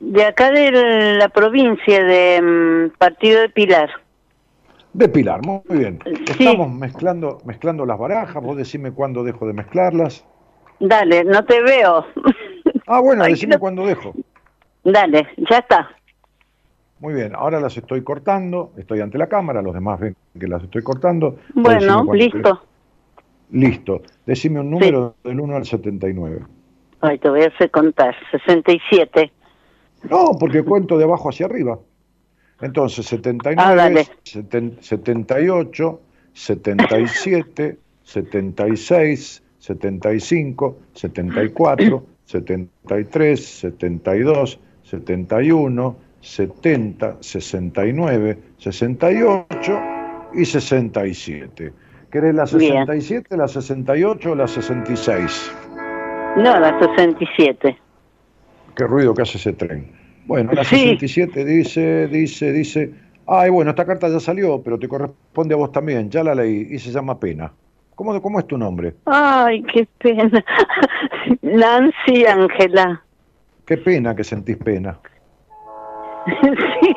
De 0.00 0.24
acá 0.24 0.50
de 0.50 1.16
la 1.18 1.28
provincia 1.28 2.04
de 2.04 2.42
mm, 2.42 2.98
Partido 2.98 3.40
de 3.40 3.48
Pilar. 3.48 3.90
De 4.94 5.08
Pilar, 5.08 5.40
muy 5.44 5.60
bien. 5.78 5.98
Estamos 6.26 6.70
mezclando, 6.72 7.38
mezclando 7.44 7.84
las 7.84 7.98
barajas. 7.98 8.42
Vos 8.42 8.56
decime 8.56 8.92
cuándo 8.92 9.24
dejo 9.24 9.46
de 9.46 9.52
mezclarlas. 9.52 10.24
Dale, 10.78 11.24
no 11.24 11.44
te 11.44 11.60
veo. 11.62 12.04
Ah, 12.86 13.00
bueno, 13.00 13.24
Ay, 13.24 13.32
decime 13.32 13.54
no- 13.56 13.60
cuándo 13.60 13.86
dejo. 13.86 14.12
Dale, 14.84 15.26
ya 15.50 15.58
está. 15.58 15.90
Muy 17.00 17.12
bien, 17.14 17.34
ahora 17.34 17.60
las 17.60 17.76
estoy 17.76 18.02
cortando. 18.04 18.70
Estoy 18.76 19.00
ante 19.00 19.18
la 19.18 19.26
cámara, 19.26 19.62
los 19.62 19.74
demás 19.74 19.98
ven 19.98 20.14
que 20.38 20.46
las 20.46 20.62
estoy 20.62 20.82
cortando. 20.82 21.38
Bueno, 21.54 22.04
listo. 22.14 22.62
Listo. 23.50 24.02
Decime 24.26 24.60
un 24.60 24.70
número 24.70 25.16
del 25.24 25.40
1 25.40 25.56
al 25.56 25.64
79. 25.64 26.40
Ay, 27.00 27.18
te 27.18 27.28
voy 27.28 27.42
a 27.42 27.48
hacer 27.48 27.70
contar. 27.70 28.14
67. 28.30 29.32
No, 30.08 30.32
porque 30.38 30.62
cuento 30.62 30.96
de 30.98 31.04
abajo 31.04 31.30
hacia 31.30 31.46
arriba. 31.46 31.78
Entonces, 32.64 33.04
79, 33.06 33.62
Ah, 33.62 33.74
dale. 33.74 34.06
seten- 34.24 34.78
78, 34.80 36.00
77, 36.32 37.78
76, 38.02 39.42
75, 39.58 40.78
74, 40.94 42.06
73, 42.24 43.44
72, 43.44 44.58
71, 44.82 45.96
70, 46.20 47.16
69, 47.20 48.38
68 48.56 49.80
y 50.32 50.44
67. 50.46 51.72
¿Querés 52.10 52.34
la 52.34 52.44
Bien. 52.44 52.86
67, 52.86 53.36
la 53.36 53.46
68 53.48 54.32
o 54.32 54.34
la 54.34 54.48
66? 54.48 55.52
No, 56.36 56.58
la 56.58 56.78
67. 56.78 57.76
Qué 58.74 58.84
ruido 58.86 59.12
que 59.12 59.22
hace 59.22 59.36
ese 59.38 59.52
tren. 59.52 59.92
Bueno, 60.26 60.52
la 60.52 60.64
Sí. 60.64 60.76
67 60.98 61.44
dice, 61.44 62.08
dice, 62.08 62.52
dice, 62.52 62.90
ay, 63.26 63.50
bueno, 63.50 63.70
esta 63.70 63.84
carta 63.84 64.08
ya 64.08 64.20
salió, 64.20 64.62
pero 64.62 64.78
te 64.78 64.88
corresponde 64.88 65.54
a 65.54 65.58
vos 65.58 65.72
también, 65.72 66.10
ya 66.10 66.24
la 66.24 66.34
leí 66.34 66.68
y 66.70 66.78
se 66.78 66.90
llama 66.90 67.18
Pena. 67.18 67.52
¿Cómo, 67.94 68.20
cómo 68.20 68.40
es 68.40 68.46
tu 68.46 68.58
nombre? 68.58 68.94
Ay, 69.06 69.62
qué 69.72 69.86
pena. 69.98 70.44
Nancy 71.42 72.26
Ángela. 72.26 73.02
Qué 73.66 73.76
pena 73.76 74.16
que 74.16 74.24
sentís 74.24 74.56
pena. 74.56 74.98
sí. 76.26 76.94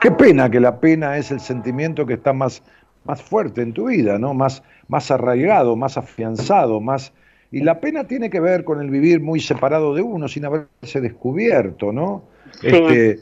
Qué 0.00 0.10
pena 0.10 0.50
que 0.50 0.60
la 0.60 0.80
pena 0.80 1.16
es 1.16 1.30
el 1.30 1.40
sentimiento 1.40 2.04
que 2.04 2.14
está 2.14 2.32
más, 2.32 2.62
más 3.04 3.22
fuerte 3.22 3.62
en 3.62 3.72
tu 3.72 3.86
vida, 3.86 4.18
¿no? 4.18 4.34
Más, 4.34 4.62
más 4.88 5.10
arraigado, 5.10 5.76
más 5.76 5.96
afianzado, 5.96 6.80
más... 6.80 7.12
Y 7.52 7.60
la 7.60 7.78
pena 7.80 8.04
tiene 8.04 8.30
que 8.30 8.40
ver 8.40 8.64
con 8.64 8.80
el 8.80 8.90
vivir 8.90 9.20
muy 9.20 9.38
separado 9.38 9.94
de 9.94 10.02
uno, 10.02 10.26
sin 10.26 10.46
haberse 10.46 11.00
descubierto, 11.00 11.92
¿no? 11.92 12.24
Sí. 12.60 12.68
Este, 12.68 13.18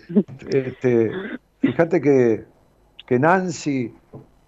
este, 0.51 1.11
fíjate 1.59 2.01
que, 2.01 2.45
que 3.07 3.19
Nancy 3.19 3.93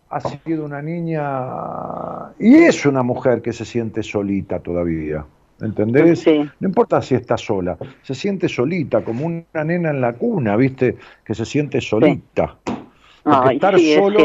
ha 0.08 0.20
sido 0.20 0.64
una 0.64 0.80
niña 0.80 2.32
y 2.38 2.54
es 2.54 2.86
una 2.86 3.02
mujer 3.02 3.42
que 3.42 3.52
se 3.52 3.64
siente 3.64 4.02
solita 4.02 4.60
todavía. 4.60 5.24
¿Entendés? 5.60 6.26
No 6.26 6.68
importa 6.68 7.00
si 7.02 7.14
está 7.14 7.36
sola, 7.36 7.78
se 8.02 8.14
siente 8.14 8.48
solita, 8.48 9.02
como 9.04 9.26
una 9.26 9.64
nena 9.64 9.90
en 9.90 10.00
la 10.00 10.12
cuna, 10.12 10.56
¿viste? 10.56 10.96
Que 11.24 11.34
se 11.34 11.44
siente 11.44 11.80
solita. 11.80 12.56
Ay, 13.24 13.56
estar 13.56 13.78
sí, 13.78 13.92
es 13.92 13.98
solo. 13.98 14.18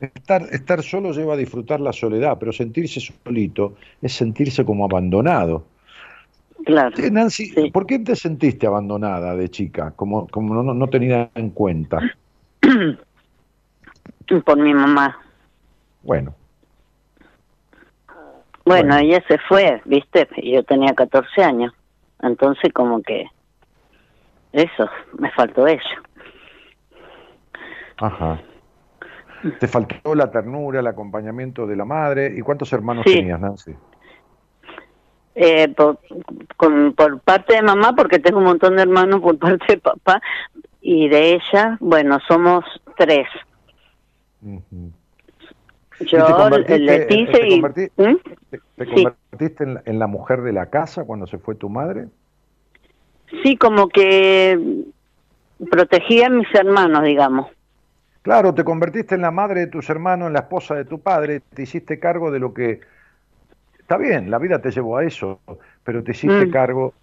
Estar, 0.00 0.42
estar 0.50 0.82
solo 0.82 1.12
lleva 1.12 1.34
a 1.34 1.36
disfrutar 1.36 1.80
la 1.80 1.92
soledad, 1.92 2.38
pero 2.38 2.52
sentirse 2.52 3.00
solito 3.00 3.74
es 4.00 4.12
sentirse 4.12 4.64
como 4.64 4.84
abandonado. 4.84 5.64
Claro. 6.64 6.94
Sí, 6.96 7.10
Nancy, 7.10 7.70
¿por 7.70 7.86
qué 7.86 7.98
te 7.98 8.14
sentiste 8.14 8.66
abandonada 8.66 9.34
de 9.34 9.48
chica? 9.48 9.92
Como, 9.96 10.26
como 10.28 10.54
no, 10.54 10.74
no 10.74 10.86
tenida 10.88 11.30
en 11.34 11.50
cuenta. 11.50 12.00
Por 14.44 14.58
mi 14.58 14.72
mamá. 14.72 15.18
Bueno, 16.02 16.34
Bueno, 18.64 18.96
ella 18.96 19.20
se 19.26 19.38
fue, 19.48 19.82
¿viste? 19.84 20.28
Y 20.36 20.52
Yo 20.52 20.62
tenía 20.62 20.94
14 20.94 21.42
años. 21.42 21.72
Entonces, 22.22 22.72
como 22.72 23.02
que. 23.02 23.26
Eso, 24.52 24.88
me 25.18 25.30
faltó 25.32 25.66
ella. 25.66 26.02
ajá. 27.96 28.40
Te 29.58 29.66
faltó 29.68 30.14
la 30.14 30.30
ternura, 30.30 30.80
el 30.80 30.86
acompañamiento 30.86 31.66
de 31.66 31.76
la 31.76 31.84
madre. 31.84 32.32
¿Y 32.36 32.40
cuántos 32.42 32.72
hermanos 32.72 33.04
Sí. 33.06 33.14
tenías, 33.14 33.40
Nancy? 33.40 33.72
Eh, 35.34 35.68
por, 35.74 35.98
con- 36.56 36.92
por 36.94 37.20
parte 37.20 37.54
de 37.54 37.62
mamá, 37.62 37.94
porque 37.94 38.18
tengo 38.18 38.38
un 38.38 38.44
montón 38.44 38.76
de 38.76 38.82
hermanos 38.82 39.20
por 39.20 39.38
parte 39.38 39.64
de 39.74 39.78
papá. 39.78 40.20
Y 40.82 41.08
de 41.08 41.34
ella, 41.34 41.76
bueno, 41.80 42.18
somos 42.26 42.64
tres. 42.96 43.26
¿Y 44.42 46.06
Yo, 46.06 46.24
te 46.26 46.32
convertiste- 46.32 46.78
Leticia 46.78 47.32
te 47.32 47.48
y... 47.48 47.60
¿Mm? 47.62 48.16
¿Te, 48.50 48.58
te 48.76 48.84
Sí. 48.86 49.04
convertiste 49.04 49.64
en 49.64 49.74
la, 49.74 49.82
en 49.84 49.98
la 49.98 50.06
mujer 50.06 50.40
de 50.42 50.52
la 50.52 50.66
casa 50.70 51.04
cuando 51.04 51.26
se 51.26 51.38
fue 51.38 51.54
tu 51.54 51.68
madre? 51.68 52.06
Sí, 53.42 53.56
como 53.56 53.88
que 53.88 54.58
protegía 55.70 56.26
a 56.26 56.30
mis 56.30 56.52
hermanos, 56.54 57.04
digamos. 57.04 57.46
Claro, 58.30 58.54
te 58.54 58.62
convertiste 58.62 59.16
en 59.16 59.22
la 59.22 59.32
madre 59.32 59.58
de 59.58 59.66
tus 59.66 59.90
hermanos, 59.90 60.28
en 60.28 60.34
la 60.34 60.38
esposa 60.38 60.76
de 60.76 60.84
tu 60.84 61.00
padre, 61.00 61.40
te 61.52 61.62
hiciste 61.62 61.98
cargo 61.98 62.30
de 62.30 62.38
lo 62.38 62.54
que... 62.54 62.78
Está 63.76 63.96
bien, 63.96 64.30
la 64.30 64.38
vida 64.38 64.62
te 64.62 64.70
llevó 64.70 64.98
a 64.98 65.04
eso, 65.04 65.40
pero 65.82 66.04
te 66.04 66.12
hiciste 66.12 66.46
Mm. 66.46 66.50
cargo 66.52 66.94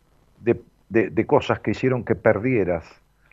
de, 0.42 0.62
de- 0.88 1.10
de 1.10 1.26
cosas 1.26 1.60
que 1.60 1.72
hicieron 1.72 2.06
que 2.06 2.16
perdieras. 2.16 2.86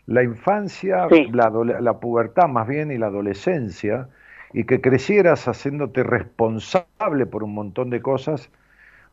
La 0.06 0.24
infancia, 0.24 1.06
la, 1.32 1.50
la 1.80 2.00
pubertad 2.00 2.48
más 2.48 2.66
bien 2.66 2.90
y 2.90 2.98
la 2.98 3.06
adolescencia, 3.06 4.08
y 4.52 4.64
que 4.64 4.80
crecieras 4.80 5.46
haciéndote 5.46 6.02
responsable 6.02 7.26
por 7.26 7.44
un 7.44 7.54
montón 7.54 7.90
de 7.90 8.02
cosas, 8.02 8.50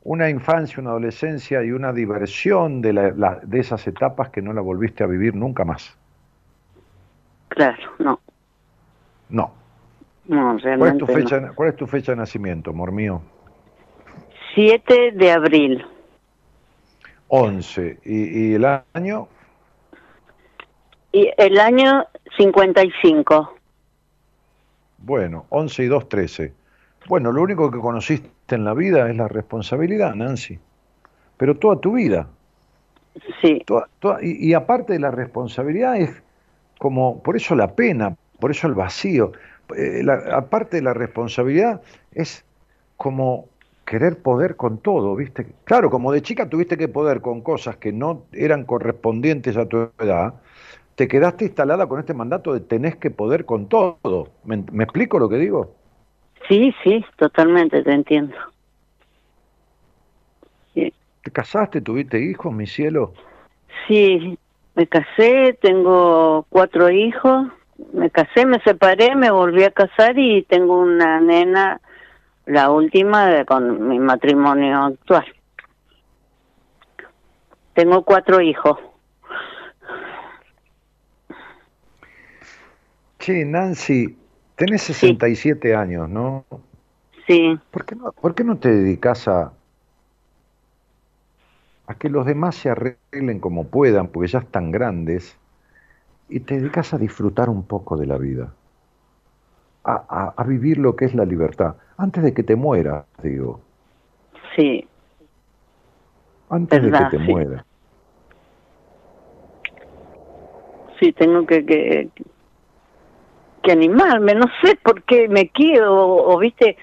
una 0.04 0.28
infancia, 0.32 0.82
una 0.82 0.90
adolescencia 0.90 1.64
y 1.64 1.72
una 1.72 1.94
diversión 1.94 2.82
de, 2.82 2.94
la- 2.94 3.12
la- 3.12 3.40
de 3.44 3.60
esas 3.60 3.86
etapas 3.86 4.30
que 4.30 4.42
no 4.42 4.54
la 4.54 4.62
volviste 4.62 5.04
a 5.04 5.06
vivir 5.08 5.36
nunca 5.36 5.66
más. 5.66 5.96
Claro, 7.50 7.92
no. 8.00 8.20
No. 9.32 9.52
No, 10.28 10.38
¿Cuál 10.44 10.58
es, 10.58 10.64
realmente 10.64 11.00
tu 11.00 11.08
fecha, 11.08 11.40
no. 11.40 11.56
¿Cuál 11.56 11.70
es 11.70 11.76
tu 11.76 11.88
fecha 11.88 12.12
de 12.12 12.18
nacimiento, 12.18 12.70
amor 12.70 12.92
mío? 12.92 13.22
7 14.54 15.12
de 15.14 15.32
abril. 15.32 15.86
11. 17.30 18.00
¿Y, 18.06 18.50
y 18.50 18.54
el 18.56 18.66
año? 18.94 19.28
Y 21.12 21.30
el 21.38 21.60
año 21.60 22.06
55. 22.38 23.54
Bueno, 25.00 25.46
11 25.50 25.84
y 25.84 25.88
2, 25.88 26.10
13. 26.10 26.54
Bueno, 27.08 27.32
lo 27.32 27.42
único 27.42 27.72
que 27.72 27.80
conociste 27.80 28.56
en 28.56 28.64
la 28.64 28.74
vida 28.74 29.10
es 29.10 29.18
la 29.18 29.28
responsabilidad, 29.28 30.14
Nancy. 30.14 30.60
Pero 31.38 31.58
toda 31.58 31.80
tu 31.80 31.94
vida. 31.94 32.28
Sí. 33.42 33.62
Toda- 33.66 33.88
toda- 34.00 34.20
y, 34.24 34.50
y 34.50 34.54
aparte 34.54 34.94
de 34.94 35.00
la 35.00 35.12
responsabilidad 35.12 35.98
es 35.98 36.22
como, 36.78 37.22
por 37.22 37.36
eso 37.36 37.56
la 37.56 37.74
pena, 37.76 38.16
por 38.42 38.52
eso 38.52 38.68
el 38.68 38.76
vacío. 38.76 39.34
Eh, 39.78 40.02
la- 40.04 40.36
aparte 40.38 40.78
de 40.78 40.84
la 40.84 40.94
responsabilidad 40.96 41.82
es 42.14 42.46
como 42.98 43.48
querer 43.86 44.22
poder 44.22 44.58
con 44.58 44.80
todo, 44.80 45.16
¿viste? 45.16 45.48
Claro, 45.66 45.90
como 45.90 46.12
de 46.12 46.22
chica 46.24 46.50
tuviste 46.50 46.78
que 46.78 46.90
poder 46.90 47.22
con 47.22 47.42
cosas 47.42 47.78
que 47.78 47.94
no 47.94 48.26
eran 48.34 48.66
correspondientes 48.66 49.58
a 49.58 49.68
tu 49.68 49.92
edad, 50.00 50.36
te 50.96 51.08
quedaste 51.08 51.46
instalada 51.46 51.88
con 51.88 52.00
este 52.00 52.14
mandato 52.14 52.54
de 52.54 52.62
tenés 52.62 52.98
que 52.98 53.12
poder 53.12 53.46
con 53.46 53.70
todo. 53.70 54.30
¿Me, 54.46 54.64
me 54.72 54.84
explico 54.86 55.20
lo 55.20 55.30
que 55.30 55.38
digo? 55.38 55.76
Sí, 56.50 56.74
sí, 56.84 57.06
totalmente 57.18 57.84
te 57.84 57.94
entiendo. 57.94 58.36
Sí. 60.74 60.94
¿Te 61.24 61.32
casaste, 61.32 61.82
tuviste 61.82 62.20
hijos, 62.20 62.54
mi 62.54 62.68
cielo? 62.68 63.14
Sí, 63.88 64.38
me 64.76 64.88
casé, 64.88 65.58
tengo 65.62 66.46
cuatro 66.50 66.90
hijos, 66.90 67.48
me 67.94 68.10
casé, 68.10 68.46
me 68.46 68.60
separé, 68.62 69.16
me 69.16 69.32
volví 69.32 69.64
a 69.64 69.72
casar 69.72 70.18
y 70.18 70.44
tengo 70.44 70.80
una 70.80 71.20
nena, 71.20 71.82
la 72.46 72.72
última 72.72 73.28
de, 73.28 73.46
con 73.46 73.88
mi 73.88 74.00
matrimonio 74.00 74.78
actual. 74.84 75.26
Tengo 77.74 78.04
cuatro 78.04 78.42
hijos. 78.42 78.78
Che, 83.20 83.46
Nancy, 83.46 84.18
tenés 84.56 84.82
67 84.82 85.76
años, 85.76 86.10
¿no? 86.10 86.46
Sí. 87.28 87.58
¿Por 87.70 87.86
qué 87.86 87.96
no, 87.96 88.12
por 88.12 88.36
qué 88.36 88.44
no 88.44 88.58
te 88.58 88.70
dedicas 88.70 89.28
a, 89.28 89.54
a 91.88 91.94
que 91.96 92.10
los 92.10 92.26
demás 92.26 92.56
se 92.56 92.70
arreglen 92.70 93.40
como 93.40 93.68
puedan, 93.68 94.08
porque 94.08 94.28
ya 94.28 94.40
están 94.40 94.72
grandes, 94.72 95.38
y 96.32 96.40
te 96.40 96.56
dedicas 96.58 96.94
a 96.94 96.98
disfrutar 96.98 97.50
un 97.50 97.64
poco 97.64 97.98
de 97.98 98.08
la 98.08 98.18
vida? 98.18 98.54
A, 99.84 99.94
a- 100.10 100.34
a 100.38 100.44
vivir 100.44 100.78
lo 100.78 100.96
que 100.96 101.06
es 101.06 101.14
la 101.14 101.26
libertad, 101.26 101.76
antes 101.98 102.24
de 102.24 102.34
que 102.34 102.44
te 102.44 102.56
mueras, 102.56 103.06
digo, 103.22 103.60
Sí, 104.56 104.88
antes 106.50 106.82
Verdad, 106.82 107.00
de 107.00 107.06
que 107.06 107.18
te 107.18 107.24
sí. 107.26 107.32
mueras. 107.32 107.66
sí, 111.00 111.12
tengo 111.14 111.46
que, 111.48 111.66
que, 111.66 112.08
que 113.64 113.72
animarme, 113.72 114.36
no 114.36 114.46
sé 114.64 114.76
por 114.84 115.04
qué 115.04 115.28
me 115.28 115.50
quiero, 115.50 115.94
o, 115.96 116.34
o, 116.36 116.38
viste, 116.38 116.78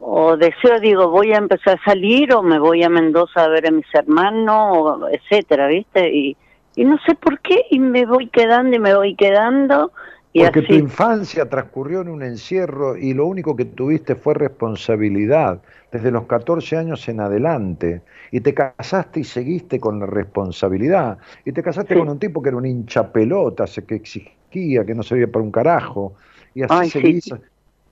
o 0.00 0.36
deseo, 0.36 0.78
digo, 0.80 1.08
voy 1.10 1.32
a 1.32 1.38
empezar 1.38 1.78
a 1.80 1.84
salir 1.84 2.32
o 2.34 2.42
me 2.42 2.58
voy 2.58 2.82
a 2.84 2.88
Mendoza 2.88 3.44
a 3.44 3.48
ver 3.48 3.66
a 3.66 3.70
mis 3.70 3.86
hermanos, 3.92 5.00
etcétera, 5.10 5.66
viste, 5.66 6.08
y, 6.14 6.36
y 6.78 6.84
no 6.84 6.96
sé 7.04 7.16
por 7.16 7.40
qué, 7.40 7.64
y 7.70 7.80
me 7.80 8.06
voy 8.06 8.28
quedando 8.28 8.76
y 8.76 8.78
me 8.78 8.94
voy 8.94 9.16
quedando, 9.16 9.90
y 10.32 10.44
Porque 10.44 10.62
tu 10.62 10.74
infancia 10.74 11.48
transcurrió 11.48 12.02
en 12.02 12.08
un 12.08 12.22
encierro 12.22 12.96
y 12.96 13.14
lo 13.14 13.26
único 13.26 13.56
que 13.56 13.64
tuviste 13.64 14.14
fue 14.14 14.34
responsabilidad 14.34 15.60
desde 15.90 16.12
los 16.12 16.26
14 16.26 16.76
años 16.76 17.08
en 17.08 17.18
adelante. 17.20 18.02
Y 18.30 18.40
te 18.40 18.52
casaste 18.52 19.20
y 19.20 19.24
seguiste 19.24 19.80
con 19.80 19.98
la 19.98 20.06
responsabilidad. 20.06 21.18
Y 21.44 21.52
te 21.52 21.62
casaste 21.62 21.98
con 21.98 22.10
un 22.10 22.18
tipo 22.18 22.42
que 22.42 22.50
era 22.50 22.58
un 22.58 22.66
hincha 22.66 23.10
pelotas, 23.10 23.80
que 23.86 23.94
exigía, 23.96 24.84
que 24.84 24.94
no 24.94 25.02
servía 25.02 25.26
para 25.26 25.42
un 25.42 25.50
carajo. 25.50 26.12
Y 26.54 26.62
así 26.62 26.74
Ay, 26.76 26.90
sí. 26.90 27.00
seguís. 27.00 27.34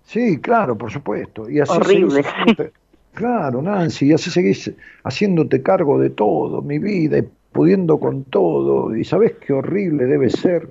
Sí, 0.05 0.39
claro, 0.39 0.77
por 0.77 0.93
supuesto. 0.93 1.49
Y 1.49 1.59
así 1.59 1.73
Horrible, 1.73 2.23
Claro, 3.15 3.63
Nancy, 3.63 4.09
y 4.09 4.13
así 4.13 4.31
seguís 4.31 4.71
haciéndote 5.03 5.63
cargo 5.63 5.99
de 5.99 6.11
todo, 6.11 6.61
mi 6.61 6.79
vida, 6.79 7.17
y 7.17 7.27
pudiendo 7.57 7.99
con 7.99 8.25
todo. 8.25 8.95
Y 8.97 9.05
sabés 9.05 9.33
qué 9.41 9.53
horrible 9.53 10.05
debe 10.07 10.31
ser. 10.31 10.69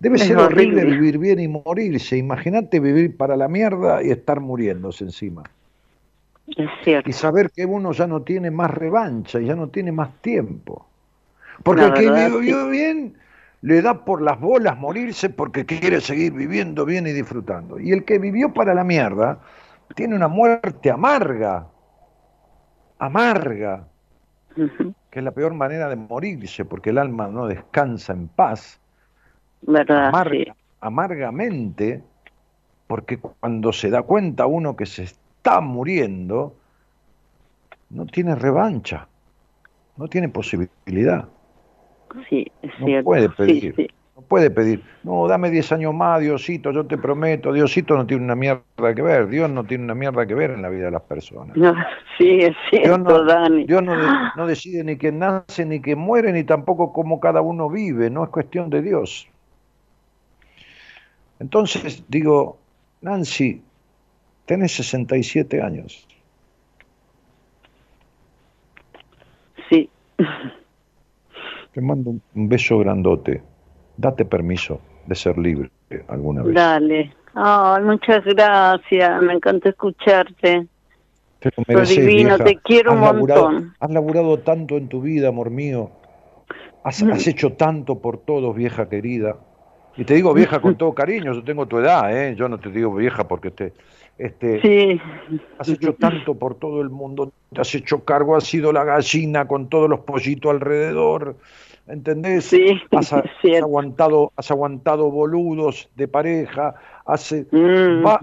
Debe 0.00 0.18
Es 0.18 0.24
ser 0.24 0.38
horrible. 0.38 0.82
horrible. 0.82 0.84
vivir 0.84 1.18
bien 1.18 1.40
y 1.40 1.48
morirse. 1.48 2.16
Imagínate 2.18 2.80
vivir 2.80 3.16
para 3.16 3.36
la 3.36 3.48
mierda 3.48 4.02
y 4.02 4.10
estar 4.10 4.40
muriéndose 4.40 5.04
encima. 5.04 5.44
Es 6.46 6.68
cierto. 6.82 7.08
Y 7.08 7.12
saber 7.12 7.50
que 7.50 7.64
uno 7.64 7.92
ya 7.92 8.06
no 8.06 8.22
tiene 8.22 8.50
más 8.50 8.70
revancha, 8.70 9.40
ya 9.40 9.54
no 9.54 9.68
tiene 9.68 9.92
más 9.92 10.20
tiempo. 10.20 10.86
Porque 11.62 11.84
el 11.84 11.94
que 11.94 12.10
vivió 12.10 12.64
sí. 12.64 12.70
bien 12.70 13.14
le 13.62 13.80
da 13.80 14.04
por 14.04 14.20
las 14.20 14.38
bolas 14.40 14.76
morirse 14.78 15.30
porque 15.30 15.64
quiere 15.64 16.00
seguir 16.02 16.34
viviendo 16.34 16.84
bien 16.84 17.06
y 17.06 17.12
disfrutando. 17.12 17.80
Y 17.80 17.92
el 17.92 18.04
que 18.04 18.18
vivió 18.18 18.52
para 18.52 18.74
la 18.74 18.84
mierda 18.84 19.38
tiene 19.94 20.16
una 20.16 20.28
muerte 20.28 20.90
amarga, 20.90 21.66
amarga, 22.98 23.86
que 25.14 25.20
es 25.20 25.24
la 25.24 25.30
peor 25.30 25.54
manera 25.54 25.88
de 25.88 25.94
morirse 25.94 26.64
porque 26.64 26.90
el 26.90 26.98
alma 26.98 27.28
no 27.28 27.46
descansa 27.46 28.12
en 28.12 28.26
paz 28.26 28.80
¿Verdad? 29.62 30.08
amarga- 30.08 30.30
Sí. 30.30 30.52
amargamente, 30.80 32.02
porque 32.88 33.18
cuando 33.20 33.72
se 33.72 33.90
da 33.90 34.02
cuenta 34.02 34.46
uno 34.46 34.74
que 34.74 34.86
se 34.86 35.04
está 35.04 35.60
muriendo, 35.60 36.56
no 37.90 38.06
tiene 38.06 38.34
revancha, 38.34 39.06
no 39.96 40.08
tiene 40.08 40.28
posibilidad, 40.28 41.28
Sí, 42.28 42.50
es 42.62 42.72
no 42.80 42.86
cierto. 42.86 43.04
puede 43.04 43.28
pedir, 43.28 43.72
sí. 43.76 43.86
Puede 44.24 44.50
pedir, 44.50 44.82
no, 45.02 45.26
dame 45.28 45.50
10 45.50 45.70
años 45.72 45.94
más, 45.94 46.20
Diosito, 46.20 46.72
yo 46.72 46.84
te 46.86 46.98
prometo, 46.98 47.52
Diosito 47.52 47.96
no 47.96 48.06
tiene 48.06 48.24
una 48.24 48.34
mierda 48.34 48.94
que 48.94 49.02
ver, 49.02 49.28
Dios 49.28 49.48
no 49.50 49.64
tiene 49.64 49.84
una 49.84 49.94
mierda 49.94 50.26
que 50.26 50.34
ver 50.34 50.50
en 50.50 50.62
la 50.62 50.68
vida 50.68 50.86
de 50.86 50.90
las 50.90 51.02
personas. 51.02 51.56
No, 51.56 51.74
sí, 52.18 52.40
es 52.40 52.54
cierto, 52.70 52.88
Dios 52.88 52.98
no, 53.00 53.24
Dani. 53.24 53.64
Dios 53.64 53.82
no 53.82 53.96
de- 53.96 54.12
no 54.36 54.46
decide 54.46 54.82
ni 54.84 54.96
quién 54.96 55.18
nace, 55.18 55.64
ni 55.64 55.80
quién 55.80 55.98
muere, 55.98 56.32
ni 56.32 56.44
tampoco 56.44 56.92
cómo 56.92 57.20
cada 57.20 57.40
uno 57.40 57.68
vive, 57.70 58.10
no 58.10 58.24
es 58.24 58.30
cuestión 58.30 58.70
de 58.70 58.82
Dios. 58.82 59.28
Entonces, 61.40 62.04
digo, 62.08 62.58
Nancy, 63.00 63.62
tenés 64.46 64.72
67 64.72 65.60
años. 65.62 66.06
Sí. 69.68 69.88
Te 71.72 71.80
mando 71.80 72.10
un- 72.10 72.22
un 72.34 72.48
beso 72.48 72.78
grandote. 72.78 73.42
Date 73.96 74.24
permiso 74.24 74.80
de 75.06 75.14
ser 75.14 75.38
libre 75.38 75.70
alguna 76.08 76.42
vez. 76.42 76.54
Dale. 76.54 77.12
Ay, 77.34 77.82
muchas 77.82 78.24
gracias. 78.24 79.22
Me 79.22 79.34
encanta 79.34 79.68
escucharte. 79.70 80.66
Te 81.40 81.50
lo 81.56 81.64
mereces, 81.66 81.96
divino, 82.06 82.30
vieja. 82.36 82.44
te 82.44 82.56
quiero 82.56 82.92
un 82.92 82.98
Has 82.98 83.12
laburado- 83.14 83.50
montón. 83.50 83.74
Has 83.80 83.90
laburado 83.90 84.38
tanto 84.38 84.76
en 84.76 84.88
tu 84.88 85.00
vida, 85.02 85.28
amor 85.28 85.50
mío. 85.50 85.90
Has, 86.84 87.02
has 87.02 87.26
hecho 87.26 87.52
tanto 87.52 87.98
por 88.00 88.18
todos, 88.18 88.54
vieja 88.54 88.88
querida. 88.88 89.36
Y 89.96 90.04
te 90.04 90.14
digo 90.14 90.32
vieja 90.34 90.60
con 90.60 90.74
todo 90.78 90.92
cariño, 90.94 91.32
yo 91.34 91.44
tengo 91.44 91.66
tu 91.66 91.78
edad, 91.78 92.16
¿eh? 92.16 92.34
Yo 92.36 92.48
no 92.48 92.58
te 92.58 92.70
digo 92.70 92.94
vieja 92.94 93.26
porque 93.28 93.50
te... 93.50 93.72
Este, 94.16 94.60
Sí. 94.60 95.00
Has 95.58 95.68
hecho 95.68 95.94
tanto 95.94 96.34
por 96.36 96.54
todo 96.54 96.80
el 96.82 96.88
mundo, 96.88 97.32
te 97.52 97.60
has 97.60 97.74
hecho 97.74 98.04
cargo, 98.04 98.36
has 98.36 98.44
sido 98.44 98.72
la 98.72 98.84
gallina 98.84 99.46
con 99.48 99.68
todos 99.68 99.90
los 99.90 100.00
pollitos 100.00 100.52
alrededor, 100.52 101.36
¿entendés? 101.86 102.44
Sí, 102.46 102.80
has, 102.92 103.12
has 103.12 103.24
aguantado, 103.62 104.32
has 104.36 104.50
aguantado 104.50 105.10
boludos 105.10 105.88
de 105.96 106.08
pareja, 106.08 106.74
has, 107.06 107.32
eh, 107.32 107.46
Mm. 107.50 108.02
ba- 108.02 108.20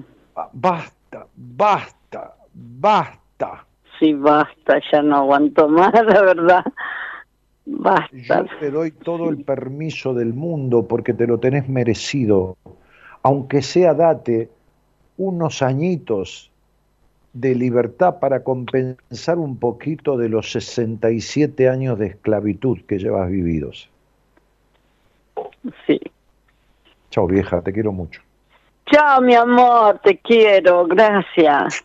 basta, 0.54 1.28
basta, 1.36 2.36
basta. 2.54 3.66
Sí, 4.00 4.14
basta, 4.14 4.80
ya 4.92 5.02
no 5.02 5.18
aguanto 5.18 5.68
más, 5.68 5.94
la 5.94 6.22
verdad. 6.22 6.64
Basta. 7.66 8.10
Yo 8.12 8.46
te 8.60 8.72
doy 8.72 8.92
todo 8.92 9.30
el 9.30 9.44
permiso 9.44 10.14
del 10.14 10.34
mundo 10.34 10.88
porque 10.88 11.14
te 11.14 11.28
lo 11.28 11.38
tenés 11.40 11.70
merecido. 11.70 12.58
aunque 13.24 13.62
sea 13.62 13.94
date 13.94 14.50
unos 15.18 15.62
añitos 15.62 16.51
de 17.34 17.56
libertad 17.56 18.20
para 18.20 18.44
compensar 18.44 19.38
un 19.38 19.58
poquito 19.58 20.18
de 20.18 20.30
los 20.30 20.52
67 20.52 21.70
años 21.70 21.98
de 21.98 22.08
esclavitud 22.08 22.80
que 22.88 22.98
llevas 22.98 23.30
vividos. 23.30 23.90
Sí. 25.88 26.00
Chao 27.10 27.28
vieja, 27.28 27.62
te 27.62 27.72
quiero 27.72 27.92
mucho. 27.92 28.22
Chao, 28.92 29.22
mi 29.22 29.36
amor, 29.36 30.00
te 30.00 30.18
quiero, 30.18 30.86
gracias. 30.88 31.84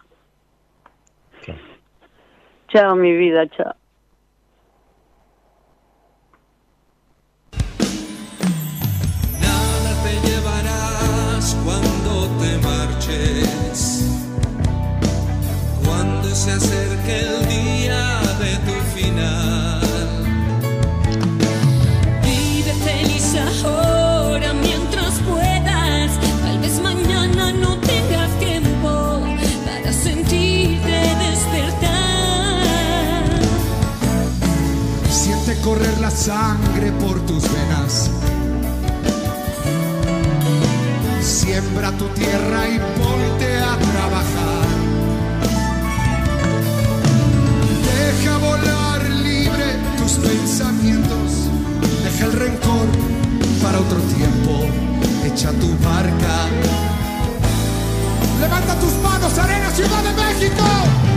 Chao. 1.43 1.57
Chao, 2.69 2.97
mi 2.97 3.13
vida, 3.17 3.47
chao. 3.49 3.75
Sangre 36.17 36.93
por 36.93 37.21
tus 37.27 37.43
venas. 37.53 38.11
Siembra 41.21 41.93
tu 41.93 42.07
tierra 42.09 42.69
y 42.69 42.79
ponte 42.99 43.59
a 43.59 43.77
trabajar. 43.77 44.67
Deja 47.85 48.39
volar 48.39 49.11
libre 49.11 49.77
tus 49.99 50.13
pensamientos. 50.13 51.51
Deja 52.03 52.25
el 52.25 52.33
rencor 52.33 52.89
para 53.63 53.79
otro 53.79 53.99
tiempo. 54.17 54.67
Echa 55.25 55.51
tu 55.53 55.69
barca. 55.85 56.37
Levanta 58.41 58.75
tus 58.81 58.95
manos, 59.03 59.39
Arena 59.39 59.71
Ciudad 59.71 60.03
de 60.03 60.13
México. 60.15 61.16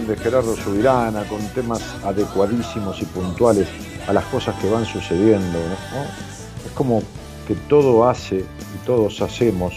Musicalización 0.00 0.06
de 0.06 0.16
Gerardo 0.16 0.56
Subirana 0.56 1.24
con 1.24 1.40
temas 1.48 1.80
adecuadísimos 2.04 3.00
y 3.02 3.04
puntuales 3.06 3.68
a 4.06 4.12
las 4.12 4.24
cosas 4.26 4.54
que 4.60 4.68
van 4.70 4.84
sucediendo. 4.86 5.58
Es 6.64 6.72
como 6.72 7.02
que 7.46 7.54
todo 7.68 8.08
hace 8.08 8.36
y 8.38 8.86
todos 8.86 9.20
hacemos 9.20 9.74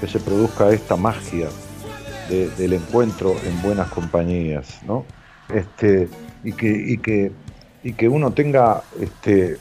que 0.00 0.08
se 0.08 0.18
produzca 0.18 0.70
esta 0.70 0.96
magia 0.96 1.48
de- 2.28 2.48
del 2.50 2.72
encuentro 2.74 3.34
en 3.44 3.62
buenas 3.62 3.88
compañías, 3.88 4.80
¿no? 4.86 5.04
Este, 5.52 6.08
y 6.44 6.52
que, 6.52 6.68
y 6.70 6.98
que, 6.98 7.32
y 7.84 7.92
que 7.92 8.08
uno 8.08 8.32
tenga 8.32 8.82
este, 9.00 9.58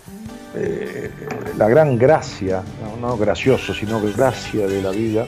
eh, 0.56 1.12
la 1.58 1.68
gran 1.68 1.98
gracia, 1.98 2.64
no, 3.00 3.18
gracioso, 3.18 3.74
sino 3.74 4.02
gracia 4.02 4.68
de 4.68 4.82
la 4.82 4.92
vida, 4.92 5.26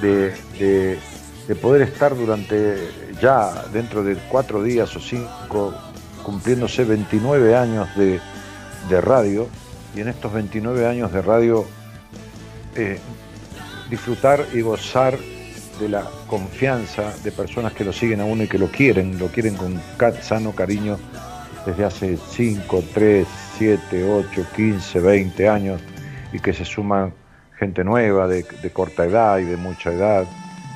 de- 0.00 0.34
de 0.58 1.54
poder 1.54 1.80
estar 1.82 2.14
durante 2.14 2.76
ya 3.20 3.64
dentro 3.72 4.02
de 4.02 4.16
cuatro 4.28 4.62
días 4.62 4.94
o 4.96 5.00
cinco, 5.00 5.74
cumpliéndose 6.22 6.84
29 6.84 7.56
años 7.56 7.88
de, 7.96 8.20
de 8.88 9.00
radio, 9.00 9.48
y 9.94 10.00
en 10.00 10.08
estos 10.08 10.32
29 10.32 10.86
años 10.86 11.12
de 11.12 11.22
radio 11.22 11.64
eh, 12.76 12.98
disfrutar 13.90 14.44
y 14.52 14.60
gozar 14.60 15.18
de 15.80 15.88
la 15.88 16.04
confianza 16.26 17.12
de 17.22 17.32
personas 17.32 17.72
que 17.72 17.84
lo 17.84 17.92
siguen 17.92 18.20
a 18.20 18.24
uno 18.24 18.42
y 18.42 18.48
que 18.48 18.58
lo 18.58 18.68
quieren, 18.68 19.18
lo 19.18 19.28
quieren 19.28 19.56
con 19.56 19.80
sano 20.20 20.52
cariño 20.52 20.98
desde 21.64 21.84
hace 21.84 22.16
5, 22.16 22.84
3, 22.92 23.26
7, 23.58 24.12
8, 24.32 24.46
15, 24.54 25.00
20 25.00 25.48
años 25.48 25.80
y 26.32 26.40
que 26.40 26.52
se 26.52 26.64
suman 26.64 27.14
gente 27.58 27.84
nueva 27.84 28.26
de, 28.28 28.44
de 28.62 28.70
corta 28.70 29.04
edad 29.04 29.38
y 29.38 29.44
de 29.44 29.56
mucha 29.56 29.92
edad. 29.92 30.26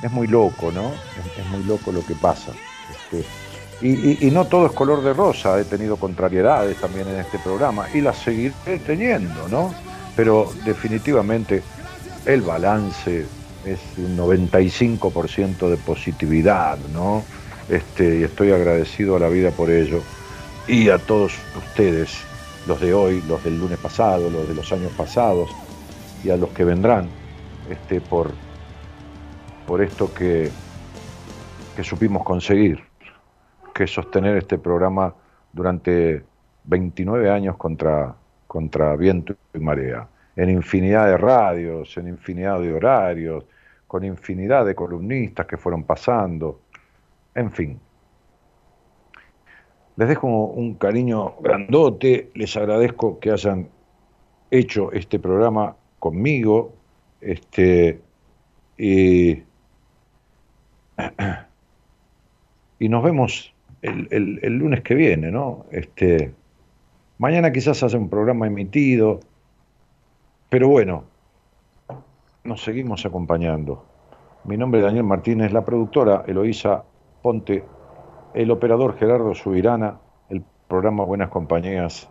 Es 0.03 0.11
muy 0.11 0.27
loco, 0.27 0.71
¿no? 0.71 0.91
Es, 1.37 1.45
muy 1.47 1.63
loco 1.63 1.91
lo 1.91 2.05
que 2.05 2.13
pasa. 2.13 2.51
Este, 2.91 3.25
y 3.81 4.29
no 4.31 4.45
todo 4.45 4.67
es 4.67 4.71
color 4.73 5.03
de 5.03 5.13
rosa, 5.13 5.59
he 5.59 5.65
tenido 5.65 5.97
contrariedades 5.97 6.77
también 6.77 7.07
en 7.07 7.19
este 7.19 7.39
programa 7.39 7.87
y 7.93 8.01
las 8.01 8.17
seguiré 8.17 8.79
teniendo, 8.85 9.47
¿no? 9.49 9.73
Pero 10.15 10.53
definitivamente 10.63 11.63
el 12.25 12.41
balance 12.41 13.25
es 13.65 13.79
un 13.97 14.17
95% 14.17 15.69
de 15.69 15.77
positividad, 15.77 16.77
¿no? 16.93 17.23
Este, 17.69 18.19
y 18.19 18.23
estoy 18.23 18.51
agradecido 18.51 19.15
a 19.15 19.19
la 19.19 19.29
vida 19.29 19.51
por 19.51 19.69
ello. 19.69 20.01
Y 20.67 20.89
a 20.89 20.97
todos 20.97 21.33
ustedes, 21.57 22.17
los 22.67 22.79
de 22.79 22.93
hoy, 22.93 23.21
los 23.27 23.43
del 23.43 23.59
lunes 23.59 23.79
pasado, 23.79 24.29
los 24.29 24.47
de 24.47 24.53
los 24.53 24.71
años 24.71 24.91
pasados, 24.95 25.49
y 26.23 26.29
a 26.29 26.37
los 26.37 26.49
que 26.49 26.63
vendrán, 26.63 27.09
este, 27.69 28.01
por, 28.01 28.31
por 29.65 29.81
esto 29.81 30.13
que, 30.13 30.49
que 31.75 31.83
supimos 31.83 32.23
conseguir, 32.23 32.83
que 33.73 33.87
sostener 33.87 34.37
este 34.37 34.57
programa 34.57 35.13
durante 35.51 36.23
29 36.65 37.29
años 37.29 37.57
contra, 37.57 38.15
contra 38.47 38.95
viento 38.95 39.35
y 39.53 39.59
marea, 39.59 40.07
en 40.35 40.49
infinidad 40.49 41.07
de 41.07 41.17
radios, 41.17 41.95
en 41.97 42.07
infinidad 42.07 42.59
de 42.59 42.73
horarios, 42.73 43.45
con 43.87 44.03
infinidad 44.03 44.65
de 44.65 44.73
columnistas 44.73 45.45
que 45.45 45.57
fueron 45.57 45.83
pasando, 45.83 46.61
en 47.35 47.51
fin. 47.51 47.79
Les 49.95 50.07
dejo 50.07 50.27
un 50.27 50.73
cariño 50.73 51.35
grandote, 51.39 52.31
les 52.33 52.57
agradezco 52.57 53.19
que 53.19 53.31
hayan 53.31 53.69
hecho 54.49 54.91
este 54.91 55.19
programa 55.19 55.75
conmigo, 55.99 56.73
este, 57.21 58.01
y, 58.77 59.43
y 62.79 62.89
nos 62.89 63.03
vemos 63.03 63.53
el, 63.81 64.57
lunes 64.57 64.81
que 64.81 64.95
viene, 64.95 65.31
¿no? 65.31 65.65
Este, 65.71 66.33
mañana 67.17 67.51
quizás 67.51 67.83
haya 67.83 67.97
un 67.97 68.09
programa 68.09 68.47
emitido, 68.47 69.19
pero 70.49 70.69
bueno, 70.69 71.03
nos 72.43 72.63
seguimos 72.63 73.05
acompañando. 73.05 73.85
Mi 74.45 74.57
nombre 74.57 74.79
es 74.79 74.85
Daniel 74.85 75.05
Martínez, 75.05 75.53
la 75.53 75.63
productora 75.63 76.23
Eloísa 76.27 76.83
Ponte, 77.21 77.63
el 78.33 78.51
operador 78.51 78.97
Gerardo 78.97 79.33
Subirana, 79.33 79.99
el 80.29 80.43
programa 80.67 81.05
Buenas 81.05 81.29
Compañías. 81.29 82.09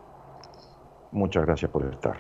Muchas 1.10 1.44
gracias 1.44 1.70
por 1.70 1.85
estar. 1.93 2.16